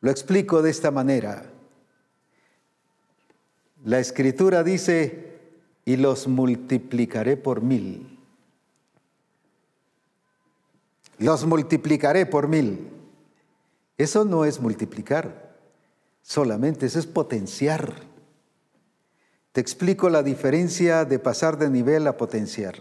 Lo 0.00 0.10
explico 0.10 0.60
de 0.60 0.70
esta 0.70 0.90
manera. 0.90 1.44
La 3.84 3.98
escritura 3.98 4.62
dice, 4.62 5.32
y 5.84 5.96
los 5.96 6.28
multiplicaré 6.28 7.36
por 7.36 7.62
mil. 7.62 8.18
Los 11.18 11.46
multiplicaré 11.46 12.26
por 12.26 12.46
mil. 12.46 12.90
Eso 13.96 14.24
no 14.24 14.44
es 14.44 14.60
multiplicar 14.60 15.41
solamente, 16.22 16.86
eso 16.86 16.98
es 16.98 17.06
potenciar. 17.06 17.94
Te 19.52 19.60
explico 19.60 20.08
la 20.08 20.22
diferencia 20.22 21.04
de 21.04 21.18
pasar 21.18 21.58
de 21.58 21.68
nivel 21.68 22.06
a 22.06 22.16
potenciar. 22.16 22.76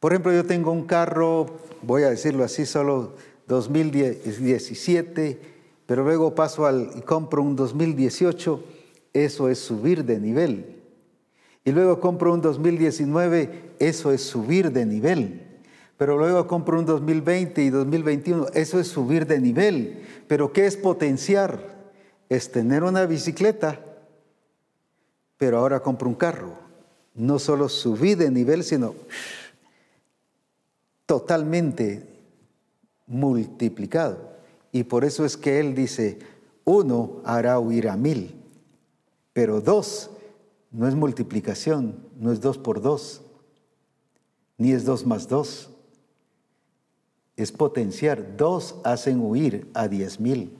Por 0.00 0.12
ejemplo, 0.12 0.32
yo 0.32 0.44
tengo 0.44 0.72
un 0.72 0.86
carro, 0.86 1.46
voy 1.82 2.02
a 2.02 2.10
decirlo 2.10 2.42
así, 2.42 2.66
solo 2.66 3.14
2017, 3.46 5.40
pero 5.86 6.02
luego 6.02 6.34
paso 6.34 6.66
al 6.66 6.90
y 6.96 7.02
compro 7.02 7.42
un 7.42 7.54
2018, 7.54 8.64
eso 9.12 9.48
es 9.48 9.58
subir 9.58 10.04
de 10.04 10.18
nivel. 10.18 10.76
Y 11.64 11.72
luego 11.72 12.00
compro 12.00 12.32
un 12.32 12.40
2019, 12.40 13.74
eso 13.78 14.12
es 14.12 14.22
subir 14.22 14.72
de 14.72 14.84
nivel. 14.84 15.42
Pero 15.96 16.18
luego 16.18 16.46
compro 16.46 16.78
un 16.78 16.86
2020 16.86 17.62
y 17.62 17.70
2021, 17.70 18.48
eso 18.54 18.78
es 18.78 18.88
subir 18.88 19.26
de 19.26 19.40
nivel. 19.40 20.02
Pero 20.28 20.52
¿qué 20.52 20.66
es 20.66 20.76
potenciar? 20.76 21.75
Es 22.28 22.50
tener 22.50 22.84
una 22.84 23.06
bicicleta, 23.06 23.80
pero 25.38 25.58
ahora 25.58 25.80
compro 25.80 26.08
un 26.08 26.14
carro. 26.14 26.54
No 27.14 27.38
solo 27.38 27.68
subí 27.68 28.14
de 28.14 28.30
nivel, 28.30 28.62
sino 28.64 28.94
totalmente 31.06 32.06
multiplicado. 33.06 34.36
Y 34.72 34.84
por 34.84 35.04
eso 35.04 35.24
es 35.24 35.36
que 35.36 35.60
Él 35.60 35.74
dice, 35.74 36.18
uno 36.64 37.22
hará 37.24 37.58
huir 37.58 37.88
a 37.88 37.96
mil, 37.96 38.34
pero 39.32 39.60
dos 39.60 40.10
no 40.70 40.86
es 40.86 40.94
multiplicación, 40.94 41.96
no 42.18 42.32
es 42.32 42.40
dos 42.40 42.58
por 42.58 42.82
dos, 42.82 43.22
ni 44.58 44.72
es 44.72 44.84
dos 44.84 45.06
más 45.06 45.28
dos. 45.28 45.70
Es 47.36 47.52
potenciar, 47.52 48.36
dos 48.36 48.76
hacen 48.84 49.20
huir 49.20 49.70
a 49.74 49.88
diez 49.88 50.18
mil. 50.18 50.58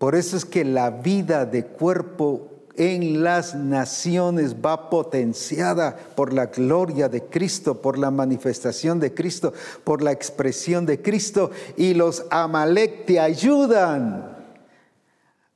Por 0.00 0.14
eso 0.14 0.38
es 0.38 0.46
que 0.46 0.64
la 0.64 0.88
vida 0.88 1.44
de 1.44 1.66
cuerpo 1.66 2.48
en 2.74 3.22
las 3.22 3.54
naciones 3.54 4.56
va 4.56 4.88
potenciada 4.88 5.94
por 6.16 6.32
la 6.32 6.46
gloria 6.46 7.10
de 7.10 7.24
Cristo, 7.24 7.82
por 7.82 7.98
la 7.98 8.10
manifestación 8.10 8.98
de 8.98 9.12
Cristo, 9.12 9.52
por 9.84 10.00
la 10.00 10.10
expresión 10.10 10.86
de 10.86 11.02
Cristo. 11.02 11.50
Y 11.76 11.92
los 11.92 12.24
Amalek 12.30 13.04
te 13.04 13.20
ayudan 13.20 14.38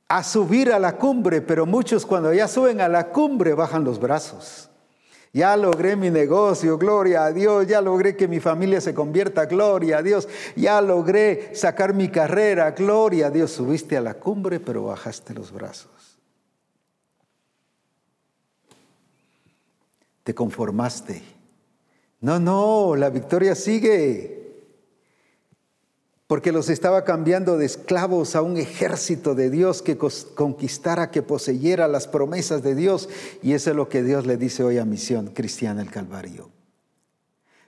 a 0.07 0.23
subir 0.23 0.71
a 0.71 0.77
la 0.77 0.95
cumbre, 0.95 1.41
pero 1.41 1.65
muchos 1.65 2.05
cuando 2.05 2.31
ya 2.31 2.47
suben 2.47 2.81
a 2.81 2.87
la 2.87 3.07
cumbre 3.07 3.55
bajan 3.55 3.83
los 3.83 3.99
brazos. 3.99 4.69
Ya 5.35 5.57
logré 5.57 5.97
mi 5.97 6.09
negocio, 6.09 6.77
gloria 6.77 7.25
a 7.25 7.33
Dios. 7.33 7.67
Ya 7.67 7.81
logré 7.81 8.15
que 8.15 8.25
mi 8.25 8.39
familia 8.39 8.79
se 8.79 8.93
convierta, 8.93 9.47
gloria 9.47 9.97
a 9.97 10.01
Dios. 10.01 10.29
Ya 10.55 10.79
logré 10.79 11.53
sacar 11.53 11.93
mi 11.93 12.07
carrera, 12.07 12.71
gloria 12.71 13.27
a 13.27 13.31
Dios. 13.31 13.51
Subiste 13.51 13.97
a 13.97 14.01
la 14.01 14.13
cumbre, 14.13 14.61
pero 14.61 14.85
bajaste 14.85 15.33
los 15.33 15.51
brazos. 15.51 15.91
Te 20.23 20.33
conformaste. 20.33 21.21
No, 22.21 22.39
no, 22.39 22.95
la 22.95 23.09
victoria 23.09 23.55
sigue 23.55 24.44
porque 26.27 26.51
los 26.51 26.69
estaba 26.69 27.03
cambiando 27.03 27.57
de 27.57 27.65
esclavos 27.65 28.35
a 28.35 28.41
un 28.41 28.57
ejército 28.57 29.35
de 29.35 29.51
Dios 29.51 29.83
que 29.83 29.97
conquistara, 29.97 31.11
que 31.11 31.21
poseyera 31.21 31.87
las 31.87 32.07
promesas 32.07 32.63
de 32.63 32.73
Dios. 32.73 33.09
Y 33.43 33.53
eso 33.53 33.69
es 33.69 33.75
lo 33.75 33.89
que 33.89 34.01
Dios 34.01 34.25
le 34.25 34.37
dice 34.37 34.63
hoy 34.63 34.79
a 34.79 34.85
Misión 34.85 35.27
Cristiana 35.27 35.83
el 35.83 35.91
Calvario. 35.91 36.49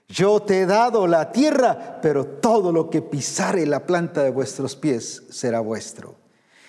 Yo 0.08 0.40
te 0.40 0.62
he 0.62 0.66
dado 0.66 1.06
la 1.06 1.30
tierra, 1.30 2.00
pero 2.02 2.24
todo 2.24 2.72
lo 2.72 2.90
que 2.90 3.02
pisare 3.02 3.64
la 3.66 3.86
planta 3.86 4.22
de 4.24 4.30
vuestros 4.30 4.74
pies 4.74 5.22
será 5.30 5.60
vuestro. 5.60 6.16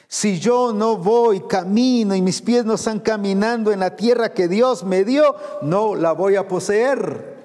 Si 0.07 0.39
yo 0.39 0.73
no 0.73 0.97
voy, 0.97 1.41
camino 1.41 2.13
y 2.13 2.21
mis 2.21 2.41
pies 2.41 2.65
no 2.65 2.75
están 2.75 2.99
caminando 2.99 3.71
en 3.71 3.79
la 3.79 3.95
tierra 3.95 4.33
que 4.33 4.47
Dios 4.47 4.83
me 4.83 5.05
dio, 5.05 5.35
no 5.61 5.95
la 5.95 6.11
voy 6.11 6.35
a 6.35 6.47
poseer. 6.47 7.39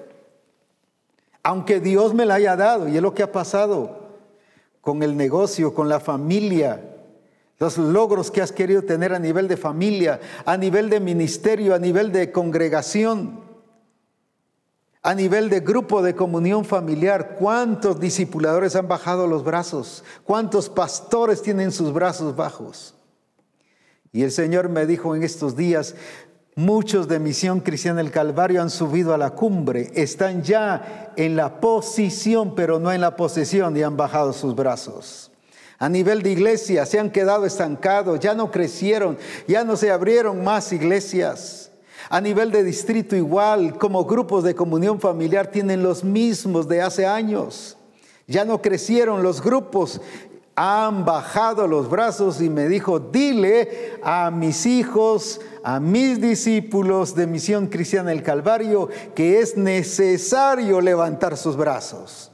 Aunque 1.41 1.79
Dios 1.79 2.13
me 2.13 2.25
la 2.25 2.35
haya 2.35 2.55
dado, 2.55 2.87
y 2.87 2.97
es 2.97 3.01
lo 3.01 3.13
que 3.13 3.23
ha 3.23 3.31
pasado 3.31 4.04
con 4.85 5.01
el 5.01 5.17
negocio, 5.17 5.73
con 5.73 5.89
la 5.89 5.99
familia, 5.99 6.79
los 7.57 7.79
logros 7.79 8.29
que 8.29 8.43
has 8.43 8.51
querido 8.51 8.83
tener 8.83 9.15
a 9.15 9.19
nivel 9.19 9.47
de 9.47 9.57
familia, 9.57 10.21
a 10.45 10.57
nivel 10.57 10.91
de 10.91 10.99
ministerio, 10.99 11.73
a 11.73 11.79
nivel 11.79 12.11
de 12.11 12.31
congregación, 12.31 13.39
a 15.01 15.15
nivel 15.15 15.49
de 15.49 15.61
grupo 15.61 16.03
de 16.03 16.13
comunión 16.15 16.65
familiar. 16.65 17.35
¿Cuántos 17.39 17.99
discipuladores 17.99 18.75
han 18.75 18.87
bajado 18.87 19.25
los 19.25 19.43
brazos? 19.43 20.03
¿Cuántos 20.23 20.69
pastores 20.69 21.41
tienen 21.41 21.71
sus 21.71 21.91
brazos 21.91 22.35
bajos? 22.35 22.93
Y 24.11 24.21
el 24.21 24.31
Señor 24.31 24.69
me 24.69 24.85
dijo 24.85 25.15
en 25.15 25.23
estos 25.23 25.55
días, 25.55 25.95
Muchos 26.57 27.09
de 27.09 27.19
Misión 27.19 27.59
Cristiana 27.59 27.97
del 27.97 28.11
Calvario 28.11 28.61
han 28.61 28.69
subido 28.69 29.13
a 29.13 29.17
la 29.17 29.31
cumbre, 29.31 29.91
están 29.93 30.41
ya 30.41 31.11
en 31.17 31.35
la 31.35 31.59
posición, 31.59 32.55
pero 32.55 32.79
no 32.79 32.93
en 32.93 33.01
la 33.01 33.17
posesión, 33.17 33.75
y 33.75 33.83
han 33.83 33.97
bajado 33.97 34.31
sus 34.31 34.55
brazos. 34.55 35.31
A 35.79 35.89
nivel 35.89 36.23
de 36.23 36.31
iglesia 36.31 36.85
se 36.85 36.97
han 36.97 37.11
quedado 37.11 37.45
estancados, 37.45 38.21
ya 38.21 38.33
no 38.35 38.51
crecieron, 38.51 39.17
ya 39.49 39.65
no 39.65 39.75
se 39.75 39.91
abrieron 39.91 40.45
más 40.45 40.71
iglesias. 40.71 41.71
A 42.09 42.21
nivel 42.21 42.51
de 42.51 42.63
distrito 42.63 43.17
igual, 43.17 43.77
como 43.77 44.05
grupos 44.05 44.45
de 44.45 44.55
comunión 44.55 45.01
familiar 45.01 45.47
tienen 45.47 45.83
los 45.83 46.05
mismos 46.05 46.69
de 46.69 46.81
hace 46.81 47.05
años. 47.05 47.75
Ya 48.27 48.45
no 48.45 48.61
crecieron 48.61 49.23
los 49.23 49.41
grupos, 49.41 49.99
han 50.55 51.03
bajado 51.03 51.67
los 51.67 51.89
brazos 51.89 52.39
y 52.41 52.49
me 52.49 52.69
dijo, 52.69 52.99
dile 52.99 53.99
a 54.01 54.31
mis 54.31 54.65
hijos, 54.65 55.41
a 55.67 55.79
mis 55.79 56.21
discípulos 56.21 57.15
de 57.15 57.25
Misión 57.25 57.65
Cristiana 57.65 58.11
del 58.11 58.21
Calvario, 58.21 58.87
que 59.15 59.39
es 59.39 59.57
necesario 59.57 60.79
levantar 60.79 61.37
sus 61.37 61.57
brazos. 61.57 62.31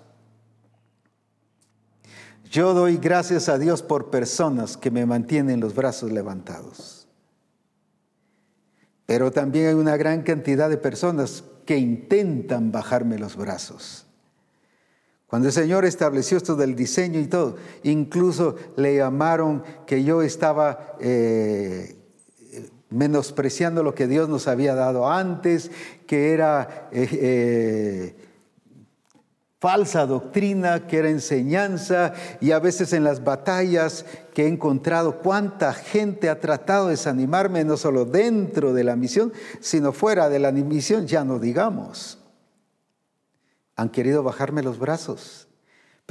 Yo 2.52 2.74
doy 2.74 2.98
gracias 2.98 3.48
a 3.48 3.58
Dios 3.58 3.84
por 3.84 4.10
personas 4.10 4.76
que 4.76 4.92
me 4.92 5.06
mantienen 5.06 5.62
los 5.62 5.74
brazos 5.74 6.12
levantados. 6.12 7.08
Pero 9.06 9.32
también 9.32 9.68
hay 9.68 9.76
una 9.76 9.96
gran 9.96 10.24
cantidad 10.24 10.70
de 10.70 10.76
personas 10.76 11.46
que 11.66 11.78
intentan 11.78 12.74
bajarme 12.74 13.18
los 13.18 13.38
brazos. 13.38 14.08
Cuando 15.28 15.48
el 15.48 15.54
Señor 15.54 15.86
estableció 15.86 16.36
esto 16.36 16.58
del 16.58 16.76
diseño 16.76 17.18
y 17.22 17.28
todo, 17.28 17.56
incluso 17.84 18.58
le 18.76 18.98
llamaron 18.98 19.64
que 19.88 20.04
yo 20.04 20.22
estaba 20.22 20.98
eh, 21.00 22.01
menospreciando 22.92 23.82
lo 23.82 23.96
que 23.96 24.08
Dios 24.08 24.30
nos 24.30 24.48
había 24.48 24.76
dado 24.76 25.10
antes, 25.10 25.72
que 26.06 26.34
era 26.34 26.90
eh, 26.92 27.10
eh, 27.12 28.16
falsa 29.60 30.06
doctrina, 30.06 30.86
que 30.86 30.98
era 30.98 31.10
enseñanza, 31.10 32.14
y 32.40 32.52
a 32.52 32.60
veces 32.60 32.94
en 32.94 33.04
las 33.04 33.24
batallas 33.24 34.06
que 34.34 34.44
he 34.44 34.48
encontrado, 34.48 35.20
cuánta 35.20 35.74
gente 35.74 36.30
ha 36.30 36.40
tratado 36.40 36.86
de 36.86 36.92
desanimarme, 36.92 37.64
no 37.64 37.78
solo 37.78 38.06
dentro 38.06 38.74
de 38.74 38.84
la 38.84 38.96
misión, 38.96 39.34
sino 39.60 39.92
fuera 39.92 40.30
de 40.30 40.38
la 40.38 40.52
misión, 40.52 41.08
ya 41.08 41.26
no 41.26 41.40
digamos 41.40 42.20
han 43.82 43.90
querido 43.90 44.24
bajarme 44.24 44.62
los 44.62 44.78
brazos. 44.78 45.48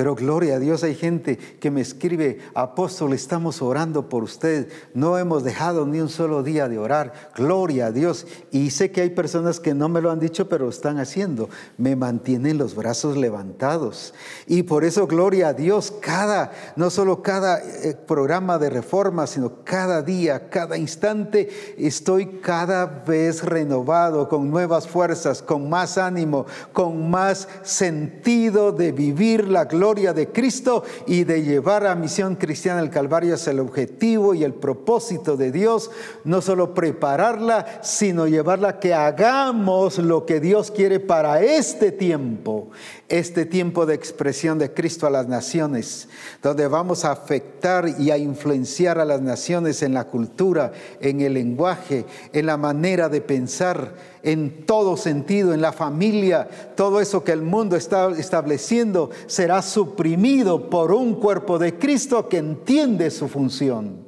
Pero 0.01 0.15
gloria 0.15 0.57
a 0.57 0.59
Dios, 0.59 0.83
hay 0.83 0.95
gente 0.95 1.37
que 1.37 1.71
me 1.71 1.83
escribe, 1.83 2.39
apóstol, 2.55 3.13
estamos 3.13 3.61
orando 3.61 4.09
por 4.09 4.23
usted. 4.23 4.67
No 4.95 5.19
hemos 5.19 5.45
dejado 5.45 5.85
ni 5.85 6.01
un 6.01 6.09
solo 6.09 6.43
día 6.43 6.71
de 6.71 6.79
orar. 6.79 7.13
Gloria 7.37 7.89
a 7.89 7.93
Dios. 7.93 8.27
Y 8.51 8.71
sé 8.71 8.91
que 8.93 9.03
hay 9.03 9.11
personas 9.11 9.61
que 9.61 9.75
no 9.75 9.91
me 9.91 10.01
lo 10.01 10.11
han 10.11 10.19
dicho, 10.19 10.49
pero 10.49 10.65
lo 10.65 10.71
están 10.71 10.99
haciendo. 10.99 11.51
Me 11.77 11.97
mantienen 11.97 12.57
los 12.57 12.75
brazos 12.75 13.19
levantados. 13.19 14.15
Y 14.47 14.63
por 14.63 14.85
eso, 14.85 15.07
gloria 15.07 15.49
a 15.49 15.53
Dios, 15.53 15.93
cada, 16.01 16.53
no 16.77 16.89
solo 16.89 17.21
cada 17.21 17.59
eh, 17.59 17.95
programa 17.95 18.59
de 18.59 18.71
reforma, 18.71 19.27
sino 19.27 19.65
cada 19.65 20.01
día, 20.01 20.49
cada 20.49 20.79
instante, 20.79 21.51
estoy 21.77 22.41
cada 22.41 22.87
vez 22.87 23.45
renovado, 23.45 24.31
con 24.31 24.51
nuevas 24.51 24.89
fuerzas, 24.89 25.43
con 25.43 25.69
más 25.69 25.99
ánimo, 25.99 26.47
con 26.73 27.11
más 27.11 27.47
sentido 27.65 28.73
de 28.73 28.93
vivir 28.93 29.47
la 29.47 29.67
gloria 29.67 29.90
de 29.91 30.29
Cristo 30.29 30.85
y 31.09 31.25
de 31.25 31.43
llevar 31.43 31.85
a 31.85 31.97
Misión 31.97 32.37
Cristiana 32.37 32.79
al 32.79 32.91
Calvario 32.91 33.35
es 33.35 33.49
el 33.49 33.59
objetivo 33.59 34.35
y 34.35 34.45
el 34.45 34.55
propósito 34.55 35.37
de 35.37 35.51
Dios, 35.51 35.91
no 36.23 36.41
solo 36.41 36.75
prepararla, 36.75 37.81
sino 37.83 38.29
llevarla 38.29 38.79
que 38.79 38.95
hagamos 38.95 39.99
lo 39.99 40.27
que 40.27 40.39
Dios 40.39 40.71
quiere 40.71 41.01
para 41.01 41.43
este 41.43 41.91
tiempo, 41.91 42.71
este 43.09 43.47
tiempo 43.47 43.85
de 43.85 43.97
expresión 43.97 44.61
de 44.61 44.73
Cristo 44.73 45.09
a 45.09 45.11
las 45.11 45.27
naciones, 45.27 46.09
donde 46.41 46.69
vamos 46.69 47.05
a 47.05 47.11
afectar 47.11 47.89
y 47.99 48.13
a 48.13 48.17
influenciar 48.17 49.01
a 49.01 49.05
las 49.05 49.21
naciones 49.21 49.83
en 49.83 49.95
la 49.95 50.05
cultura, 50.05 50.71
en 51.01 51.21
el 51.21 51.35
lenguaje, 51.35 52.05
en 52.33 52.47
la 52.47 52.57
manera 52.57 53.09
de 53.09 53.21
pensar, 53.21 53.95
en 54.23 54.67
todo 54.67 54.97
sentido, 54.97 55.55
en 55.55 55.61
la 55.61 55.73
familia, 55.73 56.49
todo 56.77 57.01
eso 57.01 57.25
que 57.25 57.33
el 57.33 57.43
mundo 57.43 57.77
está 57.77 58.11
estableciendo 58.11 59.11
será 59.27 59.63
suprimido 59.63 60.71
por 60.71 60.93
un 60.93 61.15
cuerpo 61.15 61.59
de 61.59 61.79
Cristo 61.79 62.29
que 62.29 62.39
entiende 62.39 63.11
su 63.11 63.29
función. 63.29 64.07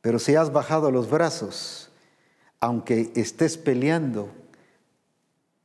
Pero 0.00 0.18
si 0.18 0.34
has 0.34 0.52
bajado 0.52 0.90
los 0.90 1.10
brazos, 1.10 1.90
aunque 2.60 3.10
estés 3.14 3.56
peleando, 3.56 4.28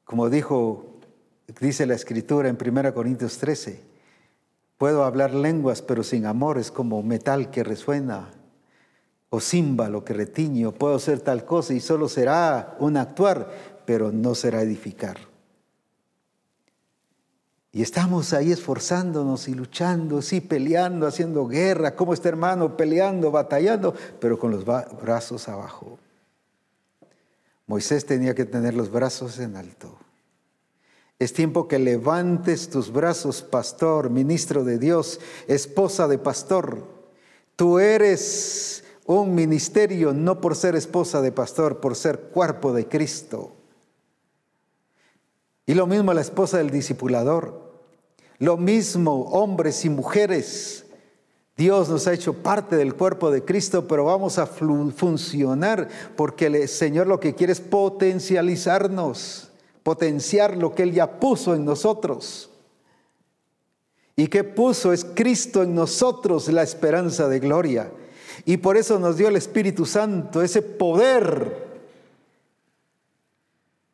como 0.04 0.30
dijo, 0.30 0.98
dice 1.60 1.86
la 1.86 1.96
escritura 1.96 2.50
en 2.50 2.58
1 2.60 2.94
Corintios 2.94 3.38
13, 3.38 3.82
puedo 4.78 5.04
hablar 5.04 5.34
lenguas, 5.34 5.82
pero 5.82 6.04
sin 6.04 6.26
amor 6.26 6.58
es 6.58 6.72
como 6.72 7.04
metal 7.04 7.52
que 7.52 7.64
resuena 7.64 8.32
o 9.34 9.40
címbalo 9.40 10.04
que 10.04 10.14
retiño, 10.14 10.74
puedo 10.74 10.96
hacer 10.96 11.22
tal 11.22 11.46
cosa 11.46 11.74
y 11.74 11.80
solo 11.80 12.10
será 12.10 12.76
un 12.80 12.98
actuar, 12.98 13.82
pero 13.86 14.12
no 14.12 14.36
será 14.36 14.62
edificar. 14.62 15.18
Y 17.72 17.82
estamos 17.82 18.34
ahí 18.34 18.52
esforzándonos 18.52 19.48
y 19.48 19.54
luchando, 19.54 20.22
sí, 20.22 20.42
peleando, 20.42 21.08
haciendo 21.08 21.48
guerra, 21.48 21.96
como 21.96 22.14
este 22.14 22.28
hermano, 22.28 22.76
peleando, 22.76 23.32
batallando, 23.32 23.96
pero 24.20 24.38
con 24.38 24.52
los 24.52 24.66
brazos 24.66 25.48
abajo. 25.48 25.98
Moisés 27.68 28.06
tenía 28.06 28.36
que 28.36 28.44
tener 28.44 28.74
los 28.74 28.92
brazos 28.92 29.40
en 29.40 29.56
alto. 29.56 29.98
Es 31.20 31.32
tiempo 31.32 31.70
que 31.70 31.80
levantes 31.80 32.70
tus 32.70 32.92
brazos, 32.92 33.42
pastor, 33.44 34.10
ministro 34.10 34.66
de 34.66 34.78
Dios, 34.78 35.22
esposa 35.48 36.10
de 36.10 36.18
pastor. 36.18 36.86
Tú 37.56 37.80
eres 37.80 38.84
un 39.20 39.36
ministerio 39.36 40.14
no 40.14 40.40
por 40.40 40.56
ser 40.56 40.76
esposa 40.76 41.22
de 41.22 41.32
pastor, 41.32 41.80
por 41.80 41.96
ser 41.96 42.20
cuerpo 42.20 42.72
de 42.72 42.88
Cristo. 42.88 43.52
Y 45.66 45.74
lo 45.74 45.88
mismo 45.88 46.14
la 46.14 46.22
esposa 46.22 46.58
del 46.58 46.70
discipulador. 46.70 47.72
Lo 48.40 48.58
mismo 48.58 49.24
hombres 49.32 49.86
y 49.86 49.90
mujeres 49.90 50.86
Dios 51.62 51.90
nos 51.90 52.08
ha 52.08 52.14
hecho 52.14 52.34
parte 52.34 52.76
del 52.76 52.96
cuerpo 52.96 53.30
de 53.30 53.46
Cristo, 53.46 53.88
pero 53.88 54.06
vamos 54.06 54.40
a 54.40 54.48
funcionar 54.48 55.88
porque 56.16 56.48
el 56.48 56.68
Señor 56.68 57.06
lo 57.06 57.20
que 57.20 57.36
quiere 57.36 57.54
es 57.54 57.62
potencializarnos, 57.62 59.52
potenciar 59.84 60.58
lo 60.58 60.74
que 60.74 60.82
Él 60.82 60.94
ya 60.94 61.20
puso 61.20 61.54
en 61.54 61.64
nosotros. 61.64 62.50
¿Y 64.16 64.28
qué 64.28 64.44
puso? 64.44 64.92
Es 64.92 65.06
Cristo 65.06 65.62
en 65.62 65.76
nosotros 65.76 66.48
la 66.48 66.64
esperanza 66.64 67.28
de 67.28 67.40
gloria. 67.40 67.92
Y 68.46 68.58
por 68.58 68.78
eso 68.78 69.00
nos 69.00 69.18
dio 69.18 69.28
el 69.28 69.36
Espíritu 69.36 69.86
Santo, 69.86 70.42
ese 70.42 70.62
poder. 70.62 71.70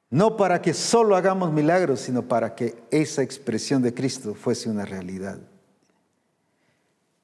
No 0.10 0.38
para 0.38 0.62
que 0.62 0.74
solo 0.74 1.16
hagamos 1.16 1.52
milagros, 1.52 2.02
sino 2.02 2.24
para 2.24 2.56
que 2.56 2.76
esa 2.92 3.24
expresión 3.24 3.82
de 3.82 3.94
Cristo 3.94 4.34
fuese 4.34 4.70
una 4.70 4.86
realidad. 4.86 5.40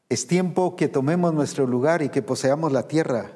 Es 0.10 0.28
tiempo 0.28 0.76
que 0.76 0.90
tomemos 0.90 1.34
nuestro 1.34 1.66
lugar 1.66 2.02
y 2.02 2.10
que 2.10 2.22
poseamos 2.22 2.72
la 2.72 2.88
tierra. 2.88 3.32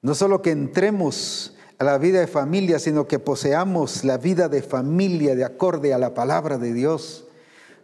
No 0.00 0.14
solo 0.14 0.40
que 0.40 0.50
entremos 0.50 1.54
a 1.78 1.84
la 1.84 1.98
vida 1.98 2.20
de 2.20 2.26
familia, 2.26 2.78
sino 2.78 3.06
que 3.06 3.18
poseamos 3.18 4.04
la 4.04 4.16
vida 4.16 4.48
de 4.48 4.62
familia 4.62 5.36
de 5.36 5.44
acorde 5.44 5.92
a 5.92 5.98
la 5.98 6.14
palabra 6.14 6.58
de 6.58 6.72
Dios. 6.72 7.25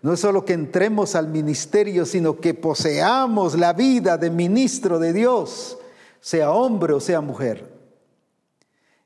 No 0.03 0.17
solo 0.17 0.45
que 0.45 0.53
entremos 0.53 1.15
al 1.15 1.29
ministerio, 1.29 2.05
sino 2.05 2.41
que 2.41 2.55
poseamos 2.55 3.57
la 3.57 3.73
vida 3.73 4.19
de 4.19 4.31
ministro 4.31 4.99
de 4.99 5.13
Dios, 5.13 5.79
sea 6.21 6.51
hombre 6.51 6.93
o 6.93 7.01
sea 7.01 7.21
mujer. 7.21 7.73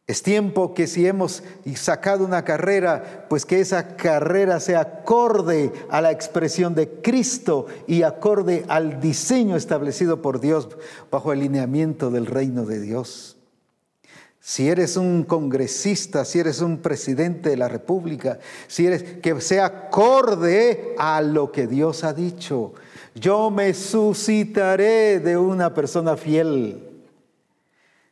Es 0.06 0.22
tiempo 0.22 0.72
que 0.72 0.86
si 0.86 1.06
hemos 1.06 1.42
sacado 1.74 2.24
una 2.24 2.44
carrera, 2.44 3.26
pues 3.28 3.44
que 3.44 3.60
esa 3.60 3.96
carrera 3.96 4.60
sea 4.60 4.80
acorde 4.80 5.72
a 5.90 6.00
la 6.00 6.12
expresión 6.12 6.76
de 6.76 6.88
Cristo 7.02 7.66
y 7.88 8.02
acorde 8.02 8.64
al 8.68 9.00
diseño 9.00 9.56
establecido 9.56 10.22
por 10.22 10.40
Dios 10.40 10.68
bajo 11.10 11.32
el 11.32 11.40
lineamiento 11.40 12.10
del 12.10 12.26
reino 12.26 12.64
de 12.64 12.80
Dios. 12.80 13.35
Si 14.48 14.68
eres 14.68 14.96
un 14.96 15.24
congresista, 15.24 16.24
si 16.24 16.38
eres 16.38 16.60
un 16.60 16.78
presidente 16.78 17.50
de 17.50 17.56
la 17.56 17.66
República, 17.66 18.38
si 18.68 18.86
eres 18.86 19.02
que 19.20 19.40
sea 19.40 19.66
acorde 19.66 20.94
a 20.98 21.20
lo 21.20 21.50
que 21.50 21.66
Dios 21.66 22.04
ha 22.04 22.12
dicho. 22.12 22.72
Yo 23.16 23.50
me 23.50 23.74
suscitaré 23.74 25.18
de 25.18 25.36
una 25.36 25.74
persona 25.74 26.16
fiel. 26.16 26.80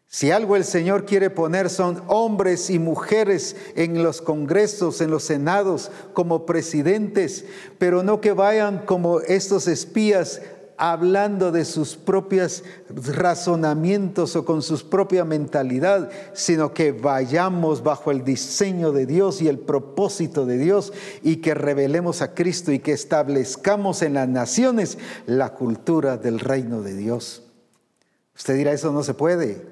Si 0.08 0.32
algo 0.32 0.56
el 0.56 0.64
Señor 0.64 1.06
quiere 1.06 1.30
poner 1.30 1.70
son 1.70 2.02
hombres 2.08 2.68
y 2.68 2.80
mujeres 2.80 3.54
en 3.76 4.02
los 4.02 4.20
congresos, 4.20 5.00
en 5.00 5.12
los 5.12 5.22
senados, 5.22 5.92
como 6.14 6.46
presidentes, 6.46 7.44
pero 7.78 8.02
no 8.02 8.20
que 8.20 8.32
vayan 8.32 8.86
como 8.86 9.20
estos 9.20 9.68
espías 9.68 10.42
hablando 10.76 11.52
de 11.52 11.64
sus 11.64 11.96
propios 11.96 12.64
razonamientos 12.88 14.36
o 14.36 14.44
con 14.44 14.62
su 14.62 14.88
propia 14.88 15.24
mentalidad, 15.24 16.10
sino 16.32 16.74
que 16.74 16.92
vayamos 16.92 17.82
bajo 17.82 18.10
el 18.10 18.24
diseño 18.24 18.92
de 18.92 19.06
Dios 19.06 19.40
y 19.40 19.48
el 19.48 19.58
propósito 19.58 20.46
de 20.46 20.58
Dios 20.58 20.92
y 21.22 21.36
que 21.36 21.54
revelemos 21.54 22.22
a 22.22 22.34
Cristo 22.34 22.72
y 22.72 22.80
que 22.80 22.92
establezcamos 22.92 24.02
en 24.02 24.14
las 24.14 24.28
naciones 24.28 24.98
la 25.26 25.54
cultura 25.54 26.16
del 26.16 26.40
reino 26.40 26.82
de 26.82 26.96
Dios. 26.96 27.42
Usted 28.36 28.56
dirá, 28.56 28.72
eso 28.72 28.92
no 28.92 29.02
se 29.02 29.14
puede. 29.14 29.64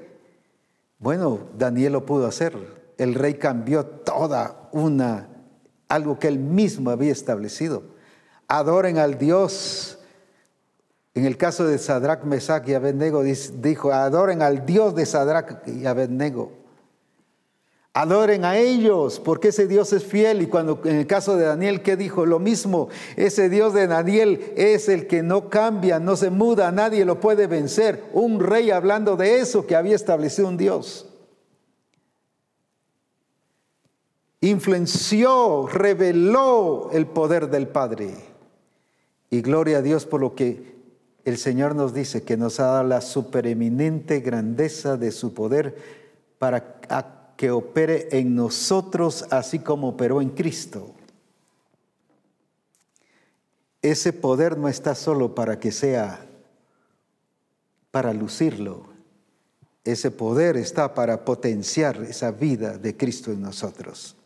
Bueno, 0.98 1.40
Daniel 1.58 1.94
lo 1.94 2.06
pudo 2.06 2.26
hacer. 2.26 2.56
El 2.96 3.14
rey 3.14 3.34
cambió 3.34 3.84
toda 3.84 4.68
una, 4.70 5.28
algo 5.88 6.18
que 6.18 6.28
él 6.28 6.38
mismo 6.38 6.90
había 6.90 7.10
establecido. 7.10 7.82
Adoren 8.46 8.98
al 8.98 9.18
Dios 9.18 9.98
en 11.14 11.26
el 11.26 11.36
caso 11.36 11.66
de 11.66 11.78
Sadrach, 11.78 12.24
Mesach 12.24 12.66
y 12.68 12.74
Abednego, 12.74 13.22
dijo, 13.22 13.92
adoren 13.92 14.40
al 14.40 14.64
Dios 14.64 14.94
de 14.94 15.04
Sadrach 15.04 15.66
y 15.68 15.84
Abednego. 15.84 16.62
Adoren 17.94 18.46
a 18.46 18.56
ellos, 18.56 19.20
porque 19.20 19.48
ese 19.48 19.66
Dios 19.66 19.92
es 19.92 20.04
fiel. 20.04 20.40
Y 20.40 20.46
cuando 20.46 20.80
en 20.84 20.96
el 20.96 21.06
caso 21.06 21.36
de 21.36 21.44
Daniel, 21.44 21.82
¿qué 21.82 21.96
dijo? 21.98 22.24
Lo 22.24 22.38
mismo, 22.38 22.88
ese 23.16 23.50
Dios 23.50 23.74
de 23.74 23.86
Daniel 23.86 24.54
es 24.56 24.88
el 24.88 25.06
que 25.06 25.22
no 25.22 25.50
cambia, 25.50 25.98
no 25.98 26.16
se 26.16 26.30
muda, 26.30 26.72
nadie 26.72 27.04
lo 27.04 27.20
puede 27.20 27.46
vencer. 27.46 28.02
Un 28.14 28.40
rey 28.40 28.70
hablando 28.70 29.16
de 29.16 29.40
eso 29.40 29.66
que 29.66 29.76
había 29.76 29.94
establecido 29.94 30.48
un 30.48 30.56
Dios. 30.56 31.06
Influenció, 34.40 35.66
reveló 35.66 36.88
el 36.94 37.06
poder 37.06 37.50
del 37.50 37.68
Padre. 37.68 38.14
Y 39.28 39.42
gloria 39.42 39.78
a 39.78 39.82
Dios 39.82 40.06
por 40.06 40.22
lo 40.22 40.34
que 40.34 40.71
el 41.24 41.38
Señor 41.38 41.74
nos 41.74 41.94
dice 41.94 42.22
que 42.22 42.36
nos 42.36 42.58
ha 42.58 42.64
dado 42.64 42.84
la 42.84 43.00
supereminente 43.00 44.20
grandeza 44.20 44.96
de 44.96 45.12
su 45.12 45.34
poder 45.34 45.76
para 46.38 46.80
que 47.36 47.50
opere 47.50 48.08
en 48.12 48.34
nosotros 48.34 49.26
así 49.30 49.60
como 49.60 49.88
operó 49.88 50.20
en 50.20 50.30
Cristo. 50.30 50.94
Ese 53.82 54.12
poder 54.12 54.58
no 54.58 54.68
está 54.68 54.94
solo 54.94 55.34
para 55.34 55.58
que 55.58 55.72
sea 55.72 56.26
para 57.90 58.12
lucirlo. 58.12 58.86
Ese 59.84 60.10
poder 60.10 60.56
está 60.56 60.94
para 60.94 61.24
potenciar 61.24 61.96
esa 62.02 62.30
vida 62.30 62.78
de 62.78 62.96
Cristo 62.96 63.32
en 63.32 63.42
nosotros. 63.42 64.16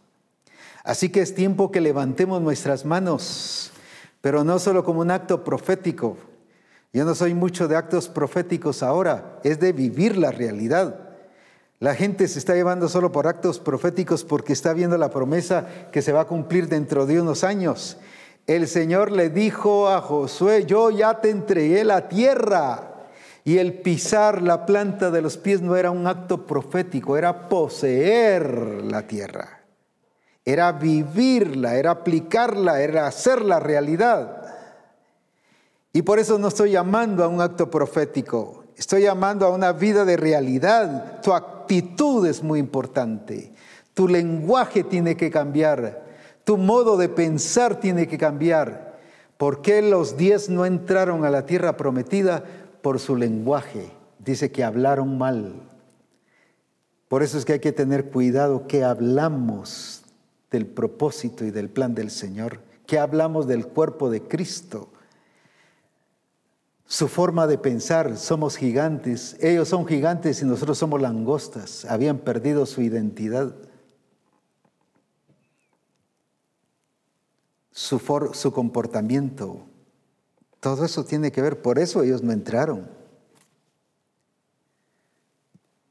Así 0.85 1.09
que 1.09 1.21
es 1.21 1.35
tiempo 1.35 1.71
que 1.71 1.81
levantemos 1.81 2.41
nuestras 2.41 2.85
manos, 2.85 3.73
pero 4.21 4.45
no 4.45 4.59
solo 4.59 4.85
como 4.85 5.01
un 5.01 5.11
acto 5.11 5.43
profético, 5.43 6.17
yo 6.93 7.05
no 7.05 7.15
soy 7.15 7.35
mucho 7.35 7.69
de 7.69 7.77
actos 7.77 8.09
proféticos 8.09 8.83
ahora, 8.83 9.39
es 9.45 9.61
de 9.61 9.73
vivir 9.73 10.17
la 10.17 10.31
realidad. 10.31 11.07
La 11.79 11.95
gente 11.95 12.27
se 12.27 12.39
está 12.39 12.55
llevando 12.55 12.89
solo 12.89 13.13
por 13.13 13.27
actos 13.27 13.59
proféticos 13.59 14.25
porque 14.25 14.55
está 14.55 14.73
viendo 14.73 14.97
la 14.97 15.11
promesa 15.11 15.67
que 15.93 16.01
se 16.01 16.13
va 16.13 16.23
a 16.23 16.27
cumplir 16.27 16.69
dentro 16.69 17.05
de 17.05 17.21
unos 17.21 17.45
años. 17.45 17.99
El 18.47 18.67
Señor 18.67 19.13
le 19.13 19.29
dijo 19.29 19.89
a 19.89 20.01
Josué, 20.01 20.65
yo 20.65 20.91
ya 20.91 21.21
te 21.21 21.31
entregué 21.31 21.85
la 21.85 22.09
tierra. 22.09 22.93
Y 23.45 23.59
el 23.59 23.75
pisar 23.75 24.41
la 24.43 24.67
planta 24.67 25.11
de 25.11 25.21
los 25.21 25.37
pies 25.37 25.61
no 25.61 25.77
era 25.77 25.91
un 25.91 26.07
acto 26.07 26.47
profético, 26.47 27.17
era 27.17 27.49
poseer 27.49 28.83
la 28.85 29.07
tierra. 29.07 29.61
Era 30.45 30.73
vivirla, 30.73 31.77
era 31.77 31.91
aplicarla, 31.91 32.81
era 32.81 33.07
hacer 33.07 33.43
la 33.43 33.61
realidad. 33.61 34.46
Y 35.97 36.03
por 36.03 36.19
eso 36.19 36.39
no 36.39 36.49
estoy 36.49 36.73
llamando 36.73 37.25
a 37.25 37.29
un 37.29 37.41
acto 37.41 37.71
profético, 37.71 38.65
estoy 38.77 39.05
llamando 39.05 39.47
a 39.47 39.49
una 39.49 39.73
vida 39.73 40.05
de 40.05 40.19
realidad. 40.19 41.23
Tu 41.23 41.33
actitud 41.33 42.27
es 42.27 42.43
muy 42.43 42.59
importante, 42.59 43.55
tu 43.95 44.07
lenguaje 44.07 44.85
tiene 44.85 45.17
que 45.17 45.31
cambiar, 45.31 46.05
tu 46.45 46.59
modo 46.59 46.99
de 46.99 47.09
pensar 47.09 47.81
tiene 47.81 48.07
que 48.07 48.19
cambiar. 48.19 48.99
¿Por 49.39 49.63
qué 49.63 49.81
los 49.81 50.19
diez 50.19 50.51
no 50.51 50.67
entraron 50.67 51.25
a 51.25 51.31
la 51.31 51.47
tierra 51.47 51.79
prometida? 51.79 52.45
Por 52.83 53.01
su 53.01 53.17
lenguaje. 53.17 53.91
Dice 54.19 54.53
que 54.53 54.65
hablaron 54.65 55.17
mal. 55.17 55.63
Por 57.09 57.23
eso 57.23 57.39
es 57.39 57.47
que 57.47 57.55
hay 57.55 57.61
que 57.61 57.73
tener 57.73 58.11
cuidado 58.11 58.67
que 58.67 58.85
hablamos 58.85 60.03
del 60.51 60.67
propósito 60.67 61.47
y 61.47 61.51
del 61.51 61.71
plan 61.71 61.95
del 61.95 62.11
Señor, 62.11 62.61
que 62.87 62.99
hablamos 62.99 63.47
del 63.47 63.67
cuerpo 63.67 64.11
de 64.11 64.21
Cristo 64.21 64.91
su 66.87 67.09
forma 67.09 67.47
de 67.47 67.59
pensar, 67.59 68.17
somos 68.17 68.57
gigantes, 68.57 69.37
ellos 69.41 69.69
son 69.69 69.87
gigantes 69.87 70.41
y 70.41 70.45
nosotros 70.45 70.79
somos 70.79 71.01
langostas, 71.01 71.85
habían 71.85 72.19
perdido 72.19 72.65
su 72.65 72.81
identidad. 72.81 73.55
Su, 77.73 78.01
su 78.33 78.53
comportamiento, 78.53 79.67
todo 80.61 80.85
eso 80.85 81.05
tiene 81.05 81.33
que 81.33 81.43
ver, 81.43 81.61
por 81.61 81.79
eso 81.79 82.03
ellos 82.03 82.23
no 82.23 82.33
entraron. 82.33 82.89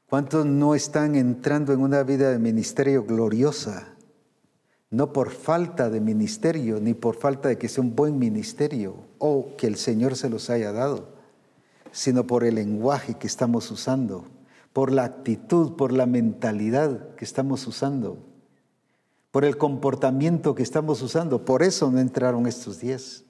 ¿Cuántos 0.08 0.46
no 0.46 0.74
están 0.74 1.14
entrando 1.14 1.72
en 1.72 1.80
una 1.80 2.02
vida 2.02 2.30
de 2.30 2.38
ministerio 2.38 3.04
gloriosa? 3.04 3.95
No 4.90 5.12
por 5.12 5.30
falta 5.30 5.90
de 5.90 6.00
ministerio, 6.00 6.80
ni 6.80 6.94
por 6.94 7.16
falta 7.16 7.48
de 7.48 7.58
que 7.58 7.68
sea 7.68 7.82
un 7.82 7.96
buen 7.96 8.18
ministerio 8.18 8.94
o 9.18 9.56
que 9.56 9.66
el 9.66 9.76
Señor 9.76 10.16
se 10.16 10.30
los 10.30 10.48
haya 10.50 10.72
dado, 10.72 11.08
sino 11.90 12.26
por 12.26 12.44
el 12.44 12.54
lenguaje 12.56 13.14
que 13.14 13.26
estamos 13.26 13.70
usando, 13.70 14.24
por 14.72 14.92
la 14.92 15.04
actitud, 15.04 15.72
por 15.72 15.92
la 15.92 16.06
mentalidad 16.06 17.14
que 17.16 17.24
estamos 17.24 17.66
usando, 17.66 18.18
por 19.30 19.44
el 19.44 19.56
comportamiento 19.56 20.54
que 20.54 20.62
estamos 20.62 21.02
usando. 21.02 21.44
Por 21.44 21.62
eso 21.62 21.90
no 21.90 21.98
entraron 21.98 22.46
estos 22.46 22.80
diez. 22.80 23.24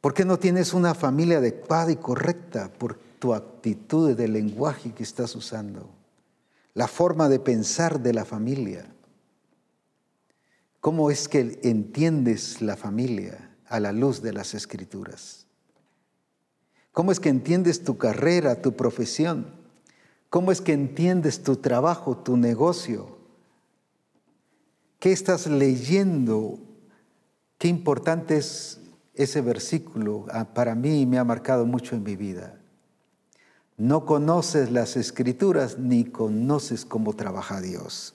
¿Por 0.00 0.14
qué 0.14 0.24
no 0.24 0.38
tienes 0.38 0.72
una 0.72 0.94
familia 0.94 1.38
adecuada 1.38 1.92
y 1.92 1.96
correcta 1.96 2.72
por 2.72 2.98
tu 3.18 3.34
actitud 3.34 4.16
del 4.16 4.32
lenguaje 4.32 4.92
que 4.92 5.02
estás 5.02 5.36
usando? 5.36 5.99
La 6.74 6.88
forma 6.88 7.28
de 7.28 7.40
pensar 7.40 8.00
de 8.00 8.12
la 8.12 8.24
familia. 8.24 8.94
¿Cómo 10.80 11.10
es 11.10 11.28
que 11.28 11.60
entiendes 11.62 12.62
la 12.62 12.76
familia? 12.76 13.50
a 13.70 13.80
la 13.80 13.92
luz 13.92 14.20
de 14.20 14.32
las 14.34 14.52
escrituras? 14.52 15.46
¿Cómo 16.92 17.12
es 17.12 17.20
que 17.20 17.28
entiendes 17.30 17.82
tu 17.84 17.96
carrera, 17.96 18.60
tu 18.60 18.76
profesión? 18.76 19.54
¿Cómo 20.28 20.52
es 20.52 20.60
que 20.60 20.72
entiendes 20.72 21.42
tu 21.42 21.56
trabajo, 21.56 22.18
tu 22.18 22.36
negocio? 22.36 23.18
¿Qué 24.98 25.12
estás 25.12 25.46
leyendo? 25.46 26.58
Qué 27.58 27.68
importante 27.68 28.36
es 28.36 28.80
ese 29.14 29.40
versículo. 29.40 30.26
Ah, 30.30 30.52
para 30.52 30.74
mí 30.74 31.06
me 31.06 31.18
ha 31.18 31.24
marcado 31.24 31.64
mucho 31.64 31.94
en 31.94 32.02
mi 32.02 32.16
vida. 32.16 32.59
No 33.80 34.04
conoces 34.04 34.70
las 34.70 34.98
escrituras 34.98 35.78
ni 35.78 36.04
conoces 36.04 36.84
cómo 36.84 37.14
trabaja 37.16 37.62
Dios. 37.62 38.12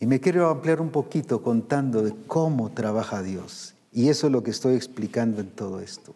Y 0.00 0.06
me 0.06 0.20
quiero 0.20 0.48
ampliar 0.48 0.80
un 0.80 0.88
poquito 0.88 1.42
contando 1.42 2.00
de 2.00 2.14
cómo 2.26 2.70
trabaja 2.70 3.22
Dios. 3.22 3.74
Y 3.92 4.08
eso 4.08 4.28
es 4.28 4.32
lo 4.32 4.42
que 4.42 4.50
estoy 4.50 4.74
explicando 4.74 5.42
en 5.42 5.50
todo 5.50 5.80
esto. 5.80 6.14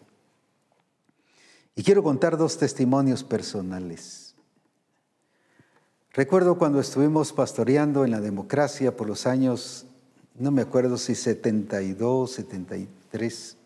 Y 1.75 1.83
quiero 1.83 2.01
contar 2.01 2.35
dos 2.35 2.57
testimonios 2.57 3.23
personales. 3.23 4.33
Recuerdo 6.11 6.57
cuando 6.57 6.79
estuvimos 6.79 7.33
pastoreando 7.33 8.03
en 8.03 8.09
la 8.09 8.19
democracia 8.19 8.97
por 8.97 9.07
los 9.07 9.27
años, 9.27 9.85
no 10.39 10.49
me 10.49 10.63
acuerdo 10.63 10.97
si 10.97 11.13
72, 11.13 12.31
73. 12.31 13.57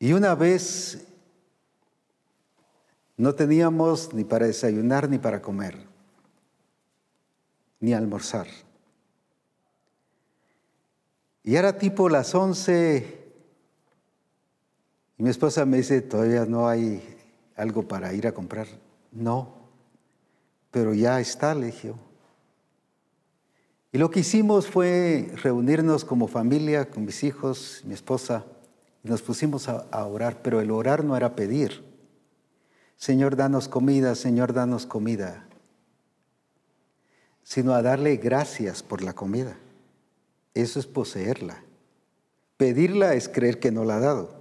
Y 0.00 0.14
una 0.14 0.34
vez 0.34 1.06
no 3.16 3.34
teníamos 3.34 4.12
ni 4.14 4.24
para 4.24 4.46
desayunar 4.46 5.08
ni 5.08 5.18
para 5.18 5.40
comer, 5.40 5.76
ni 7.78 7.92
almorzar. 7.92 8.48
Y 11.44 11.54
era 11.54 11.76
tipo 11.76 12.08
las 12.08 12.34
once 12.34 13.20
y 15.18 15.22
mi 15.22 15.28
esposa 15.28 15.66
me 15.66 15.76
dice, 15.76 16.00
todavía 16.00 16.46
no 16.46 16.66
hay 16.66 17.02
algo 17.54 17.86
para 17.86 18.14
ir 18.14 18.26
a 18.26 18.32
comprar. 18.32 18.66
No, 19.12 19.54
pero 20.70 20.94
ya 20.94 21.20
está, 21.20 21.54
Legio. 21.54 21.98
Y 23.92 23.98
lo 23.98 24.10
que 24.10 24.20
hicimos 24.20 24.66
fue 24.66 25.30
reunirnos 25.42 26.06
como 26.06 26.26
familia, 26.26 26.88
con 26.88 27.04
mis 27.04 27.22
hijos, 27.22 27.82
mi 27.84 27.92
esposa, 27.92 28.46
y 29.02 29.08
nos 29.08 29.22
pusimos 29.22 29.68
a, 29.68 29.86
a 29.90 30.06
orar, 30.06 30.42
pero 30.42 30.60
el 30.60 30.70
orar 30.70 31.04
no 31.04 31.16
era 31.16 31.34
pedir. 31.34 31.84
Señor, 32.96 33.36
danos 33.36 33.68
comida, 33.68 34.14
Señor, 34.14 34.52
danos 34.52 34.86
comida, 34.86 35.46
sino 37.42 37.74
a 37.74 37.82
darle 37.82 38.16
gracias 38.16 38.82
por 38.82 39.02
la 39.02 39.14
comida. 39.14 39.56
Eso 40.54 40.78
es 40.78 40.86
poseerla. 40.86 41.62
Pedirla 42.56 43.14
es 43.14 43.28
creer 43.28 43.58
que 43.58 43.70
no 43.70 43.84
la 43.84 43.96
ha 43.96 44.00
dado 44.00 44.40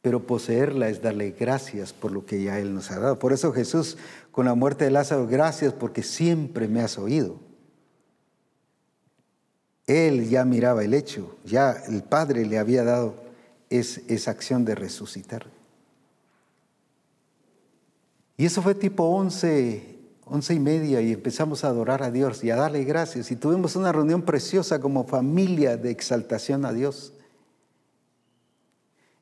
pero 0.00 0.26
poseerla 0.26 0.88
es 0.88 1.02
darle 1.02 1.34
gracias 1.38 1.92
por 1.92 2.12
lo 2.12 2.24
que 2.24 2.42
ya 2.42 2.58
Él 2.58 2.74
nos 2.74 2.90
ha 2.90 2.98
dado. 2.98 3.18
Por 3.18 3.32
eso 3.32 3.52
Jesús, 3.52 3.98
con 4.30 4.46
la 4.46 4.54
muerte 4.54 4.84
de 4.84 4.90
Lázaro, 4.90 5.26
gracias 5.26 5.72
porque 5.72 6.02
siempre 6.02 6.68
me 6.68 6.80
has 6.80 6.98
oído. 6.98 7.40
Él 9.88 10.28
ya 10.28 10.44
miraba 10.44 10.84
el 10.84 10.92
hecho, 10.92 11.34
ya 11.46 11.72
el 11.88 12.02
Padre 12.02 12.44
le 12.44 12.58
había 12.58 12.84
dado 12.84 13.14
esa 13.70 14.30
acción 14.30 14.66
de 14.66 14.74
resucitar. 14.74 15.46
Y 18.36 18.44
eso 18.44 18.60
fue 18.60 18.74
tipo 18.74 19.04
once, 19.04 19.98
once 20.26 20.52
y 20.52 20.60
media 20.60 21.00
y 21.00 21.12
empezamos 21.12 21.64
a 21.64 21.68
adorar 21.68 22.02
a 22.02 22.10
Dios 22.10 22.44
y 22.44 22.50
a 22.50 22.56
darle 22.56 22.84
gracias. 22.84 23.30
Y 23.30 23.36
tuvimos 23.36 23.76
una 23.76 23.90
reunión 23.90 24.22
preciosa 24.22 24.78
como 24.78 25.06
familia 25.06 25.78
de 25.78 25.90
exaltación 25.90 26.66
a 26.66 26.74
Dios. 26.74 27.14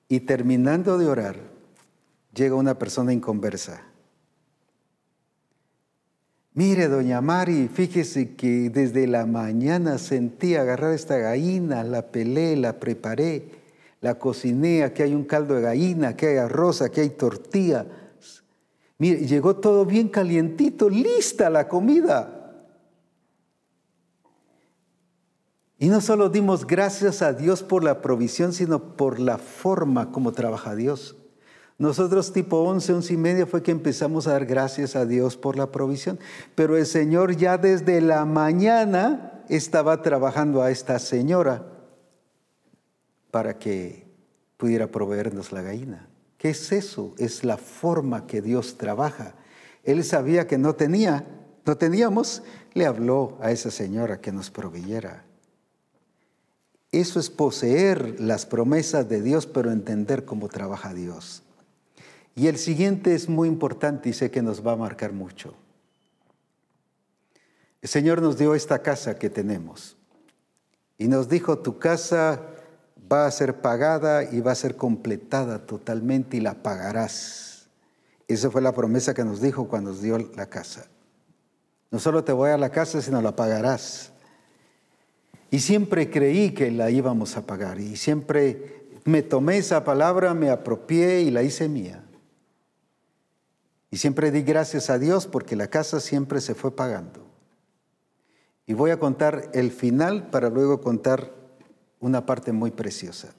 Y 0.09 0.21
terminando 0.21 0.99
de 0.99 1.07
orar, 1.07 1.37
llega 2.35 2.57
una 2.57 2.77
persona 2.77 3.13
inconversa. 3.13 3.83
Mire, 6.57 6.89
doña 6.89 7.21
Mari, 7.21 7.69
fíjese 7.69 8.35
que 8.35 8.71
desde 8.71 9.07
la 9.07 9.27
mañana 9.27 9.99
sentí 9.99 10.55
agarrar 10.55 10.95
esta 10.95 11.19
gallina, 11.19 11.85
la 11.85 12.11
pelé, 12.11 12.57
la 12.57 12.81
preparé, 12.81 13.51
la 14.01 14.19
cociné, 14.19 14.83
aquí 14.83 15.03
hay 15.03 15.15
un 15.15 15.25
caldo 15.25 15.55
de 15.55 15.61
gallina, 15.61 16.09
aquí 16.09 16.25
hay 16.25 16.39
arroz, 16.39 16.81
aquí 16.81 17.03
hay 17.03 17.11
tortilla. 17.11 17.85
Mire, 18.97 19.27
llegó 19.27 19.57
todo 19.57 19.85
bien 19.85 20.09
calientito, 20.09 20.89
lista 20.89 21.51
la 21.51 21.69
comida. 21.69 22.65
Y 25.79 25.89
no 25.89 26.01
solo 26.01 26.31
dimos 26.31 26.67
gracias 26.67 27.21
a 27.21 27.35
Dios 27.35 27.63
por 27.63 27.85
la 27.85 28.01
provisión, 28.01 28.55
sino 28.55 28.97
por 28.97 29.21
la 29.21 29.37
forma 29.37 30.11
como 30.11 30.33
trabaja 30.33 30.75
Dios. 30.75 31.17
Nosotros 31.79 32.33
tipo 32.33 32.59
11, 32.61 32.95
11 32.95 33.13
y 33.13 33.17
media 33.17 33.47
fue 33.47 33.63
que 33.63 33.71
empezamos 33.71 34.27
a 34.27 34.33
dar 34.33 34.47
gracias 34.47 34.97
a 34.97 35.05
Dios 35.05 35.37
por 35.37 35.59
la 35.59 35.71
provisión. 35.71 36.19
Pero 36.55 36.77
el 36.77 36.87
Señor 36.87 37.37
ya 37.37 37.59
desde 37.59 38.01
la 38.01 38.25
mañana 38.25 39.43
estaba 39.49 40.01
trabajando 40.01 40.63
a 40.63 40.71
esta 40.71 40.99
señora 40.99 41.67
para 43.31 43.59
que 43.59 44.07
pudiera 44.57 44.91
proveernos 44.91 45.53
la 45.53 45.61
gallina. 45.61 46.09
¿Qué 46.39 46.51
es 46.51 46.73
eso? 46.73 47.15
Es 47.19 47.45
la 47.45 47.59
forma 47.59 48.27
que 48.27 48.41
Dios 48.41 48.79
trabaja. 48.79 49.35
Él 49.85 50.03
sabía 50.03 50.47
que 50.47 50.57
no 50.57 50.75
tenía, 50.75 51.27
no 51.67 51.77
teníamos, 51.77 52.43
le 52.73 52.87
habló 52.87 53.37
a 53.41 53.51
esa 53.51 53.71
señora 53.71 54.21
que 54.21 54.33
nos 54.33 54.51
proveyera. 54.51 55.25
Eso 56.91 57.21
es 57.21 57.29
poseer 57.29 58.19
las 58.19 58.47
promesas 58.47 59.09
de 59.09 59.21
Dios, 59.21 59.47
pero 59.47 59.71
entender 59.71 60.25
cómo 60.25 60.49
trabaja 60.49 60.95
Dios. 60.95 61.43
Y 62.37 62.49
el 62.49 62.59
siguiente 62.59 63.15
es 63.15 63.31
muy 63.31 63.49
importante 63.49 64.11
y 64.11 64.13
sé 64.13 64.31
que 64.31 64.43
nos 64.43 64.65
va 64.65 64.73
a 64.73 64.77
marcar 64.77 65.13
mucho. 65.13 65.55
El 67.81 67.89
Señor 67.89 68.21
nos 68.21 68.37
dio 68.37 68.55
esta 68.55 68.83
casa 68.83 69.19
que 69.19 69.31
tenemos 69.31 69.97
y 70.99 71.09
nos 71.09 71.31
dijo, 71.31 71.59
tu 71.59 71.79
casa 71.79 72.43
va 73.11 73.27
a 73.27 73.31
ser 73.31 73.63
pagada 73.63 74.23
y 74.23 74.41
va 74.41 74.53
a 74.53 74.57
ser 74.57 74.77
completada 74.77 75.65
totalmente 75.65 76.37
y 76.37 76.41
la 76.41 76.63
pagarás. 76.63 77.69
Esa 78.29 78.51
fue 78.51 78.61
la 78.61 78.73
promesa 78.73 79.15
que 79.15 79.25
nos 79.25 79.41
dijo 79.41 79.67
cuando 79.67 79.91
nos 79.91 80.03
dio 80.03 80.19
la 80.19 80.47
casa. 80.47 80.87
No 81.91 81.99
solo 81.99 82.23
te 82.23 82.33
voy 82.33 82.51
a 82.51 82.59
la 82.59 82.71
casa, 82.71 83.01
sino 83.01 83.23
la 83.23 83.35
pagarás. 83.35 84.13
Y 85.51 85.61
siempre 85.61 86.11
creí 86.11 86.51
que 86.51 86.71
la 86.71 86.91
íbamos 86.91 87.37
a 87.39 87.47
pagar 87.47 87.81
y 87.81 87.97
siempre 87.97 88.89
me 89.05 89.23
tomé 89.23 89.59
esa 89.59 89.85
palabra, 89.85 90.35
me 90.35 90.51
apropié 90.51 91.23
y 91.23 91.31
la 91.31 91.43
hice 91.43 91.69
mía. 91.69 92.03
Y 93.97 93.99
siempre 93.99 94.31
di 94.31 94.43
gracias 94.43 94.91
a 94.91 94.99
Dios 94.99 95.27
porque 95.27 95.57
la 95.57 95.69
casa 95.69 96.01
siempre 96.01 96.43
se 96.43 96.55
fue 96.55 96.71
pagando. 96.77 97.25
Y 98.67 98.75
voy 98.75 98.91
a 98.91 98.99
contar 98.99 99.51
el 99.55 99.71
final 99.71 100.29
para 100.29 100.51
luego 100.51 100.83
contar 100.83 101.33
una 101.99 102.27
parte 102.27 102.53
muy 102.53 102.73
preciosa. 102.73 103.33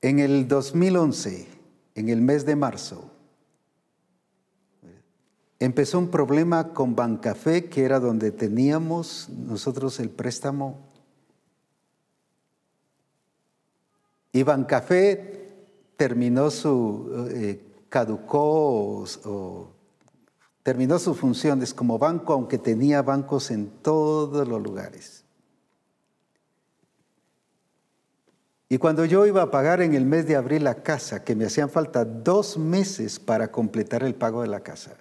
En 0.00 0.20
el 0.20 0.48
2011, 0.48 1.48
en 1.94 2.08
el 2.08 2.22
mes 2.22 2.46
de 2.46 2.56
marzo, 2.56 3.10
empezó 5.58 5.98
un 5.98 6.10
problema 6.10 6.72
con 6.72 6.96
Bancafé, 6.96 7.66
que 7.66 7.84
era 7.84 8.00
donde 8.00 8.32
teníamos 8.32 9.28
nosotros 9.28 10.00
el 10.00 10.08
préstamo. 10.08 10.78
Y 14.32 14.44
Bancafé 14.44 15.52
terminó 15.98 16.50
su, 16.50 17.28
eh, 17.32 17.66
caducó 17.90 19.04
o, 19.24 19.68
terminó 20.62 20.98
sus 20.98 21.18
funciones 21.18 21.74
como 21.74 21.98
banco, 21.98 22.32
aunque 22.32 22.56
tenía 22.56 23.02
bancos 23.02 23.50
en 23.50 23.68
todos 23.68 24.48
los 24.48 24.62
lugares. 24.62 25.24
Y 28.68 28.78
cuando 28.78 29.04
yo 29.04 29.26
iba 29.26 29.42
a 29.42 29.50
pagar 29.50 29.82
en 29.82 29.94
el 29.94 30.06
mes 30.06 30.28
de 30.28 30.36
abril 30.36 30.62
la 30.62 30.82
casa, 30.82 31.24
que 31.24 31.34
me 31.34 31.44
hacían 31.44 31.68
falta 31.68 32.04
dos 32.04 32.56
meses 32.56 33.18
para 33.18 33.50
completar 33.50 34.04
el 34.04 34.14
pago 34.14 34.42
de 34.42 34.48
la 34.48 34.60
casa, 34.60 34.96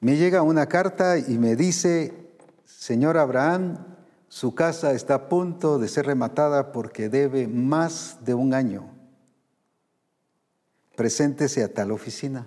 me 0.00 0.16
llega 0.16 0.42
una 0.42 0.66
carta 0.66 1.18
y 1.18 1.38
me 1.38 1.56
dice, 1.56 2.34
señor 2.64 3.16
Abraham, 3.16 3.78
su 4.28 4.54
casa 4.54 4.92
está 4.92 5.14
a 5.14 5.28
punto 5.28 5.78
de 5.78 5.88
ser 5.88 6.04
rematada 6.06 6.72
porque 6.72 7.08
debe 7.08 7.48
más 7.48 8.18
de 8.24 8.34
un 8.34 8.52
año. 8.52 8.99
Preséntese 11.00 11.64
a 11.64 11.72
tal 11.72 11.92
oficina. 11.92 12.46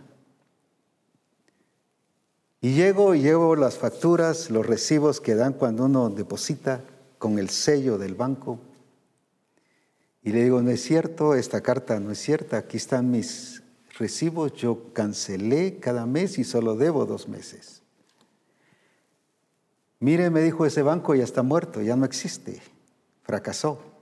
Y 2.62 2.76
llego 2.76 3.16
y 3.16 3.22
llevo 3.24 3.56
las 3.56 3.80
facturas, 3.80 4.52
los 4.52 4.64
recibos 4.64 5.20
que 5.20 5.34
dan 5.34 5.54
cuando 5.54 5.86
uno 5.86 6.12
deposita 6.12 6.82
con 7.18 7.40
el 7.40 7.50
sello 7.50 7.98
del 7.98 8.14
banco. 8.14 8.60
Y 10.22 10.34
le 10.34 10.44
digo, 10.44 10.62
no 10.62 10.70
es 10.70 10.84
cierto, 10.84 11.34
esta 11.34 11.62
carta 11.62 12.00
no 12.00 12.12
es 12.12 12.20
cierta, 12.20 12.58
aquí 12.58 12.78
están 12.78 13.10
mis 13.10 13.64
recibo 13.98 14.46
yo 14.46 14.94
cancelé 14.94 15.80
cada 15.80 16.06
mes 16.06 16.38
y 16.38 16.44
solo 16.44 16.76
debo 16.76 17.08
dos 17.08 17.28
meses. 17.28 17.82
Mire, 20.00 20.30
me 20.30 20.44
dijo, 20.44 20.68
ese 20.68 20.84
banco 20.84 21.16
ya 21.16 21.24
está 21.24 21.42
muerto, 21.42 21.82
ya 21.82 21.96
no 21.96 22.06
existe, 22.06 22.62
fracasó. 23.24 23.93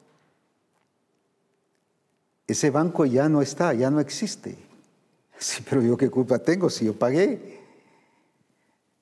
Ese 2.48 2.70
banco 2.70 3.06
ya 3.06 3.30
no 3.30 3.42
está, 3.42 3.74
ya 3.74 3.90
no 3.90 4.00
existe. 4.00 4.58
Sí, 5.38 5.64
pero 5.68 5.82
yo 5.82 5.98
qué 5.98 6.10
culpa 6.10 6.40
tengo 6.40 6.70
si 6.70 6.86
yo 6.86 6.98
pagué. 6.98 7.60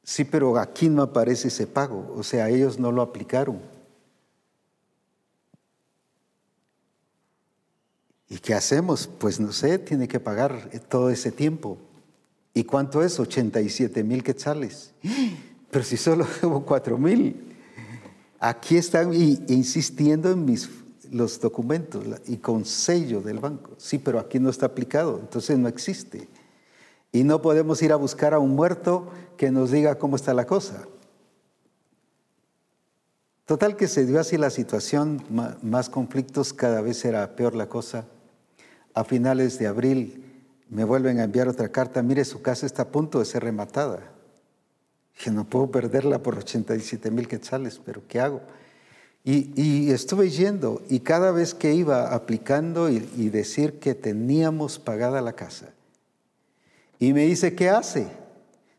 Sí, 0.03 0.23
pero 0.23 0.57
aquí 0.57 0.89
no 0.89 1.03
aparece 1.03 1.49
ese 1.49 1.67
pago, 1.67 2.13
o 2.15 2.23
sea, 2.23 2.49
ellos 2.49 2.79
no 2.79 2.91
lo 2.91 3.01
aplicaron. 3.01 3.61
¿Y 8.29 8.37
qué 8.37 8.53
hacemos? 8.53 9.07
Pues 9.07 9.39
no 9.39 9.51
sé, 9.51 9.79
tiene 9.79 10.07
que 10.07 10.19
pagar 10.19 10.69
todo 10.87 11.09
ese 11.09 11.31
tiempo. 11.31 11.77
¿Y 12.53 12.63
cuánto 12.63 13.03
es? 13.03 13.19
87 13.19 14.03
mil 14.03 14.23
quetzales. 14.23 14.93
Pero 15.71 15.83
si 15.83 15.97
solo 15.97 16.27
debo 16.41 16.63
4 16.63 16.97
mil. 16.97 17.55
Aquí 18.39 18.77
están 18.77 19.13
insistiendo 19.13 20.31
en 20.31 20.45
mis, 20.45 20.69
los 21.11 21.39
documentos 21.39 22.03
y 22.27 22.37
con 22.37 22.65
sello 22.65 23.21
del 23.21 23.39
banco. 23.39 23.71
Sí, 23.77 23.97
pero 23.97 24.19
aquí 24.19 24.39
no 24.39 24.49
está 24.49 24.67
aplicado, 24.67 25.19
entonces 25.19 25.57
no 25.57 25.67
existe. 25.67 26.27
Y 27.11 27.23
no 27.23 27.41
podemos 27.41 27.81
ir 27.81 27.91
a 27.91 27.95
buscar 27.95 28.33
a 28.33 28.39
un 28.39 28.55
muerto 28.55 29.09
que 29.37 29.51
nos 29.51 29.71
diga 29.71 29.97
cómo 29.97 30.15
está 30.15 30.33
la 30.33 30.45
cosa. 30.45 30.87
Total 33.45 33.75
que 33.75 33.87
se 33.87 34.05
dio 34.05 34.19
así 34.19 34.37
la 34.37 34.51
situación, 34.51 35.23
más 35.63 35.89
conflictos, 35.89 36.53
cada 36.53 36.81
vez 36.81 37.03
era 37.03 37.35
peor 37.35 37.55
la 37.55 37.67
cosa. 37.67 38.05
A 38.93 39.03
finales 39.03 39.57
de 39.57 39.65
abril 39.65 40.23
me 40.69 40.83
vuelven 40.83 41.19
a 41.19 41.23
enviar 41.23 41.47
otra 41.47 41.69
carta, 41.69 42.03
mire, 42.03 42.25
su 42.25 42.43
casa 42.43 42.67
está 42.67 42.83
a 42.83 42.87
punto 42.89 43.17
de 43.17 43.25
ser 43.25 43.43
rematada. 43.43 44.11
Que 45.17 45.31
no 45.31 45.45
puedo 45.45 45.71
perderla 45.71 46.21
por 46.21 46.37
87 46.37 47.09
mil 47.09 47.27
quetzales, 47.27 47.81
pero 47.83 48.03
¿qué 48.07 48.19
hago? 48.19 48.41
Y, 49.31 49.91
estuve 49.91 50.31
yendo 50.31 50.81
y 50.89 51.01
cada 51.01 51.31
vez 51.31 51.53
que 51.53 51.75
iba 51.75 52.15
aplicando 52.15 52.89
y, 52.89 53.07
y 53.15 53.29
decir 53.29 53.77
que 53.77 53.93
teníamos 53.93 54.79
pagada 54.79 55.21
la 55.21 55.33
casa, 55.33 55.71
y 56.97 57.13
me 57.13 57.27
dice, 57.27 57.53
¿qué 57.53 57.69
hace? 57.69 58.07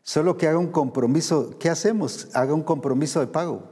Solo 0.03 0.37
que 0.37 0.49
haga 0.49 0.57
un 0.57 0.67
compromiso, 0.67 1.57
¿qué 1.57 1.69
hacemos? 1.69 2.27
Haga 2.33 2.53
un 2.53 2.63
compromiso 2.63 3.21
de 3.21 3.27
pago, 3.27 3.63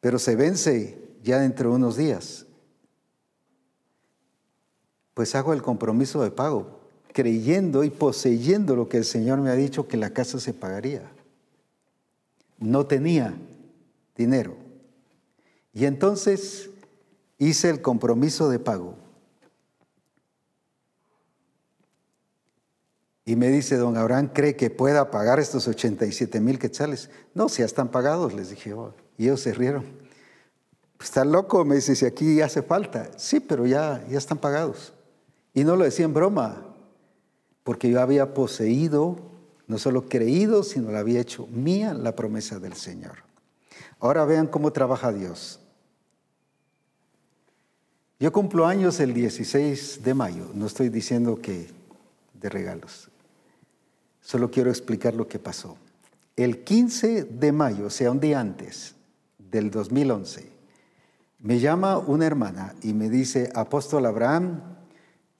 pero 0.00 0.18
se 0.18 0.34
vence 0.34 0.98
ya 1.22 1.40
dentro 1.40 1.70
de 1.70 1.76
unos 1.76 1.98
días. 1.98 2.46
Pues 5.12 5.34
hago 5.34 5.52
el 5.52 5.60
compromiso 5.60 6.22
de 6.22 6.30
pago, 6.30 6.80
creyendo 7.12 7.84
y 7.84 7.90
poseyendo 7.90 8.76
lo 8.76 8.88
que 8.88 8.96
el 8.96 9.04
Señor 9.04 9.40
me 9.40 9.50
ha 9.50 9.56
dicho 9.56 9.86
que 9.86 9.98
la 9.98 10.10
casa 10.10 10.40
se 10.40 10.54
pagaría. 10.54 11.02
No 12.58 12.86
tenía 12.86 13.34
dinero. 14.16 14.59
Y 15.72 15.84
entonces 15.84 16.70
hice 17.38 17.70
el 17.70 17.80
compromiso 17.82 18.48
de 18.48 18.58
pago. 18.58 18.96
Y 23.24 23.36
me 23.36 23.48
dice, 23.48 23.76
don 23.76 23.96
Abraham, 23.96 24.30
¿cree 24.32 24.56
que 24.56 24.70
pueda 24.70 25.10
pagar 25.10 25.38
estos 25.38 25.68
87 25.68 26.40
mil 26.40 26.58
quetzales? 26.58 27.10
No, 27.32 27.46
ya 27.48 27.64
están 27.64 27.88
pagados, 27.88 28.34
les 28.34 28.50
dije. 28.50 28.72
Oh, 28.74 28.92
y 29.16 29.26
ellos 29.26 29.40
se 29.40 29.52
rieron. 29.52 29.84
Pues 30.96 31.10
está 31.10 31.24
loco, 31.24 31.64
me 31.64 31.76
dice, 31.76 31.94
si 31.94 32.06
aquí 32.06 32.40
hace 32.40 32.62
falta. 32.62 33.08
Sí, 33.16 33.38
pero 33.38 33.66
ya, 33.66 34.04
ya 34.10 34.18
están 34.18 34.38
pagados. 34.38 34.94
Y 35.54 35.62
no 35.64 35.76
lo 35.76 35.84
decía 35.84 36.04
en 36.06 36.14
broma, 36.14 36.74
porque 37.62 37.88
yo 37.88 38.00
había 38.00 38.34
poseído, 38.34 39.16
no 39.68 39.78
solo 39.78 40.08
creído, 40.08 40.64
sino 40.64 40.90
la 40.90 40.98
había 40.98 41.20
hecho 41.20 41.46
mía 41.46 41.94
la 41.94 42.16
promesa 42.16 42.58
del 42.58 42.74
Señor. 42.74 43.18
Ahora 44.00 44.24
vean 44.24 44.48
cómo 44.48 44.72
trabaja 44.72 45.12
Dios. 45.12 45.59
Yo 48.20 48.30
cumplo 48.32 48.66
años 48.66 49.00
el 49.00 49.14
16 49.14 50.02
de 50.04 50.12
mayo, 50.12 50.50
no 50.52 50.66
estoy 50.66 50.90
diciendo 50.90 51.40
que 51.40 51.68
de 52.34 52.50
regalos. 52.50 53.08
Solo 54.20 54.50
quiero 54.50 54.68
explicar 54.68 55.14
lo 55.14 55.26
que 55.26 55.38
pasó. 55.38 55.78
El 56.36 56.62
15 56.62 57.24
de 57.24 57.52
mayo, 57.52 57.86
o 57.86 57.90
sea, 57.90 58.10
un 58.10 58.20
día 58.20 58.38
antes 58.38 58.94
del 59.38 59.70
2011, 59.70 60.50
me 61.38 61.60
llama 61.60 61.96
una 61.96 62.26
hermana 62.26 62.74
y 62.82 62.92
me 62.92 63.08
dice, 63.08 63.50
apóstol 63.54 64.04
Abraham, 64.04 64.64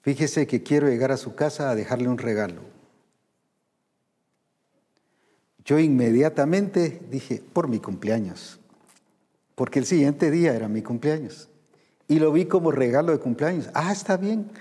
fíjese 0.01 0.47
que 0.47 0.63
quiero 0.63 0.89
llegar 0.89 1.11
a 1.11 1.17
su 1.17 1.35
casa 1.35 1.69
a 1.69 1.75
dejarle 1.75 2.07
un 2.07 2.17
regalo. 2.17 2.63
Yo 5.63 5.77
inmediatamente 5.77 6.99
dije, 7.11 7.43
por 7.53 7.67
mi 7.67 7.77
cumpleaños, 7.77 8.59
porque 9.53 9.77
el 9.77 9.85
siguiente 9.85 10.31
día 10.31 10.55
era 10.55 10.67
mi 10.67 10.81
cumpleaños. 10.81 11.50
Y 12.11 12.19
lo 12.19 12.33
vi 12.33 12.43
como 12.43 12.71
regalo 12.71 13.13
de 13.13 13.19
cumpleaños. 13.19 13.69
Ah, 13.73 13.93
está 13.93 14.17
bien. 14.17 14.51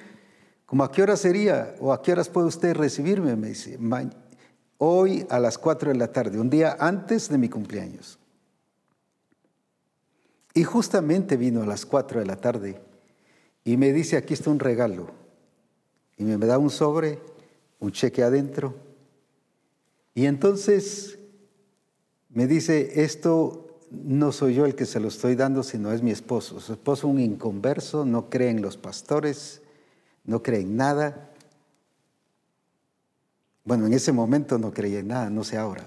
¿Cómo 0.66 0.84
a 0.84 0.92
qué 0.92 1.02
hora 1.02 1.16
sería? 1.16 1.74
¿O 1.80 1.92
a 1.92 2.00
qué 2.00 2.12
horas 2.12 2.28
puede 2.28 2.46
usted 2.46 2.76
recibirme? 2.76 3.34
Me 3.34 3.48
dice, 3.48 3.76
hoy 4.78 5.26
a 5.28 5.40
las 5.40 5.58
4 5.58 5.90
de 5.90 5.98
la 5.98 6.12
tarde, 6.12 6.38
un 6.38 6.48
día 6.48 6.76
antes 6.78 7.28
de 7.28 7.38
mi 7.38 7.48
cumpleaños. 7.48 8.20
Y 10.54 10.62
justamente 10.62 11.36
vino 11.36 11.64
a 11.64 11.66
las 11.66 11.84
4 11.86 12.20
de 12.20 12.26
la 12.26 12.36
tarde 12.36 12.80
y 13.64 13.76
me 13.76 13.92
dice, 13.92 14.16
aquí 14.16 14.34
está 14.34 14.48
un 14.48 14.60
regalo. 14.60 15.10
Y 16.18 16.22
me 16.22 16.36
da 16.46 16.56
un 16.56 16.70
sobre, 16.70 17.18
un 17.80 17.90
cheque 17.90 18.22
adentro. 18.22 18.76
Y 20.14 20.26
entonces 20.26 21.18
me 22.28 22.46
dice, 22.46 23.02
esto 23.02 23.69
no 23.90 24.32
soy 24.32 24.54
yo 24.54 24.66
el 24.66 24.74
que 24.74 24.86
se 24.86 25.00
lo 25.00 25.08
estoy 25.08 25.34
dando, 25.34 25.62
sino 25.62 25.92
es 25.92 26.02
mi 26.02 26.10
esposo. 26.10 26.60
Su 26.60 26.72
esposo 26.72 27.08
un 27.08 27.20
inconverso, 27.20 28.04
no 28.04 28.30
cree 28.30 28.50
en 28.50 28.62
los 28.62 28.76
pastores, 28.76 29.62
no 30.24 30.42
cree 30.42 30.60
en 30.60 30.76
nada. 30.76 31.30
Bueno, 33.64 33.86
en 33.86 33.92
ese 33.92 34.12
momento 34.12 34.58
no 34.58 34.72
creía 34.72 35.00
en 35.00 35.08
nada, 35.08 35.30
no 35.30 35.44
sé 35.44 35.56
ahora. 35.56 35.86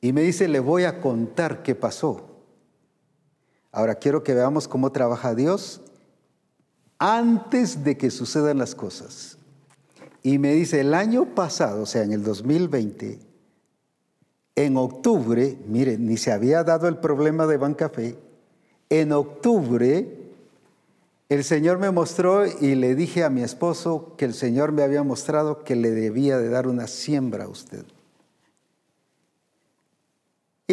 Y 0.00 0.12
me 0.12 0.22
dice, 0.22 0.48
le 0.48 0.60
voy 0.60 0.84
a 0.84 1.00
contar 1.00 1.62
qué 1.62 1.74
pasó. 1.74 2.28
Ahora 3.70 3.94
quiero 3.94 4.22
que 4.22 4.34
veamos 4.34 4.68
cómo 4.68 4.92
trabaja 4.92 5.34
Dios 5.34 5.80
antes 6.98 7.84
de 7.84 7.96
que 7.96 8.10
sucedan 8.10 8.58
las 8.58 8.74
cosas. 8.74 9.38
Y 10.22 10.38
me 10.38 10.52
dice, 10.52 10.80
el 10.80 10.94
año 10.94 11.34
pasado, 11.34 11.82
o 11.82 11.86
sea, 11.86 12.02
en 12.02 12.12
el 12.12 12.22
2020, 12.22 13.31
en 14.56 14.76
octubre, 14.76 15.56
mire, 15.66 15.98
ni 15.98 16.16
se 16.16 16.32
había 16.32 16.64
dado 16.64 16.88
el 16.88 16.98
problema 16.98 17.46
de 17.46 17.56
Bancafé, 17.56 18.16
en 18.90 19.12
octubre 19.12 20.22
el 21.32 21.44
Señor 21.44 21.78
me 21.78 21.90
mostró 21.90 22.44
y 22.44 22.74
le 22.74 22.94
dije 22.94 23.24
a 23.24 23.30
mi 23.30 23.42
esposo 23.42 24.12
que 24.18 24.26
el 24.26 24.34
Señor 24.34 24.70
me 24.70 24.82
había 24.82 25.02
mostrado 25.02 25.64
que 25.64 25.76
le 25.76 25.90
debía 25.90 26.36
de 26.36 26.50
dar 26.50 26.68
una 26.68 26.86
siembra 26.86 27.44
a 27.44 27.48
usted. 27.48 27.86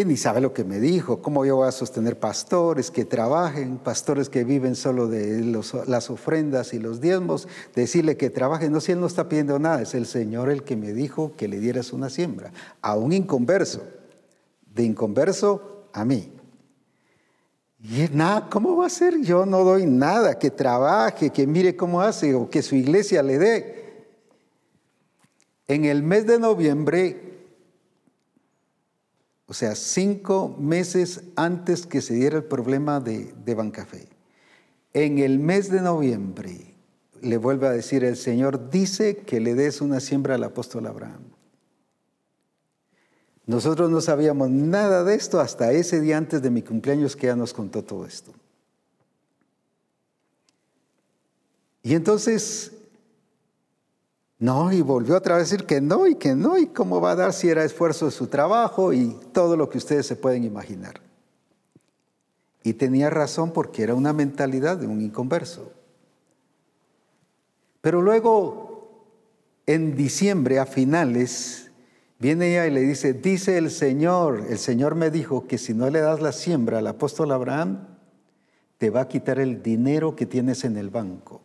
Ni 0.06 0.18
sabe 0.18 0.40
lo 0.42 0.54
que 0.54 0.64
me 0.64 0.80
dijo, 0.80 1.22
cómo 1.22 1.46
yo 1.46 1.58
voy 1.58 1.68
a 1.68 1.72
sostener 1.72 2.20
pastores 2.20 2.92
que 2.92 3.06
trabajen, 3.06 3.78
pastores 3.78 4.30
que 4.30 4.44
viven 4.44 4.76
solo 4.76 5.08
de 5.08 5.42
las 5.88 6.10
ofrendas 6.10 6.74
y 6.74 6.80
los 6.80 7.02
diezmos, 7.02 7.48
decirle 7.76 8.18
que 8.18 8.30
trabajen. 8.30 8.72
No, 8.72 8.82
si 8.82 8.92
él 8.92 9.00
no 9.00 9.08
está 9.08 9.28
pidiendo 9.28 9.60
nada, 9.60 9.82
es 9.82 9.96
el 9.96 10.06
Señor 10.06 10.50
el 10.50 10.64
que 10.64 10.76
me 10.76 10.94
dijo 10.94 11.34
que 11.36 11.48
le 11.48 11.60
dieras 11.60 11.92
una 11.94 12.10
siembra, 12.10 12.52
a 12.82 12.96
un 12.96 13.14
inconverso, 13.14 13.82
de 14.74 14.84
inconverso 14.84 15.88
a 15.94 16.06
mí. 16.06 16.32
Y 17.82 18.08
nada, 18.14 18.50
¿cómo 18.50 18.76
va 18.76 18.88
a 18.88 18.90
ser? 18.90 19.22
Yo 19.22 19.46
no 19.46 19.64
doy 19.64 19.86
nada, 19.86 20.38
que 20.38 20.52
trabaje, 20.52 21.30
que 21.30 21.48
mire 21.48 21.76
cómo 21.76 22.02
hace 22.02 22.36
o 22.36 22.50
que 22.50 22.62
su 22.62 22.76
iglesia 22.76 23.24
le 23.24 23.38
dé. 23.38 24.08
En 25.68 25.86
el 25.86 26.04
mes 26.04 26.26
de 26.26 26.40
noviembre, 26.40 27.29
o 29.50 29.54
sea, 29.54 29.74
cinco 29.74 30.56
meses 30.60 31.22
antes 31.36 31.88
que 31.88 32.02
se 32.02 32.14
diera 32.14 32.38
el 32.38 32.44
problema 32.44 33.00
de, 33.00 33.34
de 33.44 33.56
Bancafé, 33.56 34.08
en 34.94 35.18
el 35.18 35.40
mes 35.40 35.72
de 35.72 35.82
noviembre, 35.82 36.76
le 37.22 37.38
vuelve 37.38 37.68
a 37.68 37.72
decir 37.72 38.04
el 38.04 38.16
Señor, 38.16 38.70
dice 38.70 39.18
que 39.18 39.40
le 39.40 39.56
des 39.56 39.82
una 39.82 40.00
siembra 40.00 40.36
al 40.36 40.44
apóstol 40.44 40.86
Abraham. 40.86 41.24
Nosotros 43.48 43.90
no 43.90 44.02
sabíamos 44.02 44.52
nada 44.52 45.04
de 45.04 45.16
esto 45.16 45.40
hasta 45.40 45.72
ese 45.72 46.00
día 46.00 46.18
antes 46.18 46.44
de 46.44 46.52
mi 46.52 46.62
cumpleaños 46.62 47.16
que 47.16 47.26
ya 47.26 47.36
nos 47.36 47.52
contó 47.52 47.84
todo 47.84 48.06
esto. 48.06 48.32
Y 51.82 51.96
entonces, 51.96 52.72
no, 54.40 54.72
y 54.72 54.82
volvió 54.82 55.18
otra 55.18 55.36
vez 55.36 55.42
a 55.42 55.52
decir 55.52 55.68
que 55.68 55.82
no 55.82 56.08
y 56.08 56.16
que 56.16 56.36
no, 56.36 56.58
y 56.58 56.68
cómo 56.68 57.00
va 57.00 57.12
a 57.12 57.16
dar 57.16 57.34
si 57.34 57.50
era 57.50 57.64
esfuerzo 57.64 58.06
de 58.06 58.12
su 58.12 58.28
trabajo 58.28 58.94
y 58.94 59.18
todo 59.32 59.56
lo 59.56 59.70
que 59.70 59.78
ustedes 59.78 60.08
se 60.08 60.16
pueden 60.16 60.44
imaginar. 60.44 61.02
Y 62.64 62.74
tenía 62.74 63.10
razón 63.10 63.52
porque 63.52 63.84
era 63.84 63.96
una 63.96 64.14
mentalidad 64.14 64.78
de 64.78 64.88
un 64.88 65.02
inconverso. 65.02 65.72
Pero 67.82 68.02
luego, 68.02 69.06
en 69.66 69.96
diciembre, 69.96 70.60
a 70.60 70.66
finales, 70.66 71.70
Viene 72.20 72.52
ella 72.52 72.68
y 72.68 72.72
le 72.72 72.82
dice, 72.82 73.14
dice 73.14 73.58
el 73.58 73.72
Señor, 73.72 74.44
el 74.50 74.58
Señor 74.58 74.96
me 74.96 75.10
dijo 75.10 75.48
que 75.48 75.58
si 75.58 75.74
no 75.74 75.90
le 75.90 76.02
das 76.02 76.22
la 76.22 76.34
siembra 76.34 76.80
al 76.80 76.88
apóstol 76.88 77.32
Abraham, 77.32 77.88
te 78.78 78.90
va 78.90 79.02
a 79.02 79.08
quitar 79.08 79.40
el 79.40 79.64
dinero 79.64 80.18
que 80.18 80.26
tienes 80.26 80.66
en 80.66 80.76
el 80.76 80.90
banco. 80.90 81.42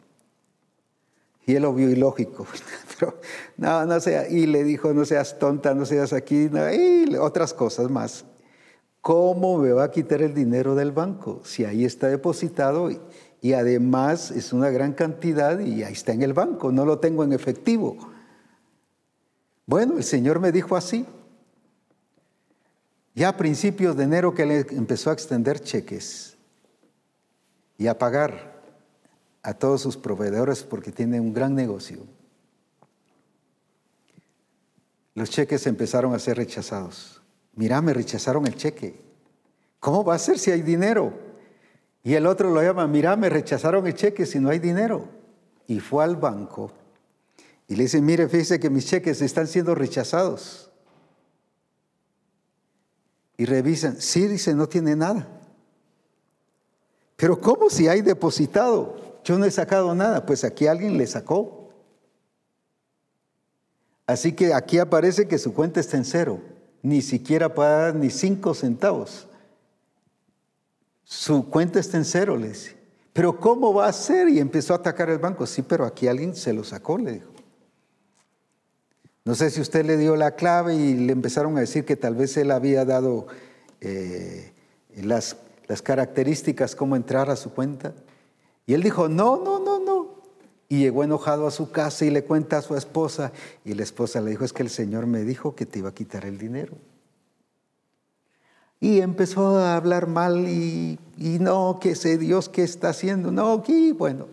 Y 1.47 1.55
él 1.55 1.63
lo 1.63 1.75
vio 1.75 1.91
ilógico, 1.91 2.47
pero 2.99 3.21
no, 3.57 3.85
no 3.85 4.01
sea, 4.01 4.29
y 4.29 4.47
le 4.47 4.65
dijo, 4.65 4.93
no 4.95 5.05
seas 5.05 5.39
tonta, 5.39 5.75
no 5.75 5.85
seas 5.85 6.13
aquí, 6.13 6.49
y 6.51 7.17
otras 7.17 7.53
cosas 7.53 7.91
más. 7.91 8.25
¿Cómo 9.01 9.59
me 9.59 9.73
va 9.73 9.85
a 9.85 9.91
quitar 9.91 10.23
el 10.23 10.33
dinero 10.33 10.75
del 10.75 10.93
banco? 10.93 11.43
Si 11.45 11.65
ahí 11.65 11.85
está 11.85 12.09
depositado 12.09 12.91
y, 12.91 12.99
y 13.43 13.53
además 13.53 14.31
es 14.31 14.55
una 14.55 14.71
gran 14.71 14.95
cantidad 14.95 15.61
y 15.61 15.83
ahí 15.83 15.93
está 15.93 16.13
en 16.13 16.23
el 16.23 16.33
banco, 16.33 16.73
no 16.73 16.87
lo 16.87 16.99
tengo 16.99 17.25
en 17.25 17.35
efectivo. 17.35 17.99
Bueno, 19.67 19.99
el 19.99 20.05
Señor 20.05 20.41
me 20.41 20.51
dijo 20.51 20.77
así. 20.77 21.05
Ya 23.15 23.29
a 23.29 23.37
principios 23.37 23.97
de 23.97 24.05
enero 24.05 24.35
que 24.35 24.47
le 24.47 24.61
empezó 24.71 25.11
a 25.11 25.13
extender 25.13 25.61
cheques 25.61 26.37
y 27.77 27.87
a 27.87 27.99
pagar 27.99 28.54
a 29.45 29.55
todos 29.55 29.83
sus 29.83 29.97
proveedores 29.97 30.65
porque 30.65 30.91
tiene 30.91 31.21
un 31.21 31.33
gran 31.33 31.55
negocio. 31.55 31.99
Los 35.15 35.31
cheques 35.31 35.67
empezaron 35.69 36.13
a 36.15 36.19
ser 36.19 36.37
rechazados. 36.37 37.23
Mira, 37.55 37.81
me 37.81 37.95
rechazaron 37.95 38.47
el 38.47 38.57
cheque. 38.57 39.01
¿Cómo 39.79 40.03
va 40.03 40.17
a 40.17 40.19
ser 40.19 40.39
si 40.41 40.51
hay 40.51 40.63
dinero? 40.63 41.13
Y 42.03 42.15
el 42.15 42.27
otro 42.27 42.51
lo 42.51 42.61
llama, 42.61 42.89
mira, 42.89 43.15
me 43.15 43.31
rechazaron 43.31 43.87
el 43.87 43.95
cheque 43.95 44.27
si 44.27 44.41
no 44.41 44.49
hay 44.51 44.59
dinero. 44.59 45.09
Y 45.69 45.79
fue 45.79 46.03
al 46.03 46.17
banco 46.17 46.73
y 47.67 47.77
le 47.77 47.85
dice, 47.85 48.01
mire, 48.01 48.29
fíjese 48.29 48.61
que 48.61 48.71
mis 48.71 48.87
cheques 48.87 49.23
están 49.23 49.47
siendo 49.47 49.75
rechazados. 49.75 50.71
Y 53.37 53.47
revisan, 53.47 54.01
sí, 54.01 54.29
dice, 54.29 54.55
no 54.55 54.69
tiene 54.69 54.95
nada. 54.97 55.27
Pero 57.17 57.41
¿cómo 57.41 57.71
si 57.71 57.89
hay 57.89 58.03
depositado? 58.03 59.04
Yo 59.25 59.39
no 59.39 59.47
he 59.47 59.51
sacado 59.51 59.95
nada, 59.95 60.27
pues 60.27 60.45
aquí 60.45 60.67
alguien 60.67 60.99
le 60.99 61.07
sacó. 61.07 61.71
Así 64.07 64.33
que 64.33 64.53
aquí 64.53 64.79
aparece 64.79 65.27
que 65.27 65.39
su 65.39 65.55
cuenta 65.55 65.81
está 65.81 65.97
en 65.97 66.05
cero, 66.05 66.41
ni 66.83 67.01
siquiera 67.01 67.55
para 67.55 67.93
ni 67.93 68.11
cinco 68.11 68.53
centavos. 68.53 69.27
Su 71.05 71.49
cuenta 71.49 71.81
está 71.81 71.97
en 71.97 72.05
cero, 72.05 72.37
le 72.37 72.49
dice. 72.49 72.77
Pero 73.15 73.41
¿cómo 73.41 73.73
va 73.73 73.87
a 73.87 73.93
ser? 73.93 74.29
Y 74.29 74.41
empezó 74.41 74.75
a 74.75 74.77
atacar 74.77 75.09
el 75.09 75.19
banco. 75.19 75.47
Sí, 75.47 75.63
pero 75.63 75.87
aquí 75.87 76.07
alguien 76.07 76.35
se 76.35 76.53
lo 76.53 76.65
sacó, 76.65 76.99
le 76.99 77.13
dijo. 77.13 77.33
No 79.25 79.35
sé 79.35 79.49
si 79.51 79.63
usted 79.63 79.87
le 79.87 79.97
dio 79.97 80.17
la 80.17 80.33
clave 80.33 80.75
y 80.75 80.95
le 80.95 81.13
empezaron 81.13 81.57
a 81.57 81.61
decir 81.61 81.87
que 81.87 81.97
tal 81.97 82.15
vez 82.15 82.37
él 82.37 82.51
había 82.51 82.85
dado 82.85 83.27
eh, 83.81 84.53
las, 84.97 85.37
las 85.67 85.81
características, 85.81 86.77
cómo 86.77 86.95
entrar 86.95 87.31
a 87.31 87.37
su 87.37 87.55
cuenta. 87.55 87.95
Y 88.67 88.75
él 88.75 88.83
dijo, 88.83 89.09
no, 89.09 89.37
no, 89.43 89.59
no, 89.59 89.79
no. 89.79 90.15
Y 90.69 90.81
llegó 90.81 91.05
enojado 91.05 91.47
a 91.47 91.51
su 91.51 91.71
casa 91.71 92.05
y 92.05 92.11
le 92.11 92.25
cuenta 92.25 92.59
a 92.59 92.63
su 92.63 92.77
esposa. 92.77 93.33
Y 93.65 93.75
la 93.75 93.83
esposa 93.83 94.21
le 94.21 94.31
dijo, 94.31 94.45
es 94.45 94.53
que 94.53 94.63
el 94.63 94.71
Señor 94.71 95.07
me 95.07 95.23
dijo 95.23 95.55
que 95.55 95.67
te 95.67 95.81
iba 95.81 95.91
a 95.91 95.95
quitar 95.95 96.25
el 96.25 96.39
dinero. 96.39 96.75
Y 98.81 99.01
empezó 99.01 99.59
a 99.59 99.77
hablar 99.77 100.07
mal 100.07 100.49
y, 100.49 100.99
y 101.17 101.39
no, 101.39 101.79
que 101.81 101.95
sé 101.95 102.19
Dios 102.19 102.49
qué 102.49 102.63
está 102.63 102.91
haciendo. 102.91 103.31
No, 103.31 103.53
aquí, 103.53 103.93
bueno. 103.93 104.27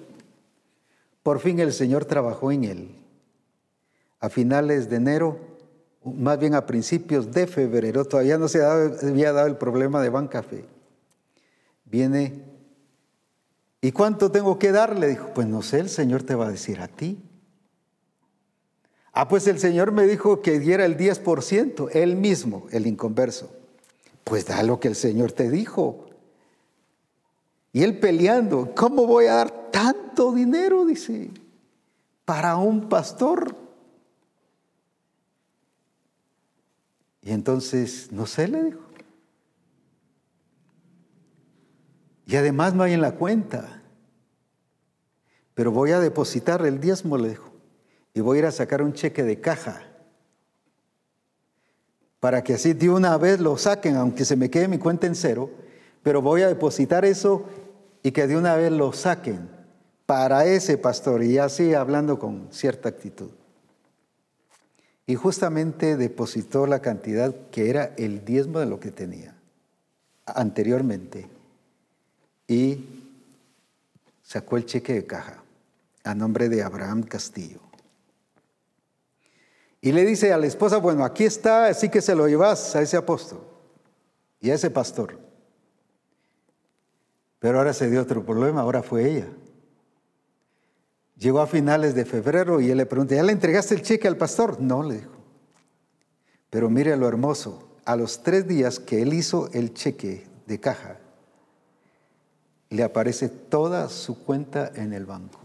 Por 1.23 1.39
fin 1.39 1.59
el 1.59 1.73
Señor 1.73 2.05
trabajó 2.05 2.51
en 2.51 2.63
él 2.63 3.01
a 4.21 4.29
finales 4.29 4.87
de 4.89 4.95
enero, 4.97 5.39
más 6.03 6.39
bien 6.39 6.53
a 6.53 6.65
principios 6.65 7.31
de 7.31 7.47
febrero, 7.47 8.05
todavía 8.05 8.37
no 8.37 8.47
se 8.47 8.63
había 8.63 9.33
dado 9.33 9.47
el 9.47 9.57
problema 9.57 10.01
de 10.01 10.09
Bancafé. 10.09 10.63
Viene, 11.85 12.39
¿y 13.81 13.91
cuánto 13.91 14.31
tengo 14.31 14.57
que 14.59 14.71
darle? 14.71 15.07
Dijo, 15.07 15.31
pues 15.33 15.47
no 15.47 15.61
sé, 15.61 15.79
el 15.79 15.89
Señor 15.89 16.23
te 16.23 16.35
va 16.35 16.47
a 16.47 16.51
decir 16.51 16.79
a 16.79 16.87
ti. 16.87 17.19
Ah, 19.13 19.27
pues 19.27 19.47
el 19.47 19.59
Señor 19.59 19.91
me 19.91 20.05
dijo 20.07 20.41
que 20.41 20.59
diera 20.59 20.85
el 20.85 20.97
10%, 20.97 21.89
él 21.91 22.15
mismo, 22.15 22.67
el 22.71 22.87
inconverso. 22.87 23.51
Pues 24.23 24.45
da 24.45 24.63
lo 24.63 24.79
que 24.79 24.87
el 24.87 24.95
Señor 24.95 25.33
te 25.33 25.49
dijo. 25.49 26.05
Y 27.73 27.83
él 27.83 27.99
peleando, 27.99 28.73
¿cómo 28.75 29.05
voy 29.05 29.25
a 29.25 29.35
dar 29.35 29.71
tanto 29.71 30.33
dinero? 30.33 30.85
Dice, 30.85 31.29
para 32.23 32.55
un 32.55 32.87
pastor. 32.87 33.55
Y 37.21 37.31
entonces, 37.31 38.11
no 38.11 38.25
sé, 38.25 38.47
le 38.47 38.63
dijo. 38.63 38.90
Y 42.31 42.37
además 42.37 42.73
no 42.73 42.83
hay 42.83 42.93
en 42.93 43.01
la 43.01 43.11
cuenta. 43.11 43.81
Pero 45.53 45.71
voy 45.71 45.91
a 45.91 45.99
depositar 45.99 46.65
el 46.65 46.79
diezmo, 46.79 47.17
le 47.17 47.29
dijo. 47.29 47.51
Y 48.13 48.21
voy 48.21 48.37
a 48.37 48.39
ir 48.39 48.45
a 48.45 48.51
sacar 48.51 48.81
un 48.81 48.93
cheque 48.93 49.23
de 49.23 49.41
caja. 49.41 49.83
Para 52.21 52.41
que 52.41 52.53
así 52.53 52.71
de 52.71 52.89
una 52.89 53.17
vez 53.17 53.41
lo 53.41 53.57
saquen, 53.57 53.97
aunque 53.97 54.23
se 54.23 54.37
me 54.37 54.49
quede 54.49 54.69
mi 54.69 54.77
cuenta 54.77 55.07
en 55.07 55.15
cero. 55.15 55.49
Pero 56.03 56.21
voy 56.21 56.41
a 56.43 56.47
depositar 56.47 57.03
eso 57.03 57.43
y 58.01 58.11
que 58.11 58.27
de 58.27 58.37
una 58.37 58.55
vez 58.55 58.71
lo 58.71 58.93
saquen 58.93 59.49
para 60.05 60.45
ese 60.45 60.77
pastor. 60.77 61.23
Y 61.23 61.37
así 61.37 61.73
hablando 61.73 62.17
con 62.17 62.47
cierta 62.49 62.87
actitud 62.87 63.31
y 65.05 65.15
justamente 65.15 65.97
depositó 65.97 66.65
la 66.65 66.79
cantidad 66.79 67.35
que 67.51 67.69
era 67.69 67.93
el 67.97 68.23
diezmo 68.23 68.59
de 68.59 68.67
lo 68.67 68.79
que 68.79 68.91
tenía 68.91 69.35
anteriormente 70.25 71.27
y 72.51 72.85
sacó 74.21 74.57
el 74.57 74.65
cheque 74.65 74.93
de 74.93 75.05
caja 75.05 75.41
a 76.03 76.13
nombre 76.13 76.49
de 76.49 76.61
Abraham 76.61 77.03
Castillo. 77.03 77.61
Y 79.79 79.93
le 79.93 80.03
dice 80.03 80.33
a 80.33 80.37
la 80.37 80.47
esposa, 80.47 80.77
bueno, 80.77 81.05
aquí 81.05 81.23
está, 81.23 81.67
así 81.67 81.87
que 81.87 82.01
se 82.01 82.13
lo 82.13 82.27
llevas 82.27 82.75
a 82.75 82.81
ese 82.81 82.97
apóstol 82.97 83.41
y 84.41 84.49
a 84.49 84.55
ese 84.55 84.69
pastor. 84.69 85.17
Pero 87.39 87.57
ahora 87.57 87.73
se 87.73 87.89
dio 87.89 88.01
otro 88.01 88.25
problema, 88.25 88.59
ahora 88.59 88.83
fue 88.83 89.09
ella. 89.09 89.27
Llegó 91.17 91.39
a 91.39 91.47
finales 91.47 91.95
de 91.95 92.03
febrero 92.03 92.59
y 92.59 92.69
él 92.69 92.79
le 92.79 92.85
pregunta, 92.85 93.15
¿ya 93.15 93.23
le 93.23 93.31
entregaste 93.31 93.75
el 93.75 93.81
cheque 93.81 94.09
al 94.09 94.17
pastor? 94.17 94.59
No, 94.59 94.83
le 94.83 94.95
dijo. 94.95 95.15
Pero 96.49 96.69
mire 96.69 96.97
lo 96.97 97.07
hermoso, 97.07 97.77
a 97.85 97.95
los 97.95 98.23
tres 98.23 98.45
días 98.45 98.77
que 98.77 99.01
él 99.01 99.13
hizo 99.13 99.49
el 99.53 99.73
cheque 99.73 100.27
de 100.47 100.59
caja, 100.59 101.00
le 102.71 102.83
aparece 102.83 103.27
toda 103.27 103.89
su 103.89 104.23
cuenta 104.23 104.71
en 104.75 104.93
el 104.93 105.05
banco, 105.05 105.39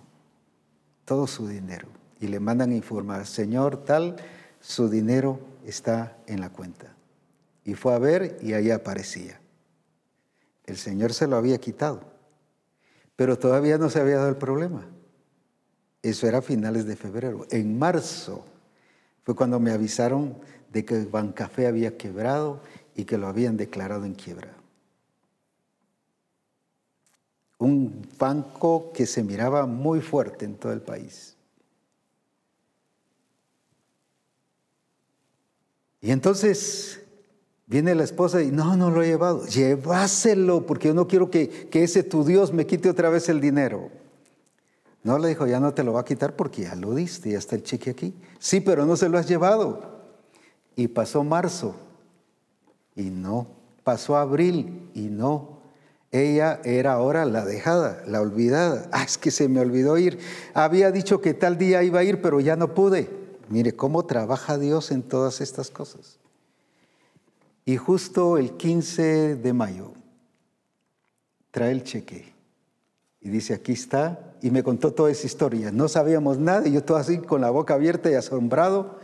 todo 1.05 1.27
su 1.27 1.49
dinero. 1.49 1.89
Y 2.21 2.29
le 2.29 2.41
mandan 2.41 2.73
informar, 2.73 3.27
Señor, 3.27 3.85
tal, 3.85 4.17
su 4.61 4.89
dinero 4.89 5.41
está 5.67 6.17
en 6.27 6.41
la 6.41 6.51
cuenta. 6.51 6.95
Y 7.65 7.75
fue 7.75 7.95
a 7.95 7.99
ver 7.99 8.39
y 8.43 8.53
ahí 8.53 8.71
aparecía. 8.71 9.41
El 10.65 10.77
Señor 10.77 11.13
se 11.13 11.27
lo 11.27 11.37
había 11.37 11.59
quitado, 11.59 12.01
pero 13.17 13.39
todavía 13.39 13.77
no 13.77 13.91
se 13.91 14.01
había 14.01 14.17
dado 14.17 14.29
el 14.29 14.37
problema. 14.37 14.87
Eso 16.03 16.29
era 16.29 16.39
a 16.39 16.43
finales 16.43 16.87
de 16.87 16.95
febrero. 16.95 17.45
En 17.51 17.77
marzo 17.77 18.45
fue 19.25 19.35
cuando 19.35 19.59
me 19.59 19.73
avisaron 19.73 20.39
de 20.73 20.85
que 20.85 21.05
Bancafé 21.05 21.67
había 21.67 21.97
quebrado 21.97 22.61
y 22.95 23.05
que 23.05 23.19
lo 23.19 23.27
habían 23.27 23.57
declarado 23.57 24.05
en 24.05 24.15
quiebra. 24.15 24.53
Un 27.59 28.07
banco 28.19 28.93
que 28.93 29.07
se 29.07 29.23
miraba 29.23 29.67
muy 29.67 30.01
fuerte 30.01 30.45
en 30.45 30.57
todo 30.57 30.73
el 30.73 30.83
país. 30.83 31.37
Y 36.01 36.11
entonces 36.11 37.01
viene 37.67 37.95
la 37.95 38.05
esposa 38.05 38.43
y 38.43 38.51
no, 38.51 38.77
no 38.77 38.91
lo 38.91 39.03
he 39.03 39.09
llevado. 39.09 39.47
Llévaselo 39.47 40.67
porque 40.67 40.89
yo 40.89 40.95
no 40.95 41.09
quiero 41.09 41.31
que, 41.31 41.69
que 41.69 41.83
ese 41.83 42.03
tu 42.03 42.25
Dios 42.25 42.53
me 42.53 42.67
quite 42.67 42.89
otra 42.91 43.09
vez 43.11 43.29
el 43.29 43.41
dinero. 43.41 43.91
No, 45.03 45.19
le 45.19 45.29
dijo, 45.29 45.47
ya 45.47 45.61
no 45.61 45.73
te 45.73 45.85
lo 45.85 45.93
va 45.93 46.01
a 46.01 46.05
quitar 46.05 46.35
porque 46.35 46.63
ya 46.63 46.75
lo 46.75 46.95
diste, 46.95 47.31
ya 47.31 47.39
está 47.39 47.55
el 47.55 47.63
cheque 47.63 47.91
aquí. 47.91 48.15
Sí, 48.41 48.61
pero 48.61 48.85
no 48.87 48.97
se 48.97 49.09
lo 49.09 49.19
has 49.19 49.29
llevado. 49.29 50.01
Y 50.75 50.89
pasó 50.89 51.23
marzo 51.23 51.77
y 52.97 53.05
no. 53.05 53.47
Pasó 53.85 54.17
abril 54.17 54.91
y 54.95 55.03
no. 55.03 55.56
Ella 56.17 56.61
era 56.65 56.95
ahora 56.95 57.27
la 57.27 57.45
dejada, 57.45 58.03
la 58.07 58.23
olvidada. 58.23 58.89
Ah, 58.91 59.05
es 59.05 59.19
que 59.19 59.31
se 59.31 59.49
me 59.49 59.61
olvidó 59.61 59.99
ir. 59.99 60.19
Había 60.55 60.91
dicho 60.91 61.21
que 61.21 61.35
tal 61.35 61.59
día 61.59 61.83
iba 61.83 62.01
a 62.01 62.05
ir, 62.05 62.23
pero 62.23 62.41
ya 62.41 62.57
no 62.57 62.75
pude. 62.75 63.11
Mire 63.51 63.77
cómo 63.77 64.07
trabaja 64.07 64.57
Dios 64.57 64.91
en 64.93 65.03
todas 65.03 65.41
estas 65.41 65.71
cosas. 65.71 66.19
Y 67.67 67.77
justo 67.77 68.39
el 68.39 68.53
15 68.53 69.37
de 69.37 69.53
mayo 69.53 69.93
trae 71.51 71.73
el 71.73 71.83
cheque 71.83 72.33
y 73.21 73.29
dice, 73.29 73.55
aquí 73.55 73.73
está, 73.73 74.35
y 74.41 74.51
me 74.51 74.63
contó 74.63 74.93
toda 74.93 75.11
esa 75.11 75.27
historia. 75.27 75.73
No 75.73 75.89
sabíamos 75.89 76.39
nada, 76.39 76.67
y 76.69 76.73
yo 76.73 76.85
todo 76.85 76.97
así 76.97 77.19
con 77.19 77.41
la 77.41 77.51
boca 77.51 77.75
abierta 77.75 78.11
y 78.11 78.15
asombrado, 78.15 79.01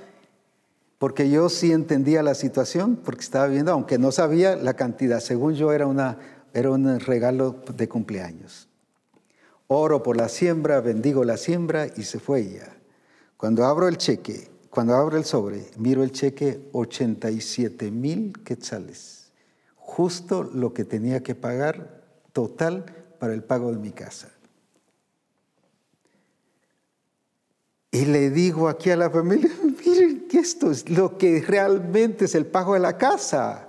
porque 0.98 1.28
yo 1.28 1.48
sí 1.48 1.72
entendía 1.72 2.22
la 2.22 2.34
situación, 2.36 2.96
porque 3.04 3.22
estaba 3.22 3.48
viendo, 3.48 3.72
aunque 3.72 3.98
no 3.98 4.12
sabía 4.12 4.54
la 4.54 4.74
cantidad, 4.74 5.18
según 5.18 5.54
yo 5.54 5.72
era, 5.72 5.88
una, 5.88 6.18
era 6.54 6.70
un 6.70 7.00
regalo 7.00 7.62
de 7.76 7.88
cumpleaños. 7.88 8.68
Oro 9.66 10.02
por 10.02 10.16
la 10.16 10.28
siembra, 10.28 10.80
bendigo 10.80 11.24
la 11.24 11.36
siembra 11.36 11.86
y 11.96 12.02
se 12.02 12.18
fue 12.18 12.40
ella. 12.40 12.76
Cuando 13.36 13.64
abro 13.64 13.88
el 13.88 13.96
cheque, 13.96 14.50
cuando 14.70 14.94
abro 14.94 15.16
el 15.16 15.24
sobre, 15.24 15.66
miro 15.76 16.02
el 16.02 16.12
cheque 16.12 16.68
87 16.72 17.90
mil 17.90 18.32
quetzales, 18.44 19.32
justo 19.76 20.44
lo 20.44 20.72
que 20.74 20.84
tenía 20.84 21.22
que 21.22 21.34
pagar 21.34 22.02
total 22.32 22.84
para 23.18 23.34
el 23.34 23.42
pago 23.42 23.70
de 23.72 23.78
mi 23.78 23.92
casa. 23.92 24.30
Y 27.90 28.06
le 28.06 28.30
digo 28.30 28.68
aquí 28.68 28.90
a 28.90 28.96
la 28.96 29.10
familia, 29.10 29.50
miren 29.86 30.26
que 30.26 30.38
esto 30.38 30.70
es 30.70 30.88
lo 30.88 31.18
que 31.18 31.42
realmente 31.42 32.24
es 32.24 32.34
el 32.34 32.46
pago 32.46 32.74
de 32.74 32.80
la 32.80 32.96
casa. 32.96 33.68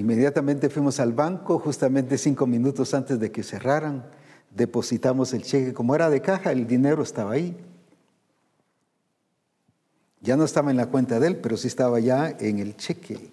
Inmediatamente 0.00 0.70
fuimos 0.70 0.98
al 0.98 1.12
banco, 1.12 1.58
justamente 1.58 2.16
cinco 2.16 2.46
minutos 2.46 2.94
antes 2.94 3.20
de 3.20 3.30
que 3.30 3.42
cerraran, 3.42 4.06
depositamos 4.48 5.34
el 5.34 5.42
cheque. 5.42 5.74
Como 5.74 5.94
era 5.94 6.08
de 6.08 6.22
caja, 6.22 6.52
el 6.52 6.66
dinero 6.66 7.02
estaba 7.02 7.32
ahí. 7.32 7.54
Ya 10.22 10.38
no 10.38 10.44
estaba 10.44 10.70
en 10.70 10.78
la 10.78 10.86
cuenta 10.86 11.20
de 11.20 11.26
él, 11.26 11.36
pero 11.36 11.58
sí 11.58 11.68
estaba 11.68 12.00
ya 12.00 12.30
en 12.30 12.60
el 12.60 12.78
cheque. 12.78 13.30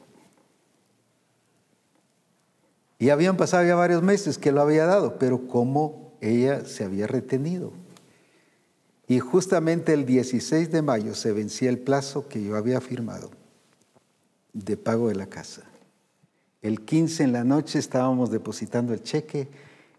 Y 2.99 3.11
habían 3.11 3.37
pasado 3.37 3.65
ya 3.65 3.75
varios 3.75 4.03
meses 4.03 4.37
que 4.37 4.51
lo 4.51 4.59
había 4.59 4.85
dado, 4.85 5.17
pero 5.17 5.47
como 5.47 6.17
ella 6.19 6.65
se 6.65 6.83
había 6.83 7.07
retenido. 7.07 7.71
Y 9.07 9.19
justamente 9.19 9.93
el 9.93 10.05
16 10.05 10.69
de 10.69 10.81
mayo 10.81 11.15
se 11.15 11.31
vencía 11.31 11.69
el 11.69 11.79
plazo 11.79 12.27
que 12.27 12.43
yo 12.43 12.57
había 12.57 12.81
firmado 12.81 13.31
de 14.51 14.75
pago 14.75 15.07
de 15.07 15.15
la 15.15 15.27
casa. 15.27 15.66
El 16.67 16.83
15 16.83 17.23
en 17.23 17.31
la 17.31 17.45
noche 17.45 17.79
estábamos 17.79 18.29
depositando 18.29 18.93
el 18.93 19.01
cheque. 19.01 19.47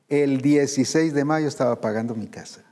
El 0.09 0.43
16 0.43 1.15
de 1.15 1.25
mayo 1.25 1.49
estaba 1.49 1.81
pagando 1.81 2.15
mi 2.15 2.27
casa. 2.27 2.63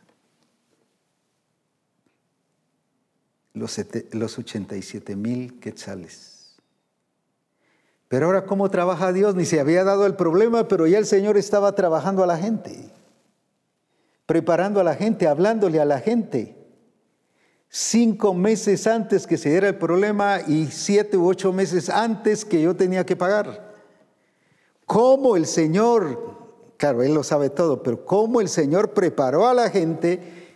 Los, 3.54 3.80
los 4.12 4.38
87 4.38 5.16
mil 5.16 5.58
quetzales. 5.60 6.56
Pero 8.08 8.26
ahora, 8.26 8.44
¿cómo 8.44 8.70
trabaja 8.70 9.14
Dios? 9.14 9.34
Ni 9.34 9.46
se 9.46 9.60
había 9.60 9.82
dado 9.82 10.04
el 10.04 10.14
problema, 10.14 10.68
pero 10.68 10.86
ya 10.86 10.98
el 10.98 11.06
Señor 11.06 11.38
estaba 11.38 11.74
trabajando 11.74 12.22
a 12.22 12.26
la 12.26 12.36
gente 12.36 12.90
preparando 14.26 14.80
a 14.80 14.84
la 14.84 14.96
gente, 14.96 15.28
hablándole 15.28 15.80
a 15.80 15.84
la 15.84 16.00
gente. 16.00 16.56
Cinco 17.68 18.34
meses 18.34 18.86
antes 18.86 19.26
que 19.26 19.38
se 19.38 19.50
diera 19.50 19.68
el 19.68 19.76
problema 19.76 20.40
y 20.46 20.66
siete 20.66 21.16
u 21.16 21.28
ocho 21.28 21.52
meses 21.52 21.88
antes 21.88 22.44
que 22.44 22.60
yo 22.60 22.74
tenía 22.74 23.06
que 23.06 23.16
pagar. 23.16 23.65
¿Cómo 24.86 25.36
el 25.36 25.46
Señor, 25.46 26.72
claro, 26.76 27.02
Él 27.02 27.12
lo 27.12 27.24
sabe 27.24 27.50
todo, 27.50 27.82
pero 27.82 28.04
cómo 28.06 28.40
el 28.40 28.48
Señor 28.48 28.94
preparó 28.94 29.46
a 29.46 29.54
la 29.54 29.68
gente 29.68 30.46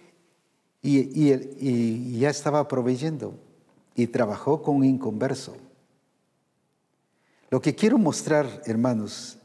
y, 0.82 2.19
ya 2.19 2.31
estaba 2.31 2.66
proveyendo 2.69 3.35
y 3.94 4.07
trabajó 4.07 4.62
con 4.62 4.77
un 4.77 4.85
inconverso. 4.85 5.57
Lo 7.51 7.61
que 7.61 7.74
quiero 7.74 7.98
mostrar, 7.98 8.62
hermanos, 8.65 9.39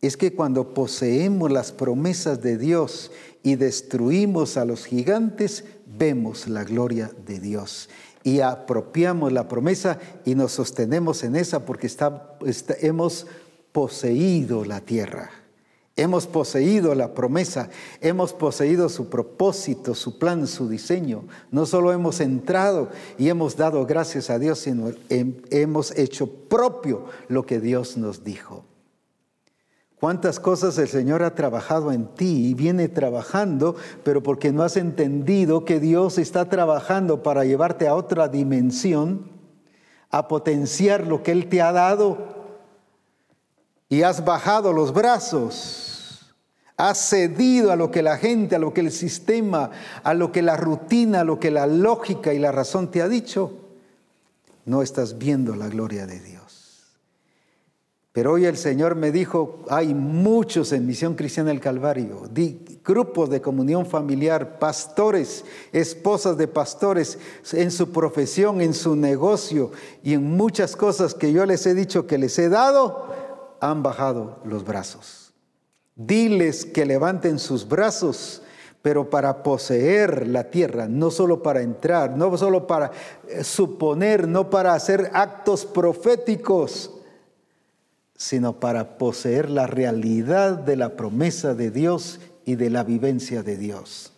es 0.00 0.16
que 0.16 0.32
cuando 0.32 0.72
poseemos 0.72 1.50
las 1.50 1.72
promesas 1.72 2.40
de 2.40 2.56
Dios 2.56 3.10
y 3.42 3.56
destruimos 3.56 4.56
a 4.56 4.64
los 4.64 4.84
gigantes, 4.84 5.64
vemos 5.84 6.46
la 6.46 6.62
gloria 6.62 7.10
de 7.26 7.40
Dios 7.40 7.88
y 8.22 8.40
apropiamos 8.40 9.32
la 9.32 9.48
promesa 9.48 9.98
y 10.24 10.36
nos 10.36 10.52
sostenemos 10.52 11.24
en 11.24 11.34
esa 11.34 11.64
porque 11.64 11.90
hemos 12.80 13.26
poseído 13.72 14.64
la 14.64 14.80
tierra. 14.80 15.30
Hemos 15.98 16.28
poseído 16.28 16.94
la 16.94 17.12
promesa, 17.12 17.70
hemos 18.00 18.32
poseído 18.32 18.88
su 18.88 19.08
propósito, 19.08 19.96
su 19.96 20.16
plan, 20.16 20.46
su 20.46 20.68
diseño. 20.68 21.24
No 21.50 21.66
solo 21.66 21.92
hemos 21.92 22.20
entrado 22.20 22.88
y 23.18 23.30
hemos 23.30 23.56
dado 23.56 23.84
gracias 23.84 24.30
a 24.30 24.38
Dios, 24.38 24.60
sino 24.60 24.92
hemos 25.08 25.90
hecho 25.98 26.30
propio 26.48 27.06
lo 27.26 27.44
que 27.44 27.58
Dios 27.58 27.96
nos 27.96 28.22
dijo. 28.22 28.64
Cuántas 29.98 30.38
cosas 30.38 30.78
el 30.78 30.86
Señor 30.86 31.24
ha 31.24 31.34
trabajado 31.34 31.90
en 31.90 32.06
ti 32.14 32.46
y 32.46 32.54
viene 32.54 32.86
trabajando, 32.86 33.74
pero 34.04 34.22
porque 34.22 34.52
no 34.52 34.62
has 34.62 34.76
entendido 34.76 35.64
que 35.64 35.80
Dios 35.80 36.18
está 36.18 36.48
trabajando 36.48 37.24
para 37.24 37.44
llevarte 37.44 37.88
a 37.88 37.96
otra 37.96 38.28
dimensión, 38.28 39.32
a 40.10 40.28
potenciar 40.28 41.08
lo 41.08 41.24
que 41.24 41.32
Él 41.32 41.48
te 41.48 41.60
ha 41.60 41.72
dado, 41.72 42.37
y 43.88 44.02
has 44.02 44.24
bajado 44.24 44.72
los 44.72 44.92
brazos, 44.92 46.34
has 46.76 46.98
cedido 47.08 47.72
a 47.72 47.76
lo 47.76 47.90
que 47.90 48.02
la 48.02 48.18
gente, 48.18 48.56
a 48.56 48.58
lo 48.58 48.72
que 48.72 48.82
el 48.82 48.92
sistema, 48.92 49.70
a 50.02 50.14
lo 50.14 50.30
que 50.30 50.42
la 50.42 50.56
rutina, 50.56 51.20
a 51.20 51.24
lo 51.24 51.40
que 51.40 51.50
la 51.50 51.66
lógica 51.66 52.32
y 52.34 52.38
la 52.38 52.52
razón 52.52 52.90
te 52.90 53.02
ha 53.02 53.08
dicho, 53.08 53.52
no 54.64 54.82
estás 54.82 55.18
viendo 55.18 55.56
la 55.56 55.68
gloria 55.68 56.06
de 56.06 56.20
Dios. 56.20 56.38
Pero 58.12 58.32
hoy 58.32 58.46
el 58.46 58.56
Señor 58.56 58.96
me 58.96 59.12
dijo, 59.12 59.60
hay 59.70 59.94
muchos 59.94 60.72
en 60.72 60.86
Misión 60.86 61.14
Cristiana 61.14 61.50
del 61.50 61.60
Calvario, 61.60 62.28
grupos 62.84 63.30
de 63.30 63.40
comunión 63.40 63.86
familiar, 63.86 64.58
pastores, 64.58 65.44
esposas 65.72 66.36
de 66.36 66.48
pastores, 66.48 67.18
en 67.52 67.70
su 67.70 67.92
profesión, 67.92 68.60
en 68.60 68.74
su 68.74 68.96
negocio 68.96 69.70
y 70.02 70.14
en 70.14 70.24
muchas 70.36 70.74
cosas 70.74 71.14
que 71.14 71.32
yo 71.32 71.46
les 71.46 71.64
he 71.66 71.74
dicho 71.74 72.06
que 72.06 72.18
les 72.18 72.38
he 72.38 72.48
dado, 72.48 73.27
han 73.60 73.82
bajado 73.82 74.40
los 74.44 74.64
brazos. 74.64 75.32
Diles 75.96 76.64
que 76.64 76.86
levanten 76.86 77.38
sus 77.38 77.68
brazos, 77.68 78.42
pero 78.82 79.10
para 79.10 79.42
poseer 79.42 80.28
la 80.28 80.44
tierra, 80.50 80.86
no 80.88 81.10
solo 81.10 81.42
para 81.42 81.62
entrar, 81.62 82.16
no 82.16 82.36
solo 82.36 82.66
para 82.66 82.92
eh, 83.28 83.42
suponer, 83.42 84.28
no 84.28 84.50
para 84.50 84.74
hacer 84.74 85.10
actos 85.12 85.66
proféticos 85.66 86.92
sino 88.18 88.58
para 88.58 88.98
poseer 88.98 89.48
la 89.48 89.68
realidad 89.68 90.58
de 90.58 90.74
la 90.74 90.96
promesa 90.96 91.54
de 91.54 91.70
Dios 91.70 92.18
y 92.44 92.56
de 92.56 92.68
la 92.68 92.82
vivencia 92.82 93.44
de 93.44 93.56
Dios. 93.56 94.12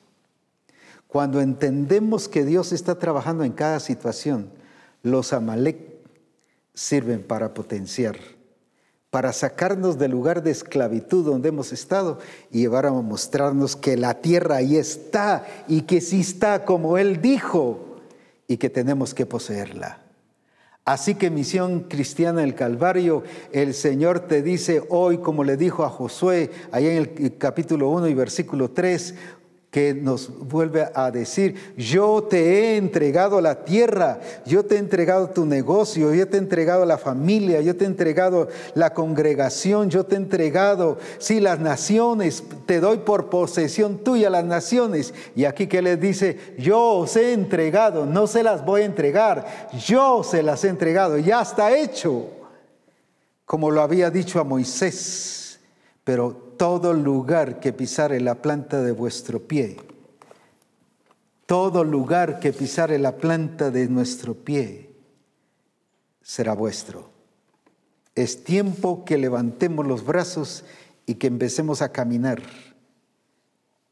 Cuando 1.06 1.42
entendemos 1.42 2.26
que 2.26 2.46
Dios 2.46 2.72
está 2.72 2.98
trabajando 2.98 3.44
en 3.44 3.52
cada 3.52 3.78
situación, 3.78 4.50
los 5.02 5.34
Amalek 5.34 5.78
sirven 6.72 7.22
para 7.22 7.52
potenciar, 7.52 8.16
para 9.10 9.32
sacarnos 9.32 9.98
del 9.98 10.12
lugar 10.12 10.42
de 10.42 10.52
esclavitud 10.52 11.24
donde 11.24 11.48
hemos 11.48 11.72
estado 11.72 12.18
y 12.50 12.60
llevar 12.60 12.86
a 12.86 12.92
mostrarnos 12.92 13.74
que 13.74 13.96
la 13.96 14.14
tierra 14.20 14.56
ahí 14.56 14.76
está 14.76 15.46
y 15.66 15.82
que 15.82 16.00
sí 16.00 16.20
está 16.20 16.64
como 16.64 16.96
Él 16.96 17.20
dijo 17.20 17.96
y 18.46 18.56
que 18.56 18.70
tenemos 18.70 19.12
que 19.12 19.26
poseerla. 19.26 19.98
Así 20.84 21.14
que 21.14 21.30
misión 21.30 21.80
cristiana 21.80 22.40
del 22.40 22.54
Calvario, 22.54 23.22
el 23.52 23.74
Señor 23.74 24.20
te 24.20 24.42
dice 24.42 24.82
hoy, 24.88 25.18
como 25.18 25.44
le 25.44 25.56
dijo 25.56 25.84
a 25.84 25.90
Josué, 25.90 26.50
allá 26.72 26.92
en 26.92 27.12
el 27.18 27.36
capítulo 27.36 27.90
1 27.90 28.08
y 28.08 28.14
versículo 28.14 28.70
3, 28.70 29.14
que 29.70 29.94
nos 29.94 30.36
vuelve 30.48 30.88
a 30.94 31.12
decir, 31.12 31.74
yo 31.76 32.24
te 32.24 32.40
he 32.40 32.76
entregado 32.76 33.40
la 33.40 33.64
tierra, 33.64 34.18
yo 34.44 34.64
te 34.64 34.74
he 34.74 34.78
entregado 34.78 35.30
tu 35.30 35.46
negocio, 35.46 36.12
yo 36.12 36.26
te 36.26 36.38
he 36.38 36.40
entregado 36.40 36.84
la 36.84 36.98
familia, 36.98 37.60
yo 37.60 37.76
te 37.76 37.84
he 37.84 37.86
entregado 37.86 38.48
la 38.74 38.92
congregación, 38.92 39.88
yo 39.88 40.04
te 40.04 40.16
he 40.16 40.18
entregado, 40.18 40.98
sí, 41.18 41.38
las 41.38 41.60
naciones, 41.60 42.42
te 42.66 42.80
doy 42.80 42.98
por 42.98 43.30
posesión 43.30 43.98
tuya 43.98 44.28
las 44.28 44.44
naciones. 44.44 45.14
Y 45.36 45.44
aquí 45.44 45.68
que 45.68 45.82
les 45.82 46.00
dice, 46.00 46.54
yo 46.58 46.80
os 46.80 47.14
he 47.14 47.32
entregado, 47.32 48.06
no 48.06 48.26
se 48.26 48.42
las 48.42 48.64
voy 48.64 48.82
a 48.82 48.86
entregar, 48.86 49.68
yo 49.86 50.24
se 50.24 50.42
las 50.42 50.64
he 50.64 50.68
entregado, 50.68 51.16
ya 51.16 51.42
está 51.42 51.76
hecho, 51.78 52.26
como 53.44 53.70
lo 53.70 53.82
había 53.82 54.10
dicho 54.10 54.40
a 54.40 54.44
Moisés, 54.44 55.39
pero 56.04 56.32
todo 56.56 56.92
lugar 56.92 57.60
que 57.60 57.72
pisare 57.72 58.20
la 58.20 58.36
planta 58.36 58.82
de 58.82 58.92
vuestro 58.92 59.40
pie, 59.40 59.76
todo 61.46 61.84
lugar 61.84 62.40
que 62.40 62.52
pisare 62.52 62.98
la 62.98 63.16
planta 63.16 63.70
de 63.70 63.88
nuestro 63.88 64.34
pie 64.34 64.90
será 66.22 66.54
vuestro. 66.54 67.10
Es 68.14 68.44
tiempo 68.44 69.04
que 69.04 69.18
levantemos 69.18 69.86
los 69.86 70.04
brazos 70.04 70.64
y 71.06 71.14
que 71.14 71.26
empecemos 71.26 71.82
a 71.82 71.92
caminar. 71.92 72.42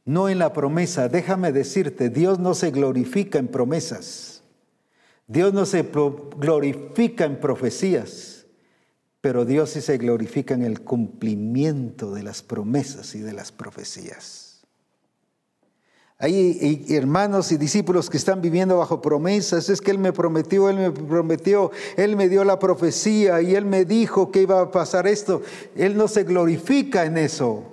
No 0.05 0.29
en 0.29 0.39
la 0.39 0.53
promesa, 0.53 1.09
déjame 1.09 1.53
decirte, 1.53 2.11
Dios 2.11 2.39
no 2.39 2.55
se 2.55 2.71
glorifica 2.71 3.39
en 3.39 3.49
promesas. 3.49 4.43
Dios 5.27 5.53
no 5.53 5.67
se 5.67 5.83
glorifica 5.83 7.25
en 7.25 7.39
profecías 7.41 8.38
pero 9.29 9.45
Dios 9.45 9.69
sí 9.69 9.83
se 9.83 9.99
glorifica 9.99 10.55
en 10.55 10.63
el 10.63 10.81
cumplimiento 10.81 12.15
de 12.15 12.23
las 12.23 12.43
promesas 12.43 13.15
y 13.15 13.19
de 13.19 13.35
las 13.35 13.53
profecías. 13.53 14.63
Hay 16.17 16.87
hermanos 16.89 17.53
y 17.53 17.59
discípulos 17.59 18.09
que 18.09 18.17
están 18.17 18.41
viviendo 18.41 18.79
bajo 18.79 19.03
promesas. 19.03 19.69
Es 19.69 19.83
que 19.83 19.91
Él 19.91 19.99
me 19.99 20.15
prometió, 20.15 20.71
Él 20.71 20.77
me 20.77 20.91
prometió, 20.91 21.71
Él 21.99 22.17
me 22.17 22.31
dio 22.31 22.43
la 22.43 22.59
profecía 22.59 23.43
y 23.43 23.55
Él 23.55 23.67
me 23.67 23.85
dijo 23.85 24.31
que 24.31 24.41
iba 24.41 24.63
a 24.63 24.71
pasar 24.71 25.07
esto. 25.07 25.43
Él 25.77 25.95
no 25.99 26.09
se 26.09 26.25
glorifica 26.25 27.05
en 27.05 27.19
eso. 27.19 27.65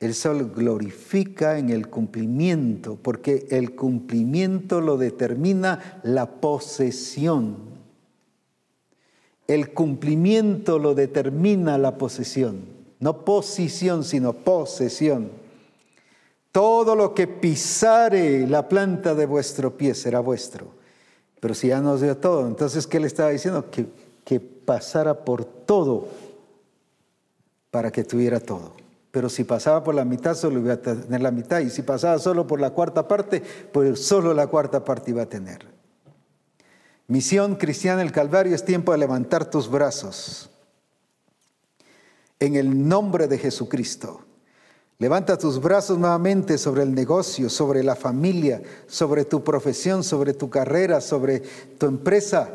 Él 0.00 0.12
solo 0.12 0.50
glorifica 0.50 1.56
en 1.56 1.70
el 1.70 1.88
cumplimiento, 1.88 2.98
porque 3.00 3.46
el 3.50 3.74
cumplimiento 3.74 4.82
lo 4.82 4.98
determina 4.98 5.98
la 6.02 6.42
posesión. 6.42 7.67
El 9.48 9.72
cumplimiento 9.72 10.78
lo 10.78 10.94
determina 10.94 11.78
la 11.78 11.96
posesión. 11.96 12.60
No 13.00 13.24
posición, 13.24 14.04
sino 14.04 14.34
posesión. 14.34 15.30
Todo 16.52 16.94
lo 16.94 17.14
que 17.14 17.26
pisare 17.26 18.46
la 18.46 18.68
planta 18.68 19.14
de 19.14 19.24
vuestro 19.24 19.76
pie 19.76 19.94
será 19.94 20.20
vuestro. 20.20 20.66
Pero 21.40 21.54
si 21.54 21.68
ya 21.68 21.80
nos 21.80 22.02
dio 22.02 22.16
todo, 22.18 22.46
entonces, 22.46 22.86
¿qué 22.86 23.00
le 23.00 23.06
estaba 23.06 23.30
diciendo? 23.30 23.70
Que, 23.70 23.86
que 24.22 24.38
pasara 24.38 25.24
por 25.24 25.44
todo 25.44 26.08
para 27.70 27.90
que 27.90 28.04
tuviera 28.04 28.40
todo. 28.40 28.72
Pero 29.10 29.30
si 29.30 29.44
pasaba 29.44 29.82
por 29.82 29.94
la 29.94 30.04
mitad, 30.04 30.34
solo 30.34 30.58
iba 30.60 30.74
a 30.74 30.82
tener 30.82 31.22
la 31.22 31.30
mitad. 31.30 31.60
Y 31.60 31.70
si 31.70 31.80
pasaba 31.80 32.18
solo 32.18 32.46
por 32.46 32.60
la 32.60 32.70
cuarta 32.70 33.08
parte, 33.08 33.42
pues 33.72 34.04
solo 34.04 34.34
la 34.34 34.46
cuarta 34.48 34.84
parte 34.84 35.12
iba 35.12 35.22
a 35.22 35.28
tener. 35.28 35.77
Misión 37.08 37.56
cristiana 37.56 38.02
el 38.02 38.12
Calvario 38.12 38.54
es 38.54 38.66
tiempo 38.66 38.92
de 38.92 38.98
levantar 38.98 39.48
tus 39.48 39.70
brazos 39.70 40.50
en 42.38 42.54
el 42.54 42.86
nombre 42.86 43.26
de 43.26 43.38
Jesucristo. 43.38 44.20
Levanta 44.98 45.38
tus 45.38 45.58
brazos 45.58 45.98
nuevamente 45.98 46.58
sobre 46.58 46.82
el 46.82 46.94
negocio, 46.94 47.48
sobre 47.48 47.82
la 47.82 47.96
familia, 47.96 48.60
sobre 48.86 49.24
tu 49.24 49.42
profesión, 49.42 50.04
sobre 50.04 50.34
tu 50.34 50.50
carrera, 50.50 51.00
sobre 51.00 51.40
tu 51.78 51.86
empresa, 51.86 52.50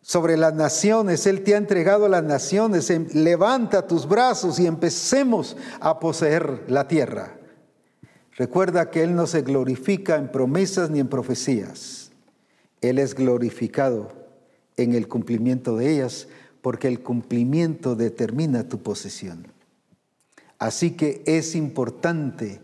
sobre 0.00 0.38
las 0.38 0.54
naciones. 0.54 1.26
Él 1.26 1.44
te 1.44 1.54
ha 1.54 1.58
entregado 1.58 2.08
las 2.08 2.24
naciones. 2.24 2.88
Em, 2.88 3.06
levanta 3.12 3.86
tus 3.86 4.08
brazos 4.08 4.58
y 4.58 4.66
empecemos 4.66 5.58
a 5.80 6.00
poseer 6.00 6.64
la 6.68 6.88
tierra. 6.88 7.36
Recuerda 8.36 8.88
que 8.88 9.02
Él 9.02 9.14
no 9.14 9.26
se 9.26 9.42
glorifica 9.42 10.16
en 10.16 10.32
promesas 10.32 10.88
ni 10.88 11.00
en 11.00 11.08
profecías. 11.08 12.07
Él 12.80 12.98
es 12.98 13.14
glorificado 13.14 14.12
en 14.76 14.94
el 14.94 15.08
cumplimiento 15.08 15.76
de 15.76 15.94
ellas 15.94 16.28
porque 16.62 16.88
el 16.88 17.02
cumplimiento 17.02 17.94
determina 17.94 18.68
tu 18.68 18.82
posesión. 18.82 19.46
Así 20.58 20.92
que 20.92 21.22
es 21.26 21.54
importante, 21.54 22.60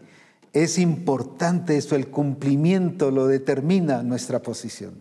es 0.53 0.79
importante 0.79 1.77
esto, 1.77 1.95
el 1.95 2.09
cumplimiento 2.09 3.11
lo 3.11 3.27
determina 3.27 4.03
nuestra 4.03 4.41
posición. 4.43 4.95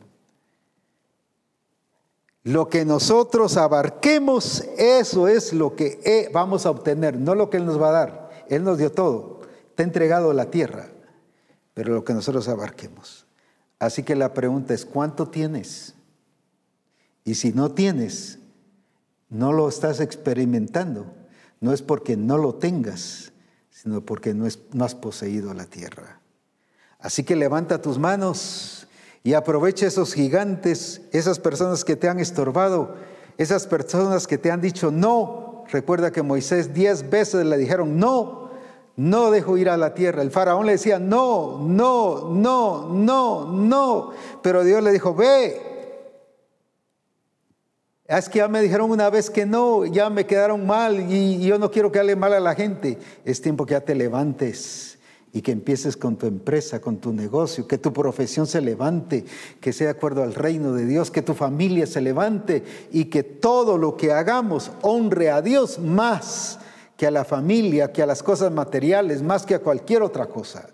Lo 2.44 2.68
que 2.68 2.84
nosotros 2.84 3.56
abarquemos, 3.56 4.66
eso 4.78 5.28
es 5.28 5.54
lo 5.54 5.76
que 5.76 6.02
eh, 6.04 6.30
vamos 6.34 6.66
a 6.66 6.72
obtener, 6.72 7.18
no 7.18 7.36
lo 7.36 7.50
que 7.50 7.58
Él 7.58 7.66
nos 7.66 7.82
va 7.82 7.90
a 7.90 7.92
dar. 7.92 8.30
Él 8.50 8.64
nos 8.64 8.78
dio 8.78 8.92
todo, 8.92 9.42
te 9.76 9.84
ha 9.84 9.86
entregado 9.86 10.34
la 10.34 10.52
tierra, 10.52 10.90
pero 11.74 11.94
lo 11.94 12.04
que 12.04 12.14
nosotros 12.14 12.48
abarquemos. 12.50 13.23
Así 13.86 14.04
que 14.04 14.16
la 14.16 14.34
pregunta 14.34 14.74
es, 14.74 14.86
¿cuánto 14.86 15.28
tienes? 15.28 15.94
Y 17.24 17.36
si 17.36 17.54
no 17.54 17.72
tienes, 17.72 18.40
no 19.30 19.52
lo 19.52 19.68
estás 19.68 20.00
experimentando 20.00 21.06
no 21.64 21.72
es 21.72 21.82
porque 21.82 22.18
no 22.18 22.38
lo 22.38 22.56
tengas, 22.56 23.32
sino 23.70 24.02
porque 24.02 24.34
no, 24.34 24.46
has 24.46 24.96
poseído 24.96 25.54
la 25.54 25.64
tierra. 25.64 26.20
Así 27.00 27.24
que 27.24 27.38
levanta 27.38 27.82
tus 27.82 27.98
manos 27.98 28.86
y 29.24 29.34
aprovecha 29.34 29.88
esos 29.88 30.14
gigantes, 30.14 31.04
esas 31.14 31.40
personas 31.40 31.86
que 31.86 31.96
te 31.96 32.10
han 32.10 32.20
estorbado, 32.20 32.98
esas 33.38 33.66
personas 33.66 34.28
que 34.28 34.38
te 34.38 34.52
han 34.52 34.60
dicho 34.60 34.92
no. 34.92 35.64
Recuerda 35.72 36.12
que 36.12 36.22
Moisés 36.22 36.74
diez 36.74 37.10
veces 37.10 37.46
le 37.46 37.58
dijeron 37.58 37.98
no, 37.98 38.43
no 38.96 39.32
dejo 39.32 39.58
ir 39.58 39.70
a 39.70 39.78
la 39.78 39.94
tierra. 39.94 40.22
El 40.22 40.32
faraón 40.32 40.66
le 40.66 40.74
decía 40.74 41.00
no, 41.00 41.60
no, 41.60 42.30
no, 42.30 42.90
no, 42.90 43.52
no. 43.52 44.12
Pero 44.42 44.64
Dios 44.64 44.84
le 44.84 44.92
dijo, 44.92 45.16
ve, 45.16 45.74
es 48.06 48.30
que 48.30 48.40
ya 48.40 48.48
me 48.48 48.62
dijeron 48.62 48.92
una 48.92 49.10
vez 49.10 49.30
que 49.30 49.46
no, 49.46 49.86
ya 49.86 50.10
me 50.10 50.26
quedaron 50.26 50.68
mal 50.68 51.12
y 51.12 51.40
yo 51.46 51.58
no 51.58 51.72
quiero 51.72 51.92
que 51.92 52.00
hable 52.00 52.16
mal 52.16 52.34
a 52.34 52.40
la 52.40 52.54
gente. 52.56 53.00
Es 53.26 53.42
tiempo 53.42 53.66
que 53.66 53.72
ya 53.72 53.82
te 53.82 53.96
levantes 53.96 55.00
y 55.36 55.42
que 55.42 55.52
empieces 55.52 55.98
con 55.98 56.16
tu 56.16 56.28
empresa, 56.28 56.80
con 56.80 56.98
tu 56.98 57.12
negocio, 57.12 57.68
que 57.68 57.80
tu 57.80 57.92
profesión 57.92 58.46
se 58.46 58.62
levante, 58.62 59.26
que 59.60 59.74
sea 59.74 59.88
de 59.88 59.92
acuerdo 59.92 60.22
al 60.22 60.36
reino 60.36 60.74
de 60.74 60.86
Dios, 60.86 61.10
que 61.10 61.24
tu 61.24 61.34
familia 61.34 61.88
se 61.88 62.02
levante 62.02 62.64
y 62.92 63.06
que 63.06 63.24
todo 63.24 63.80
lo 63.80 63.98
que 63.98 64.12
hagamos 64.12 64.72
honre 64.84 65.32
a 65.32 65.42
Dios 65.42 65.80
más 65.80 66.60
que 66.98 67.08
a 67.08 67.12
la 67.12 67.26
familia, 67.26 67.92
que 67.92 68.04
a 68.04 68.06
las 68.06 68.22
cosas 68.22 68.52
materiales, 68.52 69.22
más 69.22 69.46
que 69.46 69.56
a 69.56 69.60
cualquier 69.60 70.04
otra 70.04 70.28
cosa. 70.28 70.68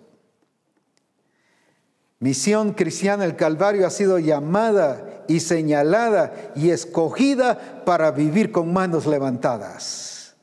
Misión 2.20 2.74
cristiana 2.74 3.24
el 3.24 3.38
Calvario 3.38 3.88
ha 3.88 3.90
sido 3.90 4.20
llamada 4.20 5.24
y 5.30 5.40
señalada 5.40 6.52
y 6.56 6.72
escogida 6.72 7.84
para 7.86 8.12
vivir 8.12 8.52
con 8.52 8.74
manos 8.74 9.06
levantadas, 9.06 10.36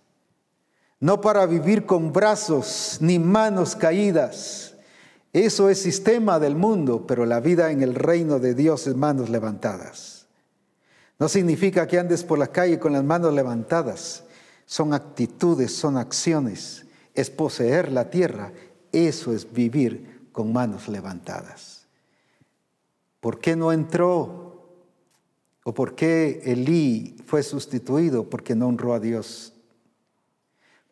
no 1.01 1.20
para 1.20 1.44
vivir 1.44 1.85
con 1.85 2.12
brazos 2.12 2.98
ni 3.01 3.19
manos 3.19 3.77
caídas. 3.77 4.74
Eso 5.35 5.69
es 5.69 5.82
sistema 5.82 6.39
del 6.39 6.57
mundo, 6.57 7.05
pero 7.07 7.27
la 7.27 7.40
vida 7.40 7.70
en 7.70 7.82
el 7.82 7.94
reino 7.94 8.39
de 8.39 8.55
Dios 8.55 8.86
es 8.86 8.97
manos 8.97 9.28
levantadas. 9.28 10.27
No 11.19 11.28
significa 11.28 11.86
que 11.86 11.98
andes 11.98 12.24
por 12.24 12.39
la 12.39 12.47
calle 12.47 12.78
con 12.78 12.94
las 12.94 13.05
manos 13.05 13.35
levantadas. 13.35 14.24
Son 14.66 14.93
actitudes, 14.93 15.72
son 15.74 15.97
acciones. 15.97 16.84
Es 17.14 17.30
poseer 17.30 17.93
la 17.93 18.10
tierra. 18.10 18.52
Eso 18.93 19.32
es 19.32 19.51
vivir 19.52 20.28
con 20.32 20.52
manos 20.52 20.88
levantadas. 20.88 21.86
¿Por 23.20 23.38
qué 23.38 23.56
no 23.56 23.72
entró? 23.72 24.47
¿O 25.64 25.72
por 25.72 25.94
qué 25.94 26.43
Elí 26.44 27.16
fue 27.26 27.43
sustituido? 27.43 28.28
Porque 28.28 28.55
no 28.55 28.66
honró 28.66 28.93
a 28.94 29.01
Dios. 29.01 29.52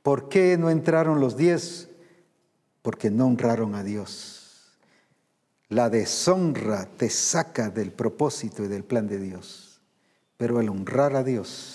¿Por 0.03 0.29
qué 0.29 0.57
no 0.57 0.71
entraron 0.71 1.21
los 1.21 1.37
diez? 1.37 1.91
Porque 2.83 3.11
no 3.11 3.27
honraron 3.27 3.75
a 3.75 3.83
Dios. 3.83 4.79
La 5.69 5.91
deshonra 5.91 6.87
te 6.87 7.11
saca 7.11 7.71
del 7.71 7.91
propósito 7.91 8.65
y 8.65 8.69
del 8.69 8.85
plan 8.85 9.09
de 9.09 9.19
Dios. 9.19 9.81
Pero 10.37 10.61
el 10.61 10.69
honrar 10.69 11.17
a 11.17 11.25
Dios 11.25 11.74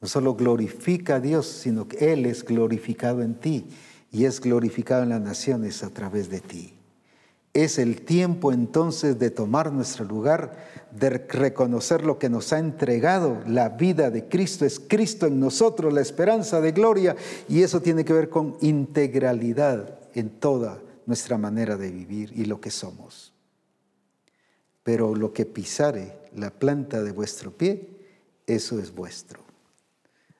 no 0.00 0.08
solo 0.08 0.34
glorifica 0.34 1.16
a 1.16 1.20
Dios, 1.20 1.46
sino 1.46 1.88
que 1.88 2.12
Él 2.12 2.26
es 2.26 2.44
glorificado 2.44 3.22
en 3.22 3.34
ti 3.34 3.66
y 4.12 4.24
es 4.24 4.40
glorificado 4.40 5.02
en 5.02 5.10
las 5.10 5.20
naciones 5.20 5.82
a 5.82 5.90
través 5.90 6.30
de 6.30 6.40
ti. 6.40 6.74
Es 7.54 7.78
el 7.78 8.02
tiempo 8.02 8.52
entonces 8.52 9.18
de 9.18 9.30
tomar 9.30 9.72
nuestro 9.72 10.04
lugar, 10.04 10.68
de 10.92 11.10
reconocer 11.10 12.04
lo 12.04 12.18
que 12.18 12.28
nos 12.28 12.52
ha 12.52 12.58
entregado 12.58 13.42
la 13.46 13.70
vida 13.70 14.10
de 14.10 14.28
Cristo. 14.28 14.64
Es 14.64 14.78
Cristo 14.78 15.26
en 15.26 15.40
nosotros, 15.40 15.92
la 15.92 16.00
esperanza 16.00 16.60
de 16.60 16.72
gloria, 16.72 17.16
y 17.48 17.62
eso 17.62 17.80
tiene 17.80 18.04
que 18.04 18.12
ver 18.12 18.28
con 18.28 18.56
integralidad 18.60 19.98
en 20.14 20.30
toda 20.30 20.80
nuestra 21.06 21.38
manera 21.38 21.76
de 21.76 21.90
vivir 21.90 22.32
y 22.36 22.44
lo 22.44 22.60
que 22.60 22.70
somos. 22.70 23.32
Pero 24.84 25.14
lo 25.14 25.32
que 25.32 25.44
pisare 25.44 26.18
la 26.36 26.50
planta 26.50 27.02
de 27.02 27.12
vuestro 27.12 27.50
pie, 27.50 27.88
eso 28.46 28.78
es 28.78 28.94
vuestro. 28.94 29.47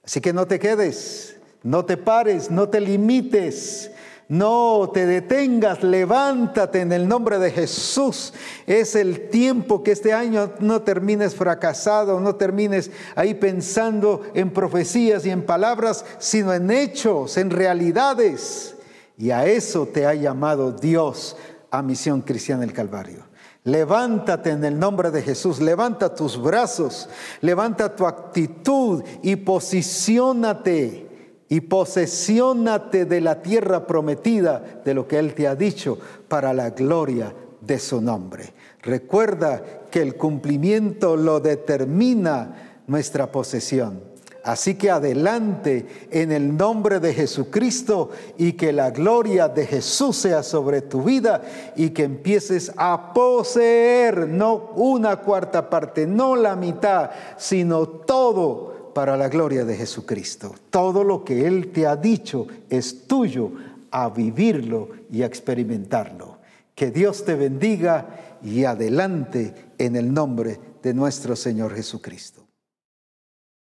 Así 0.09 0.23
que 0.23 0.33
no 0.33 0.47
te 0.47 0.59
quedes 0.59 1.39
no 1.63 1.85
te 1.85 1.97
pares, 1.97 2.51
no 2.51 2.69
te 2.69 2.81
limites, 2.81 3.91
no 4.29 4.91
te 4.93 5.07
detengas, 5.07 5.83
levántate 5.83 6.81
en 6.81 6.93
el 6.93 7.09
nombre 7.09 7.39
de 7.39 7.51
Jesús. 7.51 8.33
Es 8.67 8.95
el 8.95 9.29
tiempo 9.29 9.83
que 9.83 9.93
este 9.93 10.13
año 10.13 10.53
no 10.61 10.83
termines 10.83 11.35
fracasado, 11.35 12.21
no 12.21 12.37
termines 12.37 12.91
ahí 13.17 13.35
pensando 13.35 14.23
en 14.35 14.51
profecías 14.51 15.27
y 15.27 15.31
en 15.31 15.43
palabras, 15.43 16.05
sino 16.19 16.53
en 16.53 16.71
hechos, 16.71 17.37
en 17.37 17.51
realidades. 17.51 18.77
Y 19.17 19.31
a 19.31 19.47
eso 19.47 19.87
te 19.87 20.07
ha 20.07 20.15
llamado 20.15 20.73
Dios 20.73 21.37
a 21.71 21.83
Misión 21.83 22.23
Cristiana 22.23 22.61
del 22.61 22.73
Calvario. 22.73 23.28
Levántate 23.69 24.49
en 24.49 24.65
el 24.65 24.79
nombre 24.79 25.11
de 25.11 25.21
Jesús, 25.21 25.61
levanta 25.61 26.15
tus 26.15 26.41
brazos, 26.41 27.07
levanta 27.43 27.95
tu 27.95 28.07
actitud 28.07 29.05
y 29.23 29.37
posiciónate 29.37 31.07
y 31.51 31.61
posesiónate 31.61 33.05
de 33.05 33.21
la 33.21 33.43
tierra 33.43 33.87
prometida, 33.87 34.81
de 34.83 34.95
lo 34.95 35.07
que 35.07 35.19
Él 35.19 35.35
te 35.35 35.47
ha 35.47 35.55
dicho, 35.55 35.99
para 36.29 36.55
la 36.55 36.71
gloria 36.71 37.35
de 37.61 37.79
su 37.79 38.01
nombre. 38.01 38.55
Recuerda 38.81 39.63
que 39.91 40.01
el 40.01 40.17
cumplimiento 40.17 41.15
lo 41.19 41.39
determina 41.39 42.81
nuestra 42.87 43.31
posesión. 43.31 44.08
Así 44.49 44.77
que 44.77 44.91
adelante 44.91 46.09
en 46.11 46.33
el 46.33 46.57
nombre 46.57 47.01
de 47.01 47.13
Jesucristo 47.13 48.09
y 48.39 48.55
que 48.55 48.73
la 48.73 48.91
gloria 48.91 49.47
de 49.47 49.67
Jesús 49.67 50.17
sea 50.17 50.43
sobre 50.43 50.81
tu 50.81 51.03
vida 51.03 51.43
y 51.77 51.91
que 51.91 52.05
empieces 52.05 52.73
a 52.79 53.13
poseer 53.13 54.27
no 54.27 54.71
una 54.75 55.17
cuarta 55.17 55.69
parte, 55.69 56.07
no 56.07 56.35
la 56.35 56.57
mitad, 56.57 57.11
sino 57.37 57.87
todo 57.87 58.91
para 58.95 59.19
la 59.19 59.29
gloria 59.29 59.67
de 59.67 59.77
Jesucristo. 59.77 60.55
Todo 60.71 61.05
lo 61.05 61.27
que 61.27 61.47
Él 61.47 61.71
te 61.71 61.87
ha 61.87 61.95
dicho 61.95 62.47
es 62.71 63.07
tuyo 63.07 63.53
a 63.91 64.09
vivirlo 64.09 64.89
y 65.13 65.25
a 65.25 65.27
experimentarlo. 65.27 66.39
Que 66.75 66.91
Dios 66.91 67.23
te 67.27 67.35
bendiga 67.35 68.39
y 68.43 68.65
adelante 68.65 69.53
en 69.77 69.95
el 69.95 70.15
nombre 70.15 70.59
de 70.83 70.95
nuestro 70.95 71.37
Señor 71.37 71.75
Jesucristo. 71.75 72.48